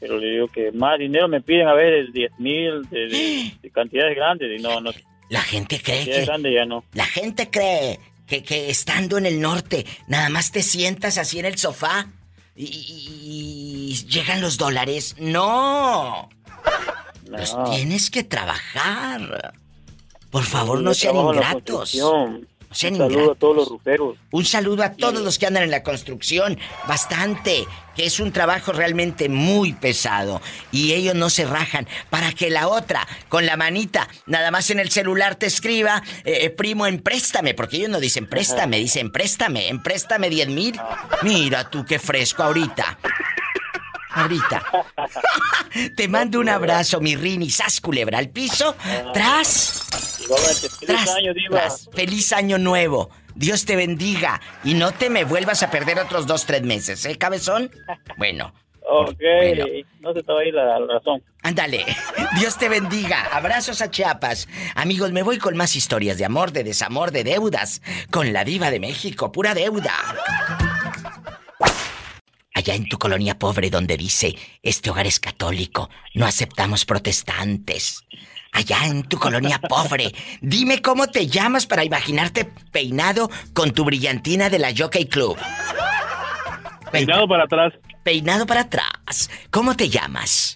Pero 0.01 0.17
le 0.17 0.31
digo 0.31 0.47
que 0.49 0.71
más 0.73 0.97
dinero 0.99 1.27
me 1.29 1.39
piden 1.41 1.67
a 1.69 1.73
veces 1.73 2.11
10 2.11 2.31
mil, 2.39 2.81
de, 2.89 2.99
de- 3.07 3.53
de 3.61 3.69
cantidades 3.69 4.15
grandes, 4.15 4.59
y 4.59 4.61
no, 4.61 4.81
no. 4.81 4.91
La 5.29 5.41
gente 5.41 5.79
cree 5.81 6.03
que... 6.03 6.25
ya 6.51 6.65
no. 6.65 6.83
La 6.93 7.05
gente 7.05 7.49
cree 7.49 7.99
que, 8.27 8.43
que 8.43 8.69
estando 8.69 9.17
en 9.17 9.25
el 9.25 9.39
norte, 9.39 9.85
nada 10.07 10.27
más 10.29 10.51
te 10.51 10.61
sientas 10.63 11.17
así 11.17 11.39
en 11.39 11.45
el 11.45 11.57
sofá 11.57 12.07
y, 12.55 12.65
y- 12.65 13.91
y 13.91 14.07
llegan 14.09 14.41
los 14.41 14.57
dólares. 14.57 15.15
¡No! 15.19 16.27
Los 17.27 17.55
tienes 17.71 18.09
que 18.09 18.23
trabajar. 18.23 19.53
Por 20.31 20.43
favor, 20.43 20.81
no 20.81 20.91
yo 20.91 20.93
sean 20.95 21.15
ingratos. 21.15 21.93
Un 22.71 22.97
saludo 22.97 23.31
a 23.31 23.35
todos 23.35 23.55
los 23.55 23.69
ruferos. 23.69 24.17
Un 24.31 24.45
saludo 24.45 24.83
a 24.83 24.93
todos 24.93 25.21
los 25.21 25.37
que 25.37 25.45
andan 25.45 25.63
en 25.63 25.71
la 25.71 25.83
construcción, 25.83 26.57
bastante, 26.87 27.65
que 27.95 28.05
es 28.05 28.21
un 28.21 28.31
trabajo 28.31 28.71
realmente 28.71 29.27
muy 29.27 29.73
pesado 29.73 30.41
y 30.71 30.93
ellos 30.93 31.13
no 31.13 31.29
se 31.29 31.45
rajan 31.45 31.85
para 32.09 32.31
que 32.31 32.49
la 32.49 32.69
otra, 32.69 33.05
con 33.27 33.45
la 33.45 33.57
manita, 33.57 34.07
nada 34.25 34.51
más 34.51 34.69
en 34.69 34.79
el 34.79 34.89
celular 34.89 35.35
te 35.35 35.47
escriba, 35.47 36.01
eh, 36.23 36.49
primo, 36.49 36.87
empréstame, 36.87 37.53
porque 37.53 37.75
ellos 37.75 37.89
no 37.89 37.99
dicen 37.99 38.25
préstame, 38.25 38.77
dicen 38.77 39.11
préstame, 39.11 39.67
empréstame 39.67 40.29
10 40.29 40.47
mil. 40.47 40.79
Mira 41.23 41.69
tú 41.69 41.85
qué 41.85 41.99
fresco 41.99 42.43
ahorita. 42.43 42.97
Ahorita. 44.13 44.63
Te 45.95 46.07
mando 46.07 46.39
un 46.39 46.49
abrazo, 46.49 46.99
mi 46.99 47.15
Rini. 47.15 47.49
Sas 47.49 47.79
culebra 47.81 48.17
al 48.17 48.29
piso. 48.29 48.75
Tras. 49.13 49.83
Feliz 50.27 50.79
Tras, 50.85 51.09
año, 51.15 51.33
Diva. 51.33 51.59
tras. 51.59 51.89
Feliz 51.93 52.33
año 52.33 52.57
nuevo. 52.57 53.09
Dios 53.35 53.65
te 53.65 53.75
bendiga. 53.75 54.41
Y 54.63 54.73
no 54.73 54.91
te 54.91 55.09
me 55.09 55.23
vuelvas 55.23 55.63
a 55.63 55.71
perder 55.71 55.99
otros 55.99 56.27
dos, 56.27 56.45
tres 56.45 56.63
meses, 56.63 57.05
¿eh, 57.05 57.17
cabezón? 57.17 57.71
Bueno, 58.17 58.53
Ok, 58.93 59.15
Bueno. 59.19 59.65
no 60.01 60.11
se 60.11 60.19
estaba 60.19 60.41
ahí 60.41 60.51
la, 60.51 60.79
la 60.79 60.95
razón. 60.95 61.23
ándale. 61.43 61.85
Dios 62.39 62.57
te 62.57 62.67
bendiga. 62.67 63.21
Abrazos 63.31 63.81
a 63.81 63.89
Chiapas. 63.89 64.47
Amigos, 64.75 65.11
me 65.11 65.23
voy 65.23 65.37
con 65.37 65.55
más 65.55 65.75
historias 65.77 66.17
de 66.17 66.25
amor, 66.25 66.51
de 66.51 66.63
desamor, 66.65 67.11
de 67.11 67.23
deudas. 67.23 67.81
Con 68.09 68.33
la 68.33 68.43
diva 68.43 68.69
de 68.69 68.79
México, 68.81 69.31
pura 69.31 69.53
deuda. 69.53 69.93
Allá 72.61 72.75
en 72.75 72.87
tu 72.87 72.99
colonia 72.99 73.39
pobre 73.39 73.71
donde 73.71 73.97
dice, 73.97 74.35
este 74.61 74.91
hogar 74.91 75.07
es 75.07 75.19
católico, 75.19 75.89
no 76.13 76.27
aceptamos 76.27 76.85
protestantes. 76.85 78.03
Allá 78.51 78.85
en 78.85 79.01
tu 79.01 79.17
colonia 79.17 79.59
pobre, 79.67 80.13
dime 80.41 80.79
cómo 80.79 81.07
te 81.07 81.25
llamas 81.25 81.65
para 81.65 81.83
imaginarte 81.83 82.45
peinado 82.71 83.31
con 83.53 83.71
tu 83.71 83.83
brillantina 83.83 84.51
de 84.51 84.59
la 84.59 84.71
Jockey 84.77 85.07
Club. 85.07 85.39
Peinado 86.91 87.27
para 87.27 87.45
atrás. 87.45 87.73
Peinado 88.03 88.45
para 88.45 88.61
atrás. 88.61 89.31
¿Cómo 89.49 89.75
te 89.75 89.89
llamas? 89.89 90.55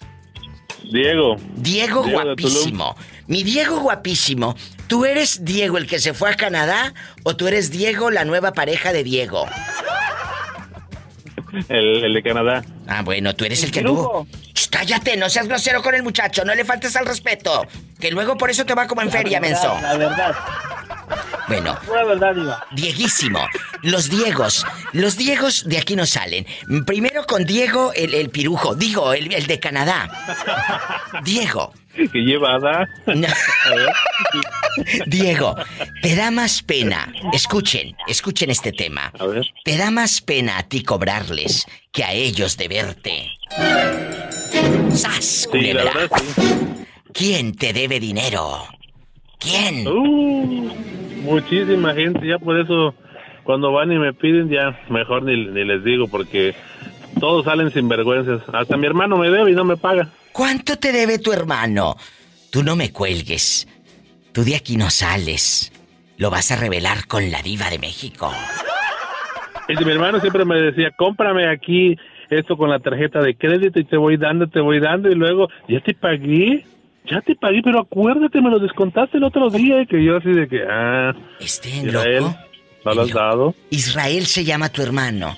Diego. 0.84 1.34
Diego, 1.56 2.04
Diego 2.04 2.22
guapísimo. 2.22 2.94
Mi 3.26 3.42
Diego 3.42 3.80
guapísimo. 3.80 4.54
¿Tú 4.86 5.06
eres 5.06 5.44
Diego 5.44 5.76
el 5.76 5.88
que 5.88 5.98
se 5.98 6.14
fue 6.14 6.30
a 6.30 6.36
Canadá 6.36 6.94
o 7.24 7.34
tú 7.34 7.48
eres 7.48 7.72
Diego 7.72 8.12
la 8.12 8.24
nueva 8.24 8.52
pareja 8.52 8.92
de 8.92 9.02
Diego? 9.02 9.48
El, 11.68 12.04
el 12.04 12.14
de 12.14 12.22
Canadá. 12.22 12.64
Ah, 12.86 13.02
bueno, 13.02 13.34
tú 13.34 13.44
eres 13.44 13.62
el 13.62 13.70
que 13.70 13.80
anduvo. 13.80 14.26
Shh, 14.54 14.68
cállate, 14.70 15.16
no 15.16 15.28
seas 15.28 15.48
grosero 15.48 15.82
con 15.82 15.94
el 15.94 16.02
muchacho, 16.02 16.44
no 16.44 16.54
le 16.54 16.64
faltes 16.64 16.94
al 16.96 17.06
respeto. 17.06 17.66
Que 18.00 18.10
luego 18.10 18.36
por 18.36 18.50
eso 18.50 18.64
te 18.66 18.74
va 18.74 18.86
como 18.86 19.02
en 19.02 19.10
feria, 19.10 19.40
menso. 19.40 19.76
La 19.80 19.96
verdad. 19.96 20.34
Bueno, 21.48 21.78
La 21.92 22.04
verdad, 22.04 22.34
Diva. 22.34 22.66
Dieguísimo. 22.72 23.46
Los 23.82 24.10
Diegos. 24.10 24.66
Los 24.92 25.16
Diegos 25.16 25.64
de 25.68 25.78
aquí 25.78 25.94
no 25.94 26.04
salen. 26.04 26.44
Primero 26.84 27.24
con 27.24 27.44
Diego, 27.44 27.92
el, 27.94 28.14
el 28.14 28.30
pirujo. 28.30 28.74
Digo, 28.74 29.12
el, 29.14 29.32
el 29.32 29.46
de 29.46 29.60
Canadá. 29.60 30.08
Diego. 31.22 31.72
Que 32.12 32.18
llevada. 32.20 32.88
Diego, 35.06 35.56
te 36.02 36.14
da 36.16 36.30
más 36.30 36.62
pena. 36.62 37.12
Escuchen, 37.32 37.96
escuchen 38.06 38.50
este 38.50 38.72
tema. 38.72 39.12
A 39.18 39.26
ver. 39.26 39.46
Te 39.64 39.76
da 39.76 39.90
más 39.90 40.20
pena 40.20 40.58
a 40.58 40.62
ti 40.64 40.82
cobrarles 40.82 41.64
que 41.92 42.04
a 42.04 42.12
ellos 42.12 42.56
de 42.56 42.68
verte. 42.68 43.30
¡Sas, 44.90 45.48
Sí, 45.50 45.72
la 45.72 45.82
culebra! 45.82 45.84
verdad, 45.94 46.18
sí. 46.36 46.84
¿Quién 47.12 47.54
te 47.56 47.72
debe 47.72 47.98
dinero? 48.00 48.64
¿Quién? 49.38 49.86
Uh, 49.86 50.74
muchísima 51.22 51.94
gente, 51.94 52.26
ya 52.26 52.38
por 52.38 52.58
eso 52.60 52.94
cuando 53.44 53.72
van 53.72 53.92
y 53.92 53.98
me 53.98 54.12
piden 54.12 54.48
ya 54.50 54.78
mejor 54.90 55.22
ni, 55.22 55.36
ni 55.46 55.64
les 55.64 55.84
digo 55.84 56.08
porque 56.08 56.54
todos 57.20 57.44
salen 57.44 57.70
sin 57.72 57.88
vergüenzas. 57.88 58.42
Hasta 58.52 58.76
mi 58.76 58.86
hermano 58.86 59.16
me 59.16 59.30
debe 59.30 59.50
y 59.52 59.54
no 59.54 59.64
me 59.64 59.76
paga. 59.76 60.08
¿Cuánto 60.36 60.76
te 60.76 60.92
debe 60.92 61.18
tu 61.18 61.32
hermano? 61.32 61.96
Tú 62.50 62.62
no 62.62 62.76
me 62.76 62.92
cuelgues. 62.92 63.66
Tú 64.32 64.44
de 64.44 64.54
aquí 64.54 64.76
no 64.76 64.90
sales. 64.90 65.72
Lo 66.18 66.28
vas 66.28 66.52
a 66.52 66.56
revelar 66.56 67.06
con 67.06 67.30
la 67.30 67.40
diva 67.40 67.70
de 67.70 67.78
México. 67.78 68.30
Y 69.66 69.82
mi 69.82 69.90
hermano 69.90 70.20
siempre 70.20 70.44
me 70.44 70.56
decía, 70.60 70.90
cómprame 70.94 71.48
aquí 71.48 71.96
esto 72.28 72.58
con 72.58 72.68
la 72.68 72.80
tarjeta 72.80 73.20
de 73.20 73.34
crédito 73.34 73.80
y 73.80 73.84
te 73.84 73.96
voy 73.96 74.18
dando, 74.18 74.46
te 74.46 74.60
voy 74.60 74.78
dando 74.78 75.08
y 75.10 75.14
luego, 75.14 75.48
ya 75.70 75.80
te 75.80 75.94
pagué, 75.94 76.66
ya 77.10 77.22
te 77.22 77.34
pagué, 77.34 77.62
pero 77.64 77.80
acuérdate, 77.80 78.42
me 78.42 78.50
lo 78.50 78.58
descontaste 78.58 79.16
el 79.16 79.24
otro 79.24 79.48
día 79.48 79.80
y 79.80 79.86
que 79.86 80.04
yo 80.04 80.18
así 80.18 80.32
de 80.32 80.46
que, 80.48 80.60
ah, 80.68 81.14
Este 81.40 81.70
Israel, 81.70 82.24
loco. 82.24 82.36
¿no 82.84 82.94
lo 82.94 83.02
has 83.02 83.10
dado? 83.10 83.54
Israel 83.70 84.26
se 84.26 84.44
llama 84.44 84.68
tu 84.68 84.82
hermano. 84.82 85.34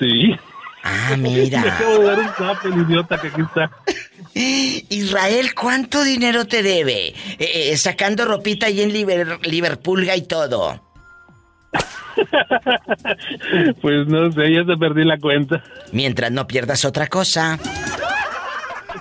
Sí. 0.00 0.34
Ah, 0.82 1.10
Me 1.18 1.28
mira. 1.30 1.60
acabo 1.60 1.98
de 1.98 2.04
dar 2.06 2.18
un 2.20 2.28
zap, 2.34 2.64
el 2.66 2.82
idiota 2.82 3.18
que 3.20 3.28
aquí 3.28 3.42
está. 3.42 3.70
Israel, 4.34 5.54
¿cuánto 5.54 6.02
dinero 6.04 6.44
te 6.46 6.62
debe? 6.62 7.08
Eh, 7.08 7.70
eh, 7.72 7.76
sacando 7.76 8.24
ropita 8.24 8.66
ahí 8.66 8.80
en 8.82 8.90
Liber- 8.92 9.40
Liverpool 9.46 10.08
y 10.14 10.22
todo. 10.22 10.82
Pues 13.80 14.08
no 14.08 14.32
sé, 14.32 14.52
ya 14.52 14.64
te 14.64 14.76
perdí 14.76 15.04
la 15.04 15.18
cuenta. 15.18 15.62
Mientras 15.92 16.32
no 16.32 16.46
pierdas 16.48 16.84
otra 16.84 17.06
cosa. 17.06 17.58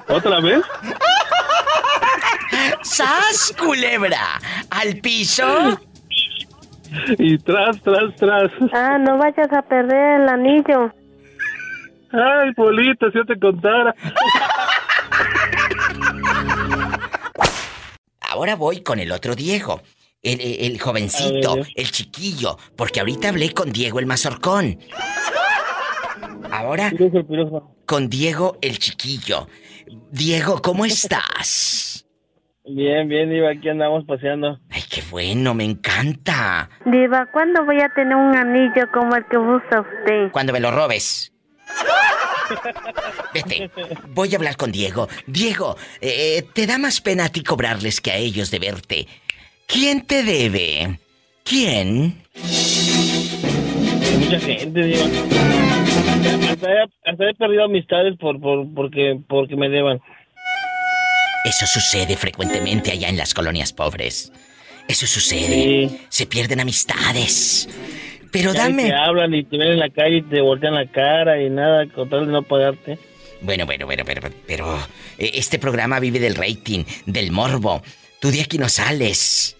¿Otra 0.08 0.40
vez? 0.40 0.62
¡Sas, 2.84 3.54
culebra! 3.58 4.40
¿Al 4.70 4.98
piso? 4.98 5.80
Y 7.18 7.38
tras, 7.40 7.82
tras, 7.82 8.16
tras. 8.18 8.52
Ah, 8.74 8.98
no 9.00 9.18
vayas 9.18 9.52
a 9.52 9.62
perder 9.64 10.22
el 10.22 10.30
anillo. 10.30 10.94
Ay, 12.12 12.54
Polito, 12.54 13.10
si 13.12 13.18
yo 13.18 13.26
te 13.26 13.38
contara. 13.40 13.94
ahora 18.30 18.56
voy 18.56 18.82
con 18.82 19.00
el 19.00 19.12
otro 19.12 19.36
Diego. 19.36 19.82
El, 20.24 20.42
el- 20.42 20.72
el 20.72 20.80
jovencito, 20.82 21.58
el 21.76 21.92
chiquillo. 21.92 22.58
Porque 22.76 23.00
ahorita 23.00 23.30
hablé 23.30 23.54
con 23.54 23.72
Diego 23.72 24.00
el 24.00 24.06
mazorcón. 24.08 24.80
Ahora 26.52 26.92
con 27.86 28.10
Diego 28.10 28.58
el 28.62 28.80
chiquillo. 28.80 29.48
Diego, 30.12 30.62
¿cómo 30.62 30.86
estás? 30.86 32.06
Bien, 32.70 33.08
bien, 33.08 33.30
Diva, 33.30 33.52
aquí 33.52 33.70
andamos 33.70 34.04
paseando. 34.06 34.60
Ay, 34.70 34.82
qué 34.90 35.02
bueno, 35.10 35.54
me 35.54 35.64
encanta. 35.64 36.70
Diva, 36.86 37.28
¿cuándo 37.32 37.64
voy 37.64 37.80
a 37.80 37.88
tener 37.94 38.16
un 38.16 38.36
anillo 38.36 38.92
como 38.94 39.16
el 39.16 39.26
que 39.28 39.38
usa 39.38 39.80
usted? 39.82 40.32
Cuando 40.34 40.52
me 40.52 40.60
lo 40.60 40.72
robes. 40.72 41.32
Vete, 43.34 43.70
voy 44.10 44.34
a 44.34 44.38
hablar 44.38 44.56
con 44.58 44.72
Diego. 44.72 45.08
Diego, 45.26 45.76
eh, 46.02 46.44
¿te 46.54 46.66
da 46.66 46.78
más 46.78 47.02
pena 47.02 47.26
a 47.26 47.30
ti 47.30 47.44
cobrarles 47.44 48.02
que 48.02 48.12
a 48.12 48.16
ellos 48.18 48.52
de 48.52 48.60
verte? 48.60 49.08
¿Quién 49.66 50.06
te 50.06 50.24
debe? 50.24 51.00
¿Quién? 51.44 52.24
Mucha 54.20 54.40
gente, 54.40 54.84
Diva. 54.84 55.06
Hasta 56.50 56.72
he, 56.72 56.84
hasta 57.06 57.30
he 57.30 57.34
perdido 57.36 57.66
amistades 57.66 58.18
por, 58.18 58.40
por, 58.40 58.74
porque, 58.74 59.20
porque 59.28 59.56
me 59.56 59.70
deban. 59.70 60.00
Eso 61.46 61.66
sucede 61.66 62.18
frecuentemente 62.18 62.92
allá 62.92 63.10
en 63.10 63.18
las 63.18 63.34
colonias 63.34 63.72
pobres. 63.72 64.32
Eso 64.88 65.06
sucede. 65.06 65.90
Se 66.10 66.26
pierden 66.26 66.62
amistades. 66.62 67.70
Pero 68.32 68.54
Ya 68.54 68.64
dame... 68.64 68.86
Te 68.86 68.94
hablan 68.94 69.34
y 69.34 69.44
te 69.44 69.58
ven 69.58 69.70
en 69.74 69.80
la 69.80 69.90
calle 69.90 70.18
y 70.18 70.22
te 70.24 70.42
voltean 70.42 70.76
la 70.76 70.86
cara 70.88 71.42
y 71.42 71.50
nada, 71.50 71.86
con 71.88 72.10
tal 72.10 72.26
de 72.26 72.32
no 72.32 72.42
pagarte. 72.44 72.98
Bueno, 73.42 73.66
bueno, 73.66 73.86
bueno, 73.86 74.04
pero, 74.06 74.22
pero 74.48 74.76
eh, 75.18 75.32
este 75.36 75.60
programa 75.60 76.00
vive 76.00 76.20
del 76.20 76.36
rating, 76.36 76.84
del 77.06 77.32
morbo. 77.32 77.82
Tú 78.20 78.32
de 78.32 78.42
aquí 78.42 78.58
no 78.58 78.68
sales. 78.70 79.56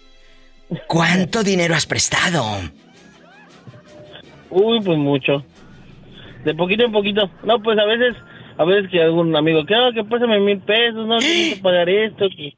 ¿Cuánto 0.86 1.42
dinero 1.44 1.74
has 1.74 1.86
prestado? 1.86 2.44
Uy, 4.50 4.80
pues 4.82 4.98
mucho. 4.98 5.44
De 6.44 6.54
poquito 6.54 6.84
en 6.84 6.92
poquito. 6.92 7.30
No, 7.44 7.60
pues 7.62 7.78
a 7.78 7.84
veces, 7.84 8.16
a 8.56 8.64
veces 8.64 8.90
que 8.90 9.02
algún 9.02 9.34
amigo, 9.36 9.64
que, 9.64 9.74
ah, 9.74 9.90
que 9.94 10.04
pásame 10.04 10.40
mil 10.40 10.58
pesos, 10.60 11.06
no, 11.06 11.18
que 11.18 11.26
necesito 11.26 11.62
pagar 11.62 11.88
esto, 11.88 12.26
que 12.36 12.54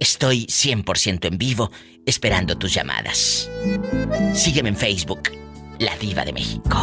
Estoy 0.00 0.46
100% 0.46 1.26
en 1.26 1.38
vivo 1.38 1.70
esperando 2.06 2.56
tus 2.56 2.72
llamadas. 2.72 3.50
Sígueme 4.34 4.70
en 4.70 4.76
Facebook, 4.76 5.30
La 5.78 5.96
Diva 5.96 6.24
de 6.24 6.32
México. 6.32 6.78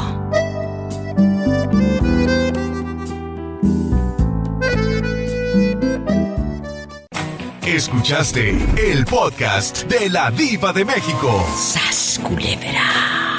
Escuchaste 7.65 8.51
el 8.77 9.05
podcast 9.05 9.85
de 9.85 10.09
la 10.09 10.29
Diva 10.29 10.71
de 10.71 10.85
México. 10.85 11.45
¡Sas, 11.57 12.19
culebra! 12.23 13.33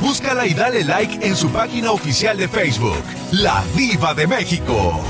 Búscala 0.00 0.46
y 0.46 0.54
dale 0.54 0.84
like 0.84 1.26
en 1.26 1.36
su 1.36 1.50
página 1.50 1.90
oficial 1.90 2.38
de 2.38 2.48
Facebook, 2.48 3.02
La 3.32 3.64
Diva 3.76 4.14
de 4.14 4.26
México. 4.26 5.00